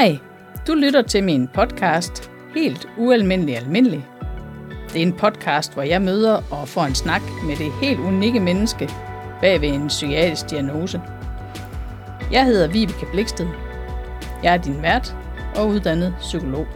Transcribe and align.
Hej, 0.00 0.18
du 0.66 0.74
lytter 0.74 1.02
til 1.02 1.24
min 1.24 1.48
podcast 1.48 2.30
Helt 2.54 2.88
Ualmindelig 2.98 3.56
Almindelig. 3.56 4.06
Det 4.92 5.02
er 5.02 5.06
en 5.06 5.12
podcast, 5.12 5.74
hvor 5.74 5.82
jeg 5.82 6.02
møder 6.02 6.42
og 6.50 6.68
får 6.68 6.84
en 6.84 6.94
snak 6.94 7.22
med 7.44 7.56
det 7.56 7.72
helt 7.72 8.00
unikke 8.00 8.40
menneske 8.40 8.90
bag 9.40 9.60
ved 9.60 9.68
en 9.68 9.88
psykiatrisk 9.88 10.50
diagnose. 10.50 11.02
Jeg 12.32 12.44
hedder 12.44 12.68
Vibeke 12.68 13.06
Bliksted. 13.12 13.46
Jeg 14.42 14.54
er 14.54 14.58
din 14.58 14.82
vært 14.82 15.16
og 15.56 15.68
uddannet 15.68 16.14
psykolog. 16.20 16.66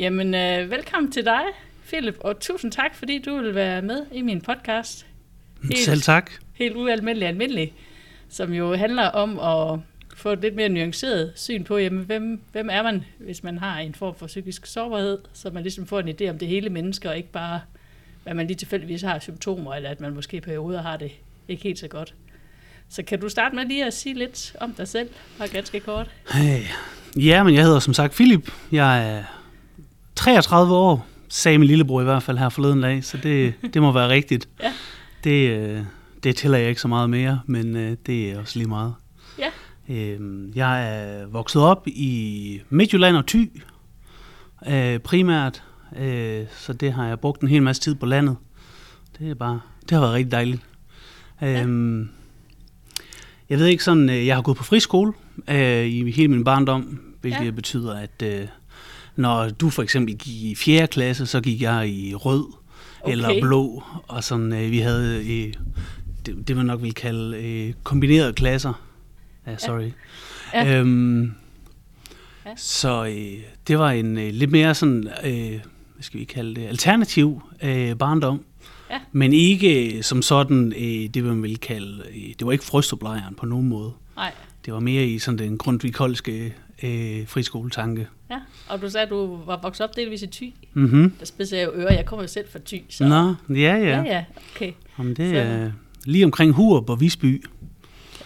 Jamen, 0.00 0.34
øh, 0.34 0.70
velkommen 0.70 1.12
til 1.12 1.24
dig, 1.24 1.42
Philip, 1.86 2.16
og 2.20 2.40
tusind 2.40 2.72
tak, 2.72 2.94
fordi 2.94 3.18
du 3.18 3.36
vil 3.36 3.54
være 3.54 3.82
med 3.82 4.06
i 4.12 4.22
min 4.22 4.40
podcast. 4.40 5.06
Helt, 5.62 5.78
Selv 5.78 6.00
tak. 6.00 6.30
Helt 6.54 6.76
ualmindelig 6.76 7.28
almindelig, 7.28 7.72
som 8.28 8.52
jo 8.52 8.74
handler 8.74 9.06
om 9.06 9.38
at 9.38 9.80
få 10.16 10.28
et 10.28 10.40
lidt 10.40 10.54
mere 10.54 10.68
nuanceret 10.68 11.32
syn 11.36 11.64
på, 11.64 11.78
jamen, 11.78 12.04
hvem, 12.04 12.40
hvem 12.52 12.68
er 12.72 12.82
man, 12.82 13.04
hvis 13.18 13.42
man 13.42 13.58
har 13.58 13.78
en 13.78 13.94
form 13.94 14.14
for 14.14 14.26
psykisk 14.26 14.66
sårbarhed, 14.66 15.18
så 15.32 15.50
man 15.50 15.62
ligesom 15.62 15.86
får 15.86 16.00
en 16.00 16.08
idé 16.08 16.30
om 16.30 16.38
det 16.38 16.48
hele 16.48 16.70
menneske, 16.70 17.08
og 17.08 17.16
ikke 17.16 17.32
bare, 17.32 17.60
hvad 18.22 18.34
man 18.34 18.46
lige 18.46 18.56
tilfældigvis 18.56 19.02
har 19.02 19.18
symptomer, 19.18 19.74
eller 19.74 19.90
at 19.90 20.00
man 20.00 20.14
måske 20.14 20.36
i 20.36 20.40
perioder 20.40 20.82
har 20.82 20.96
det 20.96 21.12
ikke 21.48 21.62
helt 21.62 21.78
så 21.78 21.88
godt. 21.88 22.14
Så 22.88 23.02
kan 23.02 23.20
du 23.20 23.28
starte 23.28 23.54
med 23.54 23.64
lige 23.64 23.86
at 23.86 23.94
sige 23.94 24.14
lidt 24.14 24.56
om 24.60 24.72
dig 24.72 24.88
selv, 24.88 25.08
og 25.38 25.48
ganske 25.48 25.80
kort? 25.80 26.10
Hey. 26.32 26.62
Ja, 27.16 27.42
men 27.42 27.54
jeg 27.54 27.64
hedder 27.64 27.78
som 27.78 27.94
sagt 27.94 28.14
Philip. 28.14 28.52
Jeg 28.72 29.16
er 29.16 29.39
33 30.20 30.74
år, 30.74 31.06
sagde 31.28 31.58
min 31.58 31.68
lillebror 31.68 32.00
i 32.00 32.04
hvert 32.04 32.22
fald 32.22 32.38
her 32.38 32.48
forleden 32.48 32.82
dag, 32.82 33.04
så 33.04 33.16
det, 33.16 33.54
det 33.74 33.82
må 33.82 33.92
være 33.92 34.08
rigtigt. 34.08 34.48
Ja. 34.62 34.72
Det, 35.24 35.50
øh, 35.50 35.82
det 36.22 36.36
tæller 36.36 36.58
jeg 36.58 36.68
ikke 36.68 36.80
så 36.80 36.88
meget 36.88 37.10
mere, 37.10 37.40
men 37.46 37.76
øh, 37.76 37.96
det 38.06 38.30
er 38.30 38.38
også 38.38 38.58
lige 38.58 38.68
meget. 38.68 38.94
Ja. 39.38 39.50
Øhm, 39.94 40.52
jeg 40.54 40.96
er 40.96 41.26
vokset 41.26 41.62
op 41.62 41.88
i 41.88 42.60
Midtjylland 42.68 43.16
og 43.16 43.26
Thy, 43.26 43.62
øh, 44.68 44.98
primært, 44.98 45.62
så 46.58 46.72
det 46.72 46.92
har 46.92 47.06
jeg 47.06 47.20
brugt 47.20 47.42
en 47.42 47.48
hel 47.48 47.62
masse 47.62 47.82
tid 47.82 47.94
på 47.94 48.06
landet. 48.06 48.36
Det 49.18 49.30
er 49.30 49.34
bare, 49.34 49.60
det 49.82 49.90
har 49.90 50.00
været 50.00 50.14
rigtig 50.14 50.32
dejligt. 50.32 50.62
Ja. 51.40 51.62
Øhm, 51.62 52.10
jeg 53.50 53.58
ved 53.58 53.66
ikke 53.66 53.84
sådan, 53.84 54.08
jeg 54.08 54.34
har 54.34 54.42
gået 54.42 54.56
på 54.56 54.64
friskole 54.64 55.12
i 55.84 56.12
hele 56.16 56.28
min 56.28 56.44
barndom, 56.44 57.00
hvilket 57.20 57.44
ja. 57.44 57.50
betyder, 57.50 57.94
at 57.94 58.22
når 59.20 59.48
du 59.48 59.70
for 59.70 59.82
eksempel 59.82 60.16
gik 60.16 60.42
i 60.42 60.54
4. 60.54 60.86
klasse, 60.86 61.26
så 61.26 61.40
gik 61.40 61.62
jeg 61.62 61.88
i 61.88 62.14
rød 62.14 62.44
okay. 63.00 63.12
eller 63.12 63.40
blå, 63.40 63.82
og 64.08 64.24
sådan, 64.24 64.52
øh, 64.52 64.70
vi 64.70 64.78
havde 64.78 65.16
øh, 65.18 65.54
det, 66.26 66.48
det 66.48 66.56
man 66.56 66.66
nok 66.66 66.82
vil 66.82 66.94
kalde 66.94 67.36
øh, 67.36 67.74
kombinerede 67.82 68.32
klasser. 68.32 68.72
Ja, 69.46 69.56
sorry. 69.56 69.90
Ja. 70.54 70.64
Ja. 70.64 70.78
Øhm, 70.78 71.34
ja. 72.46 72.50
Så 72.56 73.04
øh, 73.04 73.42
det 73.68 73.78
var 73.78 73.90
en 73.90 74.18
øh, 74.18 74.32
lidt 74.32 74.50
mere 74.50 74.74
sådan, 74.74 75.08
øh, 75.24 75.50
hvad 75.94 76.02
skal 76.02 76.20
vi 76.20 76.24
kalde 76.24 76.54
det, 76.54 76.66
alternativ 76.66 77.42
øh, 77.62 77.96
barndom. 77.96 78.44
Ja. 78.90 79.00
Men 79.12 79.32
ikke 79.32 79.96
øh, 79.96 80.02
som 80.02 80.22
sådan, 80.22 80.72
øh, 80.76 81.08
det 81.14 81.24
man 81.24 81.42
vil 81.42 81.58
kalde, 81.58 82.02
øh, 82.14 82.34
det 82.38 82.46
var 82.46 82.52
ikke 82.52 82.64
frøstuplejren 82.64 83.34
på 83.34 83.46
nogen 83.46 83.68
måde. 83.68 83.92
Nej. 84.16 84.32
Det 84.64 84.74
var 84.74 84.80
mere 84.80 85.06
i 85.06 85.18
sådan 85.18 85.38
den 85.38 85.58
grundvikolske 85.58 86.54
øh, 86.82 87.26
friskoletanke. 87.26 88.06
Ja, 88.30 88.38
og 88.68 88.82
du 88.82 88.90
sagde, 88.90 89.04
at 89.04 89.10
du 89.10 89.38
var 89.46 89.60
vokset 89.62 89.84
op 89.84 89.96
delvis 89.96 90.22
i 90.22 90.26
Thy. 90.26 90.52
Mm-hmm. 90.74 91.10
Der 91.20 91.26
spidser 91.26 91.58
jeg 91.58 91.66
jo 91.66 91.72
ører. 91.74 91.92
Jeg 91.92 92.06
kommer 92.06 92.22
jo 92.22 92.28
selv 92.28 92.46
fra 92.52 92.58
Thy. 92.66 92.82
Så... 92.88 93.04
Nå, 93.08 93.54
ja, 93.54 93.76
ja. 93.76 93.76
Ja, 93.76 94.02
ja, 94.02 94.24
okay. 94.54 94.72
Jamen, 94.98 95.14
det 95.14 95.36
er 95.36 95.66
så... 95.66 95.72
lige 96.04 96.24
omkring 96.24 96.52
Hurup 96.52 96.90
og 96.90 97.00
Visby. 97.00 97.44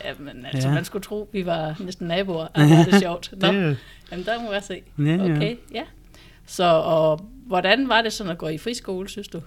Ja, 0.05 0.11
men 0.19 0.47
altså, 0.53 0.69
ja. 0.69 0.75
man 0.75 0.85
skulle 0.85 1.03
tro, 1.03 1.29
vi 1.33 1.47
var 1.47 1.77
næsten 1.81 2.09
naboer. 2.09 2.47
Ja, 2.57 2.85
det 2.87 2.95
er 2.95 3.01
sjovt. 3.01 3.35
Nå, 3.37 3.49
det... 3.49 3.77
Jamen, 4.11 4.27
der 4.27 4.43
må 4.43 4.53
jeg 4.53 4.63
se. 4.63 4.83
Ja, 4.99 5.05
ja. 5.05 5.37
Okay, 5.37 5.57
ja. 5.75 5.83
Så, 6.47 6.65
og 6.65 7.27
hvordan 7.47 7.89
var 7.89 8.03
det 8.03 8.13
sådan 8.13 8.33
at 8.33 8.39
gå 8.39 8.49
i 8.49 8.59
friskole, 8.59 9.09
synes 9.09 9.29
du? 9.29 9.41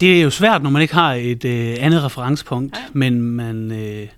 Det 0.00 0.18
er 0.18 0.22
jo 0.22 0.30
svært, 0.30 0.62
når 0.62 0.70
man 0.70 0.82
ikke 0.82 0.94
har 0.94 1.14
et 1.14 1.44
øh, 1.44 1.76
andet 1.80 2.04
referencepunkt, 2.04 2.76
ja. 2.76 2.82
men 2.92 3.22
man... 3.22 3.72
Øh, 3.72 4.08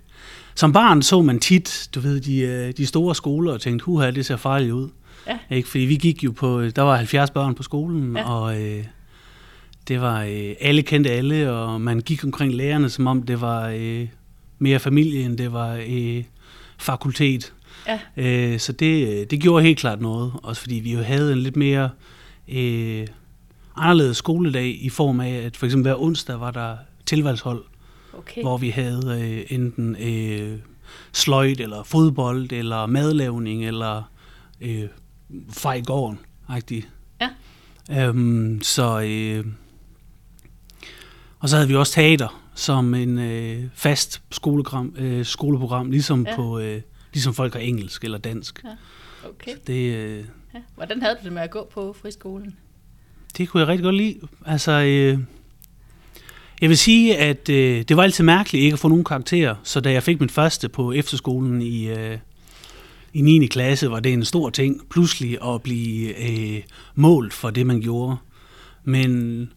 som 0.55 0.73
barn 0.73 1.01
så 1.01 1.21
man 1.21 1.39
tit, 1.39 1.89
du 1.95 1.99
ved, 1.99 2.21
de, 2.21 2.39
øh, 2.39 2.73
de 2.77 2.85
store 2.85 3.15
skoler 3.15 3.53
og 3.53 3.61
tænkte, 3.61 3.85
huha, 3.85 4.11
det 4.11 4.25
ser 4.25 4.37
farligt 4.37 4.71
ud. 4.71 4.89
Ja. 5.27 5.37
Ikke? 5.55 5.69
Fordi 5.69 5.83
vi 5.83 5.95
gik 5.95 6.23
jo 6.23 6.31
på, 6.31 6.61
der 6.61 6.81
var 6.81 6.95
70 6.95 7.29
børn 7.29 7.55
på 7.55 7.63
skolen, 7.63 8.17
ja. 8.17 8.29
og 8.29 8.61
øh, 8.61 8.83
det 9.87 10.01
var, 10.01 10.23
øh, 10.23 10.55
alle 10.59 10.81
kendte 10.81 11.11
alle, 11.11 11.51
og 11.51 11.81
man 11.81 11.99
gik 11.99 12.23
omkring 12.23 12.53
lærerne, 12.53 12.89
som 12.89 13.07
om 13.07 13.23
det 13.23 13.41
var 13.41 13.67
øh, 13.75 14.07
mere 14.59 14.79
familie, 14.79 15.25
end 15.25 15.37
det 15.37 15.53
var 15.53 15.79
øh, 15.87 16.23
fakultet. 16.77 17.53
Ja. 17.87 17.99
Øh, 18.17 18.59
så 18.59 18.71
det, 18.71 19.07
øh, 19.07 19.25
det 19.25 19.41
gjorde 19.41 19.63
helt 19.63 19.79
klart 19.79 20.01
noget, 20.01 20.33
også 20.43 20.61
fordi 20.61 20.75
vi 20.75 20.93
jo 20.93 20.99
havde 20.99 21.33
en 21.33 21.39
lidt 21.39 21.55
mere 21.55 21.89
øh, 22.47 23.07
anderledes 23.75 24.17
skoledag 24.17 24.77
i 24.81 24.89
form 24.89 25.19
af, 25.19 25.31
at 25.31 25.57
for 25.57 25.65
eksempel 25.65 25.91
hver 25.91 26.01
onsdag 26.01 26.39
var 26.39 26.51
der 26.51 26.75
tilvalgshold 27.05 27.63
okay. 28.17 28.41
hvor 28.41 28.57
vi 28.57 28.69
havde 28.69 29.19
øh, 29.21 29.55
enten 29.57 29.95
øh, 29.95 30.59
sløjt, 31.11 31.59
eller 31.59 31.83
fodbold, 31.83 32.51
eller 32.51 32.85
madlavning, 32.85 33.65
eller 33.65 34.03
øh, 34.61 34.85
fej 35.49 35.81
gården 35.81 36.19
-agtigt. 36.49 36.87
Ja. 37.21 37.29
Øhm, 38.07 38.59
så, 38.61 39.01
øh, 39.01 39.45
og 41.39 41.49
så 41.49 41.55
havde 41.55 41.67
vi 41.67 41.75
også 41.75 41.93
teater 41.93 42.41
som 42.55 42.93
en 42.93 43.19
øh, 43.19 43.63
fast 43.73 44.21
skolegram, 44.31 44.95
øh, 44.97 45.25
skoleprogram, 45.25 45.91
ligesom, 45.91 46.25
ja. 46.27 46.35
på, 46.35 46.59
øh, 46.59 46.81
ligesom 47.13 47.33
folk 47.33 47.53
har 47.53 47.59
engelsk 47.59 48.03
eller 48.03 48.17
dansk. 48.17 48.63
Ja. 48.63 48.69
Okay. 49.29 49.51
Så 49.51 49.57
det, 49.67 49.95
øh, 49.95 50.25
ja. 50.53 50.59
Hvordan 50.75 51.01
havde 51.01 51.15
du 51.15 51.23
det 51.23 51.33
med 51.33 51.41
at 51.41 51.51
gå 51.51 51.69
på 51.73 51.95
friskolen? 52.01 52.57
Det 53.37 53.49
kunne 53.49 53.61
jeg 53.61 53.67
rigtig 53.67 53.83
godt 53.83 53.95
lide. 53.95 54.19
Altså, 54.45 54.71
øh, 54.71 55.19
jeg 56.61 56.69
vil 56.69 56.77
sige, 56.77 57.17
at 57.17 57.49
øh, 57.49 57.81
det 57.81 57.97
var 57.97 58.03
altid 58.03 58.23
mærkeligt 58.23 58.63
ikke 58.63 58.73
at 58.73 58.79
få 58.79 58.87
nogen 58.87 59.03
karakterer, 59.03 59.55
så 59.63 59.79
da 59.79 59.91
jeg 59.91 60.03
fik 60.03 60.19
min 60.19 60.29
første 60.29 60.69
på 60.69 60.91
efterskolen 60.91 61.61
i, 61.61 61.87
øh, 61.87 62.17
i 63.13 63.21
9. 63.21 63.47
klasse, 63.47 63.91
var 63.91 63.99
det 63.99 64.13
en 64.13 64.25
stor 64.25 64.49
ting 64.49 64.81
pludselig 64.89 65.37
at 65.53 65.61
blive 65.61 66.29
øh, 66.29 66.61
målt 66.95 67.33
for 67.33 67.49
det, 67.49 67.65
man 67.65 67.81
gjorde. 67.81 68.17
Men 68.83 69.51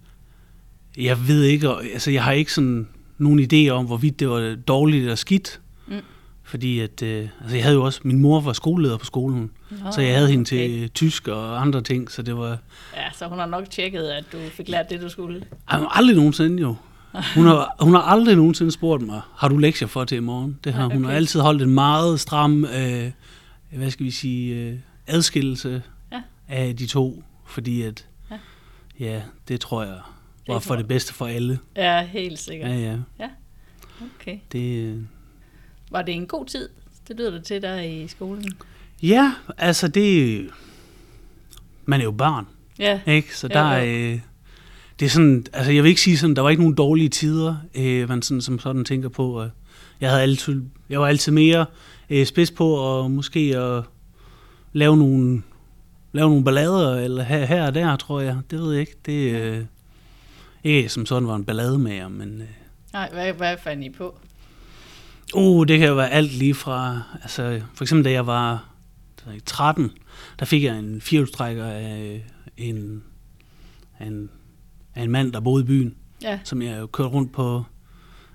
jeg 0.96 1.28
ved 1.28 1.42
ikke, 1.42 1.68
altså 1.68 2.10
jeg 2.10 2.24
har 2.24 2.32
ikke 2.32 2.52
sådan 2.52 2.88
nogen 3.18 3.48
idé 3.52 3.68
om, 3.68 3.86
hvorvidt 3.86 4.20
det 4.20 4.28
var 4.28 4.56
dårligt 4.68 5.02
eller 5.02 5.14
skidt. 5.14 5.60
Mm. 5.86 5.94
Fordi 6.44 6.80
at, 6.80 7.02
øh, 7.02 7.28
altså 7.40 7.56
jeg 7.56 7.64
havde 7.64 7.76
jo 7.76 7.82
også, 7.82 8.00
min 8.04 8.18
mor 8.18 8.40
var 8.40 8.52
skoleleder 8.52 8.96
på 8.96 9.04
skolen, 9.04 9.50
Nå, 9.70 9.92
så 9.92 10.00
jeg 10.00 10.14
havde 10.14 10.28
hende 10.28 10.42
okay. 10.42 10.68
til 10.68 10.90
tysk 10.90 11.28
og 11.28 11.60
andre 11.60 11.82
ting, 11.82 12.10
så 12.10 12.22
det 12.22 12.36
var... 12.36 12.58
Ja, 12.96 13.10
så 13.14 13.26
hun 13.26 13.38
har 13.38 13.46
nok 13.46 13.70
tjekket, 13.70 14.02
at 14.02 14.24
du 14.32 14.38
fik 14.52 14.68
lært 14.68 14.90
det, 14.90 15.00
du 15.00 15.08
skulle. 15.08 15.42
Aldrig 15.68 16.16
nogensinde 16.16 16.62
jo. 16.62 16.76
Hun 17.34 17.46
har, 17.46 17.76
hun 17.80 17.94
har 17.94 18.00
aldrig 18.00 18.36
nogensinde 18.36 18.72
spurgt 18.72 19.02
mig, 19.02 19.20
har 19.36 19.48
du 19.48 19.56
lektier 19.56 19.88
for 19.88 20.04
til 20.04 20.16
i 20.16 20.20
morgen? 20.20 20.58
Det 20.64 20.74
har, 20.74 20.84
okay. 20.84 20.96
Hun 20.96 21.04
har 21.04 21.12
altid 21.12 21.40
holdt 21.40 21.62
en 21.62 21.70
meget 21.70 22.20
stram, 22.20 22.64
øh, 22.64 23.10
hvad 23.76 23.90
skal 23.90 24.06
vi 24.06 24.10
sige, 24.10 24.54
øh, 24.54 24.78
adskillelse 25.06 25.82
ja. 26.12 26.22
af 26.48 26.76
de 26.76 26.86
to, 26.86 27.24
fordi 27.46 27.82
at, 27.82 28.06
ja, 28.30 28.36
ja 28.98 29.22
det 29.48 29.60
tror 29.60 29.82
jeg 29.82 29.98
var 30.46 30.58
for 30.58 30.76
det 30.76 30.88
bedste 30.88 31.14
for 31.14 31.26
alle. 31.26 31.58
Ja, 31.76 32.06
helt 32.06 32.38
sikkert. 32.38 32.70
Ja, 32.70 32.76
ja. 32.76 32.98
ja. 33.18 33.28
Okay. 34.20 34.38
Det, 34.52 34.84
øh, 34.84 34.98
var 35.90 36.02
det 36.02 36.14
en 36.14 36.26
god 36.26 36.46
tid? 36.46 36.68
Det 37.08 37.16
lyder 37.16 37.30
det 37.30 37.44
til 37.44 37.62
dig 37.62 38.02
i 38.02 38.08
skolen. 38.08 38.52
Ja, 39.02 39.34
altså 39.58 39.88
det... 39.88 40.46
Man 41.84 42.00
er 42.00 42.04
jo 42.04 42.10
barn. 42.10 42.46
Ja. 42.78 43.00
Ikke? 43.06 43.36
Så 43.36 43.48
der 43.48 43.60
er... 43.60 43.84
Øh, 43.84 44.20
det 45.00 45.06
er 45.06 45.10
sådan, 45.10 45.46
altså 45.52 45.72
jeg 45.72 45.82
vil 45.82 45.88
ikke 45.88 46.00
sige 46.00 46.18
sådan, 46.18 46.36
der 46.36 46.42
var 46.42 46.50
ikke 46.50 46.62
nogen 46.62 46.74
dårlige 46.74 47.08
tider, 47.08 47.56
øh, 47.74 48.08
man 48.08 48.22
sådan, 48.22 48.40
som 48.40 48.58
sådan 48.58 48.84
tænker 48.84 49.08
på. 49.08 49.42
Øh, 49.42 49.50
jeg, 50.00 50.10
havde 50.10 50.22
altid, 50.22 50.62
jeg 50.88 51.00
var 51.00 51.06
altid 51.06 51.32
mere 51.32 51.66
øh, 52.20 52.26
spids 52.26 52.50
på 52.50 52.98
at 53.04 53.10
måske 53.10 53.40
at 53.58 53.84
lave 54.72 54.96
nogle, 54.96 55.42
lave 56.12 56.28
nogle 56.28 56.44
ballader, 56.44 56.96
eller 56.96 57.22
her, 57.22 57.44
her 57.44 57.66
og 57.66 57.74
der, 57.74 57.96
tror 57.96 58.20
jeg. 58.20 58.38
Det 58.50 58.58
ved 58.58 58.72
jeg 58.72 58.80
ikke. 58.80 58.96
Det 59.06 59.40
øh, 59.40 59.64
ikke 60.64 60.88
som 60.88 61.06
sådan 61.06 61.28
var 61.28 61.36
en 61.36 61.44
ballade 61.44 61.78
med 61.78 62.08
men... 62.08 62.40
Øh, 62.40 62.48
Nej, 62.92 63.10
hvad, 63.12 63.32
hvad 63.32 63.56
fandt 63.62 63.84
I 63.84 63.90
på? 63.90 64.18
Uh, 65.34 65.66
det 65.66 65.78
kan 65.78 65.88
jo 65.88 65.94
være 65.94 66.10
alt 66.10 66.32
lige 66.32 66.54
fra, 66.54 67.02
altså 67.22 67.60
for 67.74 67.84
eksempel 67.84 68.04
da 68.04 68.10
jeg 68.10 68.26
var 68.26 68.68
13, 69.46 69.90
der 70.38 70.44
fik 70.44 70.64
jeg 70.64 70.78
en 70.78 71.00
firehjulstrækker 71.00 71.64
af 71.64 72.24
en, 72.56 73.02
af 73.98 74.06
en 74.06 74.30
af 74.94 75.02
en 75.02 75.10
mand, 75.10 75.32
der 75.32 75.40
boede 75.40 75.64
i 75.64 75.66
byen, 75.66 75.94
ja. 76.22 76.38
som 76.44 76.62
jeg 76.62 76.80
jo 76.80 76.86
kørte 76.86 77.10
rundt 77.10 77.32
på 77.32 77.64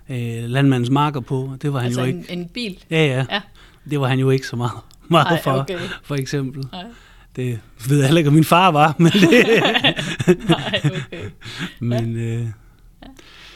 øh, 0.09 0.43
landmandens 0.43 0.89
marker 0.89 1.19
på. 1.19 1.57
Det 1.61 1.73
var 1.73 1.79
han 1.79 1.85
altså 1.85 2.01
jo 2.01 2.07
en, 2.07 2.19
ikke. 2.19 2.33
en 2.33 2.47
bil? 2.47 2.83
Ja, 2.89 3.05
ja, 3.05 3.25
ja. 3.29 3.41
Det 3.89 3.99
var 3.99 4.07
han 4.07 4.19
jo 4.19 4.29
ikke 4.29 4.47
så 4.47 4.55
meget, 4.55 4.71
meget 5.07 5.27
Ej, 5.27 5.41
for, 5.43 5.51
okay. 5.51 5.79
for 6.03 6.15
eksempel. 6.15 6.65
Nej, 6.71 6.83
Det 7.35 7.59
ved 7.89 7.97
jeg 7.97 8.05
heller 8.05 8.17
ikke, 8.17 8.27
om 8.27 8.33
min 8.33 8.43
far 8.43 8.71
var, 8.71 8.95
men, 8.97 9.11
det, 9.11 9.63
nej, 10.49 10.81
okay. 10.85 11.29
men 11.79 12.15
øh, 12.17 12.47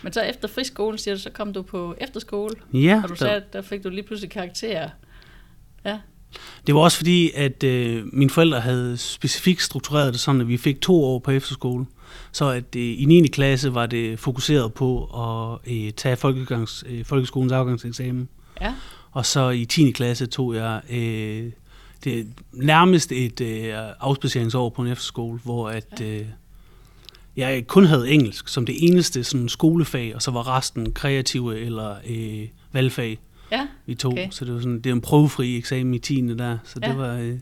Men 0.02 0.14
så 0.14 0.22
efter 0.22 0.48
friskolen, 0.48 0.98
siger 0.98 1.16
du, 1.16 1.22
så 1.22 1.30
kom 1.30 1.54
du 1.54 1.62
på 1.62 1.96
efterskole, 1.98 2.56
ja, 2.74 3.02
og 3.04 3.10
du 3.10 3.14
der, 3.14 3.20
sagde, 3.20 3.36
at 3.36 3.54
der 3.54 3.62
fik 3.62 3.84
du 3.84 3.90
lige 3.90 4.04
pludselig 4.04 4.32
karakterer. 4.32 4.90
Ja, 5.86 5.98
det 6.68 6.76
var 6.76 6.82
også 6.82 6.98
fordi, 6.98 7.32
at 7.36 7.64
øh, 7.64 8.04
mine 8.14 8.30
forældre 8.30 8.60
havde 8.60 8.98
specifikt 8.98 9.62
struktureret 9.62 10.14
det 10.14 10.22
sådan, 10.22 10.42
at 10.42 10.48
vi 10.48 10.58
fik 10.58 10.82
to 10.82 11.04
år 11.04 11.20
på 11.20 11.32
efterskole. 11.32 11.86
Så 12.32 12.50
at 12.50 12.76
øh, 12.76 13.02
i 13.02 13.06
9. 13.08 13.28
klasse 13.28 13.74
var 13.74 13.86
det 13.86 14.20
fokuseret 14.20 14.74
på 14.74 15.04
at 15.06 15.74
øh, 15.74 15.92
tage 15.92 16.16
folkegangs, 16.16 16.84
øh, 16.90 17.06
folkeskolens 17.06 17.52
afgangseksamen. 17.52 18.30
ja, 18.62 18.74
Og 19.14 19.26
så 19.26 19.50
i 19.50 19.66
10. 19.66 19.92
klasse 19.92 20.26
tog 20.26 20.56
jeg 20.56 20.82
øh, 20.90 21.52
det 22.04 22.28
nærmest 22.54 23.12
et 23.12 23.42
øh, 23.42 23.74
afspaceringsår 24.00 24.70
på 24.70 24.82
en 24.82 24.88
efterskole, 24.88 25.40
hvor 25.44 25.70
at, 25.70 26.02
øh, 26.02 26.26
jeg 27.36 27.68
kun 27.68 27.86
havde 27.86 28.10
engelsk 28.10 28.48
som 28.48 28.66
det 28.66 28.76
eneste 28.80 29.24
sådan, 29.24 29.50
skolefag, 29.50 30.16
og 30.16 30.22
så 30.22 30.32
var 30.32 30.58
resten 30.58 30.92
kreative 30.94 31.60
eller 31.60 31.96
øh, 32.10 32.48
valgfag, 32.72 33.20
ja. 33.52 33.68
vi 33.86 33.96
tog. 33.96 34.12
Okay. 34.12 34.28
Så 34.32 34.46
det 34.46 34.54
var, 34.54 34.60
sådan, 34.60 34.80
det 34.80 34.86
var 34.92 34.96
en 34.96 35.02
prøvefri 35.02 35.58
eksamen 35.58 35.94
i 35.94 36.00
10. 36.00 36.22
der, 36.22 36.58
så 36.64 36.80
Ja. 36.82 36.88
det 36.88 36.98
var... 36.98 37.16
Øh, 37.18 37.38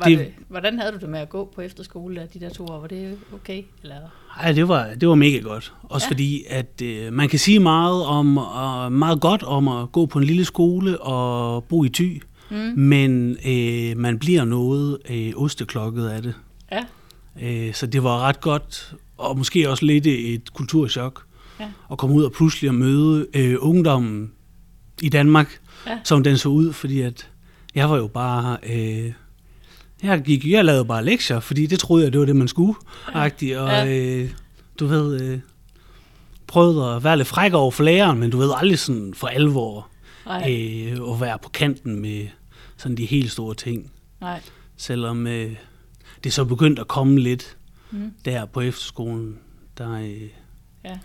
Var 0.00 0.06
Det- 0.06 0.18
det, 0.18 0.32
hvordan 0.48 0.78
havde 0.78 0.92
du 0.92 0.98
det 0.98 1.08
med 1.08 1.18
at 1.20 1.28
gå 1.28 1.52
på 1.54 1.60
efterskole 1.60 2.28
de 2.34 2.40
der 2.40 2.48
to 2.50 2.64
år? 2.66 2.80
Var 2.80 2.86
det 2.86 3.18
okay? 3.34 3.62
Eller? 3.82 3.94
Ej, 4.40 4.52
det 4.52 4.68
var, 4.68 4.88
det 5.00 5.08
var 5.08 5.14
mega 5.14 5.38
godt. 5.38 5.72
Også 5.82 6.06
Ja. 6.06 6.12
fordi, 6.12 6.44
at 6.48 6.82
øh, 6.82 7.12
man 7.12 7.28
kan 7.28 7.38
sige 7.38 7.58
meget 7.60 8.04
om 8.04 8.38
og 8.38 8.92
meget 8.92 9.20
godt 9.20 9.42
om 9.42 9.68
at 9.68 9.92
gå 9.92 10.06
på 10.06 10.18
en 10.18 10.24
lille 10.24 10.44
skole 10.44 11.00
og 11.00 11.64
bo 11.64 11.84
i 11.84 11.88
Thy, 11.88 12.22
Mm. 12.50 12.56
men 12.76 13.36
øh, 13.46 13.96
man 13.96 14.18
bliver 14.18 14.44
noget 14.44 14.98
øh, 15.10 15.32
osteklokket 15.36 16.08
af 16.08 16.22
det. 16.22 16.34
Ja, 16.72 16.84
Øh, 17.42 17.74
så 17.74 17.86
det 17.86 18.02
var 18.02 18.20
ret 18.20 18.40
godt, 18.40 18.94
og 19.18 19.38
måske 19.38 19.70
også 19.70 19.84
lidt 19.84 20.06
et 20.06 20.52
kulturschok, 20.52 21.22
Ja. 21.60 21.68
at 21.92 21.98
komme 21.98 22.16
ud 22.16 22.24
og 22.24 22.32
pludselig 22.32 22.68
at 22.68 22.74
møde 22.74 23.26
øh, 23.34 23.56
ungdommen 23.60 24.32
i 25.02 25.08
Danmark, 25.08 25.60
Ja. 25.86 25.98
som 26.04 26.22
den 26.24 26.38
så 26.38 26.48
ud, 26.48 26.72
fordi 26.72 27.00
at 27.00 27.28
jeg 27.74 27.90
var 27.90 27.96
jo 27.96 28.06
bare... 28.06 28.56
Øh, 28.70 29.12
jeg, 30.02 30.22
gik, 30.22 30.46
jeg 30.46 30.64
lavede 30.64 30.84
bare 30.84 31.04
lektier, 31.04 31.40
fordi 31.40 31.66
det 31.66 31.78
troede 31.78 32.04
jeg, 32.04 32.12
det 32.12 32.20
var 32.20 32.26
det, 32.26 32.36
man 32.36 32.48
skulle. 32.48 32.74
Ja. 33.14 33.24
Og 33.24 33.40
Ja. 33.42 33.86
øh, 33.98 34.30
du 34.80 34.86
ved, 34.86 35.20
øh, 35.20 35.38
prøvede 36.46 36.94
at 36.94 37.04
være 37.04 37.16
lidt 37.16 37.28
fræk 37.28 37.52
over 37.52 37.70
for 37.70 37.82
læreren, 37.84 38.18
men 38.18 38.30
du 38.30 38.38
ved 38.38 38.50
aldrig 38.56 38.78
sådan 38.78 39.14
for 39.14 39.26
alvor 39.26 39.88
nej, 40.26 40.50
øh, 40.50 41.12
at 41.14 41.20
være 41.20 41.38
på 41.42 41.48
kanten 41.48 42.00
med 42.00 42.26
sådan 42.76 42.96
de 42.96 43.04
helt 43.06 43.30
store 43.30 43.54
ting. 43.54 43.90
nej. 44.20 44.40
Selvom 44.76 45.26
øh, 45.26 45.52
det 46.24 46.32
så 46.32 46.44
begyndt 46.44 46.78
at 46.78 46.88
komme 46.88 47.18
lidt 47.20 47.56
Mm. 47.92 48.10
der 48.24 48.44
på 48.44 48.60
efterskolen. 48.60 49.38
Der, 49.78 49.92
øh, 49.92 50.10
Ja. 50.84 50.98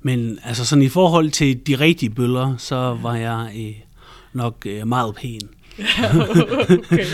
Men 0.00 0.38
altså 0.44 0.64
sådan 0.66 0.82
i 0.84 0.88
forhold 0.88 1.30
til 1.30 1.66
de 1.66 1.74
rigtige 1.74 2.10
bøller, 2.10 2.56
så 2.56 2.98
var 3.02 3.14
jeg 3.14 3.52
øh, 3.56 3.74
nok 4.32 4.66
øh, 4.66 4.86
meget 4.88 5.14
pæn. 5.14 5.40
okay. 6.78 7.04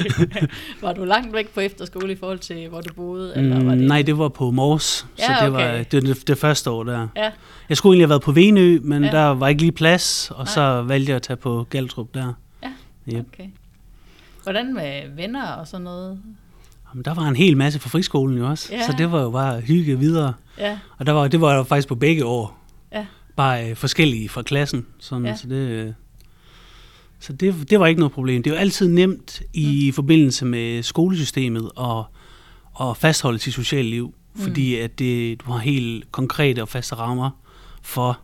Var 0.82 0.92
du 0.92 1.04
langt 1.04 1.32
væk 1.32 1.48
på 1.54 1.60
efterskole 1.60 2.12
i 2.12 2.16
forhold 2.16 2.38
til, 2.38 2.68
hvor 2.68 2.80
du 2.80 2.94
boede? 2.94 3.36
Eller 3.36 3.54
var 3.54 3.62
Mm, 3.72 3.78
det... 3.78 3.88
nej, 3.88 4.02
det 4.02 4.18
var 4.18 4.28
på 4.28 4.50
Mors, 4.50 4.82
så 4.82 5.06
Ja, 5.18 5.44
det 5.44 5.52
var 5.52 5.58
okay. 5.58 5.84
det, 5.90 6.08
var 6.08 6.14
det, 6.14 6.28
det 6.28 6.38
første 6.38 6.70
år 6.70 6.82
der. 6.84 7.08
Ja, 7.16 7.30
Jeg 7.68 7.76
skulle 7.76 7.92
egentlig 7.92 8.04
have 8.04 8.08
været 8.10 8.22
på 8.22 8.32
Venø, 8.32 8.78
men 8.82 9.04
Ja. 9.04 9.10
der 9.10 9.24
var 9.26 9.48
ikke 9.48 9.60
lige 9.62 9.72
plads, 9.72 10.30
og 10.30 10.44
Nej. 10.44 10.46
så 10.54 10.82
valgte 10.82 11.10
jeg 11.10 11.16
at 11.16 11.22
tage 11.22 11.36
på 11.36 11.66
Galtrup 11.70 12.14
der. 12.14 12.32
Ja. 12.62 12.68
Yep. 13.18 13.26
okay. 13.32 13.44
Hvordan 14.42 14.74
med 14.74 15.02
venner 15.16 15.46
og 15.52 15.66
sådan 15.66 15.84
noget? 15.84 16.18
Jamen, 16.92 17.04
der 17.04 17.14
var 17.14 17.28
en 17.28 17.36
hel 17.36 17.56
masse 17.56 17.78
fra 17.78 17.88
friskolen 17.88 18.38
jo 18.38 18.46
også, 18.48 18.68
Ja. 18.72 18.86
så 18.86 18.94
det 18.98 19.12
var 19.12 19.22
jo 19.22 19.30
bare 19.30 19.60
hygge 19.60 19.98
videre. 19.98 20.32
Ja, 20.58 20.78
Og 20.98 21.06
der 21.06 21.12
var, 21.12 21.28
det 21.28 21.40
var 21.40 21.54
jo 21.54 21.62
faktisk 21.62 21.88
på 21.88 21.94
begge 21.94 22.24
år. 22.24 22.58
Ja. 22.92 23.06
Bare 23.36 23.70
øh, 23.70 23.76
forskellige 23.76 24.28
fra 24.28 24.42
klassen. 24.42 24.86
Sådan, 24.98 25.26
ja. 25.26 25.36
Så, 25.36 25.46
det, 25.48 25.54
øh, 25.54 25.92
så 27.20 27.32
det, 27.32 27.70
det 27.70 27.80
var 27.80 27.86
ikke 27.86 28.00
noget 28.00 28.12
problem. 28.12 28.42
Det 28.42 28.50
er 28.50 28.54
jo 28.54 28.60
altid 28.60 28.88
nemt 28.88 29.42
i 29.54 29.88
mm. 29.88 29.94
forbindelse 29.94 30.44
med 30.44 30.82
skolesystemet 30.82 31.70
at, 31.80 32.04
at 32.80 32.96
fastholde 32.96 33.38
sit 33.38 33.54
sociale 33.54 33.90
liv. 33.90 34.14
Mm. 34.34 34.40
Fordi 34.42 34.74
at 34.74 34.98
det, 34.98 35.40
du 35.40 35.52
har 35.52 35.58
helt 35.58 36.12
konkrete 36.12 36.62
og 36.62 36.68
faste 36.68 36.94
rammer 36.94 37.30
for, 37.82 38.18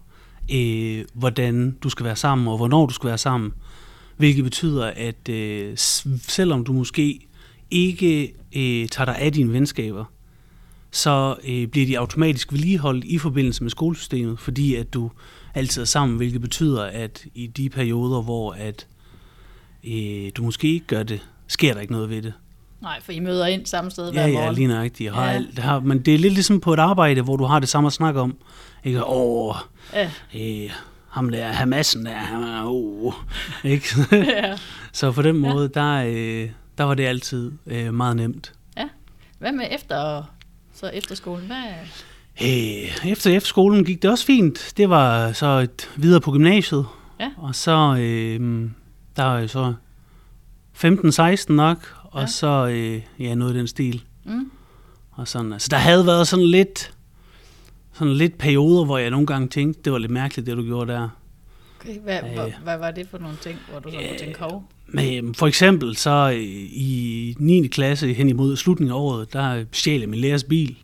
øh, 0.53 1.05
hvordan 1.15 1.77
du 1.83 1.89
skal 1.89 2.05
være 2.05 2.17
sammen 2.17 2.49
og 2.49 2.57
hvornår 2.57 2.87
du 2.87 2.95
skal 2.95 3.09
være 3.09 3.19
sammen. 3.19 3.53
Hvilket 4.17 4.45
betyder, 4.45 4.93
at 4.97 5.29
øh, 5.29 5.73
selvom 6.29 6.65
du 6.65 6.73
måske 6.73 7.21
ikke 7.71 8.35
øh, 8.57 8.89
tager 8.89 9.05
dig 9.05 9.19
af 9.19 9.33
dine 9.33 9.53
venskaber, 9.53 10.05
så 10.91 11.37
øh, 11.49 11.67
bliver 11.67 11.87
de 11.87 11.99
automatisk 11.99 12.53
vedligeholdt 12.53 13.05
i 13.05 13.19
forbindelse 13.19 13.63
med 13.63 13.71
skolesystemet, 13.71 14.39
fordi 14.39 14.75
at 14.75 14.95
du 14.95 15.11
altid 15.55 15.83
er 15.83 15.87
sammen, 15.87 16.17
hvilket 16.17 16.41
betyder, 16.41 16.83
at 16.85 17.25
i 17.35 17.47
de 17.47 17.71
perioder, 17.71 18.23
hvor 18.23 18.53
at 18.53 18.87
øh, 19.85 20.31
du 20.37 20.43
måske 20.43 20.73
ikke 20.73 20.87
gør 20.87 21.03
det, 21.03 21.21
sker 21.49 21.75
der 21.75 21.81
ikke 21.81 21.93
noget 21.93 22.11
ved 22.11 22.23
det. 22.23 22.33
nej, 22.83 23.01
for 23.03 23.13
I 23.13 23.19
møder 23.21 23.47
ind 23.47 23.67
samme 23.67 23.91
sted 23.91 24.13
hver 24.13 24.21
Ja, 24.23 24.27
ja, 24.29 24.33
morgen. 24.35 24.55
lige 24.55 24.67
nøjagtigt. 24.67 25.13
Har 25.15 25.23
Ja. 25.25 25.29
ja. 25.31 25.35
alt, 25.37 25.59
har, 25.59 25.81
men 25.81 26.01
det 26.01 26.15
er 26.15 26.19
lidt 26.19 26.33
ligesom 26.33 26.61
på 26.61 26.73
et 26.75 26.79
arbejde, 26.79 27.23
hvor 27.23 27.37
du 27.37 27.45
har 27.45 27.59
det 27.61 27.69
samme 27.69 27.87
at 27.87 27.93
snakke 27.93 28.21
om. 28.21 28.37
Ikke? 28.85 29.05
Åh, 29.07 29.55
Ja, 29.93 30.11
øh, 30.35 30.71
ham 31.09 31.29
der, 31.31 31.47
Hamassen 31.53 32.07
der, 32.07 32.13
han 32.13 32.43
er, 32.43 32.65
åh, 32.67 33.13
ikke? 33.73 33.87
ja. 34.13 34.59
Så 34.93 35.13
på 35.13 35.23
den 35.23 35.45
Ja. 35.45 35.53
måde, 35.53 35.69
der, 35.69 35.95
øh, 36.07 36.51
der 36.79 36.85
var 36.85 36.95
det 36.95 37.05
altid 37.07 37.53
øh, 37.67 37.95
meget 37.95 38.17
nemt. 38.17 38.53
Hvad 39.39 39.53
med 39.53 39.67
efter, 39.71 40.23
så 40.75 40.87
efterskolen? 40.87 41.47
Hvad? 41.47 41.57
Øh, 42.43 43.11
efter 43.11 43.31
efterskolen 43.37 43.85
gik 43.85 44.03
det 44.03 44.11
også 44.11 44.25
fint. 44.27 44.73
Det 44.77 44.91
var 44.91 45.33
så 45.33 45.47
et 45.47 45.91
videre 45.97 46.21
på 46.21 46.33
gymnasiet. 46.33 46.87
Ja. 47.21 47.31
Og 47.37 47.55
så, 47.55 47.97
øh, 48.01 48.71
der 49.17 49.23
var 49.25 49.39
jo 49.39 49.49
så 49.49 49.75
15-16 50.73 51.53
nok, 51.55 51.95
og 52.05 52.21
Ja. 52.21 52.27
så, 52.27 52.67
øh, 52.67 53.01
ja, 53.19 53.35
noget 53.35 53.55
i 53.55 53.59
den 53.59 53.67
stil. 53.67 54.03
Mm. 54.25 54.51
Og 55.11 55.29
sådan, 55.29 55.53
altså, 55.53 55.69
der 55.71 55.77
havde 55.77 56.07
været 56.07 56.29
sådan 56.29 56.47
lidt, 56.47 56.93
sådan 57.93 58.15
lidt 58.15 58.39
perioder, 58.39 58.85
hvor 58.85 58.99
jeg 58.99 59.11
nogle 59.11 59.27
gange 59.27 59.49
tænkte, 59.49 59.83
det 59.85 59.93
var 59.93 59.99
lidt 59.99 60.13
mærkeligt, 60.13 60.47
det 60.47 60.57
du 60.57 60.63
gjorde 60.63 60.93
der. 60.93 61.09
Okay, 61.81 61.99
hvad, 62.01 62.19
Øh. 62.25 62.33
hvad, 62.35 62.51
hvad 62.63 62.79
var 62.79 62.91
det 62.91 63.09
for 63.11 63.19
nogle 63.19 63.37
ting, 63.43 63.59
hvor 63.71 63.81
du 63.81 63.91
så 63.91 63.97
Øh, 63.97 64.19
tænke, 64.19 64.41
hov? 64.41 64.65
Men 64.87 65.35
for 65.35 65.47
eksempel 65.47 65.97
så 65.97 66.31
øh, 66.35 66.43
i 66.73 67.35
9. 67.39 67.67
klasse 67.67 68.13
hen 68.13 68.29
imod 68.29 68.57
slutningen 68.57 68.93
af 68.95 68.99
året, 69.01 69.33
der 69.33 69.65
stjal 69.73 70.01
jeg 70.01 70.09
min 70.09 70.21
lærers 70.21 70.45
bil. 70.45 70.77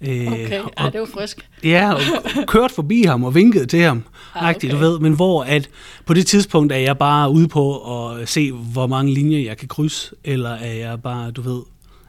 Øh, 0.00 0.26
Okay, 0.26 0.50
ja, 0.50 0.62
og, 0.76 0.92
det 0.92 1.00
var 1.00 1.06
frisk. 1.14 1.48
ja, 1.64 1.92
og 1.94 2.00
kørte 2.48 2.74
forbi 2.74 3.02
ham 3.02 3.24
og 3.24 3.34
vinkede 3.34 3.66
til 3.66 3.80
ham. 3.82 4.02
Ah, 4.34 4.56
okay. 4.56 4.70
du 4.70 4.76
ved, 4.76 4.98
men 4.98 5.12
hvor 5.12 5.42
at 5.44 5.70
på 6.06 6.14
det 6.14 6.26
tidspunkt 6.26 6.72
er 6.72 6.76
jeg 6.76 6.98
bare 6.98 7.30
ude 7.30 7.48
på 7.48 7.78
at 8.18 8.28
se, 8.28 8.52
hvor 8.52 8.86
mange 8.86 9.14
linjer 9.14 9.38
jeg 9.38 9.56
kan 9.56 9.68
krydse, 9.68 10.14
eller 10.24 10.50
er 10.50 10.72
jeg 10.72 11.02
bare, 11.02 11.30
du 11.30 11.42
ved, 11.42 11.62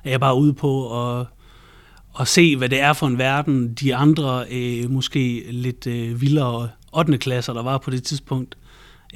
er 0.03 0.09
jeg 0.09 0.19
bare 0.19 0.35
ude 0.35 0.53
på 0.53 1.03
at, 1.19 1.25
at 2.19 2.27
se, 2.27 2.55
hvad 2.57 2.69
det 2.69 2.79
er 2.81 2.93
for 2.93 3.07
en 3.07 3.17
verden, 3.17 3.73
de 3.73 3.95
andre, 3.95 4.45
øh, 4.51 4.91
måske 4.91 5.43
lidt 5.51 5.87
øh, 5.87 6.21
vildere 6.21 6.69
8. 6.93 7.17
klasser, 7.17 7.53
der 7.53 7.63
var 7.63 7.77
på 7.77 7.91
det 7.91 8.03
tidspunkt, 8.03 8.57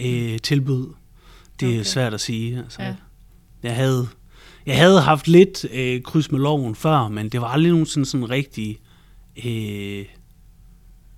øh, 0.01 0.37
tilbød. 0.39 0.87
Det 1.59 1.69
er 1.69 1.73
Okay. 1.73 1.83
svært 1.83 2.13
at 2.13 2.21
sige. 2.21 2.57
Altså, 2.57 2.81
Ja. 2.81 2.87
ja. 2.87 2.93
Jeg 3.63 3.75
havde 3.75 4.07
jeg 4.65 4.77
havde 4.77 5.01
haft 5.01 5.27
lidt 5.27 5.65
øh, 5.73 6.01
kryds 6.01 6.31
med 6.31 6.39
loven 6.39 6.75
før, 6.75 7.07
men 7.07 7.29
det 7.29 7.41
var 7.41 7.47
aldrig 7.47 7.71
nogensinde 7.71 8.05
sådan 8.05 8.29
rigtig 8.29 8.79
øh, 9.45 10.05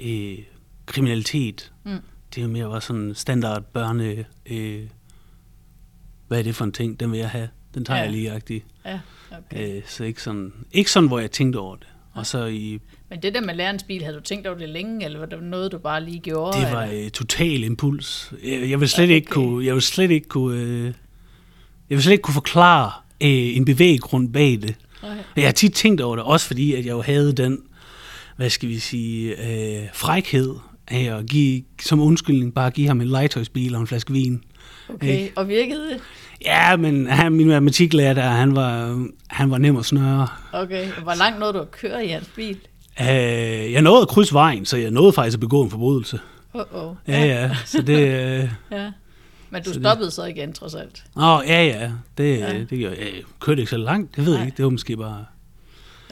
øh, 0.02 0.38
kriminalitet. 0.86 1.72
Mm. 1.86 1.98
Det 2.36 2.44
er 2.44 2.48
mere 2.48 2.70
var 2.70 2.80
sådan 2.80 3.14
standard 3.16 3.64
børne... 3.64 4.26
Øh, 4.46 4.84
hvad 6.28 6.40
er 6.40 6.44
det 6.44 6.56
for 6.56 6.66
en 6.66 6.72
ting? 6.72 7.00
Den 7.00 7.12
vil 7.12 7.20
jeg 7.20 7.30
have. 7.30 7.50
Den 7.74 7.86
tager 7.86 7.98
Ja. 7.98 8.04
jeg 8.04 8.12
lige 8.12 8.32
agtig. 8.32 8.64
Ja, 8.86 9.00
okay. 9.32 9.78
Øh, 9.78 9.82
så 9.88 10.04
ikke 10.04 10.22
sådan, 10.22 10.54
ikke 10.72 10.92
sådan, 10.92 11.08
hvor 11.08 11.20
jeg 11.20 11.32
tænkte 11.32 11.58
over 11.58 11.76
det. 11.76 11.88
Og 12.14 12.26
så 12.26 12.46
i, 12.46 12.80
Men 13.10 13.22
det 13.22 13.34
der 13.34 13.42
med 13.42 13.56
lærerens 13.56 13.84
bil, 13.84 14.02
havde 14.04 14.16
du 14.16 14.22
tænkt 14.22 14.48
over 14.48 14.58
det 14.58 14.70
længe, 14.70 15.06
eller 15.06 15.20
var 15.20 15.26
det 15.26 15.44
noget, 15.44 15.72
du 15.72 15.78
bare 15.78 16.04
lige 16.06 16.20
gjorde? 16.20 16.58
det 16.62 16.72
var 16.72 16.84
eller? 16.84 17.06
øh, 17.06 17.10
total 17.12 17.64
impuls. 17.64 18.34
Jeg, 18.44 18.70
jeg 18.70 18.80
vil 18.80 18.90
slet 18.90 19.10
Ja, 19.10 19.14
ikke 19.14 19.28
okay. 19.28 19.34
kunne, 19.34 19.66
jeg 19.66 19.74
vil 19.74 19.82
slet 19.82 20.12
ikke 20.12 20.28
kunne, 20.28 20.60
øh, 20.62 20.86
jeg 20.86 20.94
vil 21.90 22.02
slet 22.04 22.12
ikke 22.14 22.22
kunne 22.22 22.34
forklare 22.34 22.92
øh, 23.24 23.58
en 23.58 23.66
bevæggrund 23.66 24.34
bag 24.34 24.52
det. 24.62 24.76
Men 25.04 25.18
Jeg 25.36 25.46
har 25.46 25.52
tit 25.52 25.74
tænkt 25.74 26.02
over 26.02 26.16
det, 26.16 26.26
også 26.26 26.48
fordi 26.48 26.74
at 26.74 26.86
jeg 26.86 26.92
jo 26.92 27.02
havde 27.02 27.34
den, 27.34 27.60
hvad 28.36 28.50
skal 28.50 28.70
vi 28.70 28.80
sige, 28.80 29.32
øh, 29.32 29.84
frækhed 29.94 30.56
af 30.88 31.18
at 31.18 31.26
give, 31.30 31.64
som 31.82 32.00
undskyldning 32.00 32.54
bare 32.54 32.72
give 32.72 32.88
ham 32.88 33.02
en 33.02 33.08
legetøjsbil 33.08 33.76
og 33.76 33.82
en 33.82 33.88
flaske 33.88 34.14
vin. 34.14 34.44
Okay, 34.94 35.30
og 35.36 35.48
virkede 35.48 35.90
det? 35.90 36.00
Ja, 36.46 36.76
men 36.76 37.08
han, 37.08 37.32
min 37.32 37.48
matematiklærer 37.48 38.14
der, 38.14 38.22
han 38.22 38.56
var, 38.56 39.06
han 39.28 39.52
var 39.52 39.58
nem 39.58 39.78
at 39.78 39.86
snøre. 39.86 40.28
Okay, 40.54 40.88
hvor 41.04 41.16
langt 41.16 41.40
nåede 41.40 41.54
du 41.54 41.60
at 41.60 41.72
køre 41.72 42.06
i 42.06 42.10
hans 42.10 42.30
bil? 42.36 42.58
Øh, 43.02 43.08
jeg 43.72 43.82
nåede 43.82 44.02
at 44.02 44.08
krydse 44.08 44.34
vejen, 44.34 44.66
så 44.66 44.78
jeg 44.78 44.92
nåede 44.92 45.14
faktisk 45.14 45.36
at 45.36 45.40
begå 45.40 45.64
en 45.64 45.70
forbrydelse. 45.70 46.20
Uh 46.54 46.62
-oh. 46.62 46.96
Ja, 47.08 47.26
ja, 47.26 47.52
så 47.66 47.82
det, 47.82 48.00
øh, 48.00 48.50
ja. 48.72 48.92
Men 49.50 49.64
du 49.64 49.70
Så 49.70 49.74
det- 49.74 49.82
stoppede 49.84 50.12
så 50.12 50.24
igen, 50.26 50.54
trods 50.54 50.76
alt. 50.76 51.04
Åh, 51.18 51.40
ja, 51.48 51.64
ja. 51.66 51.92
Det, 52.18 52.40
Ja. 52.40 52.60
det 52.70 52.80
gør 52.80 52.90
jeg. 52.90 52.98
Jeg 53.00 53.12
kørte 53.40 53.62
ikke 53.62 53.70
så 53.70 53.78
langt, 53.78 54.16
det 54.16 54.26
ved 54.26 54.32
Nej. 54.34 54.40
jeg 54.40 54.46
ikke. 54.48 54.58
Det 54.58 54.66
var 54.66 54.72
måske 54.72 54.98
bare... 54.98 55.26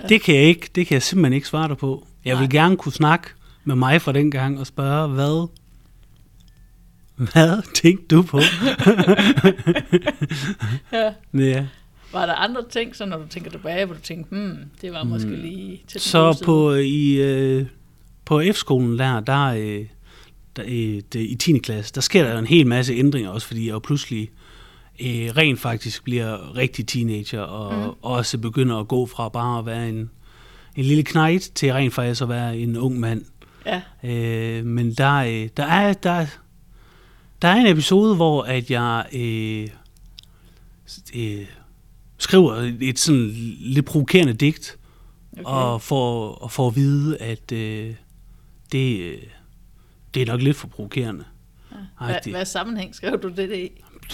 Ja. 0.04 0.08
Det 0.08 0.22
kan 0.22 0.36
jeg 0.36 0.44
ikke. 0.44 0.70
Det 0.76 0.88
kan 0.88 0.94
jeg 0.96 1.04
simpelthen 1.04 1.34
ikke 1.34 1.48
svare 1.48 1.68
dig 1.68 1.78
på. 1.78 2.08
Jeg 2.26 2.38
vil 2.40 2.50
Nej. 2.50 2.52
gerne 2.52 2.78
kunne 2.78 2.92
snakke 2.92 3.28
med 3.64 3.76
mig 3.76 4.02
fra 4.02 4.12
den 4.12 4.32
gang 4.32 4.60
og 4.60 4.68
spørge, 4.68 5.08
hvad... 5.08 5.48
Hvad 7.16 7.74
tænkte 7.74 8.16
du 8.16 8.22
på? 8.22 8.40
Ja. 10.94 11.14
ja. 11.34 11.66
Var 12.14 12.26
der 12.26 12.34
andre 12.34 12.62
ting, 12.70 12.96
så 12.96 13.06
når 13.06 13.18
du 13.18 13.28
tænker 13.30 13.52
tilbage, 13.52 13.86
hvor 13.86 13.96
du 13.96 14.02
tænkte, 14.02 14.30
hmm, 14.36 14.58
det 14.82 14.94
var 14.94 15.04
måske 15.04 15.28
Hmm. 15.28 15.42
lige 15.42 15.82
til 15.88 16.02
Så 16.02 16.42
på, 16.46 16.74
i, 16.74 17.14
øh, 17.22 17.66
på 18.26 18.42
F-skolen 18.54 19.00
der, 19.00 19.20
der, 19.20 19.46
øh, 19.46 19.86
der 20.56 20.64
det, 21.14 21.16
i 21.16 21.36
10. 21.36 21.58
klasse, 21.58 21.94
der 21.94 22.02
sker 22.02 22.24
der 22.24 22.40
en 22.40 22.48
hel 22.48 22.68
masse 22.68 22.94
ændringer 22.94 23.30
også, 23.30 23.48
fordi 23.48 23.66
jeg 23.66 23.74
jo 23.74 23.80
pludselig 23.80 24.32
øh, 25.02 25.30
rent 25.38 25.60
faktisk 25.60 26.04
bliver 26.04 26.56
rigtig 26.58 26.88
teenager, 26.88 27.42
og 27.42 27.88
mm. 27.88 27.94
også 28.02 28.38
begynder 28.38 28.78
at 28.78 28.88
gå 28.88 29.06
fra 29.06 29.30
bare 29.30 29.60
at 29.60 29.66
være 29.66 29.90
en, 29.90 30.10
en 30.76 30.86
lille 30.86 31.04
knejt 31.04 31.52
til 31.56 31.74
rent 31.74 31.94
faktisk 31.94 32.22
at 32.22 32.30
være 32.30 32.58
en 32.58 32.78
ung 32.78 33.00
mand. 33.00 33.26
Ja, 33.66 33.82
Øh, 34.04 34.66
men 34.66 34.94
der, 34.94 35.16
øh, 35.16 35.50
der, 35.58 35.64
er, 35.64 35.94
der, 35.94 36.26
der 37.42 37.48
er 37.48 37.56
en 37.56 37.68
episode, 37.68 38.16
hvor 38.16 38.44
at 38.44 38.72
jeg 38.72 39.06
øh, 39.14 39.68
øh, 41.16 41.46
skriver 42.18 42.54
et, 42.54 42.78
et 42.82 43.00
sådan 43.00 43.32
lidt 43.60 43.86
provokerende 43.86 44.34
digt, 44.34 44.78
okay. 45.32 45.44
og 45.44 45.82
får, 45.82 46.32
og 46.32 46.52
får 46.52 46.68
at 46.68 46.76
vide, 46.76 47.18
at 47.18 47.52
øh, 47.52 47.94
det, 48.72 49.00
øh, 49.00 49.18
det 50.14 50.22
er 50.22 50.26
nok 50.26 50.42
lidt 50.42 50.58
for 50.58 50.68
provokerende. 50.68 51.24
Hvad, 51.70 52.10
Ej, 52.10 52.20
det, 52.24 52.34
hvad 52.34 52.46
sammenhæng 52.46 52.96
skrev 52.96 53.20
du 53.24 53.30
det 53.30 53.56
i? 53.58 53.70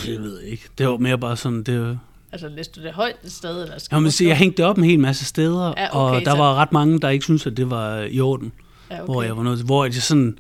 det 0.05 0.21
ved 0.21 0.39
jeg 0.41 0.49
ikke. 0.51 0.63
Det 0.77 0.87
var 0.87 0.97
mere 0.97 1.17
bare 1.17 1.37
sådan, 1.37 1.63
det 1.63 1.81
var, 1.81 1.97
Altså, 2.31 2.47
læste 2.49 2.81
du 2.81 2.85
det 2.85 2.93
højt 2.93 3.15
et 3.23 3.31
sted? 3.31 3.63
Eller 3.63 3.99
må 3.99 4.05
du 4.05 4.11
sige, 4.11 4.27
jeg 4.27 4.37
hængte 4.37 4.57
det 4.57 4.65
op 4.65 4.77
en 4.77 4.83
hel 4.83 4.99
masse 4.99 5.25
steder, 5.25 5.73
Ja, 5.77 5.87
okay, 6.05 6.15
og 6.19 6.25
der 6.25 6.31
så- 6.31 6.37
var 6.37 6.55
ret 6.55 6.71
mange, 6.71 6.99
der 6.99 7.09
ikke 7.09 7.23
syntes, 7.25 7.47
at 7.47 7.57
det 7.57 7.69
var 7.69 7.97
i 7.99 8.19
orden. 8.19 8.51
ja, 8.91 8.95
okay. 8.95 9.05
hvor 9.13 9.23
jeg 9.23 9.37
var 9.37 9.55
til, 9.55 9.65
hvor 9.65 9.85
jeg 9.85 9.93
sådan, 9.93 10.37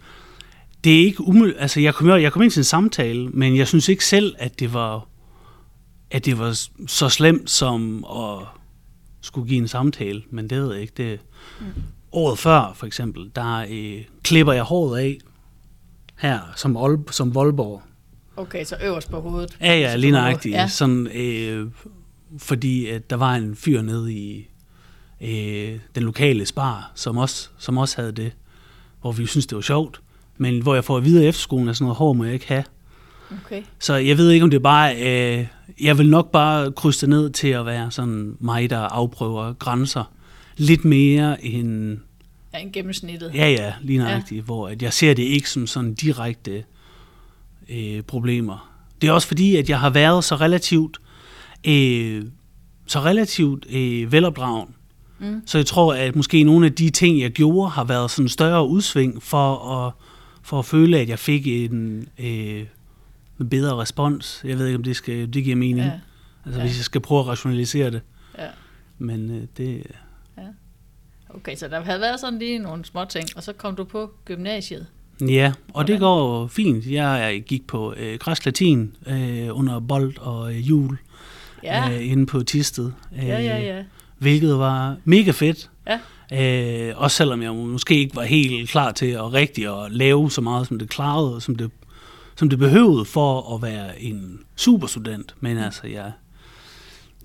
det 0.83 0.95
er 1.01 1.05
ikke 1.05 1.21
umuligt, 1.23 1.57
altså 1.59 1.79
jeg 1.79 1.93
kom, 1.95 2.07
jeg 2.09 2.31
kom 2.33 2.41
ind 2.41 2.51
til 2.51 2.59
en 2.59 2.63
samtale, 2.63 3.29
men 3.29 3.57
jeg 3.57 3.67
synes 3.67 3.89
ikke 3.89 4.05
selv, 4.05 4.35
at 4.39 4.59
det 4.59 4.73
var, 4.73 5.07
at 6.11 6.25
det 6.25 6.39
var 6.39 6.59
så 6.87 7.09
slemt 7.09 7.49
som 7.49 8.05
at 8.15 8.45
skulle 9.21 9.47
give 9.49 9.57
en 9.61 9.67
samtale, 9.67 10.21
men 10.31 10.49
det 10.49 10.61
ved 10.61 10.71
jeg 10.73 10.81
ikke. 10.81 10.93
Det, 10.97 11.19
Mm. 11.59 11.65
Året 12.11 12.39
før, 12.39 12.71
for 12.75 12.85
eksempel, 12.85 13.31
der 13.35 13.65
øh, 13.69 14.03
klipper 14.23 14.53
jeg 14.53 14.63
håret 14.63 14.99
af 14.99 15.17
her, 16.19 16.39
som, 16.55 16.77
Ol- 16.77 17.11
som 17.11 17.35
Voldborg. 17.35 17.81
Okay, 18.37 18.63
så 18.63 18.75
øverst 18.83 19.11
på 19.11 19.19
hovedet. 19.21 19.57
Ja, 19.61 19.79
ja, 19.79 19.95
lige 19.95 20.11
nøjagtigt. 20.11 20.55
Ja. 20.55 20.67
Sådan, 20.67 21.07
øh, 21.07 21.67
fordi 22.37 22.87
at 22.87 23.09
der 23.09 23.15
var 23.15 23.35
en 23.35 23.55
fyr 23.55 23.81
nede 23.81 24.13
i 24.13 24.49
øh, 25.21 25.79
den 25.95 26.03
lokale 26.03 26.45
spar, 26.45 26.91
som 26.95 27.17
også, 27.17 27.49
som 27.57 27.77
også 27.77 28.01
havde 28.01 28.11
det, 28.11 28.31
hvor 29.01 29.11
vi 29.11 29.25
synes 29.25 29.47
det 29.47 29.55
var 29.55 29.61
sjovt. 29.61 30.01
Men 30.37 30.61
hvor 30.61 30.73
jeg 30.73 30.83
får 30.83 30.97
at 30.97 31.05
vide 31.05 31.23
af 31.23 31.27
efterskolen, 31.27 31.69
at 31.69 31.75
sådan 31.75 31.85
noget 31.85 31.97
hår 31.97 32.13
må 32.13 32.23
jeg 32.23 32.33
ikke 32.33 32.47
have. 32.47 32.63
Okay. 33.45 33.63
Så 33.79 33.95
jeg 33.95 34.17
ved 34.17 34.29
ikke, 34.31 34.43
om 34.43 34.49
det 34.49 34.57
er 34.57 34.61
bare... 34.61 34.95
Øh, 34.95 35.47
jeg 35.81 35.97
vil 35.97 36.09
nok 36.09 36.31
bare 36.31 36.71
krydse 36.71 37.01
det 37.01 37.09
ned 37.09 37.29
til 37.29 37.47
at 37.47 37.65
være 37.65 37.91
sådan 37.91 38.37
mig, 38.39 38.69
der 38.69 38.79
afprøver 38.79 39.53
grænser. 39.53 40.11
Lidt 40.57 40.85
mere 40.85 41.45
end... 41.45 41.97
Ja, 42.53 42.59
en 42.59 42.71
gennemsnittet. 42.71 43.31
Ja, 43.33 43.49
ja, 43.49 43.73
lige 43.81 43.99
nøjagtigt. 43.99 44.37
Ja. 44.37 44.43
Hvor 44.43 44.67
at 44.67 44.81
jeg 44.81 44.93
ser 44.93 45.13
det 45.13 45.23
ikke 45.23 45.49
som 45.49 45.67
sådan 45.67 45.93
direkte 45.93 46.63
øh, 47.69 48.01
problemer. 48.01 48.71
Det 49.01 49.09
er 49.09 49.11
også 49.11 49.27
fordi, 49.27 49.55
at 49.55 49.69
jeg 49.69 49.79
har 49.79 49.89
været 49.89 50.23
så 50.23 50.35
relativt... 50.35 50.97
Øh, 51.67 52.25
så 52.85 52.99
relativt 52.99 53.65
øh, 53.71 54.11
velopdragen. 54.11 54.75
Mm. 55.19 55.41
Så 55.45 55.57
jeg 55.57 55.65
tror, 55.65 55.93
at 55.93 56.15
måske 56.15 56.43
nogle 56.43 56.65
af 56.65 56.73
de 56.73 56.89
ting, 56.89 57.19
jeg 57.19 57.31
gjorde, 57.31 57.69
har 57.69 57.83
været 57.83 58.11
sådan 58.11 58.29
større 58.29 58.67
udsving 58.67 59.23
for 59.23 59.75
at, 59.77 59.93
for 60.43 60.59
at 60.59 60.65
føle, 60.65 60.99
at 60.99 61.09
jeg 61.09 61.19
fik 61.19 61.47
en, 61.47 62.07
øh, 62.19 62.65
en 63.39 63.49
bedre 63.49 63.75
respons. 63.75 64.41
Jeg 64.43 64.57
ved 64.57 64.65
ikke, 64.65 64.77
om 64.77 64.83
det, 64.83 64.95
skal, 64.95 65.33
det 65.33 65.43
giver 65.43 65.55
mening. 65.55 65.85
Ja. 65.85 65.91
Altså, 66.45 66.59
ja. 66.59 66.65
hvis 66.65 66.77
jeg 66.77 66.85
skal 66.85 67.01
prøve 67.01 67.19
at 67.21 67.27
rationalisere 67.27 67.91
det. 67.91 68.01
ja. 68.37 68.47
Men 68.97 69.31
øh, 69.31 69.43
det... 69.57 69.83
Okay, 71.35 71.55
så 71.55 71.67
der 71.67 71.81
havde 71.81 72.01
været 72.01 72.19
sådan 72.19 72.39
lige 72.39 72.59
nogle 72.59 72.85
små 72.85 73.05
ting, 73.05 73.29
og 73.35 73.43
så 73.43 73.53
kom 73.53 73.75
du 73.75 73.83
på 73.83 74.11
gymnasiet. 74.25 74.87
Ja, 75.21 75.53
og 75.67 75.71
Hvordan? 75.71 75.93
det 75.93 75.99
går 75.99 76.47
fint. 76.47 76.85
Jeg 76.85 77.43
gik 77.47 77.67
på 77.67 77.93
øh, 77.97 78.19
græsk 78.19 78.45
latin 78.45 78.95
øh, 79.07 79.57
under 79.57 79.79
bold 79.79 80.17
og 80.17 80.53
øh, 80.53 80.69
jul 80.69 80.97
Ja, 81.63 81.89
øh, 81.91 82.11
inde 82.11 82.25
på 82.25 82.43
Tisted. 82.43 82.91
Øh, 83.17 83.27
ja, 83.27 83.39
ja, 83.39 83.59
ja. 83.59 83.83
Hvilket 84.17 84.59
var 84.59 84.95
mega 85.03 85.31
fedt. 85.31 85.69
Ja. 85.87 86.89
Øh, 86.89 86.93
også 86.95 87.17
selvom 87.17 87.41
jeg 87.41 87.53
måske 87.53 87.95
ikke 87.95 88.15
var 88.15 88.23
helt 88.23 88.69
klar 88.69 88.91
til 88.91 89.05
at 89.05 89.33
rigtig 89.33 89.83
at 89.83 89.91
lave 89.91 90.31
så 90.31 90.41
meget, 90.41 90.67
som 90.67 90.79
det 90.79 90.89
klarede, 90.89 91.41
som 91.41 91.55
det, 91.55 91.71
som 92.35 92.49
det 92.49 92.59
behøvede 92.59 93.05
for 93.05 93.55
at 93.55 93.61
være 93.61 94.01
en 94.01 94.39
superstudent. 94.55 95.35
Men 95.39 95.57
altså, 95.57 95.87
jeg, 95.87 96.11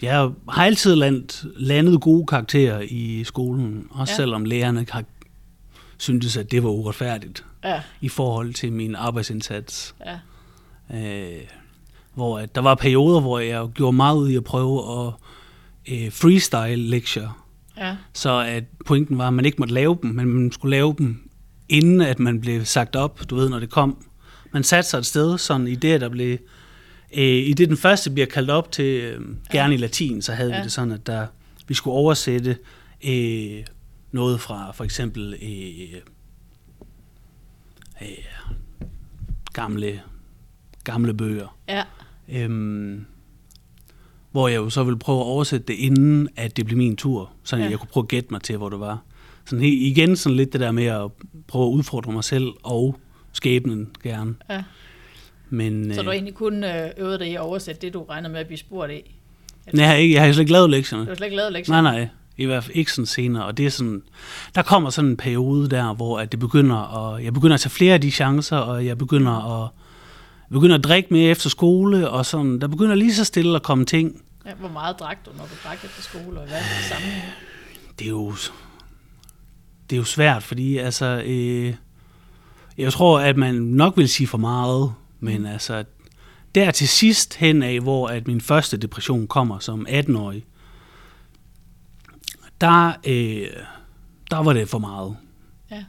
jeg 0.04 0.30
har 0.48 0.64
altid 0.64 0.94
landet, 0.94 1.44
landet 1.56 2.00
gode 2.00 2.26
karakterer 2.26 2.80
i 2.80 3.24
skolen, 3.24 3.86
også 3.90 4.12
Ja. 4.12 4.16
selvom 4.16 4.44
lærerne 4.44 4.86
har 4.90 5.04
syntes, 5.98 6.36
at 6.36 6.50
det 6.50 6.62
var 6.62 6.70
uretfærdigt 6.70 7.44
Ja, 7.64 7.80
i 8.00 8.08
forhold 8.08 8.54
til 8.54 8.72
min 8.72 8.94
arbejdsindsats. 8.94 9.94
ja. 10.06 10.18
Øh, 10.96 11.40
hvor 12.14 12.38
at 12.38 12.54
der 12.54 12.60
var 12.60 12.74
perioder, 12.74 13.20
hvor 13.20 13.38
jeg 13.38 13.68
gjorde 13.74 13.96
meget 13.96 14.16
ud 14.16 14.28
i 14.28 14.36
at 14.36 14.44
prøve 14.44 15.06
at 15.06 15.12
øh, 15.92 16.12
freestyle 16.12 16.76
lektier. 16.76 17.44
Ja, 17.76 17.96
Så 18.12 18.38
at 18.40 18.64
pointen 18.86 19.18
var, 19.18 19.26
at 19.26 19.32
man 19.32 19.44
ikke 19.44 19.56
måtte 19.58 19.74
lave 19.74 19.98
dem, 20.02 20.10
men 20.10 20.26
man 20.26 20.52
skulle 20.52 20.70
lave 20.76 20.94
dem, 20.98 21.30
inden 21.68 22.00
at 22.00 22.18
man 22.18 22.40
blev 22.40 22.64
sagt 22.64 22.96
op, 22.96 23.20
du 23.30 23.36
ved, 23.36 23.48
når 23.48 23.58
det 23.60 23.70
kom. 23.70 24.04
Man 24.52 24.62
satte 24.62 24.90
sig 24.90 24.98
et 24.98 25.06
sted, 25.06 25.38
sådan 25.38 25.68
i 25.68 25.74
det, 25.74 26.00
der 26.00 26.08
blev... 26.08 26.38
Øh, 27.16 27.22
I 27.48 27.52
det, 27.52 27.68
den 27.68 27.76
første 27.76 28.10
bliver 28.10 28.26
kaldt 28.26 28.50
op 28.50 28.72
til, 28.72 29.00
øh, 29.00 29.20
gerne 29.52 29.74
i 29.74 29.76
latin, 29.76 30.22
så 30.22 30.32
havde 30.32 30.50
Ja. 30.50 30.58
vi 30.58 30.64
det 30.64 30.72
sådan, 30.72 30.92
at 30.92 31.06
der, 31.06 31.26
vi 31.68 31.74
skulle 31.74 31.94
oversætte 31.94 32.58
øh, 33.04 33.64
noget 34.12 34.40
fra 34.40 34.72
for 34.72 34.84
eksempel 34.84 35.34
øh, 35.42 36.00
øh, 38.02 38.08
gamle, 39.52 40.00
gamle 40.84 41.14
bøger. 41.14 41.56
ja, 41.68 41.82
Øhm, 42.28 43.04
hvor 44.30 44.48
jeg 44.48 44.56
jo 44.56 44.70
så 44.70 44.84
ville 44.84 44.98
prøve 44.98 45.18
at 45.20 45.24
oversætte 45.26 45.66
det, 45.66 45.74
inden 45.74 46.28
at 46.36 46.56
det 46.56 46.66
blev 46.66 46.78
min 46.78 46.96
tur, 46.96 47.30
så 47.44 47.56
Ja. 47.56 47.70
jeg 47.70 47.78
kunne 47.78 47.88
prøve 47.88 48.04
at 48.04 48.08
gætte 48.08 48.28
mig 48.30 48.42
til, 48.42 48.56
hvor 48.56 48.68
det 48.68 48.80
var. 48.80 49.02
Sådan 49.44 49.64
igen 49.64 50.16
sådan 50.16 50.36
lidt 50.36 50.52
det 50.52 50.60
der 50.60 50.72
med 50.72 50.84
at 50.84 51.10
prøve 51.46 51.64
at 51.66 51.70
udfordre 51.70 52.12
mig 52.12 52.24
selv 52.24 52.48
og 52.62 52.98
skæbnen 53.32 53.90
gerne. 54.02 54.34
ja. 54.50 54.62
Men 55.50 55.94
Så 55.94 56.02
du 56.02 56.08
øh, 56.08 56.14
egentlig 56.14 56.34
kun 56.34 56.64
øh, 56.64 56.90
øvede 56.96 57.18
dig 57.18 57.28
i 57.28 57.34
at 57.34 57.40
oversætte 57.40 57.80
det, 57.80 57.94
du 57.94 58.02
regner 58.04 58.28
med 58.28 58.40
at 58.40 58.46
blive 58.46 58.58
spurgt 58.58 58.92
i? 58.92 59.14
nej, 59.72 59.80
jeg 59.82 59.88
har, 59.90 59.96
ikke, 59.96 60.14
jeg 60.14 60.22
har 60.24 60.32
slet 60.32 60.40
ikke 60.40 60.52
lavet 60.52 60.70
lektierne. 60.70 61.04
Du 61.04 61.08
har 61.10 61.16
slet 61.16 61.26
ikke 61.26 61.36
lavet 61.36 61.52
lektier? 61.52 61.80
Nej, 61.82 61.92
nej. 61.96 62.08
I 62.36 62.44
hvert 62.46 62.64
fald 62.64 62.76
ikke 62.76 62.92
sådan 62.92 63.06
senere. 63.06 63.44
Og 63.44 63.56
det 63.56 63.66
er 63.66 63.70
sådan, 63.70 64.02
der 64.54 64.62
kommer 64.62 64.90
sådan 64.90 65.10
en 65.10 65.16
periode 65.16 65.70
der, 65.70 65.94
hvor 65.94 66.18
at 66.18 66.32
det 66.32 66.40
begynder 66.40 66.76
at, 67.16 67.24
jeg 67.24 67.34
begynder 67.34 67.54
at 67.54 67.60
tage 67.60 67.70
flere 67.70 67.94
af 67.94 68.00
de 68.00 68.10
chancer, 68.10 68.56
og 68.56 68.86
jeg 68.86 68.98
begynder 68.98 69.62
at, 69.62 69.70
jeg 70.50 70.54
begynder 70.54 70.78
at 70.78 70.84
drikke 70.84 71.08
mere 71.10 71.30
efter 71.30 71.50
skole, 71.50 72.10
og 72.10 72.26
sådan, 72.26 72.60
der 72.60 72.68
begynder 72.68 72.94
lige 72.94 73.14
så 73.14 73.24
stille 73.24 73.56
at 73.56 73.62
komme 73.62 73.84
ting, 73.84 74.22
Ja, 74.46 74.54
hvor 74.54 74.68
meget 74.68 74.98
drak 75.00 75.26
du, 75.26 75.30
når 75.36 75.44
du 75.44 75.54
drak 75.64 75.84
efter 75.84 76.02
skole, 76.02 76.40
og 76.40 76.46
hvad 76.48 76.56
er 76.58 76.62
det 76.62 76.84
samme? 76.92 77.06
det 77.98 78.04
er 78.04 78.10
jo, 78.10 78.32
det 79.90 79.96
er 79.96 80.00
jo 80.00 80.04
svært, 80.04 80.42
fordi 80.42 80.78
altså, 80.78 81.22
øh, 81.26 81.74
jeg 82.78 82.92
tror, 82.92 83.20
at 83.20 83.36
man 83.36 83.54
nok 83.54 83.96
vil 83.96 84.08
sige 84.08 84.26
for 84.26 84.38
meget, 84.38 84.92
men 85.24 85.46
altså, 85.46 85.84
der 86.54 86.70
til 86.70 86.88
sidst 86.88 87.34
hen 87.34 87.62
af, 87.62 87.80
hvor 87.80 88.08
at 88.08 88.26
min 88.26 88.40
første 88.40 88.76
depression 88.76 89.26
kommer 89.26 89.58
som 89.58 89.86
18-årig, 89.88 90.44
der, 92.60 92.92
øh, 93.06 93.46
der 94.30 94.42
var 94.42 94.52
det 94.52 94.68
for 94.68 94.78
meget. 94.78 95.16
Ja. 95.70 95.84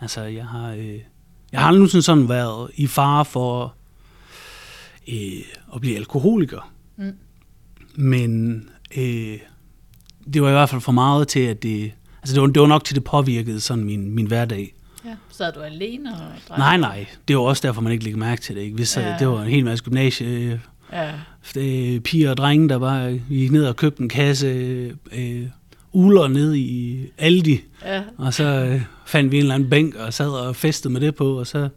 Altså, 0.00 0.22
jeg 0.22 0.46
har, 0.46 0.70
øh, 0.70 0.98
jeg 1.52 1.60
har 1.60 1.66
aldrig 1.66 1.78
nogensinde 1.78 2.02
sådan 2.02 2.28
været 2.28 2.70
i 2.74 2.86
fare 2.86 3.24
for 3.24 3.74
øh, 5.08 5.44
at 5.74 5.80
blive 5.80 5.96
alkoholiker. 5.96 6.72
Mm. 6.96 7.12
Men 7.94 8.62
øh, 8.96 9.38
det 10.32 10.42
var 10.42 10.48
i 10.48 10.52
hvert 10.52 10.68
fald 10.68 10.80
for 10.80 10.92
meget 10.92 11.28
til, 11.28 11.40
at 11.40 11.62
det... 11.62 11.92
Altså, 12.22 12.34
det 12.34 12.40
var, 12.40 12.46
det 12.46 12.62
var 12.62 12.68
nok 12.68 12.84
til, 12.84 12.96
det 12.96 13.04
påvirkede 13.04 13.60
sådan 13.60 13.84
min, 13.84 14.14
min 14.14 14.26
hverdag. 14.26 14.74
Ja. 15.08 15.14
Sad 15.30 15.52
du 15.52 15.60
alene 15.60 16.10
og 16.12 16.18
drak? 16.48 16.58
Nej, 16.58 16.76
nej. 16.76 17.06
Det 17.28 17.36
var 17.36 17.42
også 17.42 17.66
derfor, 17.66 17.80
man 17.80 17.92
ikke 17.92 18.04
lægger 18.04 18.18
mærke 18.18 18.42
til 18.42 18.56
det. 18.56 18.62
Ikke? 18.62 18.74
Hvis, 18.74 18.96
Ja. 18.96 19.08
ja. 19.10 19.16
Det 19.18 19.28
var 19.28 19.42
en 19.42 19.48
hel 19.48 19.64
masse 19.64 19.84
gymnasie... 19.84 20.60
Ja, 20.92 21.12
Øh, 21.56 22.00
piger 22.00 22.30
og 22.30 22.36
drenge, 22.36 22.68
der 22.68 22.78
bare 22.78 23.18
gik 23.28 23.52
ned 23.52 23.66
og 23.66 23.76
købte 23.76 24.02
en 24.02 24.08
kasse 24.08 24.46
øh, 25.12 25.42
uler 25.92 26.28
ned 26.28 26.54
i 26.54 26.98
Aldi. 27.18 27.60
ja, 27.84 28.02
Og 28.16 28.34
så 28.34 28.44
øh, 28.44 28.82
fandt 29.06 29.32
vi 29.32 29.36
en 29.36 29.42
eller 29.42 29.54
anden 29.54 29.70
bænk 29.70 29.94
og 29.94 30.14
sad 30.14 30.30
og 30.30 30.56
festede 30.56 30.92
med 30.92 31.00
det 31.00 31.14
på, 31.14 31.38
og 31.38 31.46
så 31.46 31.68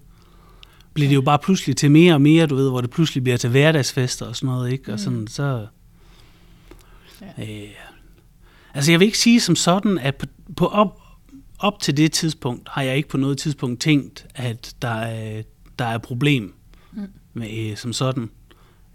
bliver 0.93 1.07
det 1.09 1.15
jo 1.15 1.21
bare 1.21 1.39
pludselig 1.39 1.77
til 1.77 1.91
mere 1.91 2.13
og 2.13 2.21
mere, 2.21 2.45
du 2.45 2.55
ved, 2.55 2.69
hvor 2.69 2.81
det 2.81 2.89
pludselig 2.89 3.23
bliver 3.23 3.37
til 3.37 3.49
hverdagsfester 3.49 4.25
og 4.25 4.35
sådan 4.35 4.47
noget, 4.55 4.71
ikke? 4.71 4.93
Og 4.93 4.99
sådan, 4.99 5.27
så... 5.27 5.65
Ja. 7.37 7.43
Øh, 7.43 7.69
altså, 8.73 8.91
jeg 8.91 8.99
vil 8.99 9.05
ikke 9.05 9.17
sige 9.17 9.39
som 9.39 9.55
sådan, 9.55 9.97
at 9.97 10.15
på, 10.15 10.25
på 10.57 10.65
op, 10.67 11.00
op 11.61 11.79
til 11.79 11.97
det 11.97 12.11
tidspunkt, 12.11 12.69
har 12.69 12.81
jeg 12.81 12.97
ikke 12.97 13.09
på 13.09 13.17
noget 13.17 13.37
tidspunkt 13.37 13.81
tænkt, 13.81 14.27
at 14.35 14.75
der 14.81 14.87
er, 14.87 15.43
der 15.79 15.85
er 15.85 15.97
problem 15.97 16.53
Mm. 16.93 17.07
med, 17.33 17.69
øh, 17.71 17.77
som 17.77 17.93
sådan. 17.93 18.29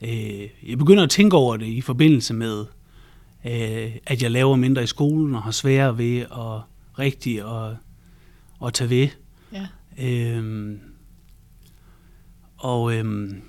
Øh, 0.02 0.48
jeg 0.66 0.78
begynder 0.78 1.02
at 1.02 1.10
tænke 1.10 1.36
over 1.36 1.56
det 1.56 1.66
i 1.66 1.80
forbindelse 1.80 2.34
med, 2.34 2.64
øh, 3.46 3.92
at 4.06 4.22
jeg 4.22 4.30
laver 4.30 4.56
mindre 4.56 4.82
i 4.82 4.86
skolen 4.86 5.34
og 5.34 5.42
har 5.42 5.50
sværere 5.50 5.98
ved 5.98 6.20
at 6.20 6.60
rigtig 6.98 7.38
at, 7.40 7.76
at 8.66 8.74
tage 8.74 8.90
ved. 8.90 9.08
Ja. 9.52 9.66
Øhm, 9.98 10.80
og 12.56 12.94
øhm, 12.94 13.42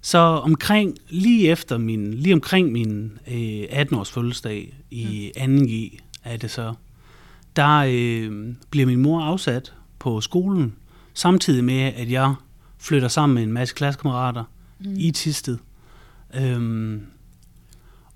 så 0.00 0.18
omkring, 0.18 0.96
lige 1.08 1.48
efter 1.48 1.78
min, 1.78 2.14
lige 2.14 2.34
omkring 2.34 2.72
min 2.72 3.18
øh, 3.28 3.62
18-års 3.62 4.10
fødselsdag 4.10 4.74
i 4.90 5.32
2G, 5.36 5.98
er 6.24 6.36
det 6.36 6.50
så, 6.50 6.74
der 7.56 7.84
øh, 7.88 8.54
bliver 8.70 8.86
min 8.86 9.02
mor 9.02 9.20
afsat 9.20 9.72
på 9.98 10.20
skolen, 10.20 10.74
samtidig 11.14 11.64
med, 11.64 11.80
at 11.80 12.10
jeg 12.10 12.34
flytter 12.78 13.08
sammen 13.08 13.34
med 13.34 13.42
en 13.42 13.52
masse 13.52 13.74
klassekammerater 13.74 14.44
mm. 14.80 14.94
i 14.98 15.10
Tisted. 15.10 15.58
Øhm, 16.34 17.00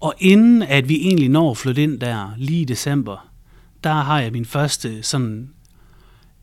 og 0.01 0.15
inden 0.19 0.63
at 0.63 0.89
vi 0.89 0.95
egentlig 0.97 1.29
når 1.29 1.51
at 1.51 1.57
flytte 1.57 1.83
ind 1.83 2.01
der, 2.01 2.35
lige 2.37 2.61
i 2.61 2.65
december, 2.65 3.29
der 3.85 3.93
har 3.93 4.21
jeg 4.21 4.33
min 4.33 4.45
første 4.45 5.03
sådan 5.03 5.51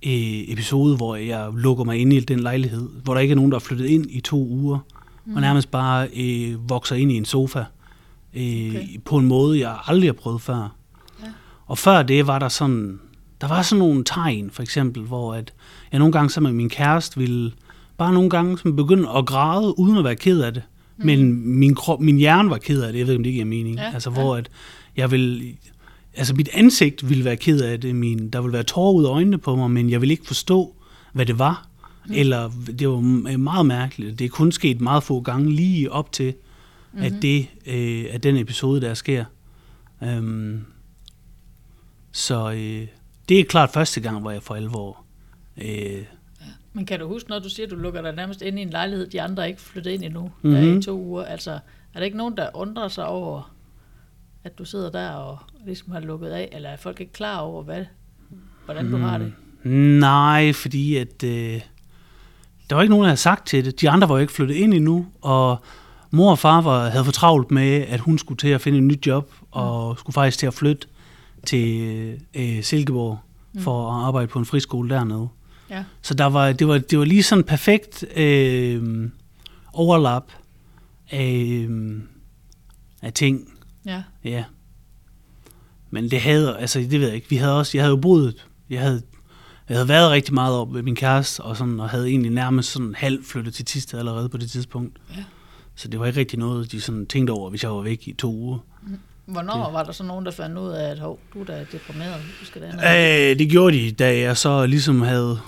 øh, 0.05 0.51
episode, 0.51 0.95
hvor 0.95 1.15
jeg 1.15 1.49
lukker 1.53 1.83
mig 1.83 1.97
ind 1.97 2.13
i 2.13 2.19
den 2.19 2.39
lejlighed, 2.39 2.89
hvor 3.03 3.13
der 3.13 3.21
ikke 3.21 3.31
er 3.31 3.35
nogen, 3.35 3.51
der 3.51 3.55
er 3.55 3.59
flyttet 3.59 3.85
ind 3.85 4.05
i 4.11 4.19
to 4.19 4.47
uger, 4.47 4.79
mm. 5.25 5.35
og 5.35 5.41
nærmest 5.41 5.71
bare 5.71 6.07
øh, 6.15 6.69
vokser 6.69 6.95
ind 6.95 7.11
i 7.11 7.17
en 7.17 7.25
sofa, 7.25 7.59
øh, 7.59 7.65
Okay. 8.69 8.99
på 9.05 9.17
en 9.17 9.25
måde, 9.25 9.59
jeg 9.59 9.77
aldrig 9.85 10.07
har 10.07 10.13
prøvet 10.13 10.41
før. 10.41 10.75
Ja. 11.67 11.71
Og 11.71 11.77
før 11.77 12.03
det 12.03 12.27
var 12.27 12.39
der 12.39 12.49
sådan, 12.49 12.99
der 13.41 13.47
var 13.47 13.61
sådan 13.61 13.79
nogle 13.79 14.03
tegn, 14.03 14.51
for 14.51 14.63
eksempel, 14.63 15.03
hvor 15.03 15.33
at 15.33 15.53
jeg 15.91 15.99
nogle 15.99 16.11
gange 16.11 16.29
sammen 16.29 16.53
med 16.53 16.57
min 16.57 16.69
kæreste 16.69 17.19
ville 17.19 17.51
bare 17.97 18.13
nogle 18.13 18.29
gange 18.29 18.57
som 18.57 18.75
begynde 18.75 19.09
at 19.17 19.25
græde, 19.25 19.79
uden 19.79 19.97
at 19.97 20.03
være 20.03 20.15
ked 20.15 20.41
af 20.41 20.53
det. 20.53 20.63
Mm. 20.97 21.05
Men 21.05 21.49
min, 21.59 21.75
krop, 21.75 22.01
min 22.01 22.17
hjerne 22.17 22.49
var 22.49 22.57
ked 22.57 22.81
af 22.81 22.91
det, 22.91 22.99
jeg 22.99 23.07
ved 23.07 23.13
ikke, 23.13 23.19
om 23.19 23.23
det 23.23 23.33
giver 23.33 23.45
mening. 23.45 23.77
Ja, 23.77 23.93
altså, 23.93 24.09
ja. 24.09 24.13
hvor 24.13 24.35
at 24.35 24.49
jeg 24.97 25.11
vil, 25.11 25.57
altså 26.13 26.33
mit 26.33 26.49
ansigt 26.53 27.09
ville 27.09 27.25
være 27.25 27.35
ked 27.35 27.61
af 27.61 27.81
det, 27.81 27.95
min, 27.95 28.29
der 28.29 28.41
ville 28.41 28.53
være 28.53 28.63
tårer 28.63 28.93
ud 28.93 29.05
af 29.05 29.09
øjnene 29.09 29.37
på 29.37 29.55
mig, 29.55 29.71
men 29.71 29.89
jeg 29.89 30.01
ville 30.01 30.11
ikke 30.11 30.27
forstå, 30.27 30.75
hvad 31.13 31.25
det 31.25 31.39
var. 31.39 31.67
Mm. 32.05 32.13
Eller 32.15 32.51
det 32.79 32.89
var 32.89 32.99
meget 33.37 33.65
mærkeligt. 33.65 34.19
Det 34.19 34.25
er 34.25 34.29
kun 34.29 34.51
sket 34.51 34.81
meget 34.81 35.03
få 35.03 35.21
gange 35.21 35.51
lige 35.51 35.91
op 35.91 36.11
til, 36.11 36.33
mm-hmm. 36.93 37.05
at, 37.05 37.21
det, 37.21 37.47
øh, 37.65 38.05
at 38.11 38.23
den 38.23 38.37
episode 38.37 38.81
der 38.81 38.93
sker. 38.93 39.25
Øhm, 40.03 40.59
så 42.15 42.51
øh, 42.51 42.87
det 43.29 43.39
er 43.39 43.43
klart 43.45 43.69
første 43.69 44.01
gang, 44.01 44.19
hvor 44.21 44.31
jeg 44.31 44.43
for 44.43 44.55
alvor... 44.55 45.03
Øh, 45.57 46.03
Men 46.73 46.85
kan 46.85 46.99
du 46.99 47.07
huske, 47.07 47.29
når 47.29 47.39
du 47.39 47.49
siger, 47.49 47.65
at 47.65 47.71
du 47.71 47.75
lukker 47.75 48.01
dig 48.01 48.15
nærmest 48.15 48.41
ind 48.41 48.59
i 48.59 48.61
en 48.61 48.69
lejlighed, 48.69 49.07
de 49.07 49.21
andre 49.21 49.43
er 49.43 49.47
ikke 49.47 49.61
flyttet 49.61 49.91
ind 49.91 50.03
endnu, 50.03 50.21
mm-hmm. 50.21 50.51
der 50.51 50.57
er 50.61 50.65
Mhm. 50.71 50.79
i 50.79 50.83
to 50.83 50.99
uger. 51.01 51.23
Altså, 51.25 51.51
er 51.93 51.99
der 51.99 52.01
ikke 52.05 52.17
nogen, 52.17 52.37
der 52.37 52.49
undrer 52.53 52.87
sig 52.87 53.05
over, 53.07 53.51
at 54.43 54.57
du 54.57 54.65
sidder 54.65 54.91
der 54.91 55.09
og 55.09 55.37
ligesom 55.65 55.91
har 55.91 55.99
lukket 55.99 56.29
af, 56.29 56.49
eller 56.51 56.69
er 56.69 56.77
folk 56.77 56.99
ikke 56.99 57.13
klar 57.13 57.39
over, 57.39 57.63
hvad, 57.63 57.85
hvordan 58.65 58.91
du 58.91 58.97
har 58.97 59.17
det? 59.17 59.33
nej, 59.99 60.53
fordi 60.53 60.97
at... 60.97 61.23
Øh, 61.23 61.61
der 62.69 62.75
var 62.75 62.81
ikke 62.81 62.89
nogen, 62.89 63.03
der 63.03 63.09
havde 63.09 63.17
sagt 63.21 63.47
til 63.47 63.65
det. 63.65 63.81
De 63.81 63.89
andre 63.89 64.09
var 64.09 64.15
jo 64.15 64.21
ikke 64.21 64.33
flyttet 64.33 64.55
ind 64.55 64.73
endnu, 64.73 65.05
og 65.21 65.57
mor 66.11 66.31
og 66.31 66.39
far 66.39 66.61
var, 66.61 66.89
havde 66.89 67.05
for 67.05 67.11
travlt 67.11 67.51
med, 67.51 67.85
at 67.87 67.99
hun 67.99 68.17
skulle 68.17 68.37
til 68.37 68.47
at 68.47 68.61
finde 68.61 68.77
et 68.77 68.83
nyt 68.83 69.07
job, 69.07 69.31
og 69.51 69.99
skulle 69.99 70.13
faktisk 70.13 70.37
til 70.39 70.47
at 70.47 70.53
flytte 70.53 70.87
til 71.45 72.19
øh, 72.33 72.63
Silkeborg 72.63 73.19
for 73.59 73.91
at 73.91 74.05
arbejde 74.07 74.27
på 74.27 74.39
en 74.39 74.45
friskole 74.45 74.89
dernede. 74.89 75.27
Ja. 75.69 75.83
Så 76.01 76.13
der 76.13 76.25
var, 76.25 76.51
det, 76.51 76.67
var, 76.67 76.77
det 76.77 76.99
var 76.99 77.05
lige 77.05 77.23
sådan 77.23 77.43
perfekt 77.43 78.05
øh, 78.17 79.09
overlap 79.73 80.31
af, 81.09 81.65
øh, 81.69 81.99
af 83.01 83.13
ting. 83.13 83.53
Ja. 83.85 84.03
Ja. 84.23 84.43
Men 85.89 86.11
det 86.11 86.21
havde, 86.21 86.57
altså 86.57 86.79
det 86.79 86.91
ved 86.91 87.07
jeg 87.07 87.15
ikke, 87.15 87.29
vi 87.29 87.35
havde 87.35 87.59
også, 87.59 87.77
jeg 87.77 87.83
havde 87.83 87.95
jo 87.95 88.01
boet, 88.01 88.47
jeg 88.69 88.81
havde, 88.81 89.01
jeg 89.69 89.77
havde 89.77 89.87
været 89.87 90.11
rigtig 90.11 90.33
meget 90.33 90.55
op 90.55 90.71
med 90.71 90.81
min 90.81 90.95
kæreste, 90.95 91.41
og, 91.41 91.57
sådan, 91.57 91.79
og 91.79 91.89
havde 91.89 92.07
egentlig 92.07 92.31
nærmest 92.31 92.71
sådan 92.71 92.95
halv 92.97 93.23
flyttet 93.23 93.53
til 93.53 93.65
Tisted 93.65 93.99
allerede 93.99 94.29
på 94.29 94.37
det 94.37 94.51
tidspunkt. 94.51 94.99
Ja. 95.17 95.23
Så 95.75 95.87
det 95.87 95.99
var 95.99 96.05
ikke 96.05 96.19
rigtig 96.19 96.39
noget, 96.39 96.71
de 96.71 96.81
sådan 96.81 97.05
tænkte 97.05 97.31
over, 97.31 97.49
hvis 97.49 97.63
jeg 97.63 97.71
var 97.71 97.81
væk 97.81 98.07
i 98.07 98.13
to 98.13 98.33
uger. 98.33 98.59
Hvornår 99.25 99.63
det. 99.65 99.73
var 99.73 99.83
der 99.83 99.91
så 99.91 100.03
nogen, 100.03 100.25
der 100.25 100.31
fandt 100.31 100.57
ud 100.57 100.69
af, 100.69 100.89
at 100.91 100.99
hov, 100.99 101.19
du 101.33 101.41
er 101.41 101.45
da 101.45 101.65
deprimeret, 101.71 102.15
du 102.41 102.45
skal 102.45 102.61
da 102.61 102.67
Øh, 103.31 103.39
det 103.39 103.49
gjorde 103.49 103.77
de, 103.77 103.91
da 103.91 104.17
jeg 104.19 104.37
så 104.37 104.65
ligesom 104.65 105.01
havde... 105.01 105.39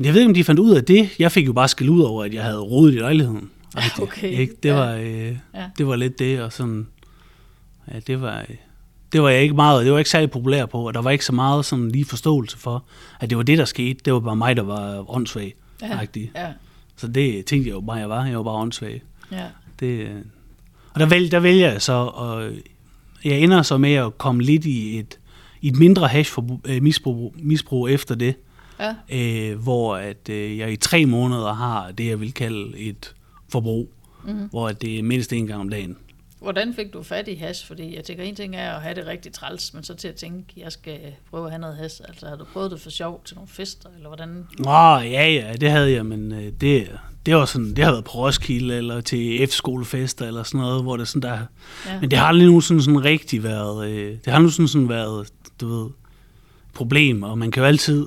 Jeg 0.00 0.14
ved 0.14 0.20
ikke, 0.20 0.28
om 0.30 0.34
de 0.34 0.44
fandt 0.44 0.60
ud 0.60 0.74
af 0.76 0.84
det. 0.84 1.10
Jeg 1.18 1.32
fik 1.32 1.46
jo 1.46 1.52
bare 1.52 1.68
skæld 1.68 1.90
ud 1.90 2.00
over, 2.02 2.24
at 2.24 2.34
jeg 2.34 2.42
havde 2.44 2.58
rodet 2.60 2.94
i 2.94 2.98
lejligheden. 2.98 3.50
Rigtig, 3.76 4.02
Okay, 4.02 4.30
Ikke? 4.30 4.54
Det, 4.62 4.68
ja. 4.68 4.74
var, 4.74 4.92
øh, 4.94 5.36
Ja. 5.54 5.64
det 5.78 5.86
var 5.86 5.96
lidt 5.96 6.18
det, 6.18 6.40
og 6.42 6.52
sådan... 6.52 6.86
Ja, 7.94 7.98
det 8.06 8.20
var, 8.20 8.44
det 9.12 9.22
var 9.22 9.28
jeg 9.28 9.42
ikke 9.42 9.54
meget, 9.54 9.84
det 9.84 9.92
var 9.92 9.98
ikke 9.98 10.10
særlig 10.10 10.30
populær 10.30 10.66
på, 10.66 10.86
og 10.86 10.94
der 10.94 11.02
var 11.02 11.10
ikke 11.10 11.24
så 11.24 11.32
meget 11.32 11.64
sådan 11.64 11.88
lige 11.88 12.04
forståelse 12.04 12.58
for, 12.58 12.84
at 13.20 13.30
det 13.30 13.36
var 13.38 13.44
det, 13.44 13.58
der 13.58 13.64
skete. 13.64 14.00
Det 14.04 14.12
var 14.12 14.20
bare 14.20 14.36
mig, 14.36 14.56
der 14.56 14.62
var 14.62 15.10
åndssvag. 15.16 15.54
Ja. 15.82 15.98
rigtig. 16.00 16.30
Ja. 16.34 16.46
Så 16.96 17.06
det 17.08 17.44
tænkte 17.44 17.68
jeg 17.68 17.74
jo 17.74 17.80
bare, 17.80 17.96
jeg 17.96 18.08
var. 18.10 18.24
Jeg 18.26 18.36
var 18.36 18.42
bare 18.42 18.54
åndssvag. 18.54 19.02
Ja. 19.32 19.44
Det, 19.80 19.86
øh, 19.86 20.10
og 20.94 21.00
der, 21.00 21.06
vælger, 21.06 21.30
der 21.30 21.40
vælger 21.40 21.72
jeg 21.72 21.82
så, 21.82 21.92
og 21.92 22.50
jeg 23.24 23.38
ender 23.40 23.62
så 23.62 23.78
med 23.78 23.92
at 23.94 24.18
komme 24.18 24.42
lidt 24.42 24.64
i 24.64 24.98
et, 24.98 25.18
i 25.60 25.68
et 25.68 25.76
mindre 25.76 26.08
hash-misbrug 26.08 27.34
misbrug 27.38 27.88
efter 27.90 28.14
det, 28.14 28.34
Ja. 28.80 28.94
øh, 29.52 29.58
hvor 29.62 29.96
at, 29.96 30.28
øh, 30.30 30.58
jeg 30.58 30.72
i 30.72 30.76
tre 30.76 31.06
måneder 31.06 31.52
har 31.54 31.90
det, 31.90 32.06
jeg 32.06 32.20
vil 32.20 32.32
kalde 32.34 32.78
et 32.78 33.14
forbrug, 33.48 33.90
Mhm. 34.26 34.48
hvor 34.50 34.68
at 34.68 34.82
det 34.82 34.98
er 34.98 35.02
mindst 35.02 35.32
en 35.32 35.46
gang 35.46 35.60
om 35.60 35.68
dagen. 35.68 35.96
Hvordan 36.44 36.74
fik 36.74 36.92
du 36.92 37.02
fat 37.02 37.28
i 37.28 37.34
hash? 37.34 37.66
Fordi 37.66 37.96
jeg 37.96 38.04
tænker, 38.04 38.24
en 38.24 38.34
ting 38.34 38.56
er 38.56 38.72
at 38.72 38.82
have 38.82 38.94
det 38.94 39.06
rigtig 39.06 39.32
træls, 39.32 39.74
men 39.74 39.84
så 39.84 39.94
til 39.94 40.08
at 40.08 40.14
tænke, 40.14 40.44
jeg 40.56 40.72
skal 40.72 40.98
prøve 41.30 41.44
at 41.44 41.50
have 41.50 41.60
noget 41.60 41.76
hash. 41.76 42.00
Altså 42.08 42.28
har 42.28 42.36
du 42.36 42.44
prøvet 42.52 42.70
det 42.70 42.80
for 42.80 42.90
sjov 42.90 43.22
til 43.24 43.36
nogle 43.36 43.48
fester, 43.48 43.88
eller 43.96 44.08
hvordan? 44.08 44.46
Åh, 44.60 45.12
ja, 45.12 45.28
ja, 45.28 45.52
det 45.60 45.70
havde 45.70 45.92
jeg, 45.92 46.06
men 46.06 46.32
øh, 46.32 46.52
det, 46.60 46.90
det 47.26 47.36
var 47.36 47.44
sådan, 47.44 47.74
det 47.76 47.84
har 47.84 47.92
været 47.92 48.04
på 48.04 48.12
Roskilde, 48.12 48.76
eller 48.76 49.00
til 49.00 49.46
F-skolefester, 49.46 50.26
eller 50.26 50.42
sådan 50.42 50.60
noget, 50.60 50.82
hvor 50.82 50.96
det 50.96 51.08
sådan 51.08 51.22
der... 51.22 51.38
Ja. 51.86 52.00
Men 52.00 52.10
det 52.10 52.18
har 52.18 52.26
aldrig 52.26 52.46
nogensinde 52.46 52.82
sådan 52.82 53.04
rigtig 53.04 53.42
været... 53.42 53.90
Øh, 53.90 54.16
det 54.24 54.32
har 54.32 54.40
nu 54.40 54.48
sådan, 54.48 54.68
sådan 54.68 54.88
været, 54.88 55.28
du 55.60 55.68
ved, 55.68 55.90
problem, 56.74 57.22
og 57.22 57.38
man 57.38 57.50
kan 57.50 57.60
jo 57.62 57.66
altid... 57.66 58.06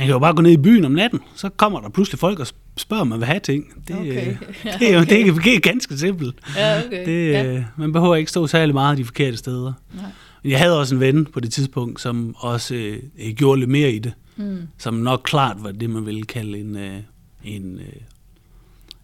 Man 0.00 0.06
kan 0.06 0.12
jo 0.12 0.18
bare 0.18 0.34
gå 0.34 0.42
ned 0.42 0.50
i 0.50 0.56
byen 0.56 0.84
om 0.84 0.92
natten, 0.92 1.20
så 1.34 1.48
kommer 1.48 1.80
der 1.80 1.88
pludselig 1.88 2.18
folk 2.18 2.38
og 2.38 2.46
spørger, 2.76 3.00
om 3.00 3.06
man 3.06 3.18
vil 3.18 3.26
have 3.26 3.40
ting. 3.40 3.64
Det, 3.88 3.96
Okay. 3.96 4.36
Ja, 4.64 4.76
det, 4.78 4.88
er 4.88 4.92
jo, 4.94 5.00
okay. 5.00 5.10
det, 5.10 5.28
er, 5.28 5.34
det 5.34 5.54
er 5.54 5.60
ganske 5.60 5.98
simpelt. 5.98 6.36
Ja, 6.56 6.86
okay. 6.86 7.06
Det, 7.06 7.32
ja. 7.32 7.52
ja. 7.52 7.64
Man 7.76 7.92
behøver 7.92 8.16
ikke 8.16 8.30
stå 8.30 8.46
særlig 8.46 8.74
meget 8.74 8.98
de 8.98 9.04
forkerte 9.04 9.36
steder. 9.36 9.72
Nej. 9.94 10.04
Jeg 10.44 10.58
havde 10.58 10.78
også 10.78 10.94
en 10.94 11.00
ven 11.00 11.26
på 11.26 11.40
det 11.40 11.52
tidspunkt, 11.52 12.00
som 12.00 12.34
også 12.38 12.74
øh, 12.74 13.02
øh, 13.18 13.32
gjorde 13.34 13.60
lidt 13.60 13.70
mere 13.70 13.92
i 13.92 13.98
det. 13.98 14.12
Mm. 14.36 14.68
Som 14.78 14.94
nok 14.94 15.20
klart 15.24 15.56
var 15.60 15.72
det, 15.72 15.90
man 15.90 16.06
ville 16.06 16.22
kalde 16.22 16.58
en, 16.58 16.76
øh, 16.76 17.00
en, 17.44 17.78
øh, 17.78 17.92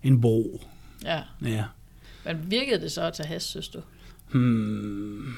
en 0.02 0.20
bro. 0.20 0.62
ja. 1.04 1.20
Ja. 1.44 1.64
Men 2.24 2.36
virkede 2.48 2.80
det 2.80 2.92
så 2.92 3.02
at 3.02 3.12
tage 3.12 3.26
hash, 3.26 3.46
synes 3.48 3.68
du? 3.68 3.78
Hmm. 4.32 5.34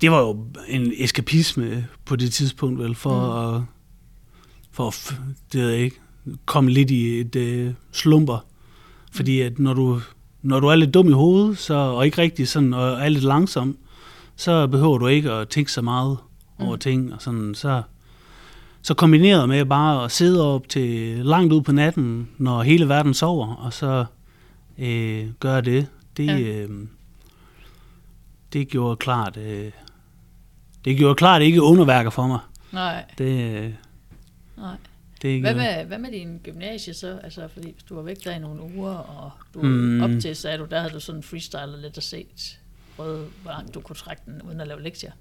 Det 0.00 0.10
var 0.10 0.20
jo 0.20 0.46
en 0.68 0.92
eskapisme 0.96 1.86
på 2.04 2.16
det 2.16 2.32
tidspunkt, 2.32 2.78
vel, 2.78 2.94
for 2.94 3.48
mm. 3.48 3.56
at, 3.56 3.62
for 4.72 4.88
at, 4.88 5.14
det 5.52 5.60
ved 5.60 5.70
jeg 5.70 5.80
ikke, 5.80 5.96
komme 6.46 6.70
lidt 6.70 6.90
i 6.90 7.20
et 7.20 7.36
øh, 7.36 7.72
slumper. 7.92 8.44
Fordi 9.12 9.40
at 9.40 9.58
når 9.58 9.74
du, 9.74 10.00
når 10.42 10.60
du 10.60 10.66
er 10.66 10.74
lidt 10.74 10.94
dum 10.94 11.08
i 11.08 11.12
hovedet, 11.12 11.58
så, 11.58 11.74
og 11.74 12.04
ikke 12.06 12.18
rigtig 12.18 12.48
sådan, 12.48 12.74
og 12.74 12.92
er 12.92 13.08
lidt 13.08 13.24
langsom, 13.24 13.76
så 14.36 14.66
behøver 14.66 14.98
du 14.98 15.06
ikke 15.06 15.30
at 15.32 15.48
tænke 15.48 15.72
så 15.72 15.82
meget 15.82 16.18
over 16.58 16.74
Mm. 16.74 16.78
ting, 16.80 17.14
og 17.14 17.22
sådan, 17.22 17.54
så, 17.54 17.82
så 18.82 18.94
kombineret 18.94 19.48
med 19.48 19.64
bare 19.64 20.04
at 20.04 20.10
sidde 20.12 20.54
op 20.54 20.68
til 20.68 21.18
langt 21.24 21.52
ud 21.52 21.62
på 21.62 21.72
natten, 21.72 22.28
når 22.38 22.62
hele 22.62 22.88
verden 22.88 23.14
sover, 23.14 23.54
og 23.54 23.72
så 23.72 24.04
øh, 24.78 25.26
gøre 25.40 25.60
det, 25.60 25.86
det, 26.16 26.26
Ja. 26.26 26.36
ja. 26.36 26.62
øh, 26.62 26.70
det 28.52 28.68
gjorde 28.68 28.96
klart, 28.96 29.36
øh, 29.36 29.70
det 30.84 30.96
gjorde 30.96 31.14
klart 31.14 31.42
ikke 31.42 31.62
underværker 31.62 32.10
for 32.10 32.26
mig. 32.26 32.38
Nej, 32.72 33.04
Det, 33.18 33.54
øh, 33.64 33.70
nej. 34.62 34.76
det 35.22 35.40
Hvad 35.40 35.54
gjorde- 35.54 35.66
med, 35.76 35.84
hvad 35.84 35.98
med 35.98 36.10
din 36.12 36.38
gymnasie 36.44 36.94
så? 36.94 37.18
Altså, 37.24 37.48
fordi 37.52 37.72
hvis 37.72 37.82
du 37.82 37.94
var 37.94 38.02
væk 38.02 38.24
der 38.24 38.34
i 38.34 38.38
nogle 38.38 38.62
uger, 38.76 38.94
og 38.94 39.30
du 39.54 39.62
Mm. 39.62 40.02
op 40.02 40.10
til, 40.22 40.36
sagde 40.36 40.58
du, 40.58 40.66
der 40.70 40.80
havde 40.80 40.92
du 40.94 41.00
sådan 41.00 41.22
freestylet 41.22 41.78
lidt 41.82 41.96
og 41.96 42.02
set, 42.02 42.58
prøvet, 42.96 43.26
hvor 43.42 43.50
langt 43.50 43.74
du 43.74 43.80
kunne 43.80 43.96
trække 43.96 44.22
den, 44.26 44.42
uden 44.42 44.60
at 44.60 44.68
lave 44.68 44.82
lektier. 44.82 45.12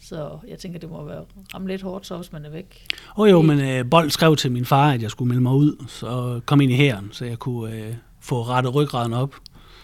Så 0.00 0.38
jeg 0.48 0.58
tænker, 0.58 0.78
det 0.78 0.90
må 0.90 1.04
være 1.04 1.24
ramme 1.54 1.68
lidt 1.68 1.82
hårdt, 1.82 2.06
så 2.06 2.16
hvis 2.16 2.32
man 2.32 2.44
er 2.44 2.50
væk. 2.50 2.86
Åh 3.16 3.22
oh, 3.22 3.30
jo, 3.30 3.42
men 3.42 3.60
øh, 3.60 3.90
Bold 3.90 4.10
skrev 4.10 4.36
til 4.36 4.52
min 4.52 4.64
far, 4.64 4.92
at 4.92 5.02
jeg 5.02 5.10
skulle 5.10 5.28
melde 5.28 5.42
mig 5.42 5.52
ud, 5.52 5.84
så 5.88 6.40
kom 6.46 6.60
ind 6.60 6.72
i 6.72 6.76
hæren, 6.76 7.08
så 7.12 7.24
jeg 7.24 7.38
kunne 7.38 7.74
øh, 7.74 7.94
få 8.20 8.42
rettet 8.42 8.74
ryggraden 8.74 9.12
op. 9.12 9.34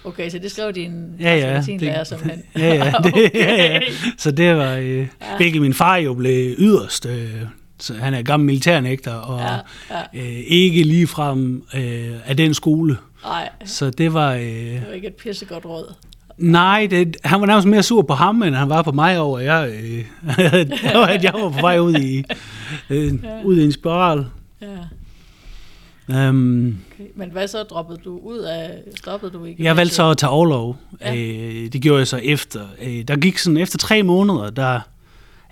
Okay, 0.04 0.30
så 0.30 0.38
det 0.38 0.50
skrev 0.50 0.72
din 0.72 1.14
Ja, 1.20 1.36
ja, 1.36 1.56
det, 1.58 1.66
det- 1.66 1.80
lærer 1.80 2.04
simpelthen. 2.04 2.42
Ja, 2.62 2.74
ja, 2.74 2.92
det, 3.02 3.06
okay. 3.14 3.30
ja, 3.34 3.54
ja. 3.74 3.80
Så 4.18 4.30
det 4.30 4.56
var, 4.56 4.74
øh, 4.74 4.84
Ja. 4.98 5.06
hvilket 5.36 5.62
min 5.62 5.74
far 5.74 5.96
jo 5.96 6.14
blev 6.14 6.54
yderst. 6.58 7.06
Øh, 7.06 7.42
så 7.83 7.95
han 7.95 8.14
er 8.14 8.23
gammel 8.23 8.47
militærnægter, 8.47 9.12
og 9.14 9.40
Ja, 9.40 9.55
ja. 10.14 10.21
øh, 10.21 10.42
ikke 10.47 10.83
ligefrem 10.83 11.64
øh, 11.75 12.11
af 12.27 12.37
den 12.37 12.55
skole. 12.55 12.97
Nej, 13.25 13.49
Så 13.64 13.90
det 13.90 14.14
var... 14.14 14.33
Øh, 14.35 14.40
det 14.42 14.83
var 14.88 14.95
ikke 14.95 15.07
et 15.09 15.14
pissegodt 15.14 15.64
råd. 15.66 15.95
nej, 16.38 16.87
det, 16.90 17.16
han 17.25 17.40
var 17.40 17.47
nærmest 17.47 17.68
mere 17.68 17.83
sur 17.83 18.03
på 18.03 18.14
ham, 18.14 18.42
end 18.42 18.55
han 18.55 18.68
var 18.68 18.83
på 18.83 18.92
mig 18.92 19.18
over, 19.18 19.38
jeg, 19.38 19.71
øh, 19.83 20.05
at 21.14 21.25
jeg 21.25 21.33
var 21.35 21.51
på 21.51 21.61
vej 21.61 21.79
ud 21.79 21.95
i, 21.95 22.25
øh, 22.90 23.12
ud 23.45 23.59
i 23.59 23.64
en 23.64 23.73
spiral. 23.73 24.27
Ja, 24.61 24.66
Um, 26.09 26.66
okay. 26.95 27.11
Men 27.14 27.31
hvad 27.31 27.49
så 27.49 27.62
droppede 27.62 27.99
du 28.05 28.18
ud 28.18 28.38
af, 28.38 28.71
stoppede 28.97 29.33
du 29.33 29.45
ikke? 29.45 29.64
jeg 29.64 29.77
valgte 29.77 29.95
så 29.95 30.11
at 30.11 30.18
tage 30.18 30.31
overlov. 30.31 30.77
Ja. 31.01 31.14
Øh, 31.14 31.73
det 31.73 31.83
gjorde 31.83 31.99
jeg 31.99 32.07
så 32.07 32.16
efter. 32.16 32.61
Øh, 32.83 33.03
der 33.09 33.16
gik 33.16 33.38
sådan, 33.38 33.57
efter 33.57 33.79
tre 33.79 34.03
måneder, 34.03 34.51
der 34.51 34.81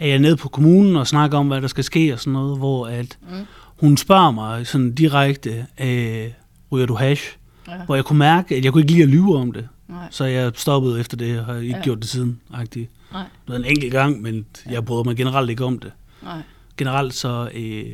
er 0.01 0.07
jeg 0.07 0.19
nede 0.19 0.37
på 0.37 0.49
kommunen 0.49 0.97
og 0.97 1.07
snakker 1.07 1.39
om, 1.39 1.49
hvad 1.49 1.61
der 1.61 1.69
skal 1.69 1.85
ske 1.85 2.13
og 2.13 2.21
sådan 2.21 2.33
noget, 2.33 2.59
hvor 2.59 2.87
at 2.87 3.19
Mm. 3.23 3.47
hun 3.81 3.97
spørger 3.97 4.31
mig 4.31 4.67
sådan 4.67 4.95
direkte, 4.95 5.67
øh, 5.81 6.29
ryger 6.73 6.87
du 6.87 6.95
hash? 6.95 7.37
Ja, 7.69 7.85
Hvor 7.85 7.95
jeg 7.95 8.05
kunne 8.05 8.19
mærke, 8.19 8.57
at 8.57 8.65
jeg 8.65 8.73
kunne 8.73 8.83
ikke 8.83 8.93
lide 8.93 9.03
at 9.03 9.09
lyve 9.09 9.37
om 9.37 9.53
det. 9.53 9.69
nej, 9.89 10.07
Så 10.11 10.25
jeg 10.25 10.53
stoppede 10.55 11.01
efter 11.01 11.17
det, 11.17 11.39
og 11.41 11.45
har 11.47 11.55
ikke 11.55 11.69
Ja. 11.71 11.77
ja. 11.77 11.83
gjort 11.83 11.99
det 11.99 12.09
siden. 12.09 12.41
-agtigt. 12.51 12.87
nej, 13.13 13.23
Det 13.23 13.49
var 13.49 13.57
en 13.57 13.65
enkelt 13.65 13.93
gang, 13.93 14.23
men 14.23 14.47
jeg 14.71 14.85
bryder 14.85 15.05
mig 15.05 15.17
generelt 15.17 15.51
ikke 15.51 15.65
om 15.65 15.79
det. 15.79 15.93
nej. 16.23 16.43
Generelt 16.77 17.15
så, 17.15 17.51
øh, 17.55 17.85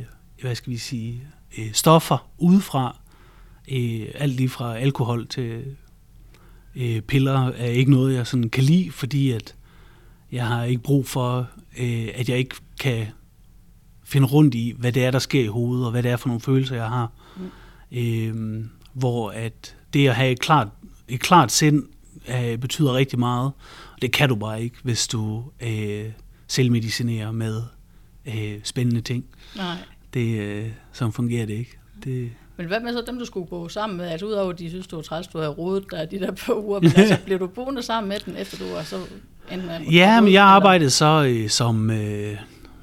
hvad 0.41 0.55
skal 0.55 0.71
vi 0.73 0.77
sige, 0.77 1.23
øh, 1.57 1.65
stoffer 1.73 2.27
udefra, 2.37 2.95
øh, 3.71 4.01
alt 4.15 4.33
lige 4.33 4.49
fra 4.49 4.77
alkohol 4.77 5.27
til 5.27 5.61
øh, 6.75 7.01
piller, 7.01 7.47
er 7.57 7.65
ikke 7.65 7.91
noget, 7.91 8.13
jeg 8.15 8.27
sådan 8.27 8.49
kan 8.49 8.63
lide, 8.63 8.91
fordi 8.91 9.31
at 9.31 9.55
jeg 10.31 10.47
har 10.47 10.63
ikke 10.63 10.83
brug 10.83 11.07
for, 11.07 11.47
øh, 11.79 12.07
at 12.15 12.29
jeg 12.29 12.37
ikke 12.37 12.55
kan 12.79 13.07
finde 14.03 14.27
rundt 14.27 14.55
i, 14.55 14.75
hvad 14.77 14.91
det 14.91 15.05
er, 15.05 15.11
der 15.11 15.19
sker 15.19 15.43
i 15.43 15.47
hovedet, 15.47 15.85
og 15.85 15.91
hvad 15.91 16.03
det 16.03 16.11
er 16.11 16.17
for 16.17 16.27
nogle 16.27 16.41
følelser, 16.41 16.75
jeg 16.75 16.89
har. 16.89 17.11
Mm. 17.37 17.97
Øh, 17.97 18.65
hvor 18.93 19.29
at 19.29 19.75
det 19.93 20.07
at 20.07 20.15
have 20.15 20.31
et 20.31 20.39
klart, 20.39 20.67
et 21.07 21.19
klart 21.19 21.51
sind 21.51 21.83
øh, 22.29 22.57
betyder 22.57 22.93
rigtig 22.93 23.19
meget, 23.19 23.51
og 23.93 24.01
det 24.01 24.11
kan 24.11 24.29
du 24.29 24.35
bare 24.35 24.63
ikke, 24.63 24.77
hvis 24.83 25.07
du 25.07 25.43
øh, 25.59 26.05
selvmedicinerer 26.47 27.31
med 27.31 27.61
øh, 28.25 28.59
spændende 28.63 29.01
ting. 29.01 29.25
nej. 29.55 29.75
Det, 30.13 30.39
øh, 30.39 30.69
sådan 30.91 31.13
fungerer 31.13 31.45
det 31.45 31.53
ikke. 31.53 31.77
Det, 32.03 32.31
Men 32.57 32.67
hvad 32.67 32.79
med 32.79 32.93
så 32.93 33.03
dem, 33.07 33.19
du 33.19 33.25
skulle 33.25 33.47
bo 33.47 33.69
sammen 33.69 33.97
med? 33.97 34.05
Altså 34.05 34.25
udover, 34.25 34.53
at 34.53 34.59
de 34.59 34.69
synes, 34.69 34.87
du 34.87 34.95
var 34.95 35.03
træls, 35.03 35.27
du 35.27 35.37
havde 35.37 35.51
rodet 35.51 35.85
der 35.91 36.05
de 36.05 36.19
der 36.19 36.31
par 36.31 36.53
uger, 36.53 36.79
men 36.79 36.91
altså, 36.95 37.17
blev 37.25 37.39
du 37.39 37.47
boende 37.47 37.83
sammen 37.83 38.09
med 38.09 38.19
den, 38.19 38.35
efter 38.35 38.57
du 38.57 38.73
var 38.73 38.83
så 38.83 38.97
måtte 39.51 39.85
ja, 39.91 40.21
men 40.21 40.33
jeg 40.33 40.43
arbejdede 40.43 40.89
så 40.89 41.25
øh, 41.29 41.49
som, 41.49 41.89
øh, 41.89 42.35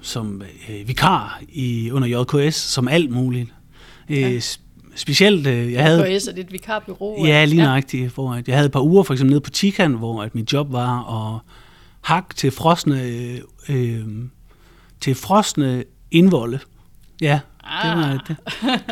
som 0.02 0.42
øh, 0.68 0.88
vikar 0.88 1.40
i, 1.48 1.90
under 1.90 2.08
JKS, 2.08 2.54
som 2.54 2.88
alt 2.88 3.10
muligt. 3.10 3.54
Øh, 4.10 4.20
Ja. 4.20 4.40
Specielt, 4.96 5.46
øh, 5.46 5.72
jeg 5.72 5.82
havde... 5.82 6.18
KS 6.18 6.26
er 6.26 6.32
det 6.32 6.44
et 6.44 6.52
vikarbyrå? 6.52 7.24
Ja, 7.26 7.44
lige 7.44 7.60
ja. 7.60 7.66
nøjagtigt. 7.66 8.14
Hvor 8.14 8.34
jeg 8.46 8.54
havde 8.54 8.66
et 8.66 8.72
par 8.72 8.80
uger 8.80 9.02
for 9.02 9.14
eksempel 9.14 9.30
nede 9.30 9.40
på 9.40 9.50
Tikan, 9.50 9.92
hvor 9.94 10.22
at 10.22 10.34
mit 10.34 10.52
job 10.52 10.72
var 10.72 11.14
at 11.34 11.40
hakke 12.00 12.34
til 12.34 12.50
frosne, 12.50 13.02
øh, 13.02 13.38
øh, 13.68 14.04
til 15.00 15.14
frosne 15.14 15.84
indvolde. 16.10 16.58
Ja, 17.20 17.40
det 17.82 17.90
var 17.90 18.04
Ah. 18.12 18.18
det. 18.28 18.36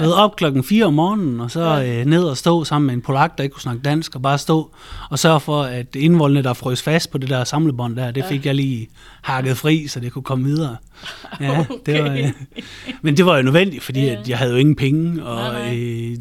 Jeg 0.01 0.09
var 0.09 0.13
op 0.15 0.37
klokken 0.37 0.65
4 0.65 0.85
om 0.85 0.95
morgenen, 0.95 1.41
og 1.41 1.51
så 1.51 1.61
Ja. 1.65 2.01
øh, 2.01 2.07
ned 2.07 2.25
og 2.25 2.37
stå 2.37 2.65
sammen 2.65 2.87
med 2.87 2.95
en 2.95 3.03
polak, 3.03 3.39
der 3.39 3.45
ikke 3.45 3.55
kunne 3.55 3.63
snakke 3.63 3.83
dansk, 3.83 4.15
og 4.15 4.23
bare 4.23 4.39
stå 4.39 4.75
og 5.11 5.19
sørge 5.19 5.41
for, 5.41 5.63
at 5.63 5.95
indvoldene, 5.97 6.43
der 6.43 6.53
frøs 6.53 6.83
fast 6.83 7.11
på 7.11 7.19
det 7.19 7.29
der 7.31 7.45
samlebånd 7.45 7.97
der, 7.97 8.11
det 8.11 8.25
fik 8.25 8.47
jeg 8.47 8.55
lige 8.55 8.89
hakket 9.23 9.57
fri, 9.57 9.87
så 9.87 10.01
det 10.01 10.13
kunne 10.13 10.23
komme 10.23 10.45
videre. 10.45 10.77
Ja, 11.41 11.65
det 11.87 12.03
var, 12.05 12.11
Okay. 12.11 12.25
øh, 12.27 12.33
men 13.03 13.17
det 13.17 13.27
var 13.27 13.37
jo 13.37 13.43
nødvendigt, 13.43 13.83
fordi 13.83 14.01
Ja. 14.05 14.21
at 14.21 14.29
jeg 14.29 14.39
havde 14.39 14.51
jo 14.53 14.57
ingen 14.59 14.77
penge, 14.77 15.25
og 15.25 15.37
Nej, 15.53 15.75
nej. 15.75 15.79
øh, 15.79 16.17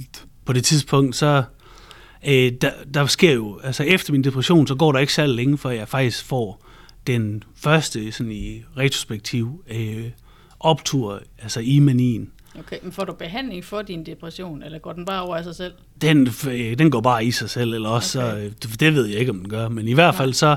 på 0.46 0.54
det 0.54 0.64
tidspunkt, 0.64 1.16
så 1.16 1.44
øh, 2.28 2.52
der, 2.62 2.70
der 2.94 3.06
sker 3.06 3.34
jo, 3.34 3.60
altså 3.64 3.84
efter 3.84 4.12
min 4.14 4.24
depression, 4.24 4.68
så 4.68 4.76
går 4.76 4.92
der 4.92 5.00
ikke 5.00 5.14
særlig 5.14 5.36
længe, 5.36 5.58
før 5.58 5.70
jeg 5.70 5.88
faktisk 5.88 6.26
får 6.26 6.66
den 7.08 7.44
første 7.56 8.12
sådan 8.12 8.32
i 8.32 8.64
retrospektiv 8.78 9.64
øh, 9.72 10.04
optur, 10.60 11.20
altså 11.42 11.60
i 11.60 11.80
manien. 11.80 12.30
Okay, 12.60 12.78
men 12.84 12.92
får 12.92 13.04
du 13.06 13.14
behandling 13.14 13.66
for 13.66 13.82
din 13.82 14.06
depression, 14.06 14.64
eller 14.64 14.80
går 14.80 14.94
den 14.94 15.06
bare 15.06 15.22
over 15.22 15.36
af 15.38 15.44
sig 15.44 15.56
selv? 15.56 15.74
Den, 16.02 16.28
øh, 16.50 16.78
den 16.80 16.92
går 16.92 17.02
bare 17.02 17.26
i 17.26 17.32
sig 17.32 17.50
selv, 17.50 17.74
eller 17.74 17.90
også 17.90 18.22
Okay. 18.22 18.32
så, 18.32 18.38
øh, 18.38 18.44
det, 18.64 18.80
det 18.80 18.94
ved 18.94 19.06
jeg 19.06 19.20
ikke, 19.20 19.32
om 19.32 19.38
den 19.40 19.50
gør, 19.50 19.70
men 19.70 19.88
i 19.88 19.94
hvert 19.94 20.16
fald 20.16 20.34
så, 20.34 20.56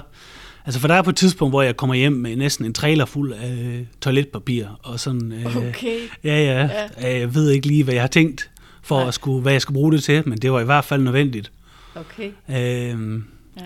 altså 0.64 0.80
for 0.80 0.88
der 0.88 0.94
er 0.94 1.02
på 1.02 1.10
et 1.10 1.16
tidspunkt, 1.16 1.52
hvor 1.52 1.62
jeg 1.62 1.76
kommer 1.76 1.94
hjem 1.94 2.12
med 2.12 2.36
næsten 2.36 2.64
en 2.64 2.72
trailer 2.72 3.04
fuld 3.04 3.32
af 3.32 3.52
øh, 3.64 3.86
toiletpapir, 4.00 4.66
og 4.82 5.00
sådan, 5.00 5.32
øh, 5.32 5.56
Okay. 5.56 5.98
ja, 6.24 6.42
ja, 6.44 6.70
ja, 7.02 7.18
jeg 7.18 7.34
ved 7.34 7.50
ikke 7.50 7.66
lige, 7.66 7.84
hvad 7.84 7.94
jeg 7.94 8.02
har 8.02 8.08
tænkt, 8.08 8.50
for 8.82 8.98
Nej. 8.98 9.08
at 9.08 9.14
skulle, 9.14 9.42
hvad 9.42 9.52
jeg 9.52 9.62
skulle 9.62 9.74
bruge 9.74 9.92
det 9.92 10.02
til, 10.02 10.28
men 10.28 10.38
det 10.38 10.52
var 10.52 10.60
i 10.60 10.64
hvert 10.64 10.84
fald 10.84 11.02
nødvendigt. 11.02 11.52
Okay. 11.94 12.30
Øhm, 12.50 13.24
Ja. 13.60 13.62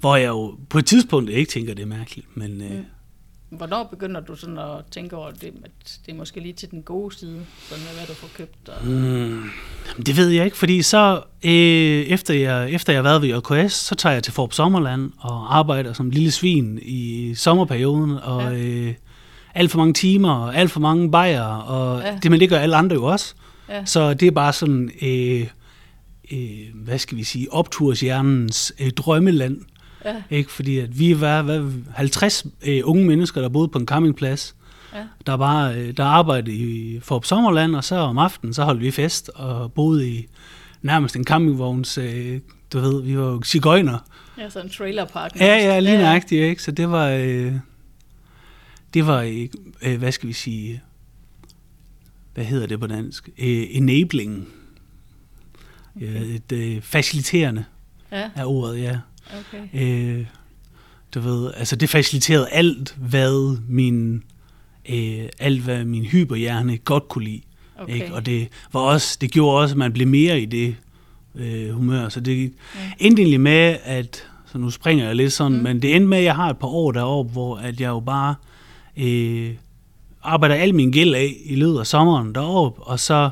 Hvor 0.00 0.16
jeg 0.16 0.28
jo 0.28 0.58
på 0.68 0.78
et 0.78 0.86
tidspunkt 0.86 1.30
ikke 1.30 1.50
tænker, 1.50 1.74
det 1.74 1.82
er 1.82 1.86
mærkeligt, 1.86 2.36
men 2.36 2.60
øh, 2.60 2.70
Mm. 2.70 2.84
Hvornår 3.56 3.84
begynder 3.90 4.20
du 4.20 4.36
sådan 4.36 4.58
at 4.58 4.66
tænke 4.90 5.16
over 5.16 5.30
det, 5.30 5.52
at 5.64 5.98
det 6.06 6.12
er 6.12 6.16
måske 6.16 6.40
lige 6.40 6.52
til 6.52 6.70
den 6.70 6.82
gode 6.82 7.14
side, 7.18 7.40
sådan 7.68 7.84
med 7.84 7.92
hvad 7.96 8.06
du 8.06 8.14
får 8.14 8.28
købt? 8.36 8.68
Og... 8.68 8.86
Mm, 8.88 9.42
det 10.06 10.16
ved 10.16 10.28
jeg 10.28 10.44
ikke, 10.44 10.56
fordi 10.56 10.82
så 10.82 11.22
øh, 11.44 11.50
efter, 12.06 12.34
jeg, 12.34 12.70
efter 12.70 12.92
jeg 12.92 12.98
har 13.02 13.02
været 13.18 13.22
ved 13.22 13.28
JKS, 13.28 13.72
så 13.72 13.94
tager 13.94 14.12
jeg 14.12 14.22
til 14.22 14.32
Forp 14.32 14.52
Sommerland 14.52 15.10
og 15.18 15.56
arbejder 15.58 15.92
som 15.92 16.10
lille 16.10 16.30
svin 16.30 16.78
i 16.82 17.32
sommerperioden, 17.36 18.18
og 18.22 18.42
Ja. 18.42 18.58
øh, 18.58 18.94
alt 19.54 19.70
for 19.70 19.78
mange 19.78 19.94
timer, 19.94 20.30
og 20.34 20.56
alt 20.56 20.70
for 20.70 20.80
mange 20.80 21.10
bajer, 21.10 21.42
og 21.44 22.00
Ja. 22.02 22.18
det, 22.22 22.30
men 22.30 22.40
det 22.40 22.48
gør 22.48 22.58
alle 22.58 22.76
andre 22.76 22.94
jo 22.94 23.04
også. 23.04 23.34
Ja. 23.68 23.84
Så 23.84 24.14
det 24.14 24.26
er 24.26 24.30
bare 24.32 24.52
sådan, 24.52 24.90
øh, 25.02 25.46
øh, 26.32 26.74
hvad 26.74 26.98
skal 26.98 27.18
vi 27.18 27.24
sige, 27.24 27.52
opturshjernens 27.52 28.72
øh, 28.80 28.90
drømmeland. 28.90 29.60
Ja. 30.04 30.22
Ikke? 30.30 30.52
Fordi 30.52 30.78
at 30.78 30.98
vi 30.98 31.20
var 31.20 31.42
hvad, 31.42 31.70
50 31.94 32.46
øh, 32.66 32.80
unge 32.84 33.04
mennesker, 33.06 33.40
der 33.40 33.48
boede 33.48 33.68
på 33.68 33.78
en 33.78 33.86
campingplads, 33.86 34.56
Ja. 34.94 35.04
der 35.26 35.36
bare 35.36 35.74
øh, 35.74 35.96
der 35.96 36.04
arbejdede 36.04 36.56
i 36.56 37.00
Forop 37.00 37.24
Sommerland, 37.24 37.76
og 37.76 37.84
så 37.84 37.96
om 37.96 38.18
aftenen, 38.18 38.54
så 38.54 38.64
holdt 38.64 38.80
vi 38.80 38.90
fest 38.90 39.30
og 39.34 39.72
boede 39.72 40.08
i 40.10 40.26
nærmest 40.82 41.16
en 41.16 41.24
campingvogns, 41.24 41.98
øh, 41.98 42.40
du 42.72 42.78
ved, 42.80 43.02
vi 43.02 43.18
var 43.18 43.24
jo 43.24 43.42
cigøjner. 43.42 43.98
Ja, 44.38 44.50
sådan 44.50 44.66
en 44.66 44.72
trailerpark. 44.72 45.36
Ja, 45.40 45.46
ja, 45.56 45.80
lige 45.80 45.96
nøjagtigt, 45.98 46.42
ikke? 46.42 46.62
Så 46.62 46.70
det 46.70 46.90
var, 46.90 47.08
øh, 47.08 47.52
det 48.94 49.06
var, 49.06 49.20
øh, 49.22 49.48
øh, 49.82 49.98
hvad 49.98 50.12
skal 50.12 50.28
vi 50.28 50.32
sige, 50.32 50.82
hvad 52.34 52.44
hedder 52.44 52.66
det 52.66 52.80
på 52.80 52.86
dansk? 52.86 53.28
Øh, 53.38 53.66
enabling. 53.70 54.48
Okay. 55.96 56.06
Ja, 56.14 56.20
et 56.20 56.52
øh, 56.52 56.82
faciliterende 56.82 57.64
Ja, 58.12 58.30
er 58.34 58.44
ordet, 58.44 58.78
ja. 58.82 58.98
Okay. 59.30 59.82
Øh, 60.18 60.26
du 61.14 61.20
ved, 61.20 61.52
altså 61.56 61.76
det 61.76 61.90
faciliterede 61.90 62.48
alt, 62.50 62.94
hvad 62.98 63.58
min, 63.68 64.22
øh, 64.88 65.28
alt 65.38 65.60
hvad 65.60 65.84
min 65.84 66.04
hyperhjerne 66.04 66.76
godt 66.76 67.08
kunne 67.08 67.24
lide. 67.24 67.40
okay. 67.78 67.94
Ikke? 67.94 68.14
Og 68.14 68.26
det, 68.26 68.48
var 68.72 68.80
også, 68.80 69.18
det 69.20 69.30
gjorde 69.30 69.60
også, 69.62 69.72
at 69.72 69.78
man 69.78 69.92
blev 69.92 70.08
mere 70.08 70.40
i 70.40 70.44
det 70.44 70.76
øh, 71.34 71.70
humør. 71.70 72.08
Så 72.08 72.20
det 72.20 72.42
Ja. 72.42 72.50
endte 72.98 73.22
egentlig 73.22 73.40
med, 73.40 73.76
at, 73.84 74.26
så 74.52 74.58
nu 74.58 74.70
springer 74.70 75.06
jeg 75.06 75.16
lidt 75.16 75.32
sådan, 75.32 75.56
Mm. 75.56 75.62
men 75.62 75.82
det 75.82 75.96
endte 75.96 76.08
med, 76.08 76.18
at 76.18 76.24
jeg 76.24 76.34
har 76.36 76.50
et 76.50 76.58
par 76.58 76.68
år 76.68 76.92
deroppe, 76.92 77.32
hvor 77.32 77.56
at 77.56 77.80
jeg 77.80 77.88
jo 77.88 78.00
bare 78.00 78.34
øh, 78.96 79.50
arbejder 80.22 80.54
al 80.54 80.74
min 80.74 80.90
gæld 80.92 81.14
af 81.14 81.36
i 81.44 81.54
løbet 81.56 81.78
af 81.78 81.86
sommeren 81.86 82.34
deroppe, 82.34 82.82
og 82.82 83.00
så 83.00 83.30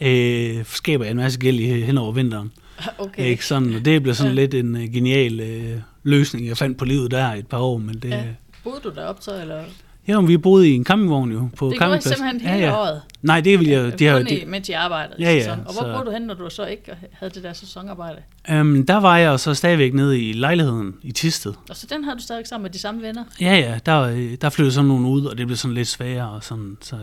øh, 0.00 0.64
skaber 0.64 1.04
jeg 1.04 1.10
en 1.10 1.16
masse 1.16 1.38
gæld 1.40 1.60
i, 1.60 1.66
hen 1.82 1.98
over 1.98 2.12
vinteren. 2.12 2.52
okay. 2.98 3.24
Ikke 3.24 3.46
sådan, 3.46 3.74
og 3.74 3.84
det 3.84 4.02
blev 4.02 4.14
sådan 4.14 4.32
Ja. 4.32 4.40
lidt 4.40 4.54
en 4.54 4.74
uh, 4.76 4.82
genial 4.82 5.40
uh, 5.74 5.80
løsning, 6.02 6.46
jeg 6.46 6.56
fandt 6.56 6.78
på 6.78 6.84
livet 6.84 7.10
der 7.10 7.26
et 7.32 7.46
par 7.46 7.58
år, 7.58 7.78
men 7.78 7.94
det... 7.94 8.10
Ja. 8.10 8.22
Boede 8.64 8.80
du 8.84 8.90
deroppe 8.94 9.22
så, 9.22 9.40
eller? 9.40 9.64
ja, 10.08 10.20
vi 10.20 10.36
boede 10.36 10.68
i 10.70 10.72
en 10.72 10.84
campingvogn 10.84 11.32
jo, 11.32 11.48
på 11.56 11.68
Det 11.70 11.78
gjorde 11.78 12.00
simpelthen 12.02 12.40
hele 12.40 12.54
ja, 12.54 12.58
ja. 12.66 12.80
året? 12.80 13.02
Nej, 13.22 13.40
det 13.40 13.58
vil 13.58 13.68
jeg... 13.68 13.98
Det 13.98 14.08
har, 14.08 14.18
det, 14.18 14.44
mens 14.46 14.68
I 14.68 14.72
arbejdede 14.72 15.16
Ja, 15.22 15.32
ja, 15.32 15.38
sæson. 15.40 15.58
Og 15.58 15.64
hvor 15.64 15.82
så- 15.82 15.92
boede 15.92 16.04
du 16.06 16.10
hen, 16.10 16.22
når 16.22 16.34
du 16.34 16.50
så 16.50 16.64
ikke 16.66 16.92
havde 17.12 17.34
det 17.34 17.42
der 17.42 17.52
sæsonarbejde? 17.52 18.18
um, 18.60 18.86
der 18.86 18.96
var 18.96 19.16
jeg 19.18 19.40
så 19.40 19.54
stadigvæk 19.54 19.94
nede 19.94 20.20
i 20.20 20.32
lejligheden 20.32 20.94
i 21.02 21.12
Tisted. 21.12 21.52
Og 21.70 21.76
så 21.76 21.86
den 21.90 22.04
havde 22.04 22.16
du 22.16 22.22
stadig 22.22 22.46
sammen 22.46 22.62
med 22.62 22.70
de 22.70 22.78
samme 22.78 23.02
venner? 23.02 23.24
Ja, 23.40 23.54
ja, 23.56 23.78
der, 23.86 24.00
øh, 24.00 24.34
der 24.40 24.50
flyttede 24.50 24.72
sådan 24.74 24.88
nogen 24.88 25.04
ud, 25.06 25.24
og 25.24 25.38
det 25.38 25.46
blev 25.46 25.56
sådan 25.56 25.74
lidt 25.74 25.88
sværere, 25.88 26.30
og 26.30 26.44
sådan, 26.44 26.76
så... 26.80 26.96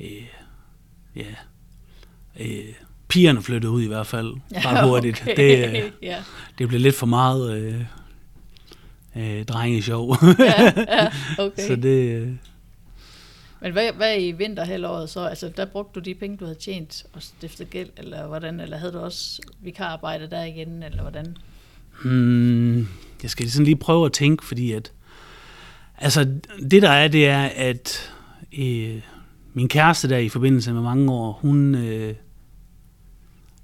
Øh, 0.00 0.06
ja... 1.16 1.22
Øh, 2.40 2.48
pigerne 3.08 3.42
flyttede 3.42 3.72
ud 3.72 3.82
i 3.82 3.86
hvert 3.86 4.06
fald, 4.06 4.34
ret 4.66 4.88
hurtigt. 4.88 5.22
okay. 5.22 5.36
Det, 5.36 5.68
øh, 5.68 5.90
ja. 6.02 6.16
det 6.58 6.68
blev 6.68 6.80
lidt 6.80 6.94
for 6.94 7.06
meget... 7.06 7.58
Øh, 7.58 7.84
øh, 9.16 9.44
drengesjov. 9.44 10.16
Ja, 10.38 10.72
ja, 10.76 11.10
okay. 11.38 11.66
så 11.68 11.76
det, 11.76 12.10
øh, 12.10 12.28
Men 13.60 13.72
hvad, 13.72 13.92
hvad 13.96 14.20
i 14.20 14.32
vinterhalvåret 14.32 15.10
så? 15.10 15.20
Altså, 15.20 15.50
der 15.56 15.64
brugte 15.64 16.00
du 16.00 16.04
de 16.04 16.14
penge, 16.14 16.36
du 16.36 16.44
havde 16.44 16.58
tjent 16.58 17.06
og 17.12 17.22
stiftet 17.22 17.70
gæld, 17.70 17.90
eller 17.96 18.26
hvordan? 18.26 18.60
Eller 18.60 18.76
havde 18.76 18.92
du 18.92 18.98
også 18.98 19.42
vikararbejde 19.60 20.30
der 20.30 20.44
igen, 20.44 20.82
eller 20.82 21.02
hvordan? 21.02 21.36
Hmm, 22.04 22.88
jeg 23.22 23.30
skal 23.30 23.50
sådan 23.50 23.64
lige 23.64 23.76
prøve 23.76 24.06
at 24.06 24.12
tænke, 24.12 24.44
fordi 24.44 24.72
at, 24.72 24.92
altså 25.98 26.28
det 26.70 26.82
der 26.82 26.90
er, 26.90 27.08
det 27.08 27.28
er, 27.28 27.42
at 27.44 28.12
øh, 28.58 29.00
min 29.52 29.68
kæreste 29.68 30.08
der 30.08 30.18
i 30.18 30.28
forbindelse 30.28 30.72
med 30.72 30.82
mange 30.82 31.12
år, 31.12 31.32
hun, 31.32 31.74
øh, 31.74 32.14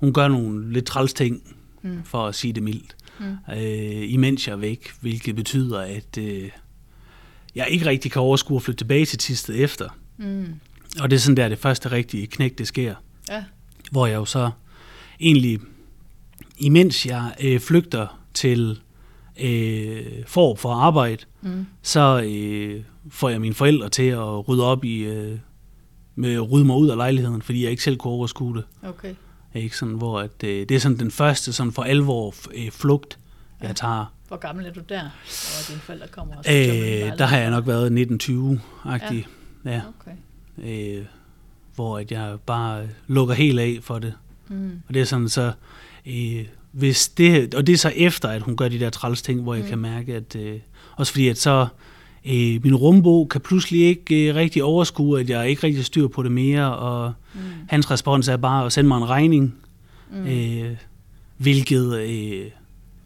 hun 0.04 0.12
gør 0.12 0.28
nogle 0.28 0.72
lidt 0.72 0.84
træls 0.86 1.12
ting, 1.12 1.42
Mm. 1.82 2.00
for 2.04 2.26
at 2.26 2.34
sige 2.34 2.52
det 2.52 2.62
mildt, 2.62 2.96
Mm. 3.20 3.24
øh, 3.54 4.12
imens 4.12 4.46
jeg 4.46 4.52
er 4.52 4.56
væk, 4.56 4.92
hvilket 5.00 5.36
betyder, 5.36 5.78
at 5.80 6.18
øh, 6.18 6.50
jeg 7.54 7.66
ikke 7.70 7.86
rigtig 7.86 8.12
kan 8.12 8.22
overskue 8.22 8.56
at 8.56 8.62
flytte 8.62 8.78
tilbage 8.80 9.04
til 9.06 9.18
Tisted 9.18 9.54
efter. 9.58 9.88
Mm. 10.16 10.46
Og 11.00 11.10
det 11.10 11.16
er 11.16 11.20
sådan 11.20 11.36
der, 11.36 11.48
det 11.48 11.58
første 11.58 11.90
rigtige 11.90 12.26
knæk, 12.26 12.58
det 12.58 12.66
sker. 12.68 12.94
Ja. 13.30 13.44
Hvor 13.90 14.06
jeg 14.06 14.14
jo 14.16 14.24
så 14.24 14.50
egentlig, 15.20 15.58
imens 16.58 17.06
jeg 17.06 17.34
øh, 17.42 17.60
flygter 17.60 18.20
til 18.34 18.80
øh, 19.40 20.02
for 20.26 20.54
for 20.54 20.72
arbejde, 20.72 21.24
Mm. 21.42 21.66
så 21.82 22.22
øh, 22.26 22.82
får 23.10 23.28
jeg 23.28 23.40
mine 23.40 23.54
forældre 23.54 23.88
til 23.88 24.02
at 24.08 24.48
rydde 24.48 24.64
op 24.64 24.84
i, 24.84 24.98
øh, 24.98 25.38
med 26.14 26.34
at 26.34 26.50
rydde 26.52 26.64
mig 26.64 26.76
ud 26.76 26.88
af 26.88 26.96
lejligheden, 26.96 27.42
fordi 27.42 27.62
jeg 27.62 27.70
ikke 27.70 27.82
selv 27.82 27.96
kunne 27.96 28.12
overskue 28.12 28.56
det. 28.56 28.64
Okay. 28.82 29.14
Ikke 29.54 29.76
sådan, 29.76 29.94
hvor 29.94 30.20
at, 30.20 30.44
øh, 30.44 30.68
det 30.68 30.70
er 30.70 30.78
sådan 30.78 30.98
den 30.98 31.10
første 31.10 31.52
sådan 31.52 31.72
for 31.72 31.82
alvor 31.82 32.34
øh, 32.54 32.70
flugt, 32.70 33.18
jeg 33.62 33.76
tager. 33.76 34.12
Hvor 34.28 34.36
gammel 34.36 34.66
er 34.66 34.72
du 34.72 34.80
der, 34.88 35.00
hvor 35.00 35.64
dine 35.68 35.80
forældre 35.80 36.06
kommer? 36.08 36.36
Og 36.36 36.44
så 36.44 36.50
køber 36.50 36.72
din 36.72 37.12
Øh, 37.12 37.18
der 37.18 37.24
har 37.26 37.38
jeg 37.38 37.50
nok 37.50 37.66
været 37.66 37.90
1920-agtig, 37.90 39.26
ja. 39.64 39.70
ja. 39.70 39.80
Okay. 40.00 40.98
Øh, 40.98 41.04
hvor 41.74 41.98
at 41.98 42.12
jeg 42.12 42.36
bare 42.46 42.88
lukker 43.06 43.34
helt 43.34 43.58
af 43.60 43.78
for 43.82 43.98
det. 43.98 44.14
Mm. 44.48 44.82
Og 44.88 44.94
det 44.94 45.00
er 45.02 45.06
sådan 45.06 45.28
så, 45.28 45.52
øh, 46.06 46.44
hvis 46.72 47.08
det, 47.08 47.54
og 47.54 47.66
det 47.66 47.72
er 47.72 47.76
så 47.76 47.92
efter, 47.96 48.28
at 48.28 48.42
hun 48.42 48.56
gør 48.56 48.68
de 48.68 48.80
der 48.80 48.90
træls 48.90 49.22
ting, 49.22 49.42
hvor 49.42 49.54
jeg 49.54 49.62
Mm. 49.62 49.68
kan 49.68 49.78
mærke, 49.78 50.14
at 50.14 50.36
øh, 50.36 50.60
også 50.96 51.12
fordi 51.12 51.28
at 51.28 51.38
så, 51.38 51.66
øh, 52.26 52.60
min 52.64 52.74
rumbo 52.76 53.24
kan 53.24 53.40
pludselig 53.40 53.80
ikke 53.80 54.28
øh, 54.28 54.34
rigtig 54.34 54.64
overskue, 54.64 55.20
at 55.20 55.30
jeg 55.30 55.48
ikke 55.50 55.62
rigtig 55.66 55.84
styr 55.84 56.08
på 56.08 56.22
det 56.22 56.32
mere, 56.32 56.76
og 56.76 57.12
Mm. 57.34 57.40
hans 57.68 57.90
respons 57.90 58.28
er 58.28 58.36
bare 58.36 58.66
at 58.66 58.72
sende 58.72 58.88
mig 58.88 58.96
en 58.96 59.08
regning, 59.08 59.54
Mm. 60.12 60.26
øh, 60.26 60.76
hvilket, 61.36 61.98
øh, 61.98 62.44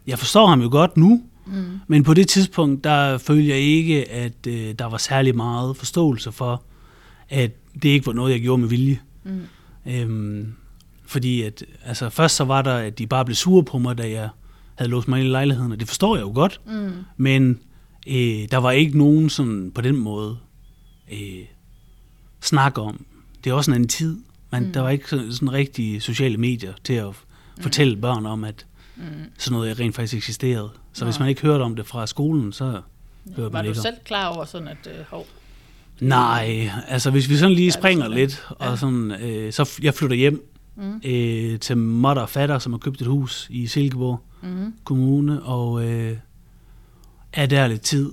jeg 0.07 0.19
forstår 0.19 0.47
ham 0.47 0.61
jo 0.61 0.69
godt 0.71 0.97
nu, 0.97 1.21
Mm. 1.45 1.53
men 1.87 2.03
på 2.03 2.13
det 2.13 2.27
tidspunkt, 2.27 2.83
der 2.83 3.17
følte 3.17 3.49
jeg 3.49 3.57
ikke, 3.57 4.11
at 4.11 4.47
øh, 4.47 4.73
der 4.79 4.85
var 4.85 4.97
særlig 4.97 5.35
meget 5.35 5.77
forståelse 5.77 6.31
for, 6.31 6.63
at 7.29 7.51
det 7.83 7.89
ikke 7.89 8.05
var 8.07 8.13
noget, 8.13 8.31
jeg 8.31 8.41
gjorde 8.41 8.61
med 8.61 8.69
vilje. 8.69 8.99
Mm. 9.23 9.41
Øhm, 9.87 10.53
fordi 11.05 11.41
at, 11.41 11.63
altså 11.85 12.09
først 12.09 12.35
så 12.35 12.43
var 12.43 12.61
der, 12.61 12.73
at 12.75 12.99
de 12.99 13.07
bare 13.07 13.25
blev 13.25 13.35
sure 13.35 13.63
på 13.63 13.77
mig, 13.77 13.97
da 13.97 14.09
jeg 14.11 14.29
havde 14.75 14.91
låst 14.91 15.07
mig 15.07 15.19
ind 15.19 15.27
i 15.27 15.31
lejligheden, 15.31 15.71
og 15.71 15.79
det 15.79 15.87
forstår 15.87 16.15
jeg 16.15 16.21
jo 16.23 16.31
godt, 16.33 16.61
Mm. 16.67 16.91
men 17.17 17.59
øh, 18.07 18.47
der 18.51 18.57
var 18.57 18.71
ikke 18.71 18.97
nogen 18.97 19.29
sådan 19.29 19.71
på 19.75 19.81
den 19.81 19.95
måde 19.95 20.37
øh, 21.11 21.45
snak 22.41 22.77
om. 22.77 23.05
Det 23.43 23.49
er 23.49 23.53
også 23.53 23.71
en 23.71 23.75
anden 23.75 23.89
tid, 23.89 24.17
men 24.51 24.61
Mm. 24.61 24.67
mm. 24.67 24.73
der 24.73 24.81
var 24.81 24.89
ikke 24.89 25.09
sådan, 25.09 25.33
sådan 25.33 25.51
rigtige 25.53 26.01
sociale 26.01 26.37
medier 26.37 26.73
til 26.83 26.93
at 26.93 27.13
fortælle 27.61 27.97
børn 27.97 28.25
om, 28.25 28.43
at 28.43 28.65
Mm. 28.95 29.03
sådan 29.37 29.55
noget 29.57 29.79
rent 29.79 29.95
faktisk 29.95 30.13
eksisterede. 30.17 30.69
Så 30.93 31.03
Nej. 31.05 31.11
hvis 31.11 31.19
man 31.19 31.29
ikke 31.29 31.41
hørte 31.41 31.61
om 31.61 31.75
det 31.75 31.85
fra 31.85 32.07
skolen, 32.07 32.53
så 32.53 32.65
hørte 32.65 32.81
Var 33.43 33.49
man 33.49 33.63
du 33.65 33.69
ikke 33.69 33.79
om 33.79 33.83
selv 33.83 33.95
klar 34.05 34.27
over 34.27 34.45
sådan, 34.45 34.67
at 34.67 34.77
øh, 34.87 35.05
hov, 35.09 35.27
Nej, 35.99 36.69
altså 36.87 37.11
hvis 37.11 37.29
vi 37.29 37.35
sådan 37.37 37.55
lige 37.55 37.65
Ja, 37.65 37.71
springer 37.71 38.03
sådan. 38.05 38.17
lidt, 38.17 38.43
Ja. 38.61 38.69
og 38.71 38.77
sådan, 38.77 39.11
øh, 39.11 39.53
så 39.53 39.69
jeg 39.81 39.93
flytter 39.93 40.15
hjem 40.15 40.51
mm. 40.75 41.01
øh, 41.05 41.59
til 41.59 41.77
Motter 41.77 42.21
og 42.21 42.29
Fatter, 42.29 42.59
som 42.59 42.73
har 42.73 42.77
købt 42.77 43.01
et 43.01 43.07
hus 43.07 43.47
i 43.49 43.67
Silkeborg 43.67 44.19
Mm. 44.41 44.73
Kommune, 44.83 45.43
og 45.43 45.85
øh, 45.89 46.17
er 47.33 47.45
der 47.45 47.67
lidt 47.67 47.81
tid, 47.81 48.11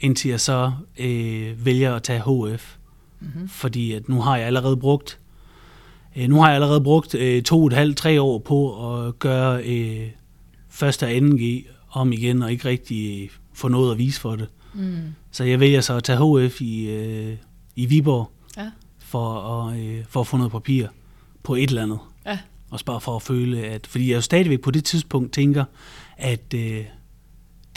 indtil 0.00 0.28
jeg 0.28 0.40
så 0.40 0.72
øh, 0.98 1.64
vælger 1.64 1.94
at 1.94 2.02
tage 2.02 2.22
HF. 2.56 2.76
Mm. 3.20 3.48
Fordi 3.48 3.92
at 3.92 4.08
nu 4.08 4.20
har 4.20 4.36
jeg 4.36 4.46
allerede 4.46 4.76
brugt 4.76 5.18
øh, 6.16 6.28
nu 6.28 6.40
har 6.40 6.46
jeg 6.46 6.54
allerede 6.54 6.80
brugt 6.80 7.14
øh, 7.14 7.42
to 7.42 7.60
og 7.60 7.66
et 7.66 7.72
halvt, 7.72 7.96
tre 7.96 8.20
år 8.22 8.38
på 8.38 8.92
at 9.06 9.18
gøre 9.18 9.62
øh, 9.64 10.06
første 10.68 11.04
og 11.04 11.12
anden 11.12 11.38
G 11.38 11.66
om 11.90 12.12
igen, 12.12 12.42
og 12.42 12.52
ikke 12.52 12.68
rigtig 12.68 13.22
øh, 13.22 13.28
få 13.52 13.68
noget 13.68 13.92
at 13.92 13.98
vise 13.98 14.20
for 14.20 14.36
det. 14.36 14.48
Mm. 14.74 14.96
Så 15.30 15.44
jeg 15.44 15.60
vælger 15.60 15.80
så 15.80 15.94
at 15.94 16.04
tage 16.04 16.46
HF 16.48 16.60
i, 16.60 16.90
øh, 16.90 17.36
i 17.76 17.86
Viborg, 17.86 18.30
Ja. 18.56 18.70
for 18.98 19.34
at, 19.34 19.78
øh, 19.78 20.04
for 20.08 20.20
at 20.20 20.26
få 20.26 20.36
noget 20.36 20.52
papir 20.52 20.86
på 21.42 21.54
et 21.54 21.68
eller 21.68 21.82
andet. 21.82 21.98
Ja. 22.26 22.38
Også 22.70 22.84
bare 22.84 23.00
for 23.00 23.16
at 23.16 23.22
føle, 23.22 23.60
at... 23.66 23.86
Fordi 23.86 24.08
jeg 24.10 24.16
jo 24.16 24.20
stadigvæk 24.20 24.60
på 24.60 24.70
det 24.70 24.84
tidspunkt 24.84 25.32
tænker, 25.32 25.64
at 26.16 26.54
øh, 26.54 26.84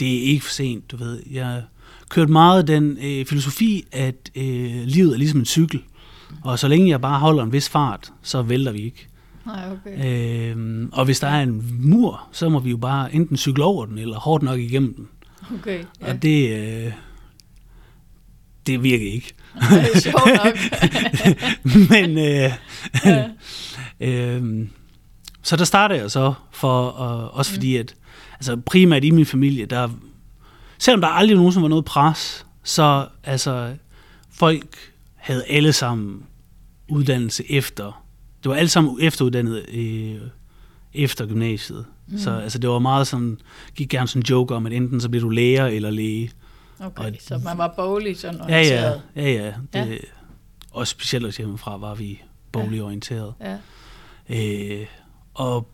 det 0.00 0.18
er 0.18 0.22
ikke 0.22 0.44
for 0.44 0.52
sent, 0.52 0.90
du 0.90 0.96
ved. 0.96 1.22
Jeg 1.30 1.62
kørt 2.08 2.28
meget 2.28 2.68
den 2.68 2.98
øh, 3.02 3.26
filosofi, 3.26 3.84
at 3.92 4.30
øh, 4.34 4.82
livet 4.84 5.12
er 5.12 5.18
ligesom 5.18 5.38
en 5.38 5.46
cykel. 5.46 5.82
Og 6.42 6.58
så 6.58 6.68
længe 6.68 6.90
jeg 6.90 7.00
bare 7.00 7.18
holder 7.18 7.42
en 7.42 7.52
vis 7.52 7.68
fart, 7.68 8.12
så 8.22 8.42
vælter 8.42 8.72
vi 8.72 8.78
ikke. 8.78 9.08
Nej, 9.46 9.64
okay. 9.72 10.54
Øh, 10.54 10.88
og 10.92 11.04
hvis 11.04 11.20
der 11.20 11.26
er 11.26 11.42
en 11.42 11.78
mur, 11.80 12.28
så 12.32 12.48
må 12.48 12.58
vi 12.58 12.70
jo 12.70 12.76
bare 12.76 13.14
enten 13.14 13.36
cykle 13.36 13.64
over 13.64 13.86
den, 13.86 13.98
eller 13.98 14.18
hårdt 14.18 14.42
nok 14.42 14.60
igennem 14.60 14.94
den. 14.94 15.08
Okay, 15.54 15.84
Ja. 16.00 16.10
Og 16.10 16.22
det, 16.22 16.58
øh, 16.58 16.92
det 18.66 18.82
virker 18.82 19.12
ikke. 19.12 19.34
det 19.54 20.06
er 20.06 20.44
nok. 20.44 20.56
Men 21.90 22.18
øh, 22.18 22.52
ja. 23.04 23.28
øh, 24.08 24.66
så 25.42 25.56
der 25.56 25.64
starter 25.64 25.94
jeg 25.94 26.10
så 26.10 26.34
for, 26.52 26.86
øh, 26.86 27.38
også 27.38 27.52
fordi 27.52 27.76
at, 27.76 27.94
altså 28.42 28.56
primært 28.56 29.04
i 29.04 29.10
min 29.10 29.26
familie, 29.26 29.66
der, 29.66 29.88
selvom 30.78 31.00
der 31.00 31.08
aldrig 31.08 31.36
nogensinde 31.36 31.62
var 31.62 31.68
noget 31.68 31.84
pres, 31.84 32.46
så 32.62 33.06
altså, 33.24 33.74
folk 34.30 34.76
havde 35.16 35.44
alle 35.44 35.72
sammen 35.72 36.22
uddannelse 36.88 37.50
efter, 37.50 38.04
det 38.42 38.48
var 38.50 38.54
alle 38.56 38.68
sammen 38.68 38.96
efteruddannet 39.00 39.64
øh, 39.74 40.20
efter 40.94 41.26
gymnasiet. 41.26 41.86
Mm. 42.08 42.18
Så 42.18 42.30
altså, 42.30 42.58
det 42.58 42.70
var 42.70 42.78
meget 42.78 43.06
sådan, 43.06 43.38
gik 43.74 43.88
gerne 43.88 44.08
sådan 44.08 44.20
en 44.20 44.26
joke 44.26 44.54
om, 44.54 44.66
at 44.66 44.72
enten 44.72 45.00
så 45.00 45.08
bliver 45.08 45.22
du 45.24 45.28
lærer 45.30 45.66
eller 45.66 45.90
læge. 45.90 46.30
Okay, 46.80 47.04
Og- 47.04 47.12
så 47.20 47.38
man 47.44 47.58
var 47.58 47.72
boglig 47.76 48.16
sådan 48.16 48.40
Ja, 48.48 48.54
ja, 48.54 48.56
orienteret. 48.58 49.02
ja, 49.16 49.22
ja. 49.32 49.46
Det, 49.46 49.54
Ja. 49.74 49.84
ja. 49.84 49.96
Og 50.70 50.86
specielt 50.86 51.26
også 51.26 51.38
hjemmefra 51.42 51.76
var 51.76 51.94
vi 51.94 52.22
bogligt 52.52 52.82
orienteret. 52.82 53.34
Ja. 53.40 53.56
Øh, 54.30 54.86
og 55.34 55.68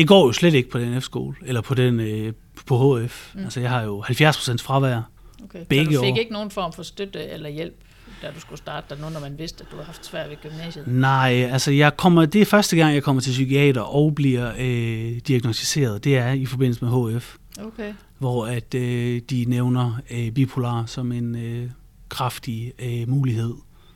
det 0.00 0.08
går 0.08 0.26
jo 0.26 0.32
slet 0.32 0.54
ikke 0.54 0.70
på 0.70 0.78
den 0.78 1.00
F-skole, 1.02 1.36
eller 1.46 1.60
på 1.60 1.74
den 1.74 2.00
øh, 2.00 2.32
på 2.66 2.98
HF. 2.98 3.34
Mm. 3.34 3.40
Altså 3.44 3.60
jeg 3.60 3.70
har 3.70 3.82
jo 3.82 4.02
70% 4.02 4.56
fravær. 4.56 5.00
Okay. 5.44 5.58
Begge 5.68 5.84
så 5.94 6.00
du 6.00 6.04
fik 6.04 6.12
år. 6.12 6.16
ikke 6.18 6.32
nogen 6.32 6.50
form 6.50 6.72
for 6.72 6.82
støtte 6.82 7.24
eller 7.28 7.48
hjælp, 7.48 7.74
da 8.22 8.26
du 8.34 8.40
skulle 8.40 8.58
starte 8.58 8.86
der, 8.94 9.02
nu 9.02 9.10
når 9.10 9.20
man 9.20 9.38
vidste, 9.38 9.64
at 9.64 9.70
du 9.70 9.76
havde 9.76 9.86
haft 9.86 10.06
svært 10.06 10.30
ved 10.30 10.36
gymnasiet? 10.42 10.86
Nej, 10.86 11.48
altså 11.52 11.70
jeg 11.70 11.96
kommer, 11.96 12.26
det 12.26 12.40
er 12.40 12.44
første 12.46 12.76
gang, 12.76 12.94
jeg 12.94 13.02
kommer 13.02 13.22
til 13.22 13.30
psykiater 13.30 13.80
og 13.80 14.14
bliver 14.14 14.52
øh, 14.58 15.20
diagnostiseret. 15.28 16.04
Det 16.04 16.16
er 16.16 16.32
i 16.32 16.46
forbindelse 16.46 16.84
med 16.84 17.18
HF, 17.18 17.36
Okay. 17.64 17.92
hvor 18.18 18.46
at 18.46 18.74
øh, 18.74 19.20
de 19.30 19.44
nævner 19.48 20.00
øh, 20.10 20.30
bipolar 20.30 20.86
som 20.86 21.12
en 21.12 21.34
øh, 21.36 21.70
kraftig 22.08 22.72
øh, 22.78 23.08
mulighed. 23.08 23.54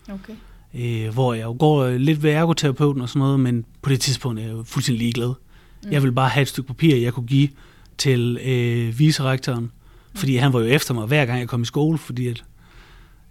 Okay. 0.08 0.32
øh, 0.74 1.14
hvor 1.14 1.34
jeg 1.34 1.44
jo 1.44 1.56
går 1.58 1.90
lidt 1.90 2.22
ved 2.22 2.30
ergoterapeuten 2.30 3.02
og 3.02 3.08
sådan 3.08 3.20
noget, 3.20 3.40
men 3.40 3.64
på 3.82 3.90
det 3.90 4.00
tidspunkt 4.00 4.40
er 4.40 4.44
jeg 4.44 4.52
jo 4.52 4.62
fuldstændig 4.66 4.98
ligeglad. 5.02 5.34
Mm. 5.84 5.92
Jeg 5.92 6.02
vil 6.02 6.12
bare 6.12 6.28
have 6.28 6.42
et 6.42 6.48
stykke 6.48 6.66
papir, 6.68 6.96
jeg 6.96 7.12
kunne 7.12 7.26
give 7.26 7.48
til 7.98 8.38
øh, 8.44 8.98
vicerektoren, 8.98 9.72
fordi 10.14 10.36
han 10.36 10.52
var 10.52 10.60
jo 10.60 10.66
efter 10.66 10.94
mig 10.94 11.06
hver 11.06 11.24
gang 11.26 11.38
jeg 11.40 11.48
kom 11.48 11.62
i 11.62 11.64
skole, 11.66 11.98
fordi 11.98 12.28
at, 12.28 12.44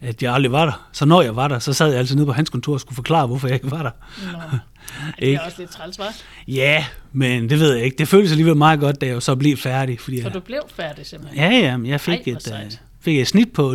at 0.01 0.23
jeg 0.23 0.33
aldrig 0.33 0.51
var 0.51 0.65
der. 0.65 0.87
Så 0.93 1.05
når 1.05 1.21
jeg 1.21 1.35
var 1.35 1.47
der, 1.47 1.59
så 1.59 1.73
sad 1.73 1.89
jeg 1.89 1.97
altid 1.99 2.15
nede 2.15 2.25
på 2.25 2.33
hans 2.33 2.49
kontor 2.49 2.73
og 2.73 2.79
skulle 2.79 2.95
forklare, 2.95 3.27
hvorfor 3.27 3.47
jeg 3.47 3.55
ikke 3.55 3.71
var 3.71 3.83
der. 3.83 3.91
Nå. 4.33 4.39
Det 5.19 5.33
er 5.33 5.39
også 5.39 5.57
lidt 5.59 5.69
træls, 5.71 5.99
var? 5.99 6.15
Ja, 6.47 6.85
men 7.13 7.49
det 7.49 7.59
ved 7.59 7.73
jeg 7.75 7.85
ikke. 7.85 7.97
Det 7.97 8.07
føltes 8.07 8.31
alligevel 8.31 8.55
meget 8.57 8.79
godt, 8.79 9.01
da 9.01 9.05
jeg 9.05 9.21
så 9.21 9.35
blev 9.35 9.57
færdig. 9.57 9.99
Fordi 9.99 10.17
Så 10.17 10.23
jeg, 10.23 10.33
du 10.33 10.39
blev 10.39 10.59
færdig 10.75 11.05
simpelthen? 11.05 11.39
ja, 11.39 11.49
ja, 11.57 11.77
men 11.77 11.85
jeg 11.91 12.01
fik, 12.01 12.27
Ej, 12.27 12.33
et, 12.33 12.47
uh, 12.51 12.71
fik 13.01 13.19
et 13.19 13.27
snit 13.27 13.51
på 13.53 13.71
9,7. 13.71 13.73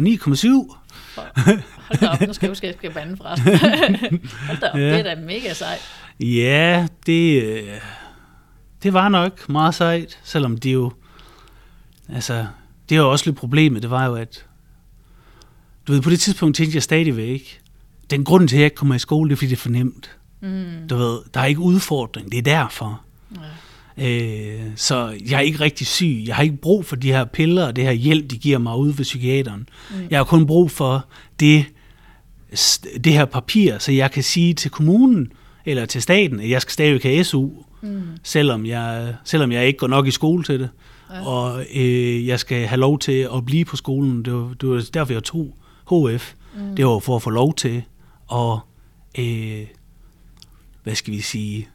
Hold 1.17 2.01
da 2.01 2.09
op, 2.09 2.21
nu 2.21 2.33
skal 2.33 2.47
jeg 2.47 2.51
huske, 2.51 2.67
at 2.67 2.69
jeg 2.73 2.75
skal 2.79 2.91
bande 2.93 3.17
fra 3.17 3.29
Hold 4.47 4.61
da 4.61 4.67
op, 4.67 4.79
Ja. 4.79 4.81
det 4.99 5.07
er 5.07 5.15
da 5.15 5.21
mega 5.21 5.53
sejt. 5.55 5.81
Ja, 6.21 6.87
det, 7.07 7.43
øh, 7.43 7.63
det 8.83 8.93
var 8.93 9.09
nok 9.09 9.49
meget 9.49 9.75
sejt, 9.75 10.19
selvom 10.25 10.59
det 10.59 10.73
jo, 10.73 10.93
altså, 12.09 12.47
det 12.89 12.97
jo 12.97 13.11
også 13.11 13.27
lidt 13.27 13.37
problemet, 13.37 13.83
det 13.83 13.91
var 13.91 14.07
jo, 14.07 14.15
at, 14.15 14.47
du 15.87 15.93
ved, 15.93 16.03
på 16.03 16.11
det 16.11 16.21
tidspunkt 16.21 16.57
tænkte 16.57 16.77
jeg 16.77 16.83
stadigvæk, 16.83 17.61
den 18.11 18.25
grund 18.25 18.49
til, 18.49 18.57
at 18.57 18.61
jeg 18.61 18.65
ikke 18.65 18.77
kommer 18.77 18.95
i 18.95 18.99
skole, 18.99 19.29
det 19.29 19.33
er, 19.33 19.37
fordi 19.37 19.51
det 19.51 19.57
er 19.57 19.61
for 19.61 19.69
nemt. 19.69 20.17
Mm. 20.41 20.89
Du 20.91 20.97
ved, 20.97 21.19
der 21.35 21.41
er 21.41 21.45
ikke 21.45 21.61
udfordring, 21.61 22.33
det 22.33 22.39
er 22.39 22.43
derfor. 22.43 23.01
Øh, 23.99 24.61
så 24.77 25.19
jeg 25.31 25.37
er 25.37 25.41
ikke 25.41 25.61
rigtig 25.61 25.87
syg. 25.87 26.25
Jeg 26.27 26.37
har 26.37 26.43
ikke 26.43 26.57
brug 26.57 26.85
for 26.85 26.97
de 26.97 27.13
her 27.13 27.25
piller 27.25 27.67
og 27.67 27.77
det 27.77 27.85
her 27.85 27.93
hjælp, 27.93 28.31
de 28.31 28.39
giver 28.39 28.59
mig 28.59 28.77
ude 28.77 28.99
ved 28.99 29.05
psykiateren. 29.05 29.69
Mm. 29.91 29.97
Jeg 30.11 30.19
har 30.19 30.25
kun 30.25 30.47
brug 30.47 30.71
for 30.71 31.07
det, 31.41 31.65
det 33.05 33.13
her 33.13 33.25
papir, 33.25 33.79
så 33.79 33.93
jeg 33.93 34.11
kan 34.11 34.23
sige 34.23 34.55
til 34.55 34.71
kommunen 34.71 35.33
eller 35.65 35.87
til 35.87 36.03
staten, 36.03 36.41
at 36.41 36.51
jeg 36.51 36.63
skal 36.63 36.73
stadigvæk 36.73 37.03
have 37.03 37.25
SU, 37.25 37.51
mm. 37.81 38.03
selvom, 38.23 38.67
jeg, 38.67 39.17
selvom 39.25 39.53
jeg 39.53 39.67
ikke 39.67 39.79
går 39.79 39.87
nok 39.87 40.07
i 40.07 40.11
skole 40.11 40.45
til 40.45 40.61
det. 40.61 40.71
Ja. 41.11 41.27
Og 41.27 41.65
øh, 41.75 42.27
jeg 42.27 42.41
skal 42.41 42.67
have 42.67 42.81
lov 42.81 42.99
til 42.99 43.29
at 43.35 43.45
blive 43.47 43.65
på 43.65 43.77
skolen. 43.77 44.25
Det 44.25 44.33
var, 44.33 44.55
det 44.61 44.69
var 44.69 44.89
derfor, 44.95 45.13
jeg 45.13 45.25
tog 45.25 45.57
HF. 45.91 46.35
Mm. 46.55 46.77
Det 46.77 46.87
var 46.87 46.99
for 46.99 47.17
at 47.17 47.23
få 47.23 47.31
lov 47.31 47.55
til 47.55 47.85
at, 48.33 48.59
øh, 49.19 49.67
hvad 50.83 50.95
skal 50.95 51.13
vi 51.13 51.21
sige, 51.21 51.69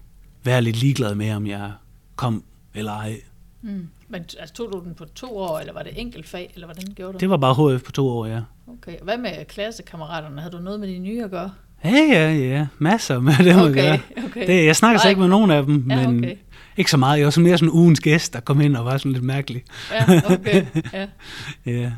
være 0.44 0.62
lidt 0.62 0.76
ligeglad 0.76 1.16
med, 1.16 1.34
om 1.34 1.48
jeg 1.48 1.72
kom 2.16 2.44
eller 2.74 2.92
ej. 2.92 3.22
Mm. 3.62 3.90
Men 4.08 4.22
altså, 4.40 4.54
tog 4.54 4.74
du 4.74 4.82
den 4.86 4.94
på 4.94 5.06
to 5.06 5.38
år, 5.38 5.60
eller 5.60 5.74
var 5.74 5.84
det 5.84 6.00
enkelt 6.02 6.28
fag, 6.28 6.52
eller 6.54 6.68
hvordan 6.68 6.94
gjorde 6.96 7.14
du 7.14 7.18
det? 7.20 7.30
var 7.30 7.38
bare 7.38 7.76
HF 7.78 7.84
på 7.84 7.92
to 7.92 8.08
år, 8.08 8.26
ja. 8.26 8.42
Okay. 8.68 8.98
Hvad 9.02 9.18
med 9.18 9.46
klassekammeraterne? 9.46 10.42
Havde 10.42 10.58
du 10.58 10.62
noget 10.62 10.80
med 10.80 10.88
de 10.88 11.00
nye 11.00 11.24
at 11.24 11.32
gøre? 11.32 11.52
Ja, 11.84 11.90
ja, 11.90 12.34
ja. 12.34 12.68
Masser 12.78 13.20
med 13.20 13.34
det, 13.38 13.62
okay, 13.62 13.74
gøre. 13.74 14.00
Okay. 14.26 14.48
Det, 14.48 14.66
jeg 14.66 14.76
snakker 14.76 15.02
så 15.02 15.10
ikke 15.10 15.22
med 15.22 15.28
nogen 15.28 15.52
af 15.52 15.66
dem, 15.66 15.92
ja, 15.92 16.08
men 16.08 16.20
okay. 16.20 16.36
ikke 16.78 16.92
så 16.92 16.98
meget. 16.98 17.18
Jeg 17.18 17.26
var 17.26 17.32
så 17.32 17.42
mere 17.42 17.58
sådan 17.58 17.74
ugens 17.74 18.00
gæst, 18.00 18.34
der 18.34 18.40
kom 18.40 18.62
ind 18.62 18.78
og 18.78 18.86
var 18.86 18.98
sådan 18.98 19.12
lidt 19.12 19.24
mærkelig. 19.24 19.64
Ja, 19.92 20.22
okay. 20.34 20.66
Ja. 20.94 21.08
ja. 21.82 21.92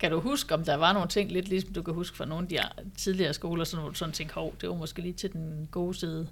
Kan 0.00 0.10
du 0.10 0.20
huske, 0.20 0.54
om 0.54 0.64
der 0.64 0.76
var 0.76 0.92
nogle 0.92 1.08
ting, 1.08 1.32
lidt 1.32 1.48
ligesom 1.48 1.72
du 1.72 1.82
kan 1.82 1.94
huske 1.94 2.16
fra 2.16 2.24
nogle 2.24 2.42
af 2.42 2.48
de 2.48 2.58
tidligere 2.98 3.34
skoler, 3.34 3.64
sådan, 3.64 3.80
hvor 3.80 3.90
du 3.90 3.96
sådan 3.96 4.12
tænkte, 4.12 4.34
hov, 4.34 4.54
det 4.60 4.68
var 4.68 4.74
måske 4.74 5.02
lige 5.02 5.12
til 5.12 5.32
den 5.32 5.68
gode 5.70 5.94
side? 5.94 6.26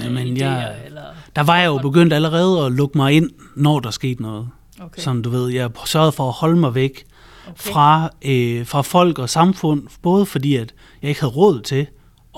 Jamen, 0.00 0.36
jeg, 0.36 0.76
eller 0.86 1.04
der 1.36 1.42
var 1.42 1.58
jeg 1.58 1.66
jo 1.66 1.78
begyndt 1.78 2.12
allerede 2.12 2.66
at 2.66 2.72
lukke 2.72 2.98
mig 2.98 3.12
ind, 3.12 3.30
når 3.56 3.80
der 3.80 3.90
skete 3.90 4.22
noget. 4.22 4.48
Okay. 4.80 5.02
Sådan, 5.02 5.22
du 5.22 5.30
ved, 5.30 5.48
jeg 5.48 5.70
sørgede 5.84 6.12
for 6.12 6.28
at 6.28 6.34
holde 6.34 6.56
mig 6.56 6.74
væk 6.74 7.06
okay. 7.46 7.72
fra, 7.72 8.10
øh, 8.24 8.66
fra 8.66 8.82
folk 8.82 9.18
og 9.18 9.30
samfund, 9.30 9.88
både 10.02 10.26
fordi, 10.26 10.56
at 10.56 10.74
jeg 11.02 11.08
ikke 11.08 11.20
havde 11.20 11.32
råd 11.32 11.60
til 11.60 11.86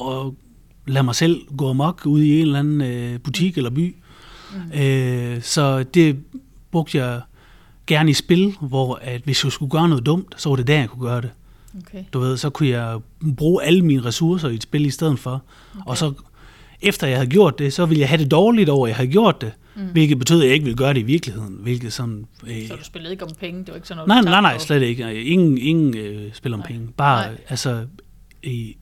at 0.00 0.32
lade 0.86 1.04
mig 1.04 1.14
selv 1.14 1.40
gå 1.56 1.70
amok 1.70 2.02
ud 2.06 2.22
i 2.22 2.40
en 2.40 2.46
eller 2.46 2.58
anden 2.58 2.80
øh, 2.80 3.20
butik 3.20 3.56
eller 3.56 3.70
by. 3.70 3.96
Mm. 4.52 4.80
Øh, 4.80 5.42
så 5.42 5.82
det 5.82 6.16
brugte 6.70 6.98
jeg 6.98 7.20
gerne 7.86 8.10
i 8.10 8.14
spil, 8.14 8.54
hvor 8.60 8.98
at 9.02 9.20
hvis 9.24 9.44
jeg 9.44 9.52
skulle 9.52 9.70
gøre 9.70 9.88
noget 9.88 10.06
dumt, 10.06 10.34
så 10.36 10.48
var 10.48 10.56
det 10.56 10.66
der, 10.66 10.78
jeg 10.78 10.88
kunne 10.88 11.08
gøre 11.08 11.20
det. 11.20 11.30
Okay. 11.78 12.04
Du 12.12 12.18
ved, 12.20 12.36
så 12.36 12.50
kunne 12.50 12.68
jeg 12.68 12.98
bruge 13.36 13.64
alle 13.64 13.82
mine 13.82 14.04
ressourcer 14.04 14.48
i 14.48 14.54
et 14.54 14.62
spil 14.62 14.86
i 14.86 14.90
stedet 14.90 15.18
for. 15.18 15.42
Okay. 15.74 15.90
Og 15.90 15.96
så 15.96 16.12
efter 16.82 17.06
jeg 17.06 17.16
havde 17.16 17.30
gjort 17.30 17.58
det, 17.58 17.72
så 17.72 17.86
ville 17.86 18.00
jeg 18.00 18.08
have 18.08 18.22
det 18.22 18.30
dårligt 18.30 18.68
over, 18.68 18.86
at 18.86 18.88
jeg 18.88 18.96
havde 18.96 19.10
gjort 19.10 19.40
det. 19.40 19.52
Mm. 19.76 19.82
Hvilket 19.92 20.18
betød, 20.18 20.40
at 20.40 20.46
jeg 20.46 20.54
ikke 20.54 20.64
ville 20.64 20.76
gøre 20.76 20.94
det 20.94 21.00
i 21.00 21.02
virkeligheden. 21.02 21.58
Hvilket 21.62 21.92
sådan, 21.92 22.26
øh, 22.46 22.68
så 22.68 22.76
du 22.76 22.84
spillede 22.84 23.12
ikke 23.12 23.24
om 23.24 23.30
penge? 23.40 23.60
Det 23.60 23.68
var 23.68 23.74
ikke 23.74 23.88
sådan 23.88 24.06
noget, 24.06 24.24
nej, 24.24 24.32
nej, 24.32 24.40
nej, 24.40 24.58
slet 24.58 24.82
ikke. 24.82 25.24
Ingen, 25.24 25.58
ingen 25.58 25.96
øh, 25.96 26.32
spiller 26.32 26.56
om 26.56 26.60
nej. 26.60 26.66
penge. 26.66 26.88
Bare 26.96 27.26
nej. 27.26 27.40
altså, 27.48 27.86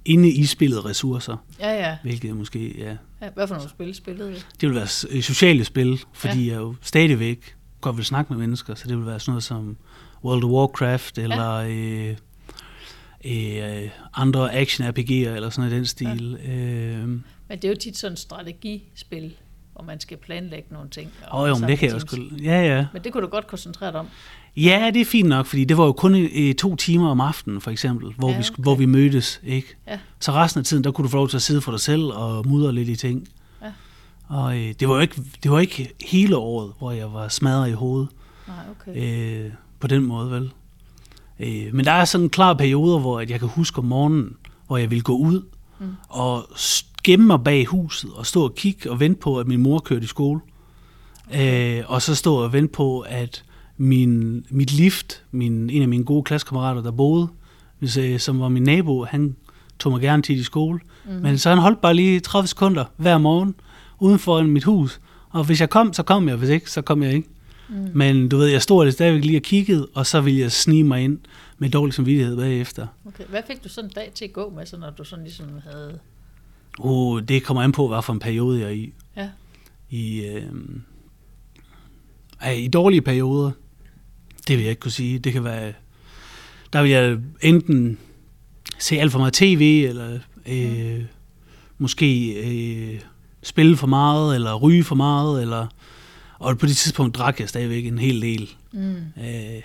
inde 0.04 0.30
i 0.30 0.44
spillet 0.44 0.84
ressourcer. 0.84 1.36
Ja, 1.60 1.88
ja. 1.88 1.96
Hvilket 2.02 2.36
måske, 2.36 2.78
ja. 2.78 2.96
ja 3.22 3.30
hvad 3.34 3.48
for 3.48 3.54
nogle 3.54 3.70
spil 3.70 3.94
spillede 3.94 4.30
du? 4.30 4.36
Det 4.60 4.68
vil 4.68 4.74
være 4.74 5.16
øh, 5.16 5.22
sociale 5.22 5.64
spil, 5.64 6.00
fordi 6.12 6.46
ja. 6.46 6.52
jeg 6.52 6.60
jo 6.60 6.74
stadigvæk 6.82 7.56
godt 7.80 7.96
vil 7.96 8.04
snakke 8.04 8.32
med 8.32 8.40
mennesker, 8.40 8.74
så 8.74 8.88
det 8.88 8.96
vil 8.96 9.06
være 9.06 9.20
sådan 9.20 9.32
noget 9.32 9.44
som 9.44 9.76
World 10.24 10.44
of 10.44 10.50
Warcraft, 10.50 11.18
eller 11.18 11.58
ja. 11.60 11.68
øh, 11.68 12.16
øh, 13.24 13.90
andre 14.14 14.62
action-RPG'er, 14.62 15.28
eller 15.28 15.50
sådan 15.50 15.70
noget 15.70 15.72
i 15.72 15.76
den 15.76 15.86
stil. 15.86 16.38
Ja. 16.44 16.52
Øh, 16.52 17.08
men 17.48 17.58
det 17.58 17.64
er 17.64 17.68
jo 17.68 17.74
tit 17.76 17.96
sådan 17.96 18.12
et 18.12 18.18
strategispil, 18.18 19.36
hvor 19.72 19.82
man 19.82 20.00
skal 20.00 20.16
planlægge 20.16 20.68
nogle 20.70 20.90
ting. 20.90 21.12
Åh 21.32 21.40
oh, 21.40 21.48
jo, 21.48 21.54
men 21.58 21.68
det 21.68 21.78
kan 21.78 21.88
jeg 21.88 21.94
også 21.94 22.22
Ja, 22.42 22.62
ja. 22.62 22.86
Men 22.92 23.04
det 23.04 23.12
kunne 23.12 23.22
du 23.22 23.28
godt 23.28 23.46
koncentrere 23.46 23.92
dig 23.92 24.00
om. 24.00 24.08
Ja, 24.56 24.90
det 24.94 25.00
er 25.00 25.04
fint 25.04 25.28
nok, 25.28 25.46
fordi 25.46 25.64
det 25.64 25.78
var 25.78 25.84
jo 25.84 25.92
kun 25.92 26.14
i, 26.14 26.52
to 26.52 26.76
timer 26.76 27.08
om 27.08 27.20
aftenen, 27.20 27.60
for 27.60 27.70
eksempel, 27.70 28.12
hvor, 28.16 28.30
ja, 28.30 28.38
okay. 28.38 28.48
vi, 28.56 28.62
hvor 28.62 28.74
vi 28.74 28.86
mødtes. 28.86 29.40
Ikke? 29.44 29.76
Ja. 29.88 29.98
Så 30.20 30.32
resten 30.32 30.58
af 30.58 30.64
tiden, 30.64 30.84
der 30.84 30.90
kunne 30.90 31.02
du 31.02 31.08
få 31.08 31.16
lov 31.16 31.28
til 31.28 31.36
at 31.36 31.42
sidde 31.42 31.60
for 31.60 31.72
dig 31.72 31.80
selv 31.80 32.02
og 32.02 32.48
mudre 32.48 32.72
lidt 32.72 32.88
i 32.88 32.96
ting. 32.96 33.28
Ja. 33.62 33.66
Og 34.28 34.58
øh, 34.58 34.74
det, 34.80 34.88
var 34.88 34.94
jo 34.94 35.00
ikke, 35.00 35.22
det 35.42 35.50
var 35.50 35.58
ikke 35.58 35.92
hele 36.06 36.36
året, 36.36 36.72
hvor 36.78 36.92
jeg 36.92 37.12
var 37.12 37.28
smadret 37.28 37.70
i 37.70 37.72
hovedet. 37.72 38.08
Nej, 38.48 38.56
okay. 38.70 39.44
Øh, 39.44 39.50
på 39.80 39.86
den 39.86 40.02
måde, 40.02 40.30
vel? 40.30 40.52
Øh, 41.40 41.74
men 41.74 41.84
der 41.84 41.92
er 41.92 42.04
sådan 42.04 42.24
en 42.24 42.30
klar 42.30 42.54
perioder, 42.54 42.98
hvor 42.98 43.20
jeg 43.20 43.40
kan 43.40 43.48
huske 43.48 43.78
om 43.78 43.84
morgenen, 43.84 44.36
hvor 44.66 44.76
jeg 44.76 44.90
vil 44.90 45.02
gå 45.02 45.16
ud 45.16 45.42
mm. 45.78 45.86
og 46.08 46.48
gemme 47.04 47.26
mig 47.26 47.44
bag 47.44 47.66
huset 47.66 48.10
og 48.14 48.26
stå 48.26 48.44
og 48.44 48.54
kigge 48.54 48.90
og 48.90 49.00
vente 49.00 49.20
på, 49.20 49.38
at 49.38 49.46
min 49.46 49.62
mor 49.62 49.78
kørte 49.78 50.04
i 50.04 50.06
skole. 50.06 50.40
Okay. 51.28 51.78
Øh, 51.78 51.84
og 51.86 52.02
så 52.02 52.14
stå 52.14 52.34
og 52.34 52.52
vente 52.52 52.72
på, 52.72 53.00
at 53.00 53.44
min, 53.76 54.44
mit 54.50 54.72
lift, 54.72 55.22
min, 55.30 55.70
en 55.70 55.82
af 55.82 55.88
mine 55.88 56.04
gode 56.04 56.22
klassekammerater, 56.22 56.82
der 56.82 56.90
boede, 56.90 57.28
hvis, 57.78 57.96
øh, 57.96 58.18
som 58.18 58.40
var 58.40 58.48
min 58.48 58.62
nabo, 58.62 59.04
han 59.04 59.36
tog 59.78 59.92
mig 59.92 60.00
gerne 60.00 60.22
til 60.22 60.38
i 60.38 60.42
skole. 60.42 60.80
Mm-hmm. 61.04 61.22
Men 61.22 61.38
så 61.38 61.48
han 61.48 61.58
holdt 61.58 61.80
bare 61.80 61.94
lige 61.94 62.20
30 62.20 62.46
sekunder 62.46 62.84
hver 62.96 63.18
morgen 63.18 63.54
uden 64.00 64.18
for 64.18 64.42
mit 64.42 64.64
hus. 64.64 65.00
Og 65.30 65.44
hvis 65.44 65.60
jeg 65.60 65.70
kom, 65.70 65.92
så 65.92 66.02
kom 66.02 66.28
jeg. 66.28 66.36
Hvis 66.36 66.48
ikke, 66.48 66.70
så 66.70 66.82
kom 66.82 67.02
jeg 67.02 67.12
ikke. 67.12 67.28
Mm. 67.68 67.90
Men 67.94 68.28
du 68.28 68.36
ved, 68.36 68.46
jeg 68.46 68.62
stod 68.62 68.84
der 68.84 68.92
stadigvæk 68.92 69.24
lige 69.24 69.38
og 69.38 69.42
kiggede, 69.42 69.88
og 69.94 70.06
så 70.06 70.20
ville 70.20 70.40
jeg 70.40 70.52
snige 70.52 70.84
mig 70.84 71.04
ind 71.04 71.18
med 71.58 71.70
dårlig 71.70 71.94
samvittighed 71.94 72.36
bagefter. 72.36 72.86
Okay. 73.06 73.24
Hvad 73.24 73.42
fik 73.46 73.64
du 73.64 73.68
sådan 73.68 73.90
en 73.90 73.94
dag 73.94 74.10
til 74.14 74.24
at 74.24 74.32
gå 74.32 74.52
med, 74.56 74.66
så 74.66 74.76
når 74.76 74.90
du 74.90 75.04
sådan 75.04 75.24
ligesom 75.24 75.46
havde 75.64 75.98
Uh, 76.78 77.22
det 77.22 77.42
kommer 77.42 77.62
an 77.62 77.72
på, 77.72 77.88
hvad 77.88 78.02
for 78.02 78.12
en 78.12 78.18
periode 78.18 78.60
jeg 78.60 78.66
er 78.66 78.72
i. 78.72 78.92
Ja. 79.16 79.30
I, 79.90 80.24
øh, 80.24 80.42
I 82.56 82.68
dårlige 82.68 83.02
perioder, 83.02 83.50
det 84.46 84.56
vil 84.56 84.62
jeg 84.62 84.70
ikke 84.70 84.80
kunne 84.80 84.92
sige. 84.92 85.18
Det 85.18 85.32
kan 85.32 85.44
være, 85.44 85.72
der 86.72 86.82
vil 86.82 86.90
jeg 86.90 87.18
enten 87.40 87.98
se 88.78 88.98
alt 88.98 89.12
for 89.12 89.18
meget 89.18 89.34
tv, 89.34 89.84
eller 89.88 90.18
øh, 90.46 90.98
mm. 90.98 91.04
måske 91.78 92.32
øh, 92.32 93.00
spille 93.42 93.76
for 93.76 93.86
meget, 93.86 94.34
eller 94.34 94.54
ryge 94.54 94.84
for 94.84 94.94
meget, 94.94 95.42
eller 95.42 95.66
og 96.38 96.58
på 96.58 96.66
det 96.66 96.76
tidspunkt 96.76 97.16
drak 97.16 97.40
jeg 97.40 97.48
stadigvæk 97.48 97.86
en 97.86 97.98
hel 97.98 98.22
del. 98.22 98.50
Mm. 98.72 98.96
Øh, 99.22 99.62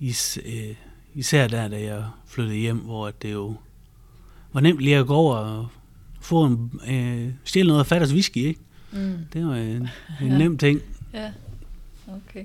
is, 0.00 0.38
øh, 0.44 0.74
især 1.14 1.46
der, 1.46 1.68
da 1.68 1.80
jeg 1.82 2.04
flyttede 2.26 2.56
hjem, 2.56 2.78
hvor 2.78 3.10
det 3.10 3.32
jo 3.32 3.56
var 4.52 4.60
nemt 4.60 4.80
lige 4.80 4.96
at 4.96 5.06
gå 5.06 5.14
over 5.14 5.36
og 5.36 5.68
få 6.20 6.44
en, 6.44 6.80
øh, 6.88 7.32
stjæle 7.44 7.68
noget 7.68 7.80
af 7.80 7.86
fatters 7.86 8.12
whisky, 8.12 8.36
ikke? 8.36 8.60
Mm. 8.92 9.18
Det 9.32 9.46
var 9.46 9.56
en, 9.56 9.88
en 10.20 10.30
ja. 10.30 10.38
nem 10.38 10.58
ting. 10.58 10.80
Ja, 11.14 11.32
okay. 12.06 12.44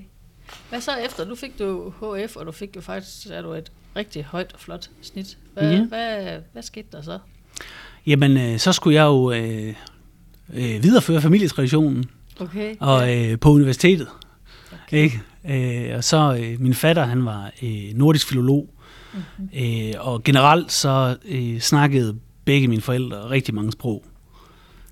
Hvad 0.70 0.80
så 0.80 0.90
efter? 1.04 1.24
Nu 1.24 1.34
fik 1.34 1.58
du 1.58 1.90
HF, 1.90 2.36
og 2.36 2.46
du 2.46 2.52
fik 2.52 2.76
jo 2.76 2.80
faktisk 2.80 3.26
er 3.30 3.42
du 3.42 3.52
et 3.52 3.72
rigtig 3.96 4.24
højt 4.24 4.52
og 4.52 4.60
flot 4.60 4.90
snit. 5.02 5.38
Hvad, 5.54 5.72
ja. 5.72 5.84
hvad, 5.84 6.38
hvad 6.52 6.62
skete 6.62 6.88
der 6.92 7.02
så? 7.02 7.18
Jamen, 8.06 8.36
øh, 8.36 8.58
så 8.58 8.72
skulle 8.72 8.94
jeg 8.94 9.04
jo 9.04 9.32
øh, 9.32 9.74
øh, 10.54 10.82
videreføre 10.82 11.20
familietraditionen. 11.20 12.10
Okay. 12.40 12.76
Og 12.80 13.16
øh, 13.16 13.38
på 13.38 13.50
universitetet. 13.50 14.08
Okay. 14.86 14.98
Ikke? 14.98 15.88
Øh, 15.88 15.96
og 15.96 16.04
så 16.04 16.38
øh, 16.42 16.60
min 16.60 16.74
fatter, 16.74 17.04
han 17.04 17.24
var 17.24 17.52
øh, 17.62 17.94
nordisk 17.94 18.28
filolog. 18.28 18.74
Mm-hmm. 19.14 19.48
Øh, 19.54 19.94
og 19.98 20.22
generelt 20.22 20.72
så 20.72 21.16
øh, 21.24 21.60
snakkede 21.60 22.18
begge 22.44 22.68
mine 22.68 22.82
forældre 22.82 23.30
rigtig 23.30 23.54
mange 23.54 23.72
sprog. 23.72 24.04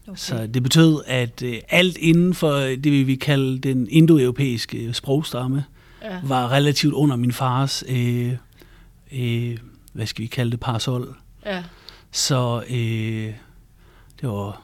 Okay. 0.09 0.17
Så 0.17 0.47
det 0.47 0.63
betød, 0.63 1.01
at 1.07 1.43
øh, 1.43 1.59
alt 1.69 1.97
inden 1.97 2.35
for 2.35 2.53
det, 2.53 2.93
vi 2.93 3.03
vil 3.03 3.19
kalde 3.19 3.59
den 3.59 3.89
indoeuropæiske 3.91 4.95
sprogstamme, 4.95 5.65
ja. 6.03 6.19
var 6.23 6.53
relativt 6.53 6.95
under 6.95 7.17
min 7.17 7.33
fars, 7.33 7.85
øh, 7.89 8.33
øh, 9.13 9.57
hvad 9.93 10.07
skal 10.07 10.23
vi 10.23 10.27
kalde 10.27 10.51
det, 10.51 10.61
parasol. 10.61 11.17
Ja. 11.47 11.63
Så 12.13 12.63
øh, 12.71 13.33
det 14.21 14.29
var 14.29 14.63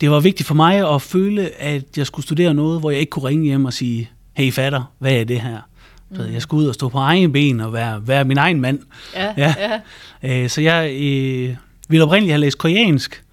det 0.00 0.10
var 0.10 0.20
vigtigt 0.20 0.46
for 0.46 0.54
mig 0.54 0.94
at 0.94 1.02
føle, 1.02 1.50
at 1.62 1.98
jeg 1.98 2.06
skulle 2.06 2.26
studere 2.26 2.54
noget, 2.54 2.80
hvor 2.80 2.90
jeg 2.90 3.00
ikke 3.00 3.10
kunne 3.10 3.28
ringe 3.28 3.44
hjem 3.44 3.64
og 3.64 3.72
sige, 3.72 4.10
hey 4.32 4.52
fatter, 4.52 4.92
hvad 4.98 5.12
er 5.12 5.24
det 5.24 5.40
her? 5.40 5.58
Mm. 6.10 6.32
Jeg 6.32 6.42
skulle 6.42 6.62
ud 6.62 6.68
og 6.68 6.74
stå 6.74 6.88
på 6.88 6.98
egen 6.98 7.32
ben 7.32 7.60
og 7.60 7.72
være, 7.72 8.08
være 8.08 8.24
min 8.24 8.38
egen 8.38 8.60
mand. 8.60 8.80
Ja, 9.14 9.34
ja. 9.36 9.54
ja. 10.22 10.42
Øh, 10.42 10.48
så 10.48 10.60
jeg 10.60 10.90
øh, 10.92 11.56
ville 11.88 12.04
oprindeligt 12.04 12.32
have 12.32 12.40
læst 12.40 12.58
koreansk. 12.58 13.24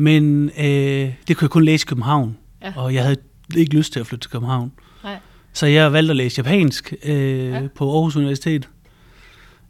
Men 0.00 0.50
øh, 0.58 1.14
det 1.28 1.36
kunne 1.36 1.44
jeg 1.44 1.50
kun 1.50 1.64
læse 1.64 1.84
i 1.84 1.88
København. 1.88 2.36
Ja. 2.62 2.72
Og 2.76 2.94
jeg 2.94 3.02
havde 3.02 3.16
ikke 3.56 3.76
lyst 3.76 3.92
til 3.92 4.00
at 4.00 4.06
flytte 4.06 4.24
til 4.24 4.30
København. 4.30 4.72
Nej. 5.04 5.18
Så 5.52 5.66
jeg 5.66 5.92
valgte 5.92 6.10
at 6.10 6.16
læse 6.16 6.38
japansk 6.38 6.94
øh, 7.04 7.48
ja. 7.48 7.68
på 7.74 7.92
Aarhus 7.92 8.16
Universitet. 8.16 8.68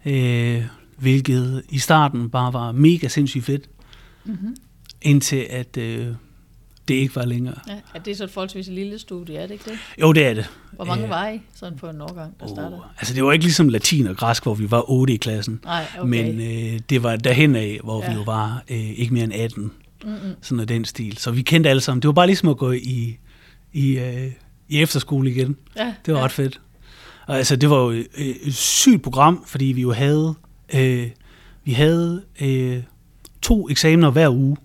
Øh, 0.06 0.62
hvilket 0.98 1.62
i 1.68 1.78
starten 1.78 2.30
bare 2.30 2.52
var 2.52 2.72
mega 2.72 3.08
sindssygt 3.08 3.44
fedt. 3.44 3.68
Mm-hmm. 4.24 4.56
Indtil 5.02 5.46
at... 5.50 5.76
Øh, 5.76 6.06
det 6.88 6.94
ikke 6.94 7.16
var 7.16 7.24
længere. 7.24 7.54
Ja, 7.68 7.74
er 7.94 7.98
det 7.98 8.16
så 8.16 8.24
et 8.24 8.30
forholdsvis 8.30 8.68
lille 8.68 8.98
studie, 8.98 9.36
er 9.36 9.46
det 9.46 9.50
ikke 9.50 9.70
det? 9.70 9.78
Jo, 10.00 10.12
det 10.12 10.26
er 10.26 10.34
det. 10.34 10.50
Hvor 10.72 10.84
mange 10.84 11.04
øh, 11.04 11.10
var 11.10 11.28
I 11.28 11.40
sådan 11.54 11.78
på 11.78 11.88
en 11.88 12.00
årgang, 12.00 12.40
der 12.40 12.46
oh, 12.46 12.52
startede? 12.52 12.80
Altså, 12.98 13.14
det 13.14 13.24
var 13.24 13.32
ikke 13.32 13.44
ligesom 13.44 13.68
latin 13.68 14.06
og 14.06 14.16
græsk, 14.16 14.42
hvor 14.42 14.54
vi 14.54 14.70
var 14.70 14.90
8 14.90 15.14
i 15.14 15.16
klassen. 15.16 15.60
Nej, 15.64 15.86
okay. 15.98 16.08
Men 16.08 16.40
øh, 16.40 16.80
det 16.90 17.02
var 17.02 17.16
derhen 17.16 17.56
af, 17.56 17.80
hvor 17.84 18.02
ja. 18.02 18.10
vi 18.10 18.14
jo 18.14 18.22
var 18.22 18.62
øh, 18.70 18.90
ikke 18.90 19.14
mere 19.14 19.24
end 19.24 19.32
18. 19.32 19.72
Mm-hmm. 20.04 20.34
Sådan 20.42 20.56
noget 20.56 20.68
den 20.68 20.84
stil. 20.84 21.16
Så 21.18 21.30
vi 21.30 21.42
kendte 21.42 21.70
alle 21.70 21.80
sammen. 21.80 22.02
Det 22.02 22.08
var 22.08 22.12
bare 22.12 22.26
ligesom 22.26 22.48
at 22.48 22.56
gå 22.56 22.72
i, 22.72 23.18
i, 23.72 23.98
øh, 23.98 24.30
i 24.68 24.82
efterskole 24.82 25.30
igen. 25.30 25.56
Ja, 25.76 25.94
Det 26.06 26.14
var 26.14 26.20
ja. 26.20 26.24
ret 26.24 26.32
fedt. 26.32 26.60
Og 27.26 27.36
altså, 27.38 27.56
det 27.56 27.70
var 27.70 27.76
jo 27.76 27.90
øh, 27.90 28.04
et 28.18 28.54
sygt 28.54 29.02
program, 29.02 29.44
fordi 29.46 29.64
vi 29.64 29.80
jo 29.80 29.92
havde, 29.92 30.34
øh, 30.74 31.06
vi 31.64 31.72
havde 31.72 32.22
øh, 32.40 32.82
to 33.42 33.68
eksamener 33.70 34.10
hver 34.10 34.28
uge. 34.28 34.56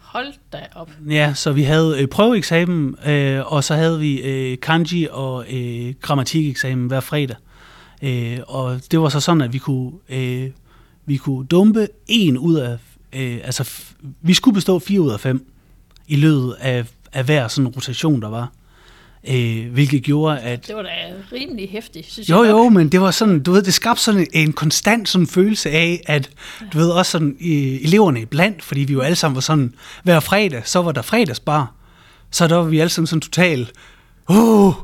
Hold 0.00 0.32
da 0.52 0.58
op. 0.74 0.90
Ja, 1.10 1.34
så 1.34 1.52
vi 1.52 1.62
havde 1.62 1.96
øh, 2.02 2.08
prøveeksamen, 2.08 2.96
øh, 3.06 3.52
og 3.52 3.64
så 3.64 3.74
havde 3.74 3.98
vi 4.00 4.20
øh, 4.20 4.58
kanji 4.60 5.08
og 5.10 5.44
øh, 5.52 5.94
grammatikeksamen 6.00 6.86
hver 6.86 7.00
fredag. 7.00 7.36
Øh, 8.02 8.38
og 8.46 8.80
det 8.90 9.00
var 9.00 9.08
så 9.08 9.20
sådan, 9.20 9.40
at 9.40 9.52
vi 9.52 9.58
kunne, 9.58 9.92
øh, 10.08 10.50
vi 11.06 11.16
kunne 11.16 11.46
dumpe 11.46 11.88
en 12.06 12.38
ud 12.38 12.54
af, 12.54 12.78
øh, 13.12 13.38
altså 13.44 13.70
vi 14.22 14.34
skulle 14.34 14.54
bestå 14.54 14.78
fire 14.78 15.00
ud 15.00 15.10
af 15.10 15.20
fem 15.20 15.46
i 16.08 16.16
løbet 16.16 16.56
af, 16.60 16.84
af 17.12 17.24
hver 17.24 17.48
sådan 17.48 17.68
rotation, 17.68 18.22
der 18.22 18.28
var. 18.28 18.52
Øh, 19.28 19.72
hvilket 19.72 20.02
gjorde, 20.02 20.40
at 20.40 20.66
Det 20.66 20.76
var 20.76 20.82
da 20.82 20.88
rimelig 21.32 21.68
hæftigt, 21.70 22.12
synes 22.12 22.30
jo, 22.30 22.44
jeg. 22.44 22.50
jo, 22.50 22.68
men 22.68 22.88
det 22.88 23.00
var 23.00 23.10
sådan, 23.10 23.40
du 23.42 23.52
ved, 23.52 23.62
det 23.62 23.74
skabte 23.74 24.02
sådan 24.02 24.26
en 24.32 24.52
konstant 24.52 25.08
sådan 25.08 25.26
følelse 25.26 25.70
af, 25.70 26.00
at 26.06 26.30
du 26.72 26.78
ved, 26.78 26.90
også 26.90 27.10
sådan 27.12 27.36
i, 27.40 27.84
eleverne 27.84 28.20
iblandt, 28.20 28.62
fordi 28.62 28.80
vi 28.80 28.92
jo 28.92 29.00
alle 29.00 29.16
sammen 29.16 29.34
var 29.34 29.40
sådan, 29.40 29.74
hver 30.02 30.20
fredag, 30.20 30.62
så 30.64 30.82
var 30.82 30.92
der 30.92 31.02
fredagsbar, 31.02 31.72
så 32.30 32.48
der 32.48 32.56
var 32.56 32.64
vi 32.64 32.78
alle 32.78 32.90
sammen 32.90 33.06
sådan 33.06 33.20
totalt, 33.20 33.72
uh, 34.28 34.74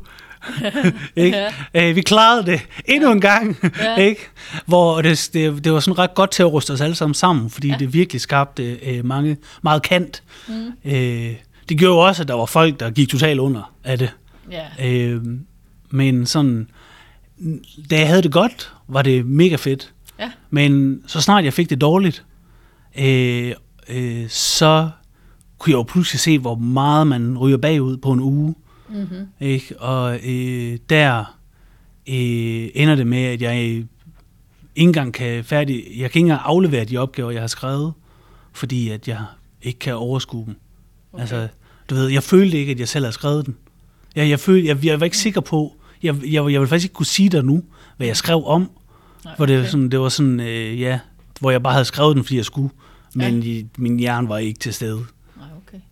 ikke? 1.15 1.45
Øh, 1.73 1.95
vi 1.95 2.01
klarede 2.01 2.45
det 2.45 2.61
endnu 2.85 3.11
en 3.11 3.21
gang, 3.21 3.57
Ja. 3.81 3.95
ikke? 4.09 4.21
Hvor 4.65 5.01
det, 5.01 5.29
det, 5.33 5.63
det 5.63 5.73
var 5.73 5.79
sådan 5.79 5.97
ret 5.99 6.13
godt 6.13 6.31
til 6.31 6.43
at 6.43 6.51
ruste 6.53 6.71
os 6.71 6.81
alle 6.81 6.95
sammen 6.95 7.13
sammen, 7.13 7.49
fordi 7.49 7.67
Ja. 7.67 7.73
ja. 7.73 7.79
det 7.79 7.93
virkelig 7.93 8.21
skabte 8.21 8.63
øh, 8.85 9.05
mange, 9.05 9.37
meget 9.61 9.81
kant. 9.81 10.23
Mm. 10.47 10.71
Øh, 10.85 11.33
det 11.69 11.77
gjorde 11.79 11.93
jo 11.93 11.97
også, 12.07 12.21
at 12.21 12.27
der 12.27 12.33
var 12.33 12.45
folk, 12.45 12.79
der 12.79 12.89
gik 12.89 13.09
totalt 13.09 13.39
under 13.39 13.73
af 13.83 13.97
det. 13.97 14.13
Ja. 14.51 14.87
Øh, 14.89 15.21
men 15.89 16.25
sådan, 16.25 16.69
da 17.89 17.99
jeg 17.99 18.07
havde 18.07 18.21
det 18.21 18.31
godt, 18.31 18.73
var 18.87 19.01
det 19.01 19.25
mega 19.25 19.55
fedt. 19.55 19.93
Ja. 20.19 20.31
Men 20.49 21.01
så 21.07 21.21
snart 21.21 21.43
jeg 21.43 21.53
fik 21.53 21.69
det 21.69 21.81
dårligt, 21.81 22.23
øh, 22.99 23.51
øh, 23.89 24.29
så 24.29 24.89
kunne 25.57 25.71
jeg 25.71 25.77
jo 25.77 25.83
pludselig 25.83 26.19
se, 26.19 26.39
hvor 26.39 26.55
meget 26.55 27.07
man 27.07 27.37
ryger 27.37 27.57
bagud 27.57 27.97
på 27.97 28.11
en 28.11 28.19
uge. 28.19 28.55
Mm-hmm. 28.89 29.27
Ikke? 29.39 29.81
Og 29.81 30.19
øh, 30.23 30.77
der 30.89 31.37
øh, 32.07 32.69
ender 32.73 32.95
det 32.95 33.07
med, 33.07 33.23
at 33.23 33.41
jeg 33.41 33.61
ikke 33.61 33.87
engang 34.75 35.13
kan 35.13 35.43
færdig, 35.43 35.75
jeg 35.75 36.11
kan 36.11 36.19
ikke 36.19 36.19
engang 36.19 36.41
aflevere 36.43 36.85
de 36.85 36.97
opgaver, 36.97 37.31
jeg 37.31 37.41
har 37.41 37.47
skrevet, 37.47 37.93
fordi 38.53 38.89
at 38.89 39.07
jeg 39.07 39.25
ikke 39.61 39.79
kan 39.79 39.95
overskue 39.95 40.45
dem. 40.45 40.55
Okay. 41.13 41.21
Altså, 41.21 41.47
du 41.89 41.95
ved, 41.95 42.07
jeg 42.07 42.23
følte 42.23 42.57
ikke, 42.57 42.71
at 42.71 42.79
jeg 42.79 42.87
selv 42.87 43.05
havde 43.05 43.13
skrevet 43.13 43.45
den. 43.45 43.55
Jeg, 44.15 44.29
jeg, 44.29 44.39
følte, 44.39 44.67
jeg, 44.67 44.85
jeg 44.85 44.99
var 44.99 45.03
ikke 45.03 45.17
sikker 45.17 45.41
på, 45.41 45.75
jeg, 46.03 46.15
jeg, 46.23 46.33
jeg 46.33 46.43
ville 46.43 46.67
faktisk 46.67 46.85
ikke 46.85 46.93
kunne 46.93 47.05
sige 47.05 47.29
dig 47.29 47.45
nu, 47.45 47.63
hvad 47.97 48.07
jeg 48.07 48.17
skrev 48.17 48.45
om, 48.45 48.71
Nej, 49.25 49.35
hvor 49.35 49.45
det, 49.45 49.59
okay. 49.59 49.69
sådan, 49.69 49.89
det 49.89 49.99
var 49.99 50.09
sådan, 50.09 50.39
øh, 50.39 50.79
ja, 50.79 50.99
hvor 51.39 51.51
jeg 51.51 51.63
bare 51.63 51.73
havde 51.73 51.85
skrevet 51.85 52.15
den, 52.15 52.23
fordi 52.23 52.37
jeg 52.37 52.45
skulle, 52.45 52.69
men 53.15 53.39
ja. 53.39 53.63
min 53.77 53.99
hjerne 53.99 54.29
var 54.29 54.37
ikke 54.37 54.59
til 54.59 54.73
stede. 54.73 55.05
Nej, 55.37 55.47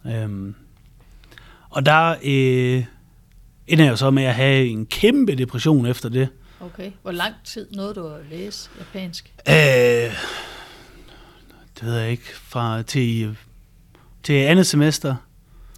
okay. 0.05 0.23
Øhm, 0.23 0.55
og 1.69 1.85
der 1.85 2.15
øh, 2.23 2.83
ender 3.67 3.85
jeg 3.85 3.97
så 3.97 4.11
med 4.11 4.23
at 4.23 4.35
have 4.35 4.67
en 4.67 4.85
kæmpe 4.85 5.35
depression 5.35 5.85
efter 5.85 6.09
det. 6.09 6.29
Okay. 6.59 6.91
Hvor 7.01 7.11
lang 7.11 7.33
tid 7.43 7.67
nåede 7.75 7.93
du 7.93 8.07
at 8.07 8.21
læse 8.29 8.69
japansk? 8.79 9.33
Øh, 9.49 9.53
det 11.79 11.81
ved 11.81 11.97
jeg 11.97 12.11
ikke. 12.11 12.23
Fra 12.35 12.81
til, 12.81 13.37
til 14.23 14.33
andet 14.33 14.67
semester. 14.67 15.15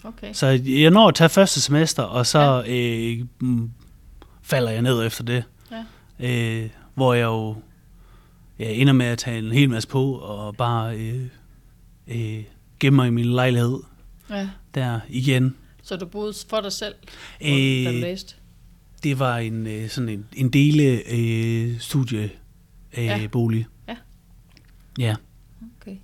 Okay. 0.04 0.34
Så 0.34 0.48
jeg 0.66 0.92
når 0.92 1.08
at 1.08 1.16
tage 1.16 1.30
første 1.30 1.62
semester, 1.62 2.04
og 2.04 2.26
så 2.26 2.64
ja. 2.68 2.74
øh, 2.74 3.26
mm, 3.40 3.72
falder 4.42 4.72
jeg 4.72 4.82
ned 4.82 5.06
efter 5.06 5.24
det. 5.24 5.44
Ja. 5.72 5.84
Øh, 6.64 6.70
hvor 6.96 7.14
jeg 7.14 7.24
jo 7.26 7.56
ja, 8.60 8.70
ender 8.74 8.94
med 8.94 9.06
at 9.06 9.18
tage 9.18 9.38
en 9.40 9.52
hel 9.52 9.70
masse 9.70 9.90
på, 9.90 10.12
og 10.14 10.56
bare 10.56 10.98
øh, 10.98 11.26
øh, 12.08 12.44
gemme 12.80 12.96
mig 12.96 13.08
i 13.08 13.12
min 13.12 13.26
lejlighed 13.26 13.80
Ja. 14.30 14.50
der 14.76 15.00
igen. 15.10 15.56
Så 15.90 15.96
du 15.96 16.06
boede 16.06 16.34
for 16.50 16.62
dig 16.62 16.72
selv, 16.72 16.96
Øh, 17.42 17.50
da 17.86 17.92
du 17.92 17.98
læste? 17.98 18.36
Det 19.04 19.20
var 19.20 19.38
en 19.38 19.68
øh, 19.68 19.90
sådan 19.90 20.10
en, 20.10 20.26
en 20.36 20.50
dele 20.50 20.84
øh, 21.12 21.80
studie 21.80 22.22
øh, 22.98 23.06
Ja. 23.06 23.18
ja. 23.18 23.28
bolig. 23.28 23.66
Ja. 23.88 23.96
Ja. 25.00 25.16
Okay. 25.82 25.96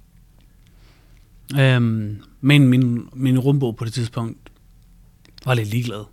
Øhm, 1.60 2.22
men 2.42 2.68
min, 2.68 3.10
min 3.14 3.40
rumbog 3.40 3.76
på 3.76 3.86
det 3.86 3.94
tidspunkt 3.94 4.38
var 5.46 5.54
lidt 5.54 5.70
ligeglad. 5.70 6.04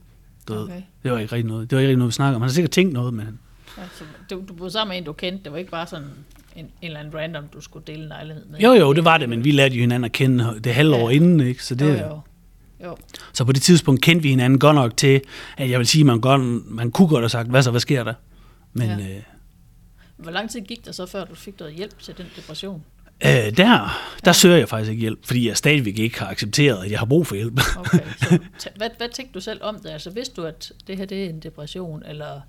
Du 0.49 0.53
ved. 0.55 0.63
okay. 0.63 0.83
Det 1.03 1.11
var 1.13 1.19
ikke 1.19 1.33
rigtig 1.33 1.49
noget. 1.49 1.71
Det 1.71 1.77
var 1.77 1.81
ikke 1.81 1.89
rigtig 1.89 1.99
noget, 1.99 2.09
vi 2.09 2.13
snakker 2.15 2.35
om. 2.37 2.43
Han 2.43 2.49
har 2.49 2.55
sikkert 2.55 2.71
tænkt 2.71 2.93
noget, 2.93 3.15
men 3.15 3.39
Ja, 3.79 3.83
så 3.99 4.05
du, 4.31 4.43
du 4.49 4.55
boede 4.55 4.71
sammen 4.71 4.93
med 4.95 4.99
en, 4.99 5.05
du 5.05 5.13
kendte. 5.13 5.45
Det 5.45 5.53
var 5.53 5.59
ikke 5.59 5.71
bare 5.71 5.87
sådan 5.87 6.09
en, 6.57 6.65
en 6.65 6.71
eller 6.83 7.01
anden 7.01 7.15
random, 7.15 7.45
du 7.55 7.61
skulle 7.61 7.85
dele 7.87 8.03
en 8.03 8.09
lejlighed 8.09 8.45
med. 8.47 8.61
jo 8.61 8.73
jo, 8.73 8.93
det 8.93 9.05
var 9.05 9.19
det, 9.19 9.29
men 9.29 9.45
vi 9.45 9.51
lærte 9.51 9.75
jo 9.75 9.81
hinanden 9.81 10.05
at 10.05 10.13
kende 10.13 10.61
det 10.65 10.75
halve 10.75 10.95
år 10.95 11.11
Ja. 11.11 11.17
inden, 11.17 11.41
ikke? 11.41 11.65
Så, 11.65 11.75
det, 11.75 12.01
Jo, 12.01 12.07
jo. 12.07 12.21
Jo. 12.85 12.97
så 13.33 13.45
på 13.45 13.53
det 13.53 13.63
tidspunkt 13.63 14.03
kendte 14.03 14.23
vi 14.23 14.29
hinanden 14.29 14.59
godt 14.59 14.75
nok 14.75 14.97
til, 14.97 15.21
at 15.57 15.71
jeg 15.71 15.79
vil 15.79 15.87
sige, 15.87 16.05
man, 16.05 16.21
godt, 16.21 16.41
man 16.71 16.91
kunne 16.91 17.09
godt 17.09 17.23
have 17.23 17.29
sagt, 17.29 17.49
hvad 17.49 17.63
så, 17.63 17.71
hvad 17.71 17.81
sker 17.81 18.05
der? 18.05 18.15
Men 18.73 18.89
Ja. 18.89 18.97
ja. 18.97 19.17
øh, 19.17 19.23
Hvor 20.17 20.31
lang 20.31 20.51
tid 20.51 20.61
gik 20.61 20.85
der 20.85 20.93
så, 20.93 21.07
før 21.07 21.25
du 21.25 21.35
fik 21.35 21.59
noget 21.61 21.75
hjælp 21.75 21.99
til 22.03 22.15
den 22.19 22.27
depression? 22.37 22.85
øh, 23.25 23.57
der, 23.57 24.01
der 24.25 24.33
søger 24.33 24.57
jeg 24.57 24.69
faktisk 24.69 24.91
ikke 24.91 25.01
hjælp, 25.01 25.19
fordi 25.27 25.49
jeg 25.49 25.57
stadigvæk 25.57 25.99
ikke 25.99 26.19
har 26.21 26.27
accepteret, 26.31 26.85
at 26.85 26.91
jeg 26.91 26.99
har 26.99 27.07
brug 27.07 27.27
for 27.27 27.35
hjælp. 27.35 27.61
Okay, 27.77 27.99
så 28.19 28.39
t- 28.63 28.77
hvad, 28.77 28.89
hvad 28.99 29.09
tænkte 29.15 29.35
du 29.35 29.41
selv 29.41 29.61
om 29.63 29.79
det? 29.83 29.91
Altså 29.91 30.11
vidste 30.11 30.35
du, 30.35 30.43
at 30.47 30.73
det 30.87 30.97
her 30.97 31.05
det 31.05 31.25
er 31.25 31.29
en 31.29 31.41
depression, 31.41 32.03
eller... 32.09 32.41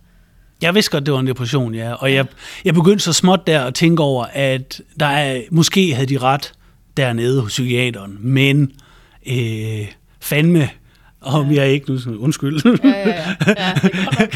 Jeg 0.61 0.75
vidste 0.75 0.91
godt, 0.91 1.05
det 1.05 1.13
var 1.13 1.19
en 1.19 1.27
depression, 1.27 1.75
ja. 1.75 1.93
Og 1.93 2.13
jeg, 2.13 2.25
jeg 2.65 2.73
begyndte 2.73 2.99
så 3.03 3.13
småt 3.13 3.47
der 3.47 3.63
at 3.63 3.73
tænke 3.75 4.03
over, 4.03 4.25
at 4.33 4.81
der 4.99 5.05
er, 5.05 5.41
måske 5.51 5.93
havde 5.95 6.07
de 6.07 6.17
ret 6.17 6.53
dernede 6.97 7.41
hos 7.41 7.51
psykiateren, 7.51 8.17
men 8.21 8.71
øh, 9.25 9.87
fandme, 10.23 10.69
om 11.21 11.51
Ja. 11.51 11.61
jeg 11.63 11.71
ikke 11.71 11.91
nu 11.91 11.97
sådan, 11.97 12.17
undskyld. 12.17 12.61
Ja, 12.83 12.89
ja, 12.89 13.09
ja. 13.09 13.35
ja 13.57 13.73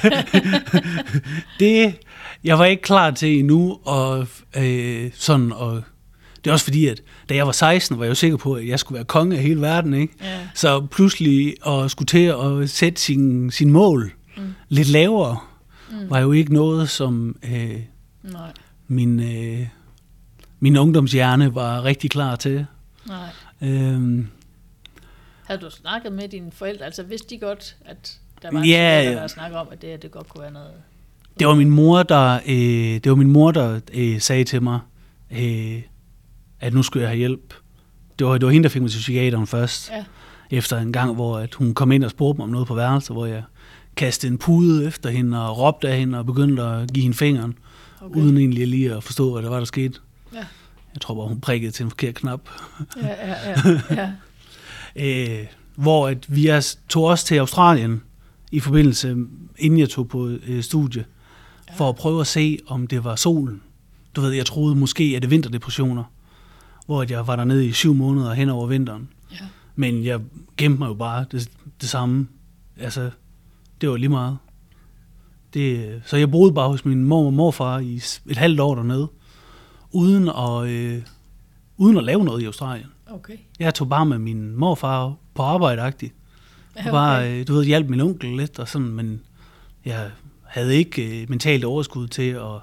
det 0.04 0.14
det, 1.60 1.96
jeg 2.44 2.60
var 2.60 2.66
ikke 2.66 2.84
klar 2.84 3.12
til 3.12 3.40
endnu, 3.40 3.78
og 3.84 4.28
øh, 4.58 5.12
sådan, 5.14 5.52
og 5.52 5.82
det 6.44 6.50
er 6.50 6.54
også 6.54 6.66
fordi, 6.66 6.88
at 6.88 7.02
da 7.30 7.36
jeg 7.36 7.46
var 7.46 7.52
16, 7.52 7.98
var 7.98 8.04
jeg 8.04 8.10
jo 8.10 8.16
sikker 8.16 8.38
på, 8.38 8.54
at 8.54 8.68
jeg 8.68 8.80
skulle 8.80 8.96
være 8.96 9.06
konge 9.06 9.36
af 9.38 9.42
hele 9.44 9.62
verden, 9.62 9.94
ikke? 9.94 10.14
Ja. 10.22 10.40
Så 10.56 10.86
pludselig 10.92 11.54
at 11.68 11.92
skulle 11.92 12.08
til 12.08 12.34
at 12.64 12.70
sætte 12.70 13.02
sin, 13.02 13.52
sin 13.52 13.72
mål 13.72 14.12
Mm. 14.38 14.44
lidt 14.70 14.88
lavere, 14.90 15.38
mm. 15.92 16.10
var 16.10 16.20
jo 16.20 16.32
ikke 16.32 16.54
noget, 16.54 16.90
som 16.90 17.36
øh, 17.54 17.70
Nej, 18.24 18.52
min, 18.88 19.20
øh, 19.20 19.68
min 20.60 20.78
ungdomshjerne 20.78 21.56
var 21.56 21.84
rigtig 21.84 22.12
klar 22.12 22.36
til. 22.36 22.66
nej. 23.08 23.70
Øhm, 23.70 24.28
Havde 25.48 25.62
du 25.62 25.70
snakket 25.70 26.12
med 26.12 26.30
dine 26.30 26.52
forældre? 26.52 26.86
Altså 26.86 27.04
vidste 27.04 27.30
de 27.30 27.40
godt, 27.40 27.76
at 27.86 28.20
der 28.42 28.52
var 28.52 28.60
en 28.60 28.66
Ja, 28.66 29.02
ja. 29.02 29.12
der 29.12 29.28
snakker 29.28 29.58
om, 29.58 29.68
at 29.72 29.82
det, 29.82 29.90
her, 29.90 29.98
det 29.98 30.12
godt 30.12 30.30
kunne 30.30 30.42
være 30.42 30.52
noget... 30.52 30.72
det 31.40 31.48
var 31.48 31.56
min 31.56 31.70
mor, 31.70 32.04
der, 32.04 32.40
øh, 32.48 32.54
det 33.04 33.10
var 33.10 33.16
min 33.16 33.32
mor, 33.32 33.52
der 33.52 33.80
øh, 33.94 34.22
sagde 34.22 34.44
til 34.44 34.64
mig, 34.64 34.80
øh, 35.32 35.82
at 36.60 36.74
nu 36.74 36.84
skulle 36.84 37.02
jeg 37.02 37.10
have 37.10 37.18
hjælp. 37.18 37.54
Det 38.20 38.28
var, 38.28 38.34
det 38.34 38.46
var 38.46 38.52
hende, 38.52 38.64
der 38.64 38.70
fik 38.70 38.82
mig 38.82 38.92
til 38.92 38.98
psykiateren 38.98 39.48
først. 39.48 39.90
Ja. 39.92 40.04
Efter 40.52 40.78
en 40.78 40.94
gang, 40.94 41.16
hvor 41.16 41.38
at 41.38 41.54
hun 41.54 41.74
kom 41.74 41.92
ind 41.92 42.04
og 42.04 42.12
spurgte 42.12 42.38
mig 42.38 42.44
om 42.44 42.50
noget 42.50 42.68
på 42.68 42.76
værelset, 42.76 43.16
hvor 43.16 43.26
jeg 43.26 43.44
kastede 43.96 44.32
en 44.32 44.38
pude 44.38 44.86
efter 44.86 45.10
hende 45.10 45.50
og 45.50 45.58
råbte 45.58 45.90
af 45.90 45.98
hende 46.00 46.18
og 46.18 46.26
begyndte 46.26 46.64
at 46.64 46.94
give 46.94 47.04
hende 47.04 47.18
fingeren, 47.18 47.58
okay. 48.02 48.20
uden 48.20 48.38
egentlig 48.38 48.68
lige 48.68 48.94
at 48.96 49.04
forstå, 49.04 49.34
hvad 49.34 49.44
der 49.44 49.50
var, 49.50 49.58
der 49.58 49.66
skete. 49.66 50.00
Ja. 50.34 50.38
Jeg 50.94 51.02
tror 51.02 51.16
bare, 51.16 51.28
hun 51.28 51.42
prikkede 51.42 51.72
til 51.72 51.84
en 51.84 51.90
forkert 51.90 52.16
knap. 52.16 52.42
Ja, 53.02 53.08
ja, 53.08 53.50
ja. 53.50 53.82
ja. 54.02 54.12
Øh, 54.98 55.46
hvor 55.76 56.08
at 56.08 56.36
vi 56.36 56.48
er, 56.48 56.76
tog 56.90 57.04
også 57.04 57.26
til 57.26 57.36
Australien 57.36 58.02
i 58.52 58.60
forbindelse, 58.60 59.16
inden 59.58 59.80
jeg 59.80 59.90
tog 59.90 60.08
på 60.08 60.28
øh, 60.48 60.64
studie, 60.64 61.06
Ja. 61.70 61.74
for 61.76 61.90
at 61.90 61.96
prøve 61.96 62.22
at 62.22 62.28
se, 62.28 62.60
om 62.68 62.88
det 62.88 63.04
var 63.04 63.16
solen. 63.16 63.62
Du 64.16 64.22
ved, 64.22 64.32
jeg 64.32 64.46
troede 64.46 64.76
måske, 64.76 65.04
at 65.16 65.22
det 65.22 65.28
er 65.28 65.30
vinterdepressioner, 65.30 66.04
hvor 66.86 67.02
at 67.02 67.12
jeg 67.12 67.28
var 67.28 67.36
dernede 67.36 67.66
i 67.68 67.72
syv 67.72 67.94
måneder 67.94 68.34
hen 68.34 68.50
over 68.50 68.68
vinteren. 68.68 69.10
ja. 69.32 69.38
Men 69.76 70.04
jeg 70.06 70.20
gemte 70.58 70.80
mig 70.80 70.88
jo 70.88 70.94
bare 70.94 71.26
det, 71.32 71.50
det 71.82 71.90
samme. 71.90 72.28
Altså, 72.78 73.10
det 73.82 73.90
var 73.90 73.98
lige 73.98 74.10
meget. 74.10 74.38
Det, 75.54 76.02
så 76.06 76.18
jeg 76.18 76.32
boede 76.32 76.54
bare 76.54 76.70
hos 76.70 76.86
min 76.86 77.04
mor 77.04 77.26
og 77.26 77.34
morfar 77.34 77.80
i 77.80 77.96
et 78.30 78.38
halvt 78.38 78.60
år 78.60 78.76
dernede, 78.76 79.08
uden 79.92 80.30
at, 80.30 80.68
øh, 80.70 81.02
uden 81.78 81.98
at 81.98 82.04
lave 82.04 82.26
noget 82.26 82.42
i 82.42 82.46
Australien. 82.46 82.88
Okay. 83.10 83.38
Jeg 83.60 83.74
tog 83.74 83.90
bare 83.90 84.06
med 84.06 84.18
min 84.18 84.56
morfar 84.56 85.16
på 85.34 85.44
arbejde 85.44 85.88
-agtigt. 85.88 86.12
Og 86.76 86.92
bare, 86.92 87.20
okay. 87.20 87.40
øh, 87.40 87.48
du 87.48 87.54
ved, 87.54 87.66
hjalp 87.66 87.90
min 87.90 88.02
onkel 88.02 88.38
lidt 88.38 88.60
og 88.60 88.68
sådan, 88.68 88.88
men 88.88 89.22
jeg 89.86 90.12
havde 90.44 90.76
ikke 90.76 91.22
øh, 91.22 91.30
mentalt 91.30 91.66
overskud 91.66 92.08
til 92.08 92.30
at, 92.30 92.62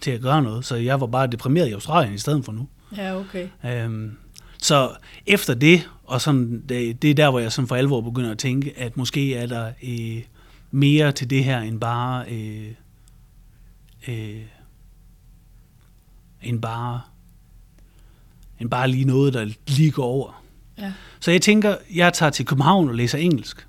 til 0.00 0.10
at 0.10 0.20
gøre 0.20 0.42
noget, 0.42 0.64
så 0.64 0.76
jeg 0.76 1.00
var 1.00 1.06
bare 1.06 1.26
deprimeret 1.26 1.68
i 1.68 1.72
Australien 1.72 2.14
i 2.14 2.18
stedet 2.18 2.44
for 2.44 2.52
nu. 2.52 2.68
Ja, 2.96 3.16
okay. 3.16 3.48
Øhm, 3.64 4.16
så 4.58 4.90
efter 5.26 5.54
det, 5.54 5.90
og 6.04 6.20
sådan, 6.20 6.64
det, 6.68 7.02
det 7.02 7.10
er 7.10 7.14
der, 7.14 7.30
hvor 7.30 7.38
jeg 7.38 7.52
sådan 7.52 7.68
for 7.68 7.76
alvor 7.76 8.00
begynder 8.00 8.30
at 8.30 8.38
tænke, 8.38 8.78
at 8.78 8.96
måske 8.96 9.34
er 9.34 9.46
der 9.46 9.72
øh, 9.82 10.22
mere 10.70 11.12
til 11.12 11.30
det 11.30 11.44
her, 11.44 11.60
end 11.60 11.80
bare, 11.80 12.24
øh, 12.30 12.68
øh, 14.08 14.42
end 16.42 16.62
bare, 16.62 17.00
end 18.60 18.70
bare 18.70 18.88
lige 18.88 19.04
noget, 19.04 19.34
der 19.34 19.50
lige 19.66 19.90
går 19.90 20.04
over. 20.04 20.42
Ja. 20.78 20.92
Så 21.20 21.30
jeg 21.30 21.42
tænker, 21.42 21.76
jeg 21.94 22.12
tager 22.12 22.30
til 22.30 22.46
København 22.46 22.88
og 22.88 22.94
læser 22.94 23.18
engelsk. 23.18 23.66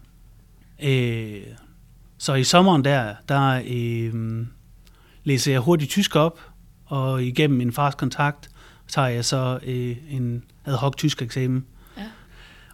Øh, 0.84 1.42
så 2.18 2.34
i 2.34 2.44
sommeren 2.44 2.84
der, 2.84 3.14
der 3.30 3.62
øh, 3.68 4.46
læser 5.24 5.52
jeg 5.52 5.62
hurtigt 5.62 5.92
tysk 5.92 6.16
op, 6.16 6.40
og 6.86 7.24
igennem 7.24 7.58
min 7.58 7.72
fars 7.72 7.96
kontakt 7.96 8.50
tager 8.88 9.08
jeg 9.08 9.26
så 9.26 9.60
øh, 9.66 9.98
en 10.10 10.44
ad 10.66 10.76
hoc 10.76 10.96
tysk 10.98 11.22
eksamen. 11.22 11.66
Ja. 11.98 12.04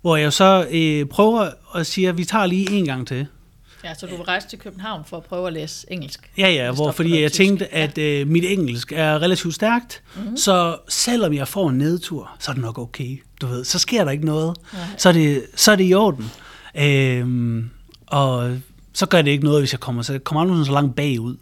Hvor 0.02 0.16
jeg 0.16 0.34
så 0.34 0.68
øh, 0.72 1.06
prøver 1.06 1.50
at 1.76 1.86
sige, 1.86 2.10
at 2.10 2.18
vi 2.18 2.24
tager 2.24 2.46
lige 2.46 2.72
en 2.72 2.86
gang 2.86 3.08
til. 3.08 3.28
Ja, 3.84 3.94
så 3.94 4.06
du 4.06 4.16
vil 4.16 4.26
rejse 4.26 4.48
til 4.48 4.60
København 4.60 5.06
for 5.06 5.18
at 5.18 5.24
prøve 5.24 5.48
at 5.48 5.54
læse 5.54 5.88
engelsk. 5.92 6.32
Ja, 6.38 6.50
ja, 6.50 6.72
hvor, 6.72 6.92
fordi 6.92 7.22
jeg 7.22 7.32
tysk. 7.32 7.38
tænkte, 7.38 7.74
at 7.74 7.98
øh, 7.98 8.28
mit 8.28 8.44
engelsk 8.46 8.92
er 8.92 9.22
relativt 9.22 9.56
stærkt, 9.56 10.04
mm-hmm. 10.16 10.38
så 10.38 10.78
selvom 10.90 11.34
jeg 11.34 11.48
får 11.48 11.70
en 11.70 11.78
nedtur, 11.78 12.32
så 12.40 12.52
er 12.52 12.54
det 12.54 12.62
nok 12.62 12.78
okay, 12.78 13.24
du 13.42 13.48
ved. 13.48 13.64
Så 13.66 13.80
sker 13.80 14.04
der 14.04 14.12
ikke 14.12 14.26
noget. 14.26 14.58
Nej. 14.74 14.82
Så 14.98 15.10
er 15.10 15.14
det, 15.14 15.46
så 15.56 15.72
er 15.72 15.76
det 15.76 15.90
i 15.90 15.94
orden. 15.94 16.32
Øhm, 16.76 17.70
og 18.08 18.58
så 18.94 19.06
gør 19.06 19.22
det 19.22 19.32
ikke 19.32 19.44
noget, 19.44 19.62
hvis 19.62 19.72
jeg 19.72 19.80
kommer, 19.80 20.02
så 20.02 20.14
jeg 20.14 20.24
kommer 20.24 20.42
aldrig 20.42 20.66
så 20.66 20.72
langt 20.72 20.96
bagud, 20.96 21.38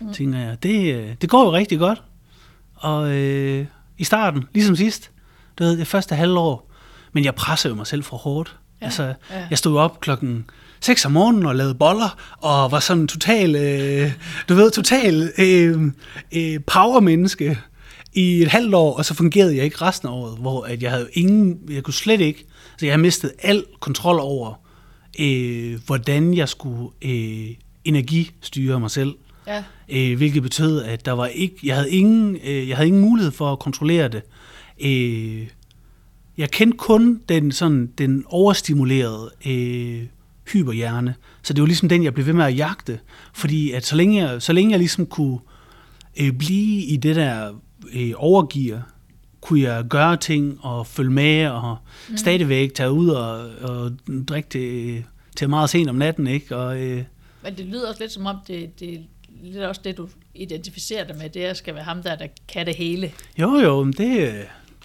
mm. 0.00 0.12
tænker 0.12 0.38
jeg. 0.38 0.62
Det, 0.62 0.94
øh, 0.94 1.14
det 1.20 1.30
går 1.30 1.44
jo 1.44 1.52
rigtig 1.52 1.78
godt. 1.78 2.02
Og 2.74 3.10
øh, 3.10 3.66
i 3.98 4.04
starten, 4.04 4.44
ligesom 4.54 4.76
sidst, 4.76 5.10
du 5.58 5.64
ved, 5.64 5.78
det 5.78 5.86
første 5.86 6.14
halvår, 6.14 6.70
men 7.12 7.24
jeg 7.24 7.34
presser 7.34 7.68
jo 7.68 7.74
mig 7.74 7.86
selv 7.86 8.02
for 8.02 8.16
hårdt. 8.16 8.48
Ja, 8.48 8.58
Ja, 8.80 8.86
altså, 8.86 9.02
ja. 9.02 9.14
ja. 9.30 9.46
jeg 9.50 9.58
stod 9.58 9.78
op 9.78 10.00
klokken 10.00 10.50
6 10.80 11.04
om 11.04 11.12
morgenen 11.12 11.46
og 11.46 11.56
lavede 11.56 11.74
boller, 11.74 12.16
og 12.38 12.72
var 12.72 12.80
sådan 12.80 13.08
total, 13.08 13.56
øh, 13.56 14.12
du 14.48 14.54
ved, 14.54 14.70
total 14.70 15.32
øh, 15.38 15.82
øh, 16.32 16.60
power-menneske 16.66 17.58
i 18.12 18.42
et 18.42 18.48
halvt 18.48 18.74
år, 18.74 18.96
og 18.96 19.04
så 19.04 19.14
fungerede 19.14 19.56
jeg 19.56 19.64
ikke 19.64 19.82
resten 19.82 20.08
af 20.08 20.12
året, 20.12 20.38
hvor 20.38 20.64
at 20.64 20.82
jeg 20.82 20.90
havde 20.90 21.08
ingen, 21.12 21.58
jeg 21.70 21.82
kunne 21.82 21.94
slet 21.94 22.20
ikke, 22.20 22.44
så 22.78 22.86
jeg 22.86 22.92
havde 22.92 23.02
mistet 23.02 23.32
al 23.42 23.64
kontrol 23.80 24.18
over, 24.20 24.60
øh, 25.20 25.78
hvordan 25.86 26.34
jeg 26.34 26.48
skulle 26.48 26.90
øh, 27.02 27.48
energistyre 27.84 28.80
mig 28.80 28.90
selv 28.90 29.14
Ja, 29.48 29.64
øh, 29.88 30.16
hvilket 30.16 30.42
betød, 30.42 30.82
at 30.82 31.06
der 31.06 31.12
var 31.12 31.26
ikke, 31.26 31.56
jeg 31.64 31.76
havde 31.76 31.90
ingen, 31.90 32.36
øh, 32.44 32.68
jeg 32.68 32.76
havde 32.76 32.88
ingen 32.88 33.02
mulighed 33.02 33.32
for 33.32 33.52
at 33.52 33.58
kontrollere 33.58 34.08
det. 34.08 34.22
Øh, 34.80 35.46
jeg 36.38 36.50
kendte 36.50 36.78
kun 36.78 37.20
den 37.28 37.52
sådan 37.52 37.86
den 37.98 38.24
overstimulerede 38.26 39.30
øh, 39.46 40.06
hyperhjerne, 40.52 41.14
så 41.42 41.52
det 41.52 41.60
var 41.60 41.66
ligesom 41.66 41.88
den, 41.88 42.04
jeg 42.04 42.14
blev 42.14 42.26
ved 42.26 42.32
med 42.32 42.44
at 42.44 42.56
jagte, 42.56 43.00
fordi 43.34 43.72
at 43.72 43.86
så 43.86 43.96
længe 43.96 44.22
jeg, 44.22 44.42
så 44.42 44.52
længe 44.52 44.70
jeg 44.70 44.78
ligesom 44.78 45.06
kunne 45.06 45.38
øh, 46.20 46.32
blive 46.32 46.84
i 46.84 46.96
det 46.96 47.16
der 47.16 47.52
øh, 47.92 48.12
overgear, 48.16 48.90
kunne 49.40 49.60
jeg 49.60 49.84
gøre 49.84 50.16
ting 50.16 50.58
og 50.64 50.86
følge 50.86 51.10
med 51.10 51.48
og 51.48 51.76
mm. 52.08 52.16
stadigvæk 52.16 52.74
tage 52.74 52.92
ud 52.92 53.08
og, 53.08 53.50
og 53.60 53.92
drikke 54.28 54.48
det 54.52 55.04
til 55.36 55.50
meget 55.50 55.70
sent 55.70 55.90
om 55.90 55.96
natten, 55.96 56.26
ikke? 56.26 56.56
Og, 56.56 56.80
øh, 56.80 57.04
men 57.42 57.56
det 57.56 57.66
lyder 57.66 57.88
også 57.88 58.00
lidt 58.00 58.12
som 58.12 58.26
om, 58.26 58.36
det, 58.46 58.80
det 58.80 58.94
er 58.94 58.98
lidt 59.42 59.64
også 59.64 59.80
det, 59.84 59.96
du 59.96 60.08
identificerer 60.34 61.06
dig 61.06 61.16
med, 61.16 61.30
det 61.30 61.46
er, 61.46 61.54
skal 61.54 61.74
være 61.74 61.84
ham 61.84 62.02
der, 62.02 62.16
der 62.16 62.26
kan 62.48 62.66
det 62.66 62.74
hele. 62.76 63.12
Jo, 63.38 63.54
jo, 63.54 63.84
det, 63.84 64.32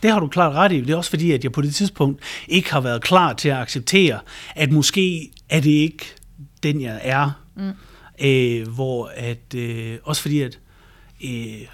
det 0.03 0.11
har 0.11 0.19
du 0.19 0.27
klart 0.27 0.55
ret 0.55 0.71
i. 0.71 0.81
Det 0.81 0.89
er 0.89 0.95
også 0.97 1.09
fordi, 1.09 1.31
at 1.31 1.43
jeg 1.43 1.51
på 1.51 1.61
det 1.61 1.75
tidspunkt 1.75 2.21
ikke 2.47 2.71
har 2.73 2.81
været 2.81 3.03
klar 3.03 3.33
til 3.33 3.49
at 3.49 3.57
acceptere, 3.57 4.19
at 4.55 4.71
måske 4.71 5.31
er 5.49 5.59
det 5.59 5.69
ikke 5.71 6.05
den, 6.63 6.81
jeg 6.81 6.99
er. 7.03 7.31
Mm. 7.55 7.71
Øh, 8.25 8.67
hvor 8.67 9.11
at, 9.15 9.53
øh, 9.55 9.97
også 10.03 10.21
fordi, 10.21 10.41
at 10.41 10.59
øh, 11.23 11.67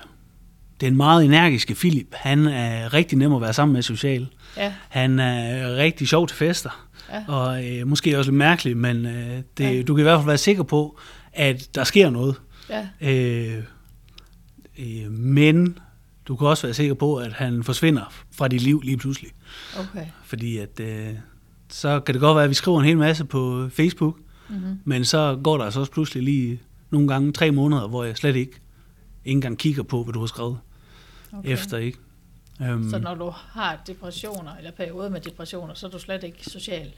den 0.81 0.95
meget 0.97 1.25
energiske 1.25 1.75
Philip, 1.75 2.13
han 2.15 2.45
er 2.47 2.93
rigtig 2.93 3.17
nem 3.17 3.33
at 3.33 3.41
være 3.41 3.53
sammen 3.53 3.73
med 3.73 3.81
social. 3.81 4.27
Ja, 4.57 4.73
Han 4.89 5.19
er 5.19 5.75
rigtig 5.75 6.07
sjov 6.07 6.27
til 6.27 6.37
fester. 6.37 6.85
Ja. 7.13 7.23
Og 7.27 7.67
øh, 7.67 7.87
måske 7.87 8.17
også 8.17 8.31
lidt 8.31 8.37
mærkelig, 8.37 8.77
men 8.77 9.05
øh, 9.05 9.37
det, 9.57 9.77
Ja. 9.77 9.81
du 9.81 9.95
kan 9.95 10.01
i 10.01 10.03
hvert 10.03 10.17
fald 10.19 10.25
være 10.27 10.37
sikker 10.37 10.63
på, 10.63 10.99
at 11.33 11.75
der 11.75 11.83
sker 11.83 12.09
noget. 12.09 12.35
ja, 12.69 12.87
Øh, 13.01 13.63
øh, 14.79 15.11
men 15.11 15.77
du 16.29 16.35
kan 16.35 16.47
også 16.47 16.67
være 16.67 16.73
sikker 16.73 16.93
på, 16.93 17.15
at 17.15 17.33
han 17.33 17.63
forsvinder 17.63 18.13
fra 18.31 18.47
dit 18.47 18.61
liv 18.61 18.81
lige 18.81 18.97
pludselig. 18.97 19.31
okay. 19.79 20.05
Fordi 20.23 20.57
at, 20.57 20.79
øh, 20.79 21.09
så 21.69 21.99
kan 21.99 22.13
det 22.13 22.21
godt 22.21 22.35
være, 22.35 22.43
at 22.43 22.49
vi 22.49 22.55
skriver 22.55 22.79
en 22.79 22.85
hel 22.85 22.97
masse 22.97 23.25
på 23.25 23.69
Facebook, 23.71 24.17
Mm-hmm. 24.51 24.79
men 24.85 25.05
så 25.05 25.39
går 25.43 25.57
der 25.57 25.65
altså 25.65 25.79
også 25.79 25.91
pludselig 25.91 26.23
lige 26.23 26.59
nogle 26.89 27.07
gange 27.07 27.31
tre 27.33 27.51
måneder, 27.51 27.87
hvor 27.87 28.03
jeg 28.03 28.17
slet 28.17 28.35
ikke, 28.35 28.51
ikke 29.25 29.35
engang 29.35 29.57
kigger 29.57 29.83
på, 29.83 30.03
hvad 30.03 30.13
du 30.13 30.19
har 30.19 30.27
skrevet 30.27 30.59
okay. 31.33 31.49
efter. 31.49 31.77
ikke. 31.77 31.97
Um, 32.59 32.89
Så 32.89 32.99
når 32.99 33.15
du 33.15 33.29
har 33.29 33.79
depressioner, 33.87 34.55
eller 34.55 34.71
perioder 34.71 35.09
med 35.09 35.21
depressioner, 35.21 35.73
så 35.73 35.87
er 35.87 35.91
du 35.91 35.99
slet 35.99 36.23
ikke 36.23 36.45
social? 36.49 36.91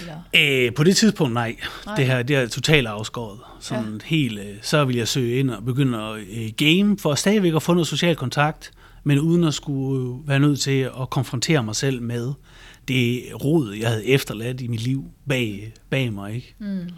Eller? 0.00 0.66
Øh, 0.66 0.74
på 0.74 0.84
det 0.84 0.96
tidspunkt, 0.96 1.34
nej. 1.34 1.56
Nej. 1.86 1.94
Det 1.96 2.06
her 2.06 2.22
det 2.22 2.36
er 2.36 2.48
totalt 2.48 2.86
afskåret. 2.86 3.38
Sådan 3.60 3.92
ja. 3.92 3.98
helt, 4.04 4.38
øh, 4.38 4.46
så 4.62 4.84
vil 4.84 4.96
jeg 4.96 5.08
søge 5.08 5.38
ind 5.38 5.50
og 5.50 5.64
begynde 5.64 6.02
at 6.02 6.18
øh, 6.18 6.50
game, 6.56 6.98
for 6.98 7.14
stadigvæk 7.14 7.54
at 7.54 7.62
få 7.62 7.74
noget 7.74 7.86
social 7.86 8.16
kontakt, 8.16 8.70
men 9.04 9.18
uden 9.18 9.44
at 9.44 9.54
skulle 9.54 10.18
være 10.26 10.40
nødt 10.40 10.60
til 10.60 10.80
at 11.00 11.10
konfrontere 11.10 11.62
mig 11.62 11.76
selv 11.76 12.02
med 12.02 12.32
det 12.88 13.22
rod, 13.44 13.72
jeg 13.72 13.88
havde 13.88 14.06
efterladt 14.06 14.60
i 14.60 14.68
mit 14.68 14.82
liv 14.82 15.04
bag, 15.28 15.72
bag 15.90 16.12
mig. 16.12 16.34
Ikke? 16.34 16.54
Mm. 16.58 16.88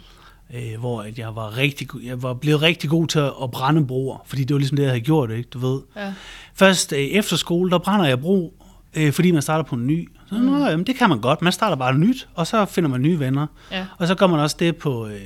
Øh, 0.53 0.79
hvor 0.79 1.01
at 1.01 1.19
jeg 1.19 1.35
var 1.35 1.57
rigtig, 1.57 1.87
jeg 2.03 2.23
var 2.23 2.33
blevet 2.33 2.61
rigtig 2.61 2.89
god 2.89 3.07
til 3.07 3.19
at 3.19 3.51
brænde 3.51 3.87
broer, 3.87 4.17
fordi 4.25 4.43
det 4.43 4.53
var 4.53 4.59
ligesom 4.59 4.75
det, 4.75 4.83
jeg 4.83 4.91
havde 4.91 5.03
gjort, 5.03 5.31
ikke? 5.31 5.49
du 5.49 5.59
ved. 5.59 5.81
Ja. 5.95 6.13
Først 6.53 6.93
øh, 6.93 6.99
efter 6.99 7.35
skole, 7.35 7.71
der 7.71 7.77
brænder 7.77 8.05
jeg 8.05 8.21
bro, 8.21 8.53
øh, 8.95 9.13
fordi 9.13 9.31
man 9.31 9.41
starter 9.41 9.63
på 9.63 9.75
en 9.75 9.87
ny. 9.87 10.09
Så, 10.29 10.35
mm. 10.35 10.41
Nå, 10.41 10.65
jamen, 10.65 10.85
det 10.85 10.95
kan 10.95 11.09
man 11.09 11.21
godt. 11.21 11.41
Man 11.41 11.53
starter 11.53 11.75
bare 11.75 11.97
nyt, 11.97 12.27
og 12.35 12.47
så 12.47 12.65
finder 12.65 12.89
man 12.89 13.01
nye 13.01 13.19
venner. 13.19 13.47
Ja. 13.71 13.85
Og 13.97 14.07
så 14.07 14.15
gør 14.15 14.27
man 14.27 14.39
også 14.39 14.55
det 14.59 14.75
på... 14.75 15.07
Øh, 15.07 15.21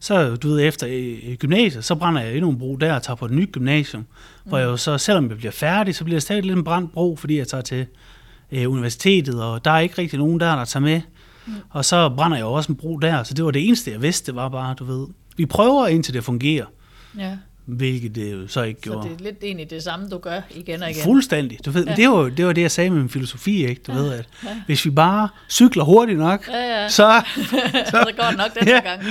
så 0.00 0.36
du 0.36 0.48
ved, 0.48 0.68
efter 0.68 0.86
øh, 0.90 1.34
gymnasiet, 1.34 1.84
så 1.84 1.94
brænder 1.94 2.20
jeg 2.20 2.34
endnu 2.34 2.50
en 2.50 2.58
bro 2.58 2.76
der 2.76 2.94
og 2.94 3.02
tager 3.02 3.16
på 3.16 3.24
et 3.24 3.30
nyt 3.30 3.52
gymnasium. 3.52 4.02
Mm. 4.02 4.48
Hvor 4.48 4.58
jeg 4.58 4.66
jo 4.66 4.76
så, 4.76 4.98
selvom 4.98 5.28
jeg 5.28 5.36
bliver 5.36 5.52
færdig, 5.52 5.94
så 5.94 6.04
bliver 6.04 6.14
jeg 6.14 6.22
stadig 6.22 6.42
lidt 6.42 6.58
en 6.58 6.64
brændt 6.64 6.92
bro, 6.92 7.16
fordi 7.16 7.38
jeg 7.38 7.48
tager 7.48 7.62
til 7.62 7.86
øh, 8.52 8.70
universitetet, 8.70 9.42
og 9.42 9.64
der 9.64 9.70
er 9.70 9.78
ikke 9.78 9.98
rigtig 9.98 10.18
nogen 10.18 10.40
der, 10.40 10.56
der 10.56 10.64
tager 10.64 10.84
med. 10.84 11.00
Mm. 11.46 11.52
Og 11.70 11.84
så 11.84 12.08
brænder 12.16 12.36
jeg 12.36 12.44
jo 12.44 12.52
også 12.52 12.72
en 12.72 12.76
bro 12.76 12.96
der, 12.96 13.22
så 13.22 13.34
det 13.34 13.44
var 13.44 13.50
det 13.50 13.66
eneste, 13.66 13.90
jeg 13.90 14.02
vidste, 14.02 14.26
det 14.26 14.34
var 14.34 14.48
bare, 14.48 14.74
du 14.74 14.84
ved, 14.84 15.06
vi 15.36 15.46
prøver 15.46 15.86
indtil 15.86 16.14
det 16.14 16.24
fungerer, 16.24 16.66
ja. 17.18 17.36
Hvilket 17.68 18.14
det 18.14 18.32
jo 18.32 18.46
så 18.48 18.62
ikke 18.62 18.80
Så 18.84 18.90
gjorde. 18.90 19.08
det 19.08 19.20
er 19.20 19.24
lidt 19.24 19.36
egentlig 19.42 19.70
det 19.70 19.82
samme, 19.82 20.08
du 20.08 20.18
gør 20.18 20.40
igen 20.50 20.82
og 20.82 20.90
igen. 20.90 21.02
Fuldstændig. 21.02 21.58
Du 21.64 21.70
ved, 21.70 21.86
Ja. 21.86 21.94
det, 21.94 22.08
var, 22.08 22.28
det 22.28 22.46
var 22.46 22.52
det, 22.52 22.62
jeg 22.62 22.70
sagde 22.70 22.90
med 22.90 22.98
min 22.98 23.08
filosofi, 23.08 23.66
ikke? 23.66 23.82
Du 23.86 23.92
ja. 23.92 23.98
ved, 23.98 24.12
at 24.12 24.28
ja. 24.44 24.48
hvis 24.66 24.84
vi 24.84 24.90
bare 24.90 25.28
cykler 25.50 25.84
hurtigt 25.84 26.18
nok, 26.18 26.48
Ja, 26.48 26.82
ja. 26.82 26.88
så... 26.88 27.22
så 27.90 28.12
går 28.16 28.24
det 28.28 28.36
nok 28.38 28.58
den 28.60 28.68
Ja. 28.68 28.80
gang. 28.80 29.02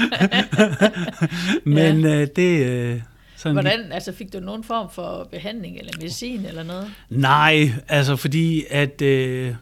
Men 1.63 2.01
ja. 2.01 2.21
øh, 2.21 2.27
det... 2.35 2.65
Øh, 2.65 3.01
sådan 3.35 3.55
Hvordan, 3.55 3.91
altså 3.91 4.11
fik 4.13 4.33
du 4.33 4.39
nogen 4.39 4.63
form 4.63 4.87
for 4.93 5.27
behandling 5.31 5.77
eller 5.79 5.91
medicin 5.97 6.45
eller 6.45 6.63
noget? 6.63 6.91
Nej, 7.09 7.71
altså 7.87 8.15
fordi 8.15 8.63
at 8.69 9.01
øh, 9.01 9.53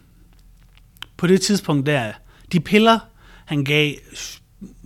på 1.18 1.28
det 1.28 1.42
tidspunkt 1.42 1.86
der, 1.86 2.12
de 2.52 2.60
piller, 2.60 3.00
han 3.46 3.64
gav, 3.64 3.92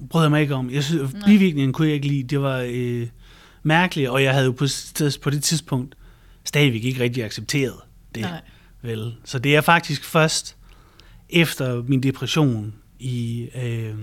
brød 0.09 0.23
jeg 0.23 0.31
mig 0.31 0.41
ikke 0.41 0.55
om. 0.55 0.69
Jeg 0.71 0.83
synes, 0.83 1.11
bivirkningen 1.25 1.73
kunne 1.73 1.87
jeg 1.87 1.95
ikke 1.95 2.07
lide. 2.07 2.23
Det 2.23 2.41
var 2.41 2.65
øh, 2.67 3.07
mærkeligt, 3.63 4.09
og 4.09 4.23
jeg 4.23 4.33
havde 4.33 4.45
jo 4.45 4.51
på, 4.51 4.65
på 5.21 5.29
det 5.29 5.43
tidspunkt 5.43 5.95
stadigvæk 6.43 6.83
ikke 6.83 7.03
rigtig 7.03 7.23
accepteret 7.23 7.75
det. 8.15 8.21
Nej. 8.21 8.41
Vel? 8.81 9.15
Så 9.25 9.39
det 9.39 9.55
er 9.55 9.61
faktisk 9.61 10.03
først 10.05 10.55
efter 11.29 11.83
min 11.83 12.03
depression 12.03 12.73
i... 12.99 13.49
Øh, 13.55 13.93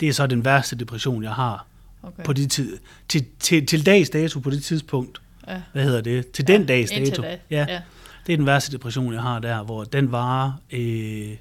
det 0.00 0.08
er 0.08 0.12
så 0.12 0.26
den 0.26 0.44
værste 0.44 0.76
depression, 0.76 1.22
jeg 1.22 1.32
har 1.32 1.66
Okay. 2.02 2.24
på 2.24 2.32
det 2.32 2.50
tid, 2.50 2.78
til, 3.08 3.26
til, 3.40 3.66
til 3.66 3.86
dags 3.86 4.10
dato 4.10 4.40
på 4.40 4.50
det 4.50 4.64
tidspunkt. 4.64 5.20
ja. 5.48 5.62
Hvad 5.72 5.84
hedder 5.84 6.00
det? 6.00 6.30
Til 6.30 6.46
den 6.46 6.60
Ja, 6.60 6.66
dags 6.66 6.90
indtil 6.90 7.10
dato. 7.16 7.22
da. 7.22 7.38
Ja. 7.50 7.66
Ja. 7.68 7.80
Det 8.26 8.32
er 8.32 8.36
den 8.36 8.46
værste 8.46 8.72
depression, 8.72 9.12
jeg 9.12 9.22
har 9.22 9.38
der, 9.38 9.62
hvor 9.62 9.84
den 9.84 10.12
var, 10.12 10.58
øh, 10.72 11.36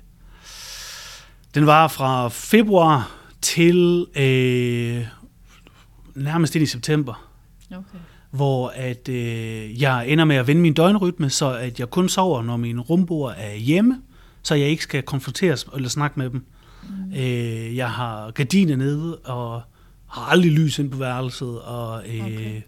den 1.55 1.65
var 1.65 1.87
fra 1.87 2.27
februar 2.29 3.11
til 3.41 4.05
øh, 4.15 5.05
nærmest 6.15 6.55
ind 6.55 6.63
i 6.63 6.65
september, 6.67 7.28
Okay. 7.71 7.97
hvor 8.31 8.67
at 8.75 9.09
øh, 9.09 9.81
jeg 9.81 10.07
ender 10.09 10.25
med 10.25 10.35
at 10.35 10.47
vende 10.47 10.61
min 10.61 10.73
døgnrytme, 10.73 11.29
så 11.29 11.53
at 11.53 11.79
jeg 11.79 11.89
kun 11.89 12.09
sover, 12.09 12.43
når 12.43 12.57
min 12.57 12.79
rumboer 12.79 13.31
er 13.31 13.55
hjemme, 13.55 14.01
så 14.43 14.55
jeg 14.55 14.67
ikke 14.67 14.83
skal 14.83 15.03
konfronteres 15.03 15.67
eller 15.75 15.89
snakke 15.89 16.19
med 16.19 16.29
dem. 16.29 16.45
Mm. 16.83 17.13
Øh, 17.17 17.75
jeg 17.75 17.91
har 17.91 18.31
gardiner 18.31 18.75
nede, 18.75 19.17
og 19.17 19.61
har 20.07 20.21
aldrig 20.21 20.51
lys 20.51 20.79
ind 20.79 20.91
på 20.91 20.97
værelset, 20.97 21.61
og 21.61 22.03
øh, 22.07 22.25
Okay. 22.25 22.61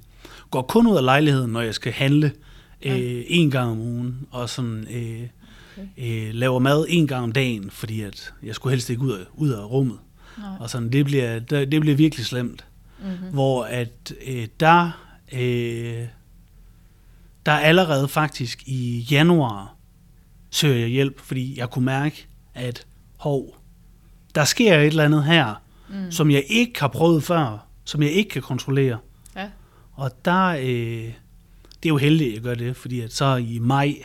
går 0.52 0.62
kun 0.62 0.88
ud 0.88 0.98
af 0.98 1.04
lejligheden, 1.04 1.52
når 1.52 1.62
jeg 1.62 1.74
skal 1.76 1.92
handle 1.94 2.32
øh, 2.86 3.24
en 3.28 3.52
gang 3.52 3.72
om 3.72 3.80
ugen, 3.80 4.28
og 4.32 4.50
sådan, 4.50 4.88
øh, 4.92 5.28
okay. 5.78 6.28
øh, 6.28 6.34
laver 6.34 6.60
mad 6.60 6.86
en 6.90 7.08
gang 7.08 7.24
om 7.24 7.32
dagen, 7.32 7.70
fordi 7.70 8.02
at 8.02 8.34
jeg 8.44 8.56
skulle 8.56 8.72
helst 8.72 8.90
ikke 8.90 9.02
ud 9.02 9.12
af, 9.12 9.24
ud 9.34 9.50
af 9.50 9.66
rummet. 9.72 9.98
Nej. 10.38 10.48
Og 10.60 10.70
sådan, 10.70 10.92
det 10.92 11.06
bliver, 11.06 11.40
det, 11.40 11.72
det 11.72 11.82
bliver 11.82 11.96
virkelig 11.96 12.26
slemt. 12.26 12.66
Mm-hmm. 13.02 13.30
Hvor 13.30 13.64
at 13.64 14.14
øh, 14.28 14.48
der, 14.60 14.92
øh, 15.34 16.08
der 17.46 17.52
allerede 17.52 18.08
faktisk 18.08 18.64
i 18.66 19.00
januar 19.12 19.76
søger 20.50 20.78
jeg 20.80 20.88
hjælp, 20.90 21.20
fordi 21.20 21.60
jeg 21.60 21.70
kunne 21.70 21.86
mærke, 21.86 22.28
at 22.54 22.86
hov, 23.18 23.56
der 24.36 24.44
sker 24.44 24.78
et 24.78 24.88
eller 24.88 25.04
andet 25.06 25.24
her, 25.24 25.62
mm. 25.90 26.12
som 26.12 26.32
jeg 26.32 26.44
ikke 26.48 26.80
har 26.80 26.88
prøvet 26.88 27.24
før, 27.24 27.68
som 27.86 28.02
jeg 28.04 28.12
ikke 28.12 28.30
kan 28.30 28.42
kontrollere. 28.42 28.98
Ja. 29.36 29.50
Og 29.94 30.12
der, 30.26 30.46
øh, 30.48 31.14
det 31.84 31.86
er 31.86 31.90
jo 31.90 31.98
heldigt, 31.98 32.30
at 32.30 32.34
jeg 32.36 32.42
gør 32.44 32.56
det, 32.56 32.78
fordi 32.78 33.00
at 33.02 33.14
så 33.14 33.36
i 33.36 33.60
maj 33.60 33.96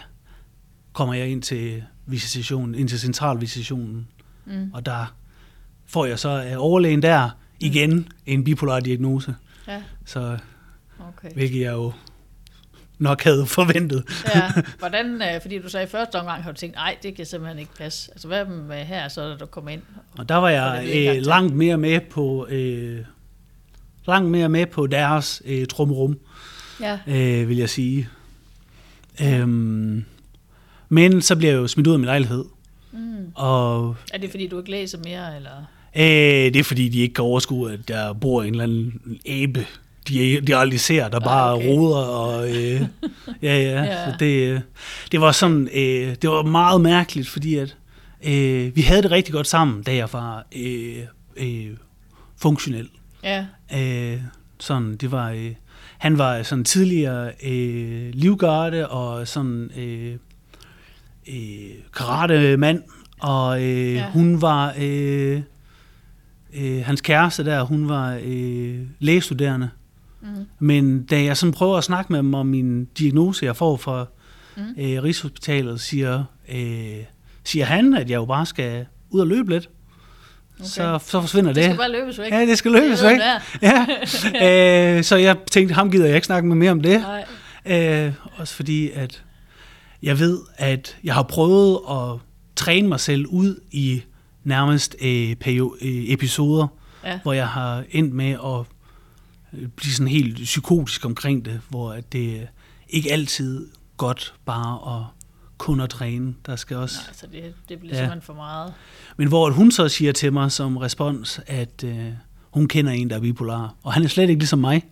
kommer 0.93 1.15
jeg 1.15 1.29
ind 1.29 1.43
til 1.43 1.85
visitationen, 2.07 2.75
ind 2.75 2.89
til 2.89 3.01
centralvisitationen, 3.01 4.09
Mm. 4.49 4.71
og 4.73 4.87
der 4.87 5.15
får 5.87 6.07
jeg 6.07 6.19
så 6.19 6.29
af 6.29 6.55
overlægen 6.57 7.03
der 7.03 7.31
igen 7.61 8.09
en 8.27 8.45
bipolar 8.45 8.81
diagnose, 8.81 9.35
Ja, 9.69 9.83
så 10.05 10.39
okay. 11.09 11.35
hvilket 11.35 11.61
jeg 11.61 11.73
jo 11.73 11.93
nok 12.99 13.23
havde 13.23 13.47
forventet. 13.47 14.05
Ja, 14.35 14.53
hvordan, 14.79 15.23
øh, 15.23 15.41
fordi 15.41 15.59
du 15.59 15.69
sagde 15.69 15.87
i 15.87 15.89
første 15.89 16.17
omgang, 16.17 16.43
har 16.43 16.53
du 16.53 16.57
tænkt, 16.57 16.77
nej, 16.77 16.97
det 17.03 17.15
kan 17.15 17.27
simpelthen 17.27 17.59
ikke 17.59 17.75
passe. 17.79 18.11
Altså, 18.13 18.29
hvad 18.29 18.45
med 18.45 18.85
her, 18.85 19.09
så 19.09 19.29
da 19.29 19.37
du 19.37 19.47
kommer 19.47 19.71
ind? 19.71 19.83
Og 20.19 20.29
der 20.29 20.35
var 20.35 20.47
Og 20.47 20.53
jeg 20.53 21.17
øh, 21.17 21.23
langt 21.23 21.55
mere 21.55 21.77
med 21.77 22.01
på 22.11 22.47
øh, 22.51 23.05
langt 24.07 24.31
mere 24.31 24.49
med 24.49 24.67
på 24.67 24.87
deres 24.87 25.43
øh, 25.45 25.67
trummerum, 25.67 26.19
Ja, 26.81 26.99
øh, 27.07 27.49
vil 27.49 27.57
jeg 27.57 27.71
sige. 27.71 28.09
Øhm, 29.23 30.05
men 30.89 31.23
så 31.23 31.37
bliver 31.37 31.53
jeg 31.53 31.59
jo 31.59 31.67
smidt 31.67 31.87
ud 31.87 31.93
af 31.93 31.99
min 31.99 32.07
lejlighed, 32.07 32.45
mm. 32.93 33.33
og 33.35 33.97
er 34.13 34.19
det 34.19 34.31
fordi, 34.31 34.47
du 34.47 34.59
ikke 34.59 34.71
læser 34.71 34.99
mere, 35.05 35.37
eller? 35.37 35.65
Øh, 35.97 36.05
det 36.55 36.57
er 36.57 36.65
fordi, 36.65 36.89
de 36.89 37.01
ikke 37.01 37.15
kan 37.15 37.25
overskue, 37.25 37.73
at 37.73 37.89
der 37.89 38.13
bor 38.13 38.43
en 38.43 38.51
eller 38.51 38.65
anden 38.65 39.01
abe, 39.27 39.67
de, 40.09 40.41
de 40.41 40.57
aldrig 40.57 40.81
ser, 40.81 41.09
der 41.09 41.21
bare 41.21 41.55
okay. 41.55 41.67
roder. 41.69 42.05
Og, 42.05 42.49
øh, 42.49 42.83
ja, 43.43 43.59
ja, 43.59 43.83
Ja. 43.85 44.05
Så 44.05 44.17
det, 44.19 44.49
øh, 44.49 44.61
det 45.13 45.21
var 45.21 45.33
sådan, 45.33 45.69
øh, 45.75 46.15
det 46.23 46.31
var 46.31 46.43
meget 46.43 46.81
mærkeligt, 46.81 47.29
fordi 47.29 47.57
at 47.57 47.77
øh, 48.27 48.77
vi 48.77 48.81
havde 48.81 49.03
det 49.03 49.11
rigtig 49.11 49.35
godt 49.35 49.47
sammen, 49.47 49.83
da 49.83 49.95
jeg 49.95 50.09
var 50.13 50.47
øh, 50.57 50.97
øh, 51.37 51.77
funktionel. 52.37 52.89
Ja, 53.25 53.47
Øh, 53.75 54.21
sådan, 54.61 54.97
det 54.97 55.13
var, 55.13 55.31
øh, 55.31 55.55
han 55.99 56.19
var 56.19 56.43
sådan 56.43 56.65
tidligere 56.65 57.31
øh, 57.45 58.11
livgarde 58.13 58.89
og 58.89 59.29
sådan 59.29 59.71
øh, 59.77 60.17
øh, 61.29 61.71
karate-mand, 61.97 62.83
og 63.21 63.63
øh, 63.63 63.95
ja. 63.95 64.11
hun 64.11 64.43
var, 64.43 64.75
øh, 64.79 65.41
øh, 66.57 66.85
hans 66.85 67.01
kæreste 67.01 67.45
der, 67.45 67.63
hun 67.63 67.89
var 67.89 68.19
øh, 68.25 68.79
lægestuderende. 68.99 69.71
mm. 70.23 70.29
Men 70.59 71.03
da 71.05 71.23
jeg 71.23 71.37
sådan 71.37 71.53
prøver 71.53 71.77
at 71.79 71.85
snakke 71.85 72.13
med 72.13 72.19
dem 72.19 72.35
om 72.35 72.47
min 72.47 72.85
diagnose, 72.85 73.45
jeg 73.47 73.57
får 73.57 73.77
fra 73.77 74.07
Mm. 74.59 74.63
øh, 74.79 75.03
Rigshospitalet, 75.03 75.81
siger, 75.81 76.25
øh, 76.55 76.97
siger 77.45 77.65
han, 77.65 77.95
at 77.95 78.11
jeg 78.11 78.17
jo 78.17 78.25
bare 78.25 78.47
skal 78.47 78.87
ud 79.11 79.21
og 79.21 79.27
løbe 79.27 79.51
lidt. 79.51 79.69
Okay. 80.61 80.69
Så, 80.69 80.99
så 81.07 81.21
forsvinder 81.21 81.49
det 81.53 81.57
det. 81.57 81.65
skal 81.65 81.77
bare 81.77 81.91
løbes 81.93 82.19
væk. 82.19 82.33
Ja, 82.33 82.41
det 82.41 82.59
skal 82.59 82.73
løbes 82.73 83.01
Det 83.01 83.09
væk. 83.11 83.21
Ja. 84.43 84.97
øh, 84.99 85.05
så 85.05 85.17
jeg 85.17 85.37
tænkte, 85.51 85.75
ham 85.75 85.91
gider 85.91 86.07
jeg 86.07 86.15
ikke 86.15 86.27
snakke 86.27 86.49
med 86.49 86.57
mere 86.57 86.71
om 86.71 86.81
det. 86.81 87.01
Nej. 87.67 88.07
Øh, 88.07 88.13
også 88.37 88.55
fordi, 88.55 88.91
at 88.91 89.23
jeg 90.03 90.19
ved, 90.19 90.39
at 90.57 90.97
jeg 91.05 91.15
har 91.15 91.23
prøvet 91.23 91.79
at 91.91 92.19
træne 92.57 92.89
mig 92.89 93.01
selv 93.01 93.27
ud 93.27 93.61
i 93.71 94.03
nærmest 94.47 94.97
øh, 95.03 95.37
perio- 95.45 95.77
øh, 95.83 96.05
episoder, 96.13 96.67
Ja. 97.05 97.19
hvor 97.23 97.33
jeg 97.33 97.49
har 97.49 97.85
endt 97.91 98.15
med 98.15 98.31
at 98.31 98.65
øh, 99.61 99.69
blive 99.69 99.93
sådan 99.93 100.09
helt 100.09 100.37
psykotisk 100.37 101.05
omkring 101.05 101.45
det, 101.45 101.61
hvor 101.69 101.93
at 101.93 102.13
det 102.13 102.37
er 102.41 102.47
ikke 102.89 103.13
altid 103.13 103.69
godt 103.97 104.35
bare 104.45 104.97
at 104.97 105.05
kun 105.59 105.81
at 105.81 105.91
træne. 105.91 106.35
Der 106.47 106.57
skal 106.57 106.77
også... 106.77 106.99
Nej, 107.07 107.15
så 107.15 107.27
det, 107.33 107.55
det 107.69 107.79
bliver 107.79 107.95
Ja. 107.95 108.01
simpelthen 108.03 108.23
for 108.23 108.35
meget. 108.35 108.73
Men 109.17 109.29
hvor 109.29 109.51
hun 109.51 109.71
så 109.73 109.89
siger 109.89 110.13
til 110.13 110.33
mig 110.33 110.53
som 110.53 110.77
respons, 110.77 111.41
at 111.47 111.85
øh, 111.85 112.07
hun 112.51 112.69
kender 112.69 112.93
en, 112.93 113.11
der 113.11 113.17
er 113.17 113.21
bipolar, 113.21 113.75
og 113.83 113.93
han 113.93 114.05
er 114.05 114.09
slet 114.09 114.29
ikke 114.31 114.41
ligesom 114.41 114.59
mig, 114.59 114.83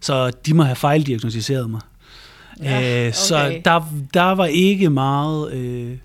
så 0.00 0.30
de 0.30 0.54
må 0.54 0.62
have 0.62 0.76
fejldiagnostiseret 0.76 1.70
mig. 1.70 1.80
Ja, 2.62 3.06
øh, 3.06 3.14
Så 3.14 3.36
okay. 3.46 3.60
der, 3.64 3.92
der 4.14 4.22
var 4.22 4.46
ikke 4.46 4.90
meget, 4.90 5.52
øh, 5.52 5.96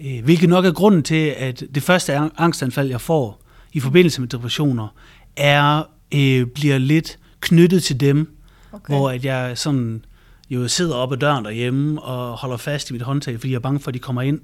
øh, 0.00 0.24
hvilket 0.24 0.48
nok 0.48 0.64
er 0.64 0.72
grunden 0.72 1.02
til, 1.02 1.34
at 1.36 1.62
det 1.74 1.82
første 1.82 2.16
ang- 2.16 2.32
angstanfald, 2.38 2.88
jeg 2.88 3.00
får 3.00 3.40
i 3.72 3.80
forbindelse 3.80 4.20
med 4.20 4.28
depressioner, 4.28 4.88
er 5.36 5.82
øh, 6.14 6.46
bliver 6.46 6.78
lidt 6.78 7.18
knyttet 7.40 7.82
til 7.82 8.00
dem, 8.00 8.30
Okay. 8.72 8.94
hvor 8.94 9.10
at 9.10 9.24
jeg 9.24 9.58
sådan 9.58 10.04
jo 10.50 10.68
sidder 10.68 10.94
op 10.94 11.12
ad 11.12 11.16
døren 11.16 11.44
derhjemme 11.44 12.02
og 12.02 12.36
holder 12.38 12.56
fast 12.56 12.90
i 12.90 12.92
mit 12.92 13.02
håndtag, 13.02 13.40
fordi 13.40 13.50
jeg 13.50 13.56
er 13.56 13.60
bange 13.60 13.80
for, 13.80 13.88
at 13.88 13.94
de 13.94 13.98
kommer 13.98 14.22
ind 14.22 14.40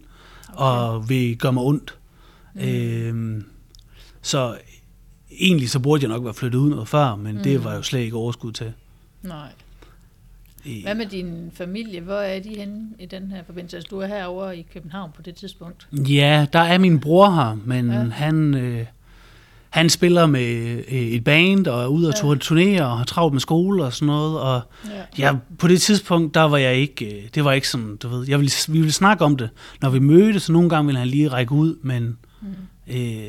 okay. 0.49 0.65
og 0.65 1.09
vil 1.09 1.37
gøre 1.37 1.53
mig 1.53 1.63
ondt. 1.63 1.99
Mm. 2.55 2.61
Øhm, 2.61 3.45
så 4.23 4.59
egentlig 5.41 5.71
så 5.71 5.79
burde 5.79 6.03
jeg 6.03 6.09
nok 6.09 6.25
være 6.25 6.35
flyttet 6.35 6.59
ud 6.59 6.71
noget 6.71 6.89
før, 6.89 7.17
men 7.17 7.37
mm. 7.37 7.43
det 7.43 7.65
var 7.65 7.75
jo 7.75 7.83
slet 7.83 8.01
ikke 8.01 8.17
overskud 8.17 8.53
til. 8.53 8.73
Nej. 9.23 9.49
Hvad 10.83 10.95
med 10.95 11.07
din 11.07 11.51
familie? 11.55 12.01
Hvor 12.01 12.15
er 12.15 12.41
de 12.41 12.49
henne 12.49 12.87
i 12.99 13.07
den 13.07 13.31
her 13.31 13.43
forbindelse? 13.47 13.77
Altså, 13.77 13.89
du 13.91 13.99
er 13.99 14.07
herovre 14.07 14.59
i 14.59 14.67
København 14.73 15.11
på 15.17 15.23
det 15.23 15.35
tidspunkt. 15.35 15.87
Ja, 15.93 16.47
der 16.53 16.59
er 16.59 16.79
min 16.79 17.01
bror 17.01 17.31
her, 17.31 17.59
men 17.65 17.91
Ja. 17.91 17.99
han, 17.99 18.55
øh, 18.55 18.87
han 19.71 19.91
spiller 19.91 20.27
med 20.27 20.83
øh, 20.91 20.99
et 20.99 21.25
band 21.25 21.67
og 21.67 21.83
er 21.83 21.87
ude 21.87 22.09
og 22.09 22.15
Ja. 22.23 22.35
turnere 22.41 22.83
og 22.87 22.99
har 22.99 23.05
travlt 23.05 23.33
med 23.33 23.41
skole 23.41 23.85
og 23.85 23.93
sådan 23.93 24.07
noget. 24.07 24.41
Og 24.41 24.61
Ja. 25.19 25.27
ja, 25.27 25.37
på 25.59 25.69
det 25.69 25.81
tidspunkt, 25.81 26.35
der 26.35 26.41
var 26.43 26.57
jeg 26.57 26.75
ikke, 26.77 27.17
øh, 27.23 27.29
det 27.35 27.45
var 27.45 27.53
ikke 27.53 27.69
sådan, 27.69 27.97
du 27.97 28.09
ved, 28.09 28.29
jeg 28.29 28.39
ville, 28.39 28.53
vi 28.69 28.79
ville 28.79 28.93
snakke 28.93 29.25
om 29.25 29.37
det, 29.37 29.51
når 29.83 29.91
vi 29.91 29.99
mødtes, 29.99 30.43
så 30.43 30.53
nogle 30.53 30.69
gange 30.71 30.87
ville 30.87 30.99
han 30.99 31.09
lige 31.09 31.29
række 31.29 31.53
ud, 31.53 31.77
men... 31.83 32.19
Mm. 32.41 32.49
Øh, 32.97 33.23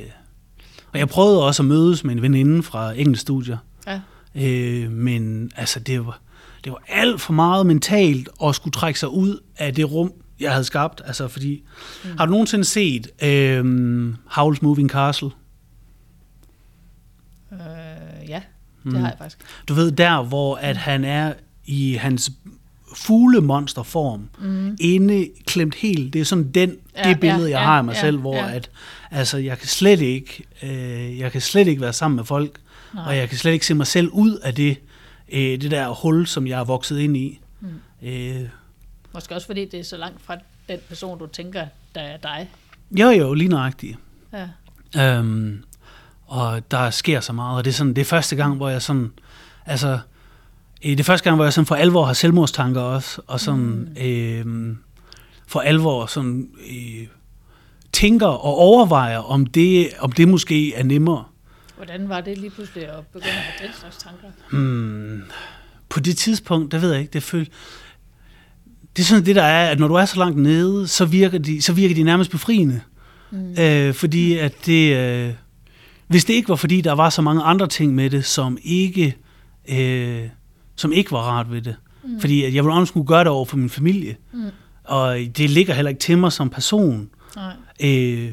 og 0.94 1.00
jeg 1.00 1.10
prøvede 1.10 1.44
også 1.46 1.64
at 1.64 1.68
mødes 1.68 2.04
med 2.04 2.16
en 2.16 2.22
veninde 2.22 2.64
fra 2.64 2.94
engelsk 2.94 3.22
studier, 3.22 3.58
Ja. 3.88 4.00
øh, 4.36 4.92
men 4.92 5.52
altså, 5.56 5.80
det 5.80 6.06
var, 6.06 6.20
det 6.64 6.72
var 6.72 6.82
alt 6.88 7.22
for 7.22 7.34
meget 7.34 7.66
mentalt 7.66 8.30
at 8.44 8.56
skulle 8.56 8.72
trække 8.72 9.00
sig 9.00 9.10
ud 9.10 9.40
af 9.58 9.76
det 9.76 9.92
rum, 9.92 10.12
jeg 10.40 10.52
havde 10.52 10.64
skabt. 10.64 11.02
Altså, 11.06 11.28
fordi, 11.28 11.64
mm. 12.04 12.10
har 12.18 12.26
du 12.26 12.32
nogensinde 12.32 12.66
set 12.66 13.08
øh, 13.24 14.10
Howl's 14.38 14.58
Moving 14.62 14.90
Castle? 14.90 15.30
Øh, 17.52 17.60
ja, 18.30 18.42
det 18.84 18.92
Mm. 18.94 18.96
har 18.96 19.08
jeg 19.08 19.16
faktisk. 19.18 19.38
Du 19.68 19.74
ved, 19.74 19.92
der 19.92 20.24
hvor 20.24 20.56
at 20.56 20.78
han 20.78 21.06
er 21.06 21.34
i 21.66 21.94
hans 21.94 22.32
fuglemonsterform, 22.96 24.30
mm. 24.40 24.78
inde 24.80 25.30
klemt 25.48 25.76
helt. 25.76 26.14
Det 26.14 26.22
er 26.22 26.26
sådan 26.26 26.52
den, 26.52 26.76
Ja, 26.98 27.10
det 27.10 27.20
billede, 27.20 27.42
ja, 27.44 27.50
jeg 27.50 27.60
ja, 27.60 27.66
har 27.66 27.78
af 27.78 27.84
mig 27.84 27.94
ja, 27.94 28.02
selv, 28.02 28.18
hvor 28.18 28.36
ja. 28.36 28.52
at, 28.56 28.70
altså, 29.12 29.38
jeg 29.38 29.58
kan 29.60 29.68
slet 29.68 30.02
ikke, 30.02 30.44
øh, 30.64 31.20
jeg 31.20 31.32
kan 31.32 31.42
slet 31.42 31.68
ikke 31.68 31.82
være 31.82 31.94
sammen 31.94 32.16
med 32.16 32.24
folk, 32.26 32.60
Nej. 32.94 33.06
og 33.08 33.18
jeg 33.18 33.30
kan 33.30 33.38
slet 33.38 33.52
ikke 33.52 33.66
se 33.66 33.74
mig 33.74 33.88
selv 33.88 34.10
ud 34.10 34.38
af 34.38 34.56
det, 34.56 34.78
øh, 35.32 35.62
det 35.62 35.72
der 35.72 35.90
hul, 35.90 36.28
som 36.28 36.48
jeg 36.48 36.60
er 36.60 36.64
vokset 36.64 37.00
ind 37.00 37.18
i. 37.18 37.40
Mm. 37.60 37.68
Øh, 38.08 38.42
Måske 39.14 39.36
også 39.36 39.48
fordi 39.48 39.66
det 39.66 39.80
er 39.80 39.84
så 39.84 39.98
langt 39.98 40.22
fra 40.22 40.38
den 40.70 40.80
person, 40.88 41.20
du 41.20 41.28
tænker, 41.28 41.66
der 41.96 42.02
er 42.02 42.18
dig. 42.18 42.50
jo, 42.92 43.10
jo, 43.10 43.34
lige 43.34 43.48
nøjagtigt. 43.48 43.98
Ja. 44.34 45.18
Øhm, 45.18 45.64
og 46.28 46.72
der 46.72 46.90
sker 46.90 47.20
så 47.20 47.34
meget, 47.34 47.58
og 47.58 47.66
det 47.66 47.72
er, 47.72 47.76
sådan, 47.76 47.94
det 47.94 48.02
er 48.02 48.06
første 48.06 48.36
gang, 48.36 48.58
hvor 48.58 48.70
jeg 48.70 48.82
sådan, 48.82 49.12
altså, 49.66 50.00
øh, 50.86 50.92
det 50.92 51.00
er 51.00 51.04
første 51.04 51.24
gang, 51.24 51.36
hvor 51.36 51.46
jeg 51.46 51.54
sådan 51.54 51.66
for 51.66 51.76
alvor 51.76 52.06
har 52.06 52.14
selvmordstanker 52.14 52.82
også, 52.82 53.22
og 53.28 53.40
sådan, 53.40 53.60
mm. 53.60 54.02
øh, 54.02 54.76
for 55.48 55.60
alvor 55.60 56.06
sådan, 56.06 56.50
øh, 56.70 57.08
tænker 57.94 58.28
og 58.28 58.56
overvejer, 58.56 59.18
om 59.18 59.46
det, 59.46 59.90
om 60.00 60.12
det 60.12 60.28
måske 60.28 60.76
er 60.76 60.84
nemmere. 60.84 61.24
Hvordan 61.86 62.10
var 62.10 62.22
det 62.22 62.38
lige 62.38 62.50
pludselig 62.50 62.84
at 62.84 63.08
begynde 63.08 63.28
at 63.28 63.34
have 63.34 63.68
den 63.68 63.76
slags 63.80 63.98
tanker? 63.98 64.28
Hmm, 64.52 65.24
på 65.90 66.00
det 66.00 66.18
tidspunkt, 66.18 66.72
der 66.72 66.80
ved 66.80 66.92
jeg 66.92 67.02
ikke, 67.02 67.14
det 67.14 67.24
føl... 67.24 67.48
Det 68.96 69.02
er 69.02 69.06
sådan 69.06 69.26
det, 69.26 69.36
der 69.36 69.44
er, 69.44 69.70
at 69.70 69.80
når 69.80 69.88
du 69.88 69.94
er 69.94 70.06
så 70.06 70.20
langt 70.20 70.38
nede, 70.38 70.88
så 70.88 71.06
virker 71.06 71.38
de, 71.38 71.62
så 71.62 71.74
virker 71.74 71.96
de 71.96 72.04
nærmest 72.04 72.32
befriende. 72.32 72.82
Mm. 73.32 73.56
Øh, 73.60 73.94
fordi 73.94 74.38
at 74.38 74.54
det... 74.66 74.98
Øh, 74.98 75.34
hvis 76.08 76.26
det 76.26 76.34
ikke 76.34 76.50
var, 76.50 76.56
fordi 76.56 76.82
der 76.82 76.92
var 76.92 77.10
så 77.10 77.22
mange 77.22 77.44
andre 77.44 77.68
ting 77.68 77.96
med 77.96 78.10
det, 78.10 78.26
som 78.26 78.58
ikke, 78.64 79.18
øh, 79.70 80.28
som 80.76 80.92
ikke 80.92 81.12
var 81.12 81.20
rart 81.20 81.52
ved 81.52 81.62
det. 81.62 81.76
Mm. 82.04 82.20
Fordi 82.20 82.44
at 82.44 82.54
jeg 82.54 82.66
ville 82.66 82.88
skulle 82.88 83.08
gøre 83.08 83.24
det 83.24 83.28
over 83.28 83.46
for 83.46 83.58
min 83.58 83.70
familie. 83.70 84.16
Mm. 84.34 84.50
Og 84.84 85.18
det 85.38 85.50
ligger 85.50 85.74
heller 85.74 85.90
ikke 85.90 86.02
til 86.02 86.18
mig 86.18 86.32
som 86.32 86.50
person. 86.50 87.10
Nej. 87.36 87.54
Øh, 87.84 88.32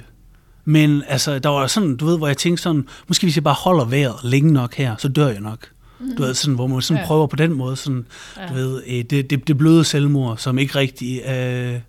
men 0.69 1.03
altså, 1.09 1.39
der 1.39 1.49
var 1.49 1.67
sådan, 1.67 1.97
du 1.97 2.07
ved, 2.07 2.19
hvor 2.19 2.27
jeg 2.27 2.37
tænkte 2.37 2.63
sådan, 2.63 2.89
måske 3.09 3.27
hvis 3.27 3.37
jeg 3.37 3.45
bare 3.45 3.55
holder 3.55 3.85
vejret 3.85 4.15
længe 4.25 4.53
nok 4.53 4.75
her, 4.75 4.97
så 4.97 5.09
dør 5.09 5.29
jeg 5.29 5.41
nok. 5.41 5.69
Mm. 6.01 6.17
Du 6.17 6.23
ved, 6.23 6.35
sådan, 6.35 6.55
hvor 6.55 6.67
man 6.67 6.83
sådan 6.83 7.01
Ja. 7.03 7.07
prøver 7.07 7.27
på 7.27 7.37
den 7.37 7.53
måde, 7.53 7.77
sådan, 7.77 8.07
Ja. 8.37 8.47
du 8.49 8.55
ved, 8.55 8.83
øh, 8.87 9.05
det, 9.05 9.31
det, 9.31 9.49
det 9.49 9.59
bløde 9.59 9.85
selvmord, 9.85 10.37
som 10.37 10.59
ikke 10.59 10.75
rigtig, 10.75 11.23
øh, 11.29 11.81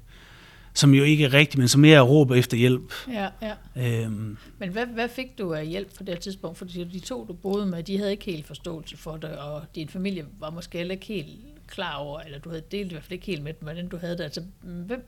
som 0.74 0.94
jo 0.94 1.04
ikke 1.04 1.26
er 1.26 1.34
rigtig, 1.34 1.60
men 1.60 1.68
som 1.68 1.82
mere 1.82 2.00
råber 2.00 2.36
efter 2.36 2.58
hjælp. 2.58 2.94
Ja, 3.14 3.28
ja. 3.42 4.04
Øhm, 4.04 4.38
Men 4.60 4.70
hvad, 4.70 4.86
hvad 4.86 5.10
fik 5.10 5.38
du 5.38 5.54
af 5.54 5.68
hjælp 5.68 5.98
på 5.98 6.04
det 6.04 6.20
tidspunkt? 6.20 6.58
Fordi 6.58 6.84
de 6.84 7.00
to, 7.00 7.26
du 7.26 7.34
boede 7.34 7.66
med, 7.66 7.84
de 7.84 7.98
havde 7.98 8.12
ikke 8.12 8.26
helt 8.26 8.48
forståelse 8.48 8.98
for 8.98 9.18
det, 9.18 9.30
og 9.30 9.62
din 9.76 9.90
familie 9.90 10.26
var 10.40 10.50
måske 10.50 10.78
heller 10.78 10.94
ikke 10.94 11.06
helt 11.08 11.30
klar 11.68 11.96
over, 11.96 12.20
eller 12.20 12.40
du 12.40 12.50
havde 12.50 12.64
delt 12.72 12.92
i 12.92 12.94
hvert 12.94 13.04
fald 13.04 13.14
ikke 13.14 13.26
helt 13.26 13.44
med 13.44 13.54
dem, 13.54 13.62
hvordan 13.64 13.88
du 13.88 13.98
havde 13.98 14.18
det. 14.18 14.24
Altså, 14.24 14.42
hvem, 14.64 15.06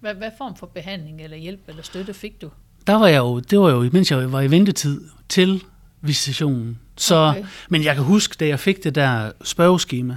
hvad, 0.00 0.14
hvad 0.14 0.30
form 0.38 0.56
for 0.56 0.66
behandling 0.66 1.22
eller 1.22 1.36
hjælp 1.36 1.60
eller 1.68 1.82
støtte 1.82 2.14
fik 2.14 2.42
du? 2.42 2.50
Der 2.86 2.94
var 2.94 3.06
jeg 3.06 3.18
jo, 3.18 3.38
det 3.40 3.58
var 3.60 3.70
jo, 3.70 3.90
mens 3.92 4.10
jeg 4.10 4.32
var 4.32 4.40
i 4.40 4.50
ventetid 4.50 5.00
til 5.28 5.62
visitationen. 6.00 6.78
Så, 6.96 7.14
Okay. 7.16 7.44
Men 7.68 7.84
jeg 7.84 7.94
kan 7.94 8.04
huske, 8.04 8.36
da 8.40 8.46
jeg 8.46 8.60
fik 8.60 8.84
det 8.84 8.94
der 8.94 9.32
spørgeskema, 9.44 10.16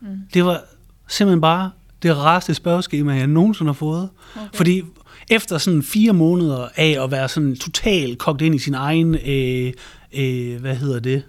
mm. 0.00 0.08
det 0.34 0.44
var 0.44 0.60
simpelthen 1.08 1.40
bare 1.40 1.70
det 2.02 2.16
rareste 2.16 2.54
spørgeskema, 2.54 3.14
jeg 3.14 3.26
nogensinde 3.26 3.68
har 3.68 3.72
fået. 3.74 4.08
Okay. 4.36 4.46
Fordi 4.54 4.82
efter 5.30 5.58
sådan 5.58 5.82
fire 5.82 6.12
måneder 6.12 6.68
af 6.76 7.04
at 7.04 7.10
være 7.10 7.28
sådan 7.28 7.56
totalt 7.56 8.18
kogt 8.18 8.40
ind 8.42 8.54
i 8.54 8.58
sin 8.58 8.74
egen, 8.74 9.14
øh, 9.14 9.72
øh, 10.12 10.60
hvad 10.60 10.76
hedder 10.76 11.00
det, 11.00 11.22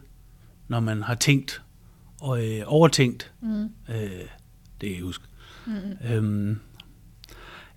når 0.67 0.79
man 0.79 1.01
har 1.03 1.15
tænkt 1.15 1.61
og 2.21 2.45
øh, 2.45 2.61
overtænkt, 2.65 3.31
Mm. 3.41 3.63
øh, 3.89 3.95
det 4.81 4.89
kan 4.89 4.91
jeg 4.95 5.01
huske. 5.03 5.23
Mm. 5.65 5.73
Øhm, 6.11 6.59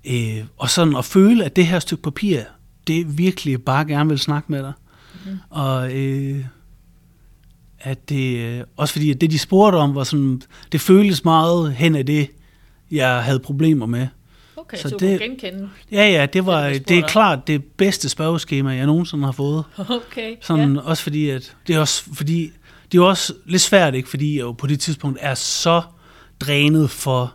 øh, 0.04 0.44
og 0.57 0.70
sådan 0.70 0.96
at 0.96 1.04
føle, 1.04 1.44
at 1.44 1.57
det 1.57 1.66
her 1.66 1.78
stykke 1.78 2.02
papir, 2.02 2.40
det 2.87 3.01
er 3.01 3.05
virkelig 3.05 3.62
bare 3.62 3.84
gerne 3.84 4.09
vil 4.09 4.18
snakke 4.18 4.53
med 4.53 4.62
dig. 4.62 4.72
Mm. 5.26 5.30
Og 5.51 5.93
øh, 5.97 6.45
at 7.78 8.09
det, 8.09 8.39
øh, 8.39 8.61
også 8.76 8.93
fordi 8.93 9.11
at 9.11 9.20
det, 9.20 9.30
de 9.30 9.39
spurgte 9.39 9.76
om, 9.76 9.95
var 9.95 10.05
sådan, 10.05 10.43
det 10.72 10.80
føltes 10.80 11.24
meget 11.24 11.72
hen 11.72 11.95
af 11.95 12.07
det, 12.07 12.30
jeg 12.91 13.22
havde 13.24 13.39
problemer 13.39 13.87
med. 13.87 14.07
Okay, 14.57 14.76
Så 14.76 14.82
så, 14.82 14.89
du 14.89 14.97
det- 15.07 15.18
kunne 15.20 15.28
genkende. 15.28 15.68
Ja, 15.93 16.09
ja, 16.11 16.26
det, 16.26 16.47
var, 16.47 16.68
Det, 16.68 16.89
de 16.89 16.95
det, 16.95 17.05
er 17.05 17.09
klart 17.09 17.47
det 17.47 17.64
bedste 17.64 18.09
spørgeskema, 18.09 18.70
jeg 18.74 18.87
nogensinde 18.87 19.24
har 19.24 19.32
fået. 19.32 19.64
Okay, 19.76 20.34
Sådan, 20.41 20.74
ja. 20.74 20.80
Også 20.80 21.03
fordi, 21.03 21.28
at 21.30 21.57
det 21.66 21.74
er 21.76 21.80
også 21.80 22.03
fordi, 22.14 22.51
det 22.93 22.99
er 22.99 23.03
også 23.03 23.34
lidt 23.47 23.62
svært, 23.62 23.95
ikke? 23.95 24.09
fordi 24.09 24.34
jeg 24.37 24.41
jo 24.43 24.53
på 24.53 24.66
det 24.66 24.80
tidspunkt 24.80 25.18
er 25.22 25.34
så 25.34 25.82
drænet 26.41 26.91
for 26.91 27.34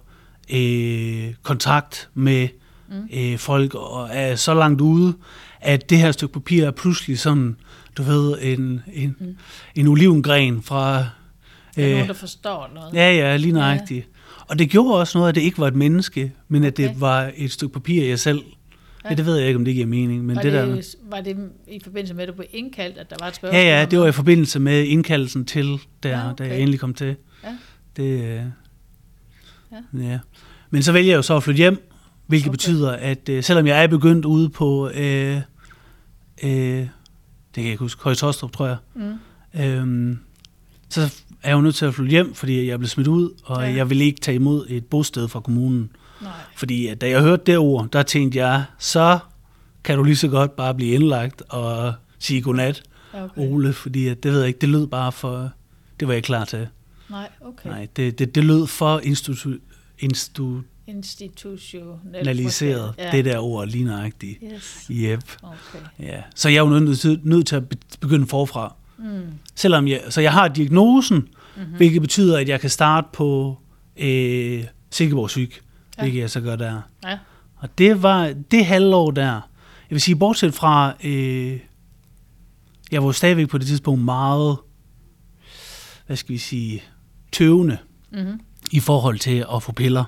øh, 0.54 1.34
kontakt 1.44 2.10
med 2.14 2.48
mm. 2.92 3.10
øh, 3.14 3.38
folk, 3.38 3.76
og 3.76 4.10
er 4.12 4.36
så 4.36 4.54
langt 4.54 4.82
ude, 4.82 5.14
at 5.62 5.90
det 5.90 5.98
her 5.98 6.12
stykke 6.12 6.34
papir 6.34 6.66
er 6.66 6.72
pludselig 6.72 7.20
sådan, 7.20 7.56
du 7.98 8.04
ved, 8.04 8.38
en, 8.42 8.82
en, 8.94 9.16
mm. 9.20 9.38
en 9.76 9.88
olivengren 9.88 10.64
fra... 10.64 11.06
Øh, 11.78 11.92
nogen, 11.92 12.08
der 12.08 12.14
forstår 12.14 12.70
noget. 12.74 12.94
ja, 12.94 13.14
ja, 13.14 13.38
lige 13.38 13.54
nøjagtigt. 13.54 14.00
Ja. 14.00 14.44
Og 14.48 14.60
det 14.60 14.70
gjorde 14.70 15.00
også 15.00 15.18
noget, 15.18 15.30
at 15.30 15.36
det 15.36 15.42
ikke 15.42 15.60
var 15.60 15.68
et 15.68 15.76
menneske, 15.76 16.32
men 16.48 16.64
at 16.64 16.74
Okay. 16.74 16.90
det 16.90 17.02
var 17.02 17.32
et 17.36 17.52
stykke 17.52 17.74
papir, 17.74 18.04
jeg 18.08 18.20
selv... 18.20 18.42
Ja. 19.04 19.10
Ja. 19.10 19.16
det 19.16 19.26
ved 19.26 19.38
jeg 19.38 19.48
ikke, 19.48 19.58
om 19.58 19.66
det 19.66 19.74
giver 19.74 19.88
mening, 19.88 20.26
men 20.26 20.36
var, 20.36 20.42
det, 20.42 20.54
det, 20.54 20.68
der... 20.68 21.10
var 21.10 21.22
det 21.22 21.50
i 21.68 21.80
forbindelse 21.84 22.14
med, 22.14 22.24
at 22.24 22.30
du 22.30 22.34
blev 22.34 22.48
indkaldt, 22.52 22.98
at 22.98 23.10
der 23.10 23.16
var 23.20 23.28
et 23.28 23.36
spørgsmål? 23.36 23.62
Ja, 23.62 23.80
ja, 23.80 23.86
det 23.86 24.00
var 24.00 24.08
i 24.08 24.12
forbindelse 24.12 24.60
med 24.60 24.84
indkaldelsen 24.84 25.46
til, 25.46 25.80
der, 26.04 26.10
Ja, 26.10 26.20
okay. 26.20 26.32
okay. 26.32 26.44
da 26.46 26.50
jeg 26.50 26.60
endelig 26.60 26.80
kom 26.80 26.94
til. 26.94 27.16
Ja. 27.44 27.50
Det, 27.98 28.04
øh, 28.04 28.42
ja. 29.72 30.00
ja. 30.04 30.20
Men 30.70 30.84
så 30.84 30.92
vælger 30.92 31.12
jeg 31.12 31.18
jo 31.18 31.22
så 31.22 31.36
at 31.36 31.44
flytte 31.44 31.58
hjem, 31.58 31.91
hvilket 32.32 32.48
Okay. 32.50 32.54
betyder, 32.54 32.92
at 32.92 33.30
øh, 33.30 33.44
selvom 33.44 33.68
jeg 33.68 33.84
er 33.84 33.88
begyndt 33.88 34.26
ude 34.26 34.50
på, 34.50 34.90
øh, 34.90 35.42
øh, 36.44 36.52
det 36.52 36.90
kan 37.54 37.64
jeg 37.64 37.72
ikke 37.72 37.84
huske, 37.84 38.04
Høje 38.04 38.16
Tostrup, 38.16 38.52
tror 38.52 38.68
jeg, 38.68 38.78
Mm. 38.96 39.62
øhm, 39.62 40.20
så 40.90 41.02
er 41.44 41.50
jeg 41.50 41.56
jo 41.56 41.62
nødt 41.62 41.76
til 41.76 41.86
at 41.86 41.94
flytte 41.94 42.10
hjem, 42.12 42.34
fordi 42.34 42.68
jeg 42.68 42.80
blev 42.80 42.90
smidt 42.90 43.08
ud, 43.08 43.30
og 43.44 43.64
Ja. 43.64 43.74
jeg 43.76 43.90
ville 43.90 44.04
ikke 44.06 44.20
tage 44.22 44.36
imod 44.36 44.66
et 44.70 44.86
bosted 44.86 45.28
fra 45.28 45.40
kommunen. 45.40 45.92
Nej. 46.22 46.32
Fordi 46.56 46.88
at 46.88 47.02
da 47.02 47.10
jeg 47.10 47.22
hørte 47.22 47.44
det 47.46 47.58
ord, 47.58 47.88
der 47.94 48.04
tænkte 48.04 48.38
jeg, 48.40 48.64
så 48.80 49.20
kan 49.84 49.98
du 49.98 50.04
lige 50.04 50.16
så 50.16 50.28
godt 50.28 50.56
bare 50.56 50.76
blive 50.76 50.94
indlagt 50.94 51.44
og 51.50 51.94
sige 52.20 52.42
godnat, 52.42 52.84
okay. 53.14 53.42
Ole, 53.42 53.74
fordi 53.74 54.08
at, 54.08 54.24
det 54.24 54.32
ved 54.32 54.40
jeg 54.40 54.48
ikke, 54.48 54.60
det 54.60 54.70
lød 54.70 54.88
bare 54.88 55.12
for, 55.12 55.50
det 56.00 56.08
var 56.08 56.14
jeg 56.14 56.24
klar 56.24 56.46
til. 56.46 56.68
Nej, 57.10 57.30
okay. 57.42 57.70
Nej, 57.70 57.88
det, 57.96 58.20
det, 58.20 58.36
det 58.36 58.44
lød 58.44 58.68
for 58.68 59.00
institu, 59.00 59.50
Institutionelt. 60.00 60.68
Institutionaliseret, 60.88 62.94
Ja. 62.98 63.12
det 63.12 63.26
der 63.26 63.40
ord 63.40 63.68
lige 63.68 63.84
nøjagtigt. 63.84 64.38
Yes. 64.54 64.86
Yep. 64.92 65.24
Okay. 65.44 65.80
Ja. 66.00 66.22
Så 66.36 66.50
jeg 66.50 66.58
er 66.58 66.62
jo 66.74 66.80
nødt 66.80 67.00
til, 67.00 67.20
nødt 67.24 67.48
til 67.48 67.56
at 67.56 67.70
be- 67.70 67.78
begynde 68.00 68.28
forfra. 68.28 68.76
Mm. 68.98 69.22
Selvom 69.56 69.88
jeg, 69.88 70.02
så 70.10 70.22
jeg 70.22 70.34
har 70.34 70.48
diagnosen, 70.48 71.18
Mhm. 71.18 71.28
mm-hmm. 71.56 71.76
hvilket 71.78 72.02
betyder, 72.02 72.38
at 72.38 72.50
jeg 72.50 72.60
kan 72.62 72.70
starte 72.70 73.08
på 73.14 73.58
øh, 73.98 74.64
Silkeborg 74.92 75.30
Syg, 75.30 75.52
Ja. 75.98 76.02
hvilket 76.02 76.20
jeg 76.20 76.30
så 76.30 76.42
gør 76.42 76.56
der. 76.56 76.82
Ja. 77.06 77.18
Og 77.56 77.78
det 77.78 78.04
var 78.04 78.34
det 78.52 78.66
halvår 78.66 79.12
der. 79.12 79.32
Jeg 79.90 79.96
vil 79.96 80.02
sige, 80.02 80.16
bortset 80.16 80.54
fra, 80.54 80.94
øh, 81.04 81.60
jeg 82.92 83.04
var 83.04 83.12
stadigvæk 83.12 83.50
på 83.50 83.58
det 83.58 83.68
tidspunkt 83.68 84.04
meget, 84.06 84.58
hvad 86.08 86.18
skal 86.18 86.34
vi 86.34 86.38
sige, 86.38 86.84
tøvende 87.32 87.78
Mm-hmm. 88.12 88.40
i 88.72 88.80
forhold 88.80 89.20
til 89.20 89.46
at 89.56 89.64
få 89.64 89.72
piller. 89.72 90.04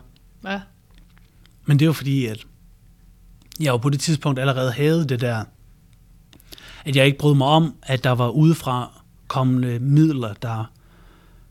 Ja. 0.45 0.61
Men 1.65 1.79
det 1.79 1.87
var 1.87 1.93
fordi, 1.93 2.25
at 2.25 2.45
jeg 3.59 3.67
jo 3.67 3.77
på 3.77 3.89
det 3.89 3.99
tidspunkt 3.99 4.39
allerede 4.39 4.71
havde 4.71 5.07
det 5.07 5.21
der, 5.21 5.43
at 6.85 6.95
jeg 6.95 7.05
ikke 7.05 7.17
brød 7.17 7.35
mig 7.35 7.47
om, 7.47 7.75
at 7.83 8.03
der 8.03 8.09
var 8.11 8.29
udefra 8.29 9.01
kommende 9.27 9.79
midler, 9.79 10.33
der 10.33 10.71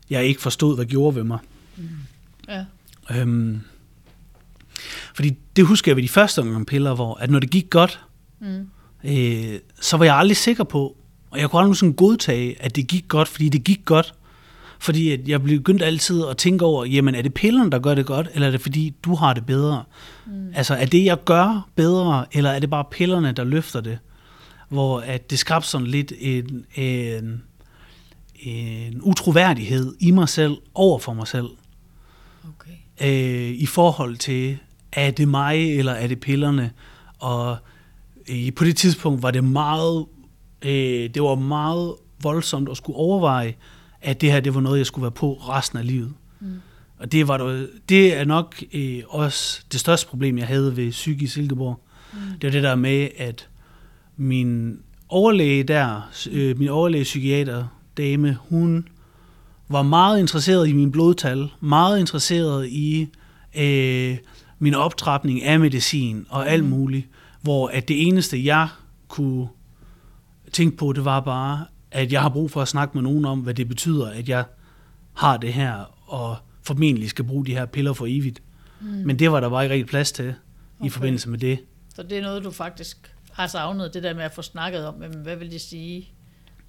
jeg 0.09 0.25
ikke 0.25 0.41
forstod, 0.41 0.75
hvad 0.75 0.85
gjorde 0.85 1.15
ved 1.15 1.23
mig. 1.23 1.39
Ja. 2.47 2.65
Øhm, 3.11 3.61
fordi 5.15 5.37
det 5.55 5.65
husker 5.65 5.91
jeg 5.91 5.95
ved 5.95 6.03
de 6.03 6.09
første 6.09 6.39
omgang 6.39 6.67
piller, 6.67 6.95
hvor 6.95 7.15
at 7.15 7.29
når 7.29 7.39
det 7.39 7.49
gik 7.49 7.69
godt, 7.69 7.99
Mm. 8.39 8.69
øh, 9.03 9.59
så 9.81 9.97
var 9.97 10.05
jeg 10.05 10.15
aldrig 10.15 10.37
sikker 10.37 10.63
på, 10.63 10.97
og 11.29 11.39
jeg 11.39 11.49
kunne 11.49 11.61
aldrig 11.61 11.77
sådan 11.77 11.93
godtage, 11.93 12.61
at 12.61 12.75
det 12.75 12.87
gik 12.87 13.07
godt, 13.07 13.27
fordi 13.27 13.49
det 13.49 13.63
gik 13.63 13.85
godt. 13.85 14.13
Fordi 14.83 15.11
at 15.11 15.27
jeg 15.27 15.43
begyndte 15.43 15.85
altid 15.85 16.25
at 16.27 16.37
tænke 16.37 16.65
over, 16.65 16.85
jamen 16.85 17.15
er 17.15 17.21
det 17.21 17.33
pillerne, 17.33 17.71
der 17.71 17.79
gør 17.79 17.95
det 17.95 18.05
godt, 18.05 18.27
eller 18.33 18.47
er 18.47 18.51
det 18.51 18.61
fordi, 18.61 18.93
du 19.03 19.15
har 19.15 19.33
det 19.33 19.45
bedre? 19.45 19.83
Mm. 20.25 20.51
Altså 20.55 20.75
er 20.75 20.85
det, 20.85 21.05
jeg 21.05 21.23
gør 21.25 21.69
bedre, 21.75 22.25
eller 22.31 22.49
er 22.49 22.59
det 22.59 22.69
bare 22.69 22.85
pillerne, 22.91 23.31
der 23.31 23.43
løfter 23.43 23.81
det? 23.81 23.99
Hvor 24.69 24.99
at 24.99 25.29
det 25.29 25.39
skabte 25.39 25.69
sådan 25.69 25.87
lidt 25.87 26.13
en, 26.19 26.65
en, 26.75 27.43
en 28.39 29.01
utroværdighed 29.01 29.95
i 29.99 30.11
mig 30.11 30.29
selv, 30.29 30.57
over 30.73 30.99
for 30.99 31.13
mig 31.13 31.27
selv, 31.27 31.47
Okay. 32.49 32.71
øh, 33.01 33.51
i 33.55 33.65
forhold 33.65 34.17
til, 34.17 34.57
er 34.91 35.11
det 35.11 35.27
mig, 35.27 35.77
eller 35.77 35.91
er 35.91 36.07
det 36.07 36.19
pillerne? 36.19 36.71
Og 37.19 37.57
øh, 38.29 38.53
på 38.55 38.63
det 38.63 38.77
tidspunkt 38.77 39.23
var 39.23 39.31
det 39.31 39.43
meget, 39.43 40.05
øh, 40.61 41.09
det 41.13 41.23
var 41.23 41.35
meget 41.35 41.95
voldsomt 42.21 42.69
at 42.69 42.77
skulle 42.77 42.97
overveje, 42.97 43.53
at 44.03 44.21
det 44.21 44.31
her, 44.31 44.39
det 44.39 44.55
var 44.55 44.61
noget, 44.61 44.77
jeg 44.77 44.85
skulle 44.85 45.03
være 45.03 45.11
på 45.11 45.33
resten 45.33 45.77
af 45.77 45.87
livet. 45.87 46.13
Mm. 46.39 46.47
Og 46.97 47.11
det, 47.11 47.27
var 47.27 47.37
det, 47.37 47.69
det 47.89 48.17
er 48.17 48.25
nok 48.25 48.63
øh, 48.73 49.01
også 49.07 49.61
det 49.71 49.79
største 49.79 50.07
problem, 50.07 50.37
jeg 50.37 50.47
havde 50.47 50.77
ved 50.77 50.91
psyk 50.91 51.21
i 51.21 51.27
Silkeborg. 51.27 51.79
Mm. 52.13 52.19
Det 52.19 52.43
var 52.43 52.51
det 52.51 52.63
der 52.63 52.75
med, 52.75 53.07
at 53.17 53.49
min 54.17 54.79
overlæge 55.09 55.63
der, 55.63 56.11
øh, 56.31 56.59
min 56.59 56.69
overlæge 56.69 57.03
psykiater 57.03 57.67
dame, 57.97 58.37
hun 58.49 58.87
var 59.69 59.81
meget 59.81 60.19
interesseret 60.19 60.67
i 60.67 60.73
min 60.73 60.91
blodtal, 60.91 61.49
meget 61.59 61.99
interesseret 61.99 62.67
i 62.67 63.09
øh, 63.55 64.17
min 64.59 64.73
optrapning 64.73 65.43
af 65.43 65.59
medicin 65.59 66.25
og 66.29 66.49
alt 66.49 66.65
muligt, 66.65 67.07
hvor 67.41 67.67
at 67.67 67.87
det 67.87 68.07
eneste, 68.07 68.45
jeg 68.45 68.67
kunne 69.07 69.47
tænke 70.51 70.77
på, 70.77 70.93
det 70.93 71.05
var 71.05 71.19
bare, 71.19 71.65
at 71.93 72.11
jeg 72.11 72.21
har 72.21 72.29
brug 72.29 72.51
for 72.51 72.61
at 72.61 72.67
snakke 72.67 72.97
med 72.97 73.03
nogen 73.03 73.25
om, 73.25 73.39
hvad 73.39 73.53
det 73.53 73.67
betyder, 73.67 74.09
at 74.09 74.29
jeg 74.29 74.43
har 75.13 75.37
det 75.37 75.53
her, 75.53 75.73
og 76.05 76.37
formentlig 76.63 77.09
skal 77.09 77.25
bruge 77.25 77.45
de 77.45 77.51
her 77.51 77.65
piller 77.65 77.93
for 77.93 78.05
evigt. 78.09 78.41
Mm. 78.81 78.87
Men 78.87 79.19
det 79.19 79.31
var 79.31 79.39
der 79.39 79.49
bare 79.49 79.63
ikke 79.63 79.73
rigtig 79.73 79.87
plads 79.87 80.11
til, 80.11 80.25
okay. 80.79 80.87
I 80.87 80.89
forbindelse 80.89 81.29
med 81.29 81.39
det. 81.39 81.59
Så 81.95 82.03
det 82.03 82.17
er 82.17 82.21
noget, 82.21 82.43
du 82.43 82.51
faktisk 82.51 83.15
har 83.31 83.47
savnet, 83.47 83.93
det 83.93 84.03
der 84.03 84.13
med 84.13 84.23
at 84.23 84.33
få 84.33 84.41
snakket 84.41 84.85
om, 84.87 84.95
jamen, 85.01 85.17
hvad 85.17 85.35
vil 85.35 85.51
det 85.51 85.61
sige 85.61 86.09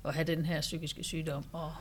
at 0.04 0.14
have 0.14 0.24
den 0.24 0.44
her 0.44 0.60
psykiske 0.60 1.04
sygdom? 1.04 1.44
Og, 1.52 1.72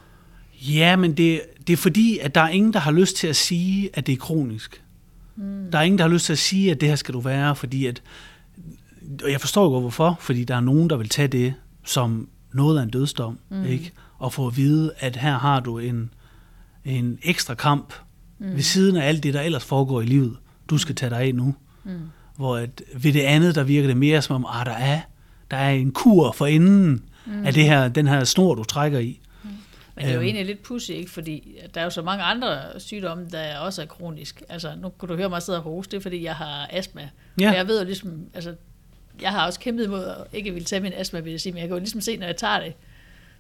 Ja, 0.62 0.96
men 0.96 1.18
det, 1.18 1.42
det 1.68 1.74
er 1.74 1.78
fordi, 1.78 2.20
at 2.20 2.36
der 2.36 2.42
er 2.42 2.50
ingen, 2.50 2.74
der 2.74 2.80
har 2.80 2.92
lyst 2.92 3.16
til 3.16 3.28
at 3.28 3.36
sige, 3.36 3.90
at 3.94 4.08
det 4.08 4.14
er 4.14 4.18
kronisk. 4.18 4.84
Mm. 5.36 5.72
Der 5.72 5.78
er 5.78 5.84
ingen, 5.84 5.98
der 5.98 6.04
har 6.04 6.12
lyst 6.12 6.26
til 6.26 6.34
at 6.34 6.40
sige, 6.40 6.72
at 6.72 6.82
det 6.82 6.90
her 6.90 6.96
skal 6.96 7.14
du 7.14 7.20
være, 7.20 7.56
fordi 7.56 7.86
at, 7.86 8.02
og 9.24 9.32
jeg 9.32 9.42
forstår 9.42 9.70
godt 9.70 9.84
hvorfor, 9.84 10.18
fordi 10.20 10.44
der 10.44 10.56
er 10.56 10.60
nogen, 10.60 10.90
der 10.90 10.98
vil 10.98 11.10
tage 11.10 11.28
det 11.28 11.54
som 11.84 12.30
noget 12.54 12.80
af 12.80 12.84
en 12.84 12.90
dødsdom, 12.90 13.40
mm. 13.50 13.66
ikke? 13.66 13.92
Og 14.18 14.34
få 14.34 14.48
at 14.48 14.58
vide, 14.58 14.92
at 15.00 15.16
her 15.16 15.38
har 15.38 15.60
du 15.60 15.78
en, 15.78 16.14
en 16.86 17.20
ekstra 17.24 17.54
kamp 17.54 17.94
mm. 18.40 18.56
ved 18.56 18.62
siden 18.62 18.96
af 18.98 19.08
alt 19.08 19.24
det, 19.24 19.34
der 19.34 19.42
ellers 19.42 19.64
foregår 19.66 20.02
i 20.02 20.06
livet. 20.06 20.38
Du 20.70 20.78
skal 20.78 20.96
tage 20.96 21.10
dig 21.10 21.20
af 21.20 21.36
nu. 21.36 21.56
Mm. 21.84 21.92
Hvor 22.36 22.58
at 22.58 22.82
ved 22.96 23.14
det 23.14 23.22
andet, 23.22 23.56
der 23.56 23.64
virker 23.64 23.88
det 23.88 23.98
mere 23.98 24.22
som 24.22 24.36
om, 24.36 24.46
ah, 24.60 24.66
der 24.66 24.72
er, 24.72 25.02
der 25.52 25.58
er 25.58 25.70
en 25.70 25.92
kur 25.92 26.32
for 26.32 26.46
enden 26.46 27.04
mm. 27.26 27.46
af 27.46 27.54
det 27.54 27.64
her, 27.64 27.88
den 27.88 28.08
her 28.08 28.24
snor, 28.24 28.56
du 28.56 28.64
trækker 28.64 29.00
i. 29.00 29.20
Mm. 29.44 29.50
Men 29.96 30.06
det 30.06 30.10
er 30.10 30.14
jo 30.14 30.20
Øhm. 30.20 30.26
egentlig 30.26 30.46
lidt 30.46 30.64
pussy, 30.64 30.92
ikke? 30.92 31.12
Fordi 31.12 31.58
der 31.74 31.82
er 31.82 31.86
jo 31.86 31.90
så 31.90 32.02
mange 32.02 32.24
andre 32.24 32.58
sygdomme, 32.78 33.26
der 33.32 33.58
også 33.58 33.82
er 33.82 33.86
kronisk. 33.86 34.44
Altså, 34.50 34.72
nu 34.82 34.90
kunne 34.90 35.10
du 35.10 35.16
høre 35.16 35.30
mig 35.30 35.42
sidde 35.42 35.58
og 35.58 35.64
hoste, 35.64 35.92
det 35.92 35.98
er, 35.98 36.02
fordi 36.02 36.24
jeg 36.24 36.36
har 36.36 36.68
astma. 36.72 37.10
Ja. 37.40 37.50
Og 37.50 37.56
jeg 37.56 37.68
ved 37.68 37.80
jo 37.80 37.86
ligesom, 37.86 38.12
altså, 38.34 38.56
jeg 39.22 39.32
har 39.32 39.46
også 39.46 39.60
kæmpet 39.60 39.86
imod 39.86 40.06
at 40.06 40.18
ikke 40.34 40.52
ville 40.52 40.66
tage 40.66 40.80
min 40.80 40.94
astma-medicin, 40.94 41.54
men 41.54 41.62
jeg 41.62 41.68
kan 41.68 41.76
jo 41.76 41.80
ligesom 41.80 42.02
se, 42.02 42.18
når 42.18 42.26
jeg 42.26 42.38
tager 42.38 42.60
det, 42.60 42.74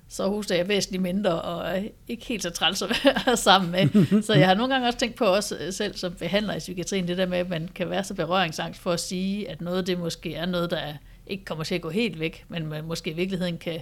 så 0.07 0.27
hoster 0.27 0.55
jeg 0.55 0.67
væsentligt 0.67 1.03
mindre, 1.03 1.41
og 1.41 1.77
er 1.77 1.83
ikke 2.07 2.25
helt 2.25 2.43
så 2.43 2.49
træls 2.49 2.81
at 2.81 2.89
være 3.03 3.37
sammen 3.47 3.71
med. 3.71 4.21
Så 4.21 4.33
jeg 4.33 4.47
har 4.47 4.55
nogle 4.55 4.73
gange 4.73 4.87
også 4.87 4.99
tænkt 4.99 5.15
på, 5.15 5.25
også 5.25 5.57
øh, 5.57 5.73
selv 5.73 5.95
som 5.95 6.13
behandler 6.13 6.55
i 6.55 6.59
psykiatrien, 6.59 7.07
det 7.07 7.17
der 7.17 7.25
med, 7.25 7.37
at 7.37 7.49
man 7.49 7.69
kan 7.75 7.89
være 7.89 8.03
så 8.03 8.13
berøringsangst 8.13 8.81
for 8.81 8.91
at 8.91 8.99
sige, 8.99 9.49
at 9.49 9.61
noget 9.61 9.87
det 9.87 9.99
måske 9.99 10.35
er 10.35 10.45
noget, 10.45 10.71
der 10.71 10.93
ikke 11.27 11.45
kommer 11.45 11.63
til 11.63 11.75
at 11.75 11.81
gå 11.81 11.89
helt 11.89 12.19
væk, 12.19 12.45
men 12.47 12.65
man 12.67 12.85
måske 12.85 13.09
i 13.09 13.13
virkeligheden 13.13 13.57
kan 13.57 13.81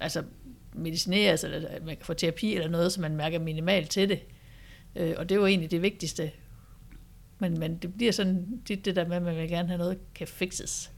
altså 0.00 0.22
medicineres, 0.74 1.44
eller 1.44 1.60
man 1.86 1.96
kan 1.96 2.06
få 2.06 2.14
terapi 2.14 2.54
eller 2.54 2.68
noget, 2.68 2.92
så 2.92 3.00
man 3.00 3.16
mærker 3.16 3.38
minimalt 3.38 3.90
til 3.90 4.08
det. 4.08 4.20
Øh, 4.96 5.14
og 5.16 5.28
det 5.28 5.34
er 5.34 5.40
jo 5.40 5.46
egentlig 5.46 5.70
det 5.70 5.82
vigtigste. 5.82 6.30
Men, 7.42 7.58
men 7.58 7.76
det 7.76 7.94
bliver 7.94 8.12
sådan 8.12 8.46
tit 8.66 8.84
det 8.84 8.96
der 8.96 9.08
med, 9.08 9.16
at 9.16 9.22
man 9.22 9.36
vil 9.36 9.48
gerne 9.48 9.68
have 9.68 9.78
noget, 9.78 9.98
kan 10.14 10.26
fixes. 10.26 10.90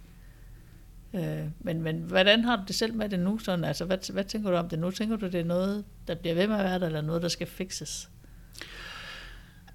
Øh, 1.14 1.38
men, 1.61 1.82
men 1.82 1.97
hvordan 1.97 2.45
har 2.45 2.57
du 2.57 2.62
det 2.68 2.74
selv 2.74 2.95
med 2.95 3.09
det 3.09 3.18
nu? 3.18 3.38
Sådan, 3.38 3.64
altså, 3.64 3.84
hvad, 3.84 4.12
hvad 4.12 4.24
tænker 4.24 4.51
du 4.51 4.57
om 4.57 4.68
det 4.68 4.78
nu? 4.78 4.90
Tænker 4.90 5.16
du, 5.16 5.26
det 5.26 5.40
er 5.40 5.45
noget, 5.45 5.84
der 6.09 6.14
bliver 6.14 6.34
ved 6.34 6.47
med 6.47 6.57
at 6.57 6.64
være 6.64 6.78
der, 6.78 6.86
eller 6.86 7.01
noget, 7.01 7.22
der 7.22 7.28
skal 7.28 7.47
fixes? 7.47 8.11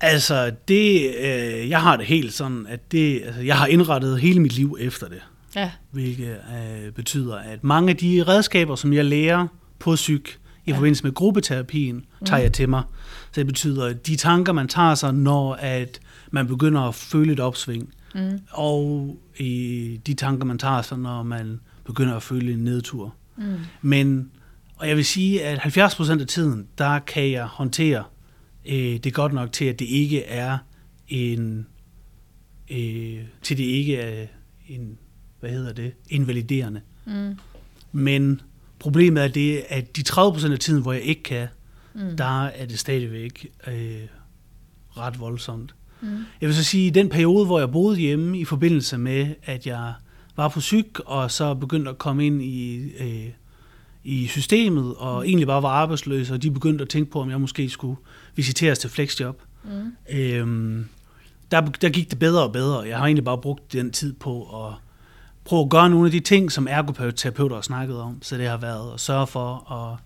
Altså, 0.01 0.51
det, 0.67 1.15
øh, 1.17 1.69
jeg 1.69 1.81
har 1.81 1.97
det 1.97 2.05
helt 2.05 2.33
sådan, 2.33 2.67
at 2.67 2.91
det, 2.91 3.21
altså, 3.25 3.41
jeg 3.41 3.57
har 3.57 3.67
indrettet 3.67 4.19
hele 4.19 4.39
mit 4.39 4.53
liv 4.53 4.77
efter 4.79 5.07
det. 5.07 5.21
Ja, 5.55 5.71
Hvilket 5.91 6.41
øh, 6.57 6.91
betyder, 6.91 7.35
at 7.35 7.63
mange 7.63 7.89
af 7.89 7.97
de 7.97 8.23
redskaber, 8.27 8.75
som 8.75 8.93
jeg 8.93 9.05
lærer 9.05 9.47
på 9.79 9.95
psyk 9.95 10.39
i 10.69 10.71
Ja. 10.71 10.77
forbindelse 10.77 11.03
med 11.03 11.13
gruppeterapien, 11.13 12.05
tager 12.25 12.41
jeg 12.41 12.53
til 12.53 12.69
mig. 12.69 12.83
Så 13.31 13.39
det 13.41 13.47
betyder, 13.47 13.85
at 13.85 14.07
de 14.07 14.15
tanker, 14.15 14.53
man 14.53 14.67
tager 14.67 14.95
sig, 14.95 15.13
når 15.13 15.53
at 15.53 15.99
man 16.31 16.47
begynder 16.47 16.81
at 16.81 16.95
føle 16.95 17.33
et 17.33 17.39
opsving, 17.39 17.93
mm. 18.15 18.39
og 18.49 19.17
i 19.37 19.99
de 20.07 20.13
tanker, 20.13 20.45
man 20.45 20.57
tager 20.57 20.81
sig, 20.81 20.97
når 20.97 21.23
man 21.23 21.59
begynder 21.85 22.15
at 22.15 22.23
føle 22.23 22.53
en 22.53 22.59
nedtur. 22.59 23.13
Mm. 23.37 23.43
Men, 23.81 24.31
og 24.75 24.87
jeg 24.87 24.95
vil 24.97 25.05
sige, 25.05 25.43
at 25.45 25.59
70% 25.77 26.21
af 26.21 26.27
tiden, 26.27 26.67
der 26.77 26.99
kan 26.99 27.31
jeg 27.31 27.45
håndtere 27.45 28.03
øh, 28.65 28.97
det 28.97 29.13
godt 29.13 29.33
nok 29.33 29.51
til, 29.51 29.65
at 29.65 29.79
det 29.79 29.85
ikke 29.85 30.23
er 30.25 30.57
en, 31.07 31.67
øh, 32.71 33.17
til 33.41 33.57
det 33.57 33.63
ikke 33.63 33.97
er 33.97 34.27
en, 34.67 34.97
hvad 35.39 35.49
hedder 35.49 35.73
det, 35.73 35.91
invaliderende. 36.09 36.81
Mm. 37.05 37.35
Men 37.91 38.41
problemet 38.79 39.23
er 39.23 39.27
det, 39.27 39.63
at 39.69 39.95
de 39.97 40.03
30% 40.09 40.51
af 40.51 40.59
tiden, 40.59 40.81
hvor 40.81 40.93
jeg 40.93 41.01
ikke 41.01 41.23
kan, 41.23 41.47
Mm. 41.93 42.17
der 42.17 42.45
er 42.45 42.65
det 42.65 42.79
stadigvæk 42.79 43.47
øh, 43.67 44.01
ret 44.97 45.19
voldsomt. 45.19 45.75
Mm. 46.01 46.07
Jeg 46.41 46.47
vil 46.47 46.55
så 46.55 46.63
sige, 46.63 46.83
at 46.87 46.97
i 46.97 46.99
den 46.99 47.09
periode, 47.09 47.45
hvor 47.45 47.59
jeg 47.59 47.71
boede 47.71 47.97
hjemme 47.97 48.39
i 48.39 48.45
forbindelse 48.45 48.97
med, 48.97 49.27
at 49.43 49.67
jeg 49.67 49.93
var 50.35 50.47
på 50.47 50.59
psyk, 50.59 50.99
og 51.05 51.31
så 51.31 51.53
begyndte 51.53 51.89
at 51.91 51.97
komme 51.97 52.25
ind 52.25 52.41
i, 52.43 52.91
øh, 52.99 53.29
i 54.03 54.27
systemet, 54.27 54.95
og 54.97 55.27
egentlig 55.27 55.47
bare 55.47 55.63
var 55.63 55.69
arbejdsløs, 55.69 56.31
og 56.31 56.43
de 56.43 56.51
begyndte 56.51 56.81
at 56.81 56.89
tænke 56.89 57.11
på, 57.11 57.21
om 57.21 57.29
jeg 57.29 57.41
måske 57.41 57.69
skulle 57.69 57.97
visiteres 58.35 58.79
til 58.79 58.89
flexjob. 58.89 59.41
Mm. 59.63 59.69
Øhm, 60.17 60.85
der, 61.51 61.61
der 61.61 61.89
gik 61.89 62.09
det 62.11 62.19
bedre 62.19 62.43
og 62.43 62.51
bedre. 62.53 62.79
Jeg 62.81 62.97
har 62.97 63.05
egentlig 63.05 63.25
bare 63.25 63.37
brugt 63.41 63.73
den 63.73 63.91
tid 63.91 64.13
på 64.13 64.65
at 64.67 64.73
prøve 65.49 65.61
at 65.63 65.69
gøre 65.69 65.89
nogle 65.89 66.05
af 66.05 66.11
de 66.11 66.19
ting, 66.19 66.51
som 66.51 66.67
ergoterapeuter 66.69 67.55
har 67.55 67.61
snakket 67.61 67.97
om. 67.97 68.21
Så 68.21 68.37
det 68.37 68.47
har 68.47 68.57
været 68.57 68.93
at 68.93 68.99
sørge 68.99 69.27
for 69.27 69.71
at, 69.71 69.99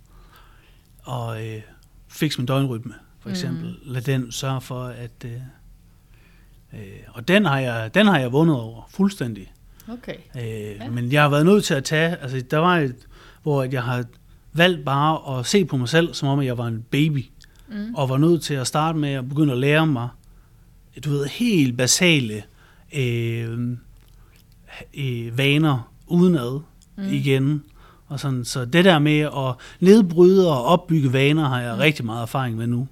at 1.14 1.56
øh, 1.56 1.62
fikse 2.08 2.40
min 2.40 2.46
døgnrytme, 2.46 2.94
for 3.20 3.30
eksempel. 3.30 3.66
Mm. 3.70 3.92
Lad 3.94 4.02
den 4.02 4.32
sørge 4.32 4.62
for, 4.62 4.84
at... 4.84 5.12
Øh, 5.26 5.32
øh, 6.74 6.80
og 7.08 7.28
den 7.28 7.46
har, 7.46 7.60
jeg, 7.60 7.92
den 7.94 8.08
har 8.08 8.20
jeg 8.20 8.32
vundet 8.32 8.56
over 8.56 8.90
fuldstændig. 8.90 9.54
Okay. 9.90 10.16
Øh, 10.38 10.76
Ja. 10.80 10.90
Men 10.90 11.12
jeg 11.12 11.22
har 11.22 11.30
været 11.30 11.46
nødt 11.46 11.64
til 11.64 11.74
at 11.74 11.84
tage... 11.84 12.16
Altså, 12.16 12.42
der 12.52 12.58
var 12.58 12.78
et, 12.78 12.96
hvor 13.44 13.64
jeg 13.64 13.84
har 13.84 14.06
valgt 14.54 14.86
bare 14.86 15.40
at 15.40 15.46
se 15.46 15.66
på 15.66 15.78
mig 15.78 15.90
selv, 15.90 16.14
som 16.14 16.28
om 16.28 16.42
jeg 16.42 16.58
var 16.58 16.68
en 16.68 16.86
baby 16.92 17.26
Mm. 17.68 17.96
og 17.96 18.10
var 18.10 18.18
nødt 18.18 18.42
til 18.44 18.54
at 18.54 18.68
starte 18.68 18.98
med 18.98 19.10
at 19.10 19.30
begynde 19.30 19.54
at 19.54 19.60
lære 19.60 19.88
mig, 19.88 20.10
du 21.06 21.10
ved, 21.10 21.26
helt 21.26 21.78
basale 21.78 22.44
øh, 22.96 23.78
øh, 24.98 25.38
vaner 25.38 25.94
udenad 26.08 26.60
Mm. 26.98 27.04
igen. 27.04 27.64
Og 28.08 28.20
sådan, 28.20 28.46
så 28.46 28.66
det 28.66 28.86
der 28.86 29.00
med 29.00 29.20
at 29.20 29.56
nedbryde 29.80 30.50
og 30.52 30.66
opbygge 30.66 31.14
vaner, 31.14 31.48
har 31.50 31.62
jeg 31.62 31.74
Mm. 31.74 31.80
rigtig 31.80 32.06
meget 32.06 32.22
erfaring 32.22 32.58
med 32.58 32.68
nu. 32.68 32.88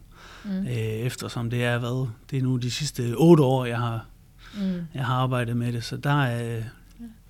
Mm. 0.45 0.51
Øh, 0.67 0.73
eftersom 0.77 1.49
det 1.49 1.63
er 1.63 1.77
hvad, 1.77 2.07
det 2.31 2.37
er 2.37 2.43
nu 2.43 2.57
de 2.57 2.71
sidste 2.71 3.13
otte 3.17 3.43
år, 3.43 3.65
jeg 3.65 3.77
har, 3.77 4.05
Mm. 4.55 4.81
jeg 4.93 5.05
har 5.05 5.15
arbejdet 5.15 5.57
med 5.57 5.73
det. 5.73 5.83
Så 5.83 5.97
der 5.97 6.23
er, 6.23 6.61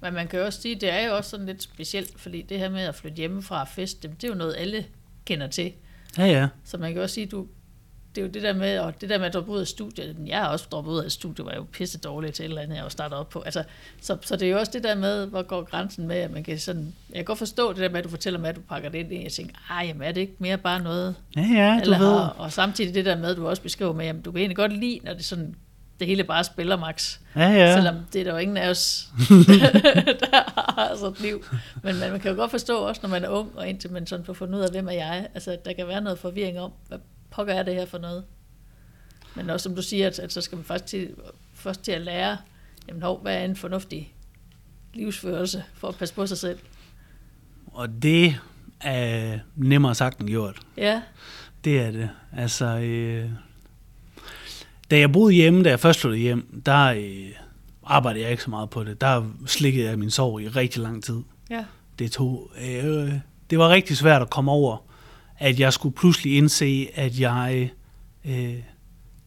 Men 0.02 0.14
man 0.14 0.28
kan 0.28 0.40
jo 0.40 0.46
også 0.46 0.62
sige, 0.62 0.76
det 0.76 0.90
er 0.94 1.08
jo 1.08 1.16
også 1.16 1.30
sådan 1.30 1.46
lidt 1.46 1.64
specielt, 1.64 2.20
fordi 2.20 2.42
det 2.42 2.60
her 2.60 2.70
med 2.70 2.82
at 2.82 2.96
flytte 2.96 3.18
hjemmefra 3.18 3.62
og 3.62 3.68
feste, 3.68 4.08
det 4.08 4.24
er 4.24 4.28
jo 4.28 4.36
noget, 4.36 4.56
alle 4.58 4.86
kender 5.26 5.48
til. 5.48 5.72
ja 6.18 6.26
ja, 6.26 6.48
Så 6.64 6.78
man 6.78 6.94
kan 6.94 7.02
også 7.02 7.14
sige, 7.16 7.26
du, 7.26 7.48
det 8.16 8.22
er 8.22 8.26
jo 8.26 8.32
det 8.32 8.44
der 8.44 8.54
med, 8.54 8.80
og 8.80 9.02
det 9.02 9.10
der 9.10 9.18
med 9.18 9.26
at 9.26 9.34
droppe 9.34 9.52
ud 9.52 9.60
af 9.60 9.68
studiet, 9.68 10.16
jeg 10.28 10.38
har 10.40 10.48
også 10.48 10.66
droppet 10.72 10.92
ud 10.92 11.00
af 11.04 11.12
studiet, 11.12 11.46
var 11.46 11.54
jo 11.56 11.66
pisse 11.72 11.98
dårligt 12.00 12.36
til 12.36 12.44
et 12.46 12.50
eller 12.50 12.62
andet, 12.62 12.76
jeg 12.76 12.84
var 12.84 12.90
startet 12.90 13.18
op 13.18 13.30
på. 13.30 13.42
Altså, 13.42 13.64
så, 14.02 14.18
så 14.22 14.36
det 14.36 14.48
er 14.48 14.52
jo 14.52 14.60
også 14.60 14.72
det 14.72 14.84
der 14.84 14.96
med, 14.96 15.26
hvor 15.28 15.42
går 15.42 15.64
grænsen 15.64 16.08
med, 16.08 16.16
at 16.16 16.32
man 16.32 16.44
kan 16.44 16.60
sådan, 16.60 16.94
jeg 17.10 17.16
kan 17.16 17.26
godt 17.26 17.38
forstå 17.38 17.74
det 17.74 17.80
der 17.82 17.90
med, 17.90 17.98
at 17.98 18.04
du 18.04 18.10
fortæller 18.10 18.40
mig, 18.40 18.50
at 18.50 18.56
du 18.56 18.62
pakker 18.70 18.90
det 18.90 18.98
ind 19.00 19.14
i, 19.14 19.24
jeg 19.24 19.32
tænker, 19.32 19.56
ej, 19.70 19.86
jamen 19.88 20.02
er 20.08 20.12
det 20.12 20.22
ikke 20.22 20.36
mere 20.40 20.58
bare 20.58 20.80
noget, 20.82 21.16
ja, 21.36 21.42
ja 21.42 21.80
du 21.86 21.92
alle 21.94 22.06
ved. 22.06 22.14
har, 22.14 22.36
og 22.38 22.52
samtidig 22.52 22.94
det 22.94 23.06
der 23.06 23.18
med, 23.18 23.30
at 23.32 23.38
du 23.38 23.48
også 23.48 23.62
beskriver 23.62 23.94
med, 23.94 24.06
at 24.06 24.16
du 24.26 24.32
kan 24.32 24.40
egentlig 24.40 24.58
godt 24.58 24.74
lide, 24.80 25.00
når 25.04 25.14
det 25.14 25.26
sådan, 25.26 25.56
det 26.00 26.08
hele 26.08 26.24
bare 26.24 26.44
spiller 26.44 26.78
max. 26.78 27.20
Ja, 27.36 27.42
Ja. 27.42 27.50
ja. 27.52 27.76
Selvom 27.76 27.96
det 28.14 28.20
er 28.22 28.24
der 28.26 28.32
jo 28.32 28.38
ingen 28.38 28.58
af 28.58 28.70
os, 28.70 29.08
der 30.22 30.72
har 30.72 30.96
sådan 30.96 31.12
et 31.12 31.20
liv. 31.22 31.44
Men 31.84 32.00
man, 32.00 32.12
man 32.12 32.20
kan 32.20 32.32
jo 32.32 32.38
godt 32.38 32.52
forstå 32.52 32.78
også, 32.78 33.00
når 33.04 33.10
man 33.10 33.24
er 33.24 33.30
ung, 33.30 33.50
og 33.56 33.68
indtil 33.68 33.92
man 33.92 34.08
sådan 34.08 34.26
får 34.26 34.34
fundet 34.34 34.60
ud 34.60 34.64
af, 34.64 34.72
hvem 34.72 34.88
er 34.88 34.92
jeg. 34.92 35.28
Altså, 35.34 35.58
der 35.66 35.74
kan 35.74 35.88
være 35.88 36.02
noget 36.02 36.20
forvirring 36.20 36.60
om, 36.60 36.72
hvad 36.88 36.98
pokker 37.32 37.54
er 37.54 37.64
det 37.64 37.76
her 37.76 37.86
for 37.86 37.98
noget. 37.98 38.24
Men 39.36 39.50
også 39.50 39.64
som 39.64 39.76
du 39.76 39.82
siger, 39.82 40.08
at, 40.08 40.20
at 40.20 40.34
så 40.34 40.42
skal 40.42 40.56
man 40.56 40.66
faktisk 40.66 40.90
til, 40.90 41.10
først 41.54 41.82
til 41.84 41.92
at 41.92 42.02
lære, 42.02 42.38
jamen 42.88 43.02
hov, 43.04 43.22
hvad 43.22 43.36
er 43.38 43.46
en 43.46 43.56
fornuftig 43.56 44.14
livsførelse 44.94 45.64
for 45.74 45.88
at 45.88 45.96
passe 45.96 46.16
på 46.16 46.26
sig 46.28 46.38
selv. 46.38 46.60
Og 47.68 47.90
det 48.04 48.36
er 48.82 49.40
nemmere 49.56 49.96
sagt 49.96 50.20
end 50.20 50.28
gjort. 50.30 50.60
Ja, 50.78 51.02
Det 51.64 51.80
er 51.82 51.92
det. 51.92 52.10
Altså, 52.38 52.66
øh, 52.66 53.30
da 54.92 55.00
jeg 55.00 55.12
boede 55.12 55.34
hjemme, 55.34 55.64
da 55.64 55.70
jeg 55.70 55.80
først 55.80 56.00
flyttede 56.00 56.22
hjem, 56.22 56.62
der 56.66 56.86
øh, 56.86 57.32
arbejdede 57.84 58.24
jeg 58.24 58.32
ikke 58.32 58.44
så 58.44 58.50
meget 58.50 58.70
på 58.70 58.84
det. 58.84 59.02
Der 59.02 59.32
slikkede 59.46 59.90
jeg 59.90 60.00
min 60.00 60.10
sorg 60.12 60.42
i 60.42 60.48
rigtig 60.48 60.82
lang 60.82 61.04
tid. 61.04 61.22
ja, 61.50 61.66
Det 62.00 62.12
tog, 62.12 62.52
øh, 62.62 63.14
det 63.50 63.60
var 63.60 63.70
rigtig 63.70 63.98
svært 63.98 64.22
at 64.22 64.30
komme 64.30 64.52
over, 64.52 64.78
at 65.42 65.60
jeg 65.60 65.74
skulle 65.74 65.96
pludselig 65.96 66.38
indse, 66.38 66.88
at 66.94 67.20
jeg 67.20 67.72
øh, 68.26 68.54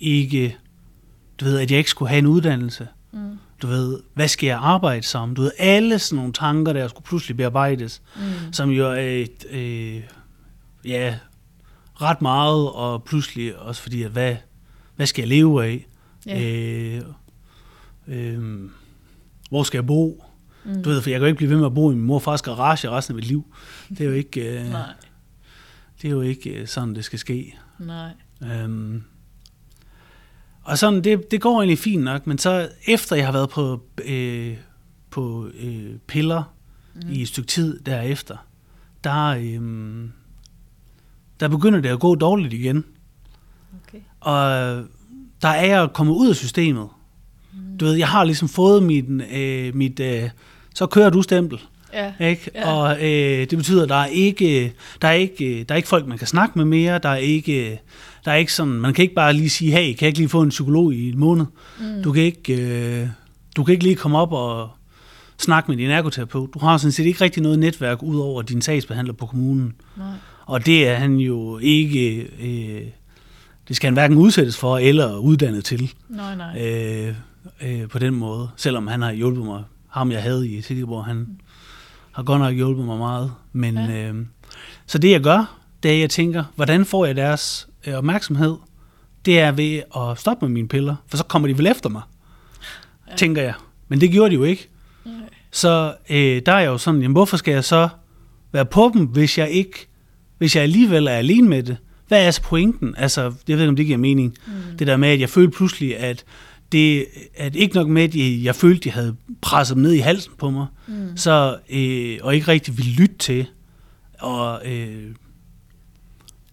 ikke, 0.00 0.56
du 1.40 1.44
ved, 1.44 1.58
at 1.58 1.70
jeg 1.70 1.78
ikke 1.78 1.90
skulle 1.90 2.08
have 2.08 2.18
en 2.18 2.26
uddannelse. 2.26 2.88
mm, 3.12 3.38
Du 3.62 3.66
ved, 3.66 4.00
hvad 4.14 4.28
skal 4.28 4.46
jeg 4.46 4.58
arbejde 4.58 5.02
som? 5.02 5.34
Du 5.34 5.42
ved, 5.42 5.50
alle 5.58 5.98
sådan 5.98 6.16
nogle 6.16 6.32
tanker, 6.32 6.72
der 6.72 6.88
skulle 6.88 7.04
pludselig 7.04 7.36
bearbejdes 7.36 8.02
mm, 8.16 8.52
som 8.52 8.70
jo 8.70 8.86
er 8.86 9.00
et, 9.00 9.44
øh, 9.50 10.00
ja, 10.84 11.18
ret 11.94 12.22
meget, 12.22 12.70
og 12.70 13.04
pludselig 13.04 13.56
også 13.58 13.82
fordi, 13.82 14.02
at 14.02 14.10
hvad, 14.10 14.36
hvad 14.96 15.06
skal 15.06 15.22
jeg 15.22 15.28
leve 15.28 15.64
af? 15.64 15.86
ja, 16.26 16.42
Øh, 16.42 17.02
øh, 18.08 18.60
hvor 19.50 19.62
skal 19.62 19.78
jeg 19.78 19.86
bo? 19.86 20.24
mm, 20.64 20.82
Du 20.82 20.88
ved, 20.90 21.02
for 21.02 21.10
jeg 21.10 21.18
kan 21.18 21.22
jo 21.24 21.26
ikke 21.26 21.36
blive 21.36 21.50
ved 21.50 21.56
med 21.56 21.66
at 21.66 21.74
bo 21.74 21.90
i 21.90 21.94
min 21.94 22.04
mor 22.04 22.14
og 22.14 22.22
fars 22.22 22.42
garage 22.42 22.90
resten 22.90 23.12
af 23.12 23.14
mit 23.16 23.24
liv. 23.24 23.54
Det 23.88 24.00
er 24.00 24.04
jo 24.04 24.12
ikke, 24.12 24.58
øh, 24.60 24.70
nej, 24.70 24.86
det 26.04 26.10
er 26.10 26.14
jo 26.14 26.20
ikke 26.20 26.50
øh, 26.50 26.66
sådan, 26.66 26.94
det 26.94 27.04
skal 27.04 27.18
ske. 27.18 27.58
nej, 27.78 28.10
Øhm, 28.42 29.02
og 30.62 30.78
sådan, 30.78 31.04
det, 31.04 31.30
det 31.30 31.40
går 31.40 31.60
egentlig 31.60 31.78
fint 31.78 32.04
nok, 32.04 32.26
men 32.26 32.38
så 32.38 32.68
efter 32.86 33.16
jeg 33.16 33.24
har 33.26 33.32
været 33.32 33.50
på, 33.50 33.80
øh, 34.04 34.56
på 35.10 35.48
øh, 35.60 35.96
piller 36.06 36.54
mm, 36.94 37.12
i 37.12 37.22
et 37.22 37.28
stykke 37.28 37.46
tid 37.46 37.80
derefter, 37.80 38.36
der, 39.04 39.26
øhm, 39.26 40.12
der 41.40 41.48
begynder 41.48 41.80
det 41.80 41.88
at 41.88 42.00
gå 42.00 42.14
dårligt 42.14 42.52
igen. 42.52 42.84
okay. 43.86 44.00
Og 44.20 44.38
der 45.42 45.48
er 45.48 45.66
jeg 45.66 45.88
kommet 45.94 46.14
ud 46.14 46.28
af 46.28 46.36
systemet. 46.36 46.88
Mm. 47.52 47.78
Du 47.78 47.84
ved, 47.84 47.94
jeg 47.94 48.08
har 48.08 48.24
ligesom 48.24 48.48
fået 48.48 48.82
mit, 48.82 49.04
øh, 49.32 49.74
mit 49.74 50.00
øh, 50.00 50.30
så 50.74 50.86
kører 50.86 51.10
du 51.10 51.22
stempel, 51.22 51.60
Ja, 51.94 52.28
ikke? 52.28 52.50
Ja. 52.54 52.72
Og 52.72 52.96
øh, 53.04 53.40
det 53.50 53.58
betyder, 53.58 53.82
at 53.82 53.88
der 53.88 53.94
er 53.94 54.06
ikke, 54.06 54.72
der 55.02 55.08
er 55.08 55.12
ikke, 55.12 55.64
der 55.64 55.74
er 55.74 55.76
ikke 55.76 55.88
folk, 55.88 56.06
man 56.06 56.18
kan 56.18 56.26
snakke 56.26 56.58
med 56.58 56.64
mere. 56.64 56.98
Der 56.98 57.08
er 57.08 57.16
ikke, 57.16 57.80
der 58.24 58.30
er 58.30 58.36
ikke 58.36 58.52
sådan, 58.52 58.72
man 58.72 58.94
kan 58.94 59.02
ikke 59.02 59.14
bare 59.14 59.32
lige 59.32 59.50
sige, 59.50 59.70
hey, 59.72 59.82
kan 59.94 59.98
jeg 60.00 60.06
ikke 60.08 60.18
lige 60.18 60.28
få 60.28 60.42
en 60.42 60.48
psykolog 60.48 60.94
i 60.94 61.08
en 61.08 61.18
måned? 61.18 61.44
mm, 61.80 62.02
Du 62.04 62.12
kan 62.12 62.22
ikke, 62.22 62.54
øh, 63.02 63.08
du 63.56 63.64
kan 63.64 63.72
ikke 63.72 63.84
lige 63.84 63.96
komme 63.96 64.18
op 64.18 64.32
og 64.32 64.68
snakke 65.38 65.70
med 65.70 65.76
din 65.78 65.90
ergoterapeut. 65.90 66.54
Du 66.54 66.58
har 66.58 66.76
sådan 66.78 66.92
set 66.92 67.06
ikke 67.06 67.24
rigtig 67.24 67.42
noget 67.42 67.58
netværk 67.58 68.02
ud 68.02 68.16
over 68.18 68.42
din 68.42 68.62
sagsbehandler 68.62 69.14
på 69.14 69.26
kommunen. 69.26 69.72
nej, 69.96 70.06
Og 70.46 70.66
det 70.66 70.88
er 70.88 70.94
han 70.94 71.16
jo 71.16 71.58
ikke, 71.58 72.28
øh, 72.42 72.82
det 73.68 73.76
skal 73.76 73.86
han 73.86 73.94
hverken 73.94 74.16
udsættes 74.16 74.56
for 74.56 74.78
eller 74.78 75.16
uddannet 75.18 75.64
til 75.64 75.92
Nej, 76.08 76.36
nej. 76.36 76.62
øh, 76.66 77.14
øh, 77.62 77.88
på 77.88 77.98
den 77.98 78.14
måde. 78.14 78.48
Selvom 78.56 78.86
han 78.86 79.02
har 79.02 79.12
hjulpet 79.12 79.44
mig, 79.44 79.62
ham 79.88 80.10
jeg 80.12 80.22
havde 80.22 80.48
i 80.48 80.62
Silkeborg, 80.62 81.04
han 81.04 81.26
har 82.14 82.22
godt 82.22 82.40
nok 82.40 82.54
hjulpet 82.54 82.84
mig 82.84 82.98
meget. 82.98 83.32
Men, 83.52 83.74
Ja. 83.74 84.08
øh, 84.08 84.14
så 84.86 84.98
det 84.98 85.10
jeg 85.10 85.20
gør, 85.20 85.58
det 85.82 85.90
er, 85.90 85.94
at 85.94 86.00
jeg 86.00 86.10
tænker, 86.10 86.44
hvordan 86.56 86.84
får 86.84 87.06
jeg 87.06 87.16
deres 87.16 87.68
øh, 87.86 87.94
opmærksomhed? 87.94 88.56
Det 89.24 89.40
er 89.40 89.52
ved 89.52 89.82
at 89.96 90.18
stoppe 90.18 90.46
med 90.46 90.52
mine 90.52 90.68
piller, 90.68 90.96
for 91.08 91.16
så 91.16 91.24
kommer 91.24 91.48
de 91.48 91.58
vel 91.58 91.66
efter 91.66 91.88
mig, 91.90 92.02
Ja. 93.10 93.16
tænker 93.16 93.42
jeg. 93.42 93.54
Men 93.88 94.00
det 94.00 94.10
gjorde 94.10 94.30
de 94.30 94.34
jo 94.34 94.44
ikke. 94.44 94.68
Nej. 95.04 95.14
Så 95.50 95.94
øh, 96.10 96.42
der 96.46 96.52
er 96.52 96.58
jeg 96.60 96.66
jo 96.66 96.78
sådan, 96.78 97.02
jamen, 97.02 97.12
hvorfor 97.12 97.36
skal 97.36 97.52
jeg 97.54 97.64
så 97.64 97.88
være 98.52 98.64
på 98.66 98.90
dem, 98.94 99.04
hvis 99.06 99.38
jeg 99.38 99.50
ikke, 99.50 99.86
hvis 100.38 100.56
jeg 100.56 100.62
alligevel 100.62 101.06
er 101.06 101.12
alene 101.12 101.48
med 101.48 101.62
det? 101.62 101.76
Hvad 102.08 102.26
er 102.26 102.30
så 102.30 102.42
pointen? 102.42 102.94
Altså, 102.98 103.22
jeg 103.22 103.56
ved 103.56 103.62
ikke, 103.64 103.68
om 103.68 103.76
det 103.76 103.86
giver 103.86 103.98
mening. 103.98 104.34
Mm. 104.46 104.76
Det 104.78 104.86
der 104.86 104.96
med, 104.96 105.08
at 105.08 105.20
jeg 105.20 105.28
følte 105.28 105.56
pludselig, 105.56 105.98
at 105.98 106.24
det, 106.74 107.06
at 107.36 107.56
ikke 107.56 107.74
nok 107.74 107.88
med, 107.88 108.02
at 108.02 108.14
jeg, 108.16 108.44
jeg 108.44 108.54
følte, 108.54 108.80
at 108.80 108.84
de 108.84 108.90
havde 108.90 109.16
presset 109.40 109.74
dem 109.74 109.82
ned 109.82 109.92
i 109.92 109.98
halsen 109.98 110.32
på 110.38 110.50
mig, 110.50 110.66
mm. 110.88 111.16
så, 111.16 111.58
øh, 111.70 112.18
og 112.22 112.34
ikke 112.34 112.48
rigtig 112.48 112.78
ville 112.78 112.92
lytte 112.92 113.18
til, 113.18 113.46
og 114.20 114.62
øh, 114.66 115.10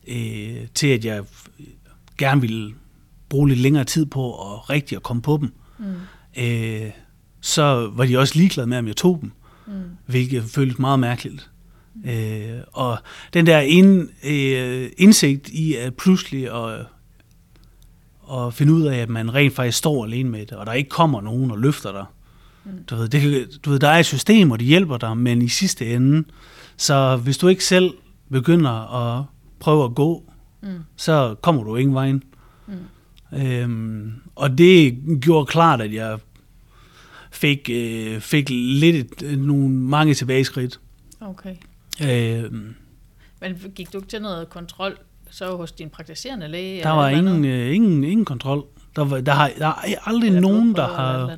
øh, 0.07 0.67
til, 0.73 0.87
at 0.87 1.05
jeg 1.05 1.23
gerne 2.17 2.41
ville 2.41 2.73
bruge 3.29 3.49
lidt 3.49 3.59
længere 3.59 3.83
tid 3.83 4.05
på 4.05 4.53
at 4.53 4.69
rigtig 4.69 4.95
at 4.95 5.03
komme 5.03 5.21
på 5.21 5.37
dem. 5.41 5.53
Mm. 5.79 6.43
Øh, 6.43 6.91
så 7.41 7.91
var 7.93 8.05
de 8.05 8.17
også 8.19 8.33
ligeglade 8.35 8.67
med, 8.67 8.77
om 8.77 8.87
jeg 8.87 8.95
tog 8.95 9.19
dem, 9.21 9.31
Mm. 9.67 9.73
hvilket 10.05 10.43
føltes 10.43 10.79
meget 10.79 10.99
mærkeligt. 10.99 11.49
Øh, 12.05 12.59
og 12.71 12.97
den 13.33 13.45
der 13.45 13.59
ind, 13.59 14.09
øh, 14.25 14.89
indsigt 14.97 15.49
i 15.49 15.75
at 15.75 15.95
pludselig 15.95 16.53
at, 16.53 16.85
at 18.33 18.53
finde 18.53 18.73
ud 18.73 18.81
af, 18.83 18.97
at 18.97 19.09
man 19.09 19.33
rent 19.33 19.53
faktisk 19.55 19.77
står 19.77 20.05
alene 20.05 20.29
med 20.29 20.45
det, 20.45 20.51
og 20.57 20.65
der 20.65 20.73
ikke 20.73 20.89
kommer 20.89 21.21
nogen 21.21 21.51
og 21.51 21.57
løfter 21.59 21.91
dig. 21.91 22.05
Mm. 22.63 22.83
Du 22.89 22.95
ved, 22.95 23.07
det, 23.09 23.47
du 23.65 23.69
ved, 23.69 23.79
der 23.79 23.87
er 23.87 23.99
et 23.99 24.05
system, 24.05 24.51
og 24.51 24.59
de 24.59 24.65
hjælper 24.65 24.97
dig, 24.97 25.17
men 25.17 25.41
i 25.41 25.47
sidste 25.49 25.93
ende, 25.95 26.23
så 26.77 27.15
hvis 27.23 27.37
du 27.37 27.47
ikke 27.47 27.63
selv 27.65 27.93
begynder 28.31 28.71
at 28.95 29.25
prøve 29.59 29.83
at 29.85 29.95
gå, 29.95 30.23
Mm. 30.63 30.79
så 30.95 31.35
kommer 31.41 31.63
du 31.63 31.75
ingen 31.75 31.93
vejen. 31.93 32.23
Mm. 32.67 33.37
Øhm, 33.39 34.13
og 34.35 34.57
det 34.57 34.97
gjorde 35.21 35.45
klart, 35.45 35.81
at 35.81 35.93
jeg 35.93 36.19
fik, 37.31 37.69
øh, 37.73 38.19
fik 38.19 38.49
lidt 38.49 39.23
et, 39.23 39.39
nogle 39.39 39.69
mange 39.69 40.13
tilbageskridt. 40.13 40.79
Okay. 41.21 41.55
Øhm, 42.03 42.75
Men 43.41 43.55
gik 43.75 43.93
du 43.93 43.97
ikke 43.97 44.09
til 44.09 44.21
noget 44.21 44.49
kontrol 44.49 44.97
så 45.31 45.55
hos 45.57 45.71
din 45.71 45.89
praktiserende 45.89 46.47
læge? 46.47 46.83
der 46.83 46.89
var 46.89 47.09
ingen, 47.09 47.45
øh, 47.45 47.75
ingen, 47.75 48.03
ingen 48.03 48.25
kontrol. 48.25 48.63
Der, 48.95 49.05
var, 49.05 49.21
der, 49.21 49.31
har, 49.31 49.51
der 49.59 49.67
er 49.67 49.95
aldrig 50.05 50.27
Eller 50.27 50.41
nogen, 50.41 50.75
der 50.75 50.87
har... 50.87 51.37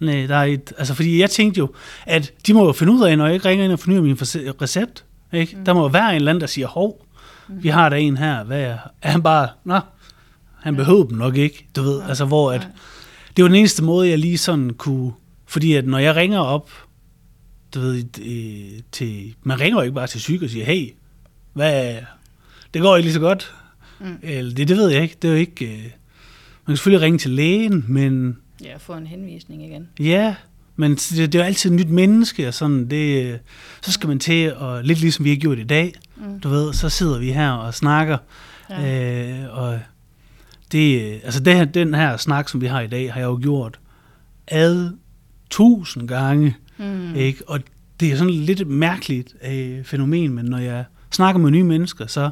Nej, 0.00 0.26
der 0.26 0.36
er 0.36 0.44
et, 0.44 0.72
altså 0.78 0.94
fordi 0.94 1.20
jeg 1.20 1.30
tænkte 1.30 1.58
jo, 1.58 1.74
at 2.06 2.32
de 2.46 2.54
må 2.54 2.66
jo 2.66 2.72
finde 2.72 2.92
ud 2.92 3.02
af, 3.04 3.18
når 3.18 3.24
jeg 3.26 3.34
ikke 3.34 3.48
ringer 3.48 3.64
ind 3.64 3.72
og 3.72 3.78
fornyer 3.78 4.00
min 4.02 4.16
recept. 4.62 5.04
Ikke? 5.32 5.56
Mm. 5.56 5.64
Der 5.64 5.72
må 5.72 5.80
jo 5.80 5.86
være 5.86 6.10
en 6.10 6.16
eller 6.16 6.30
anden, 6.30 6.40
der 6.40 6.46
siger, 6.46 6.66
hov, 6.66 7.00
Mm. 7.48 7.62
vi 7.62 7.68
har 7.68 7.88
der 7.88 7.96
en 7.96 8.16
her, 8.16 8.44
hvad 8.44 8.60
er, 8.60 8.78
er 9.02 9.10
han 9.10 9.22
bare, 9.22 9.48
nå, 9.64 9.80
han 10.62 10.74
Ja. 10.74 10.78
behøver 10.78 11.04
dem 11.04 11.16
nok 11.18 11.36
ikke, 11.36 11.66
du 11.76 11.82
ved, 11.82 11.98
Nej, 11.98 12.08
altså 12.08 12.24
hvor 12.24 12.52
at, 12.52 12.68
det 13.36 13.42
var 13.42 13.48
den 13.48 13.56
eneste 13.58 13.84
måde, 13.84 14.08
jeg 14.08 14.18
lige 14.18 14.38
sådan 14.38 14.70
kunne, 14.70 15.12
fordi 15.46 15.74
at 15.74 15.86
når 15.86 15.98
jeg 15.98 16.16
ringer 16.16 16.38
op, 16.40 16.70
du 17.74 17.80
ved, 17.80 18.04
øh, 18.26 18.80
til, 18.92 19.34
man 19.42 19.60
ringer 19.60 19.78
jo 19.78 19.82
ikke 19.82 19.94
bare 19.94 20.06
til 20.06 20.20
syg 20.20 20.40
og 20.44 20.50
siger, 20.50 20.64
hey, 20.64 20.94
hvad, 21.52 21.94
det 22.74 22.82
går 22.82 22.96
ikke 22.96 23.04
lige 23.06 23.14
så 23.14 23.20
godt, 23.20 23.54
Mm. 24.00 24.16
eller 24.22 24.54
det, 24.54 24.68
det 24.68 24.76
ved 24.76 24.88
jeg 24.90 25.02
ikke, 25.02 25.16
det 25.22 25.28
er 25.28 25.32
jo 25.32 25.38
ikke, 25.38 25.64
øh, 25.66 25.78
man 25.82 25.88
kan 26.66 26.76
selvfølgelig 26.76 27.00
ringe 27.04 27.18
til 27.18 27.30
lægen, 27.30 27.84
men 27.88 28.36
Ja, 28.64 28.76
få 28.76 28.92
en 28.92 29.06
henvisning 29.06 29.64
igen. 29.64 29.88
Ja, 30.00 30.34
men 30.76 30.90
det, 30.94 31.10
det 31.16 31.34
er 31.34 31.38
jo 31.38 31.44
altid 31.44 31.70
et 31.70 31.76
nyt 31.76 31.88
menneske, 31.88 32.48
og 32.48 32.54
sådan, 32.54 32.90
det, 32.90 33.38
så 33.82 33.92
skal 33.92 34.08
man 34.08 34.18
til, 34.18 34.54
og 34.54 34.84
lidt 34.84 35.00
ligesom 35.00 35.24
vi 35.24 35.30
har 35.30 35.36
gjort 35.36 35.58
i 35.58 35.64
dag, 35.64 35.94
Mm. 36.16 36.40
du 36.40 36.48
ved, 36.48 36.72
så 36.72 36.88
sidder 36.88 37.18
vi 37.18 37.32
her 37.32 37.50
og 37.50 37.74
snakker, 37.74 38.18
Ja. 38.70 39.42
øh, 39.44 39.58
og 39.58 39.80
det, 40.72 41.12
altså 41.24 41.40
det 41.40 41.54
her, 41.54 41.64
den 41.64 41.94
her 41.94 42.16
snak, 42.16 42.48
som 42.48 42.60
vi 42.60 42.66
har 42.66 42.80
i 42.80 42.86
dag, 42.86 43.12
har 43.12 43.20
jeg 43.20 43.26
jo 43.26 43.38
gjort 43.42 43.78
ad 44.48 44.90
tusind 45.50 46.08
gange, 46.08 46.56
Mm. 46.78 46.84
mm. 46.84 47.14
ikke? 47.14 47.48
Og 47.48 47.60
det 48.00 48.12
er 48.12 48.16
sådan 48.16 48.34
lidt 48.34 48.60
et 48.60 48.66
mærkeligt 48.66 49.34
øh, 49.48 49.84
fænomen, 49.84 50.34
men 50.34 50.44
når 50.44 50.58
jeg 50.58 50.84
snakker 51.10 51.40
med 51.40 51.50
nye 51.50 51.64
mennesker, 51.64 52.06
så 52.06 52.30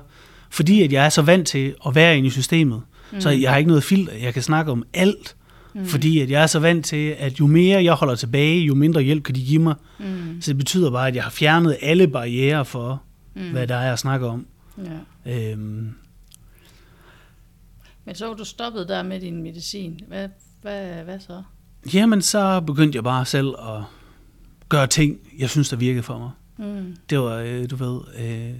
fordi 0.53 0.83
at 0.83 0.93
jeg 0.93 1.05
er 1.05 1.09
så 1.09 1.23
vant 1.23 1.47
til 1.49 1.75
at 1.87 1.95
være 1.95 2.17
inde 2.19 2.27
i 2.27 2.31
systemet, 2.31 2.83
mm. 3.13 3.21
så 3.21 3.31
jeg 3.31 3.51
har 3.51 3.57
ikke 3.57 3.69
noget 3.69 3.85
filter, 3.85 4.13
jeg 4.13 4.35
kan 4.35 4.43
snakke 4.43 4.73
om 4.73 4.85
alt, 4.95 5.37
mm. 5.75 5.87
fordi 5.87 6.21
at 6.21 6.31
jeg 6.31 6.43
er 6.43 6.47
så 6.47 6.59
vant 6.59 6.87
til, 6.87 7.15
at 7.19 7.41
jo 7.41 7.47
mere 7.47 7.85
jeg 7.85 7.93
holder 7.95 8.15
tilbage, 8.15 8.61
jo 8.65 8.75
mindre 8.75 9.03
hjælp 9.03 9.25
kan 9.25 9.35
de 9.35 9.45
give 9.45 9.63
mig. 9.63 9.75
Mm. 9.99 10.41
Så 10.41 10.51
det 10.51 10.59
betyder 10.59 10.91
bare, 10.91 11.09
at 11.09 11.15
jeg 11.15 11.23
har 11.23 11.31
fjernet 11.31 11.77
alle 11.83 12.09
barriere 12.09 12.65
for, 12.65 13.03
Mm. 13.35 13.51
hvad 13.51 13.67
der 13.67 13.75
er 13.77 13.93
at 13.93 13.99
snakke 13.99 14.27
om. 14.27 14.47
Ja. 15.27 15.53
Øhm, 15.53 15.95
Men 18.05 18.15
så 18.15 18.27
var 18.27 18.35
du 18.35 18.45
stoppet 18.45 18.89
der 18.89 19.03
med 19.03 19.21
din 19.21 19.43
medicin. 19.43 20.01
Hvad, 20.09 20.29
hvad, 20.63 21.05
hvad 21.05 21.21
så? 21.21 21.43
jamen, 21.95 22.23
så 22.23 22.61
begyndte 22.61 22.97
jeg 22.97 23.05
bare 23.05 23.25
selv 23.25 23.49
at 23.49 23.83
gøre 24.69 24.87
ting, 24.87 25.19
jeg 25.39 25.51
synes, 25.51 25.69
der 25.69 25.77
virkede 25.77 26.03
for 26.03 26.19
mig. 26.19 26.31
Mm. 26.59 26.97
Det 27.11 27.19
var, 27.19 27.37
øh, 27.37 27.71
du 27.71 27.77
ved, 27.77 28.01
øh, 28.19 28.55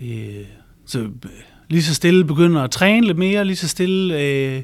øh, 0.00 0.44
så 0.86 1.10
lige 1.68 1.82
så 1.82 1.94
stille 1.94 2.24
begynder 2.24 2.62
at 2.62 2.70
træne 2.70 3.06
lidt 3.06 3.18
mere, 3.18 3.44
lige 3.44 3.56
så 3.56 3.68
stille 3.68 4.20
øh, 4.20 4.62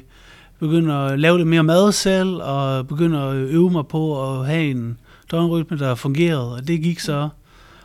begynder 0.59 0.95
at 0.95 1.19
lave 1.19 1.37
lidt 1.37 1.47
mere 1.47 1.63
mad 1.63 1.91
selv, 1.91 2.29
og 2.41 2.87
begynder 2.87 3.21
at 3.21 3.35
øve 3.35 3.69
mig 3.71 3.87
på 3.87 4.31
at 4.39 4.47
have 4.47 4.69
en 4.69 4.99
døgnrytme, 5.31 5.77
der 5.77 5.95
fungerede, 5.95 6.53
og 6.55 6.67
det 6.67 6.81
gik 6.81 6.99
så 6.99 7.29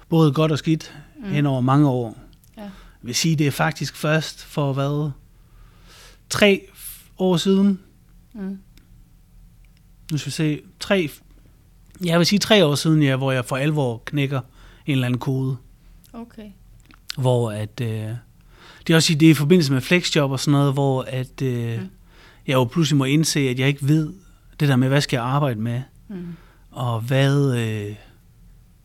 både 0.08 0.32
godt 0.32 0.52
og 0.52 0.58
skidt 0.58 0.94
mm. 1.18 1.24
hen 1.30 1.46
over 1.46 1.60
mange 1.60 1.88
år. 1.88 2.18
Ja. 2.56 2.62
Jeg 2.62 2.70
vil 3.02 3.14
sige, 3.14 3.36
det 3.36 3.46
er 3.46 3.50
faktisk 3.50 3.96
først 3.96 4.44
for 4.44 4.72
hvad, 4.72 5.10
tre 6.30 6.60
år 7.18 7.36
siden, 7.36 7.80
Mm. 8.34 8.58
nu 10.12 10.18
skal 10.18 10.26
vi 10.26 10.32
se, 10.32 10.60
tre, 10.80 11.10
jeg 12.04 12.18
vil 12.18 12.26
sige 12.26 12.38
tre 12.38 12.66
år 12.66 12.74
siden, 12.74 13.02
ja, 13.02 13.16
hvor 13.16 13.32
jeg 13.32 13.44
for 13.44 13.56
alvor 13.56 14.02
knækker 14.04 14.40
en 14.86 14.92
eller 14.92 15.06
anden 15.06 15.20
kode. 15.20 15.56
Okay. 16.12 16.50
Hvor 17.18 17.50
at 17.52 17.80
øh, 17.80 18.08
det 18.86 18.92
er 18.92 18.94
også 18.96 19.12
i 19.12 19.16
det 19.16 19.26
er 19.26 19.30
i 19.30 19.34
forbindelse 19.34 19.72
med 19.72 19.80
flexjob 19.80 20.30
og 20.30 20.40
sådan 20.40 20.52
noget, 20.52 20.72
hvor 20.72 21.02
at 21.02 21.42
øh, 21.42 21.80
Mm. 21.80 21.88
jeg 22.46 22.54
jo 22.54 22.64
pludselig 22.64 22.96
må 22.98 23.04
indse, 23.04 23.40
at 23.40 23.58
jeg 23.58 23.68
ikke 23.68 23.88
ved 23.88 24.12
det 24.60 24.68
der 24.68 24.76
med, 24.76 24.88
hvad 24.88 25.00
skal 25.00 25.16
jeg 25.16 25.24
arbejde 25.24 25.60
med, 25.60 25.82
Mm. 26.08 26.26
og 26.70 27.00
hvad, 27.00 27.56
øh, 27.58 27.94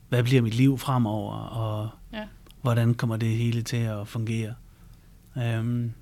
hvad 0.08 0.22
bliver 0.22 0.42
mit 0.42 0.54
liv 0.54 0.78
fremover, 0.78 1.32
og 1.34 1.88
Ja. 2.12 2.22
hvordan 2.62 2.94
kommer 2.94 3.16
det 3.16 3.28
hele 3.28 3.62
til 3.62 3.76
at 3.76 4.08
fungere. 4.08 4.54
Um, 5.36 5.92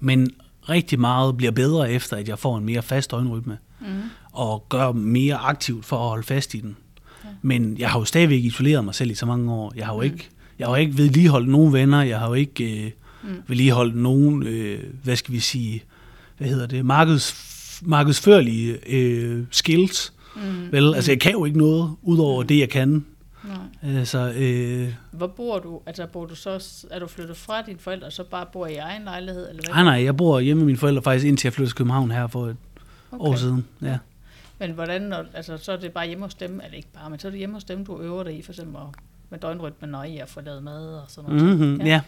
men 0.00 0.30
rigtig 0.68 1.00
meget 1.00 1.36
bliver 1.36 1.52
bedre 1.52 1.92
efter, 1.92 2.16
at 2.16 2.28
jeg 2.28 2.38
får 2.38 2.58
en 2.58 2.64
mere 2.64 2.82
fast 2.82 3.12
øjenrytme, 3.12 3.58
Mm. 3.80 3.86
og 4.32 4.66
gør 4.68 4.92
mere 4.92 5.36
aktivt 5.36 5.84
for 5.84 5.96
at 6.02 6.08
holde 6.08 6.22
fast 6.22 6.54
i 6.54 6.60
den. 6.60 6.76
Ja. 7.24 7.28
Men 7.42 7.78
jeg 7.78 7.90
har 7.90 7.98
jo 7.98 8.04
stadigvæk 8.04 8.44
isoleret 8.44 8.84
mig 8.84 8.94
selv 8.94 9.10
i 9.10 9.14
så 9.14 9.26
mange 9.26 9.52
år. 9.52 9.72
Jeg 9.76 9.86
har 9.86 9.92
jo 9.94 9.98
Mm. 10.00 10.04
ikke, 10.04 10.28
jeg 10.60 10.68
har 10.68 10.76
jo 10.76 10.80
ikke 10.80 10.96
vedligeholdt 10.98 11.48
nogen 11.48 11.72
venner. 11.72 12.02
Jeg 12.02 12.18
har 12.18 12.28
jo 12.28 12.34
ikke 12.34 12.84
øh, 12.86 12.90
Mm. 13.22 13.28
vedligeholdt 13.46 13.96
nogen, 13.96 14.42
øh, 14.46 14.84
hvad 15.04 15.16
skal 15.16 15.34
vi 15.34 15.40
sige, 15.40 15.82
hvad 16.38 16.48
hedder 16.48 16.66
det, 16.66 16.84
markeds, 16.84 17.82
markedsførlige 17.84 18.78
øh, 18.96 19.44
skills. 19.50 20.12
Mm. 20.36 20.72
Vel, 20.72 20.94
altså 20.94 21.10
jeg 21.12 21.20
kan 21.20 21.32
jo 21.32 21.44
ikke 21.44 21.58
noget, 21.58 21.94
udover 22.02 22.42
Mm. 22.42 22.48
det 22.48 22.58
jeg 22.58 22.68
kan. 22.68 23.04
Nej. 23.44 23.96
Altså, 23.98 24.32
øh, 24.36 24.88
Hvor 25.12 25.26
bor 25.26 25.58
du? 25.58 25.80
Altså 25.86 26.06
bor 26.06 26.26
du 26.26 26.34
så, 26.34 26.84
er 26.90 26.98
du 26.98 27.06
flyttet 27.06 27.36
fra 27.36 27.62
dine 27.62 27.78
forældre, 27.78 28.06
og 28.06 28.12
så 28.12 28.24
bare 28.24 28.46
bor 28.52 28.66
i 28.66 28.74
egen 28.74 29.02
lejlighed? 29.04 29.48
Eller 29.50 29.62
hvad? 29.62 29.74
nej, 29.74 29.82
nej, 29.84 30.04
jeg 30.04 30.16
bor 30.16 30.40
hjemme 30.40 30.58
med 30.60 30.66
mine 30.66 30.78
forældre 30.78 31.02
faktisk 31.02 31.26
indtil 31.26 31.46
jeg 31.48 31.52
flyttede 31.52 31.70
til 31.70 31.76
København 31.76 32.10
her 32.10 32.26
for 32.26 32.46
et 32.46 32.56
okay. 33.12 33.30
år 33.30 33.34
siden. 33.36 33.64
Ja. 33.82 33.98
Men 34.58 34.70
hvordan, 34.70 35.12
altså 35.34 35.56
så 35.56 35.72
er 35.72 35.76
det 35.76 35.92
bare 35.92 36.06
hjemme 36.06 36.24
hos 36.24 36.34
dem, 36.34 36.60
eller 36.64 36.76
ikke 36.76 36.88
bare, 36.94 37.10
men 37.10 37.18
så 37.18 37.26
er 37.26 37.30
det 37.30 37.38
hjemme 37.38 37.54
hos 37.56 37.64
dem, 37.64 37.84
du 37.86 38.00
øver 38.00 38.22
dig 38.22 38.38
i, 38.38 38.42
for 38.42 38.52
eksempel 38.52 38.76
og- 38.76 38.94
med 39.30 39.38
døgnrytmen 39.38 39.94
og 39.94 40.08
i 40.08 40.18
at 40.18 40.28
få 40.28 40.40
lavet 40.40 40.62
mad 40.62 40.86
og 40.88 41.04
sådan 41.08 41.30
noget. 41.34 41.58
Mm-hmm, 41.58 41.80
ja. 41.80 41.86
ja. 41.86 42.00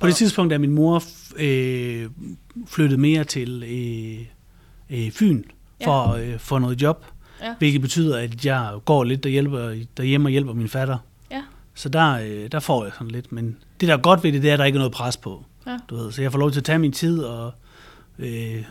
På 0.00 0.06
det 0.06 0.14
tidspunkt, 0.16 0.50
da 0.50 0.58
min 0.58 0.70
mor 0.70 1.02
øh, 1.36 2.10
flyttede 2.66 3.00
mere 3.00 3.24
til 3.24 3.62
øh, 3.62 4.26
øh, 4.98 5.10
Fyn 5.10 5.42
for 5.84 6.02
at 6.02 6.20
øh, 6.24 6.38
få 6.38 6.58
noget 6.58 6.82
job, 6.82 7.04
Ja. 7.42 7.54
hvilket 7.58 7.80
betyder, 7.80 8.18
at 8.18 8.44
jeg 8.46 8.72
går 8.84 9.04
lidt 9.04 9.24
der 9.24 9.30
hjælper, 9.30 9.74
derhjemme 9.96 10.26
og 10.26 10.30
hjælper 10.30 10.52
min 10.52 10.68
fatter. 10.68 10.98
Ja. 11.30 11.42
Så 11.74 11.88
der, 11.88 12.12
øh, 12.24 12.52
der 12.52 12.60
får 12.60 12.84
jeg 12.84 12.92
sådan 12.92 13.10
lidt. 13.10 13.32
Men 13.32 13.56
det, 13.80 13.88
der 13.88 13.94
er 13.94 13.98
godt 14.00 14.24
ved 14.24 14.32
det, 14.32 14.42
det 14.42 14.48
er, 14.48 14.52
at 14.52 14.58
der 14.58 14.64
ikke 14.64 14.76
er 14.76 14.80
noget 14.80 14.92
pres 14.92 15.16
på. 15.16 15.44
Ja. 15.66 15.78
Du 15.90 15.96
ved, 15.96 16.12
så 16.12 16.22
jeg 16.22 16.32
får 16.32 16.38
lov 16.38 16.50
til 16.50 16.60
at 16.60 16.64
tage 16.64 16.78
min 16.78 16.92
tid 16.92 17.18
og 17.18 17.52
øh, 18.18 18.64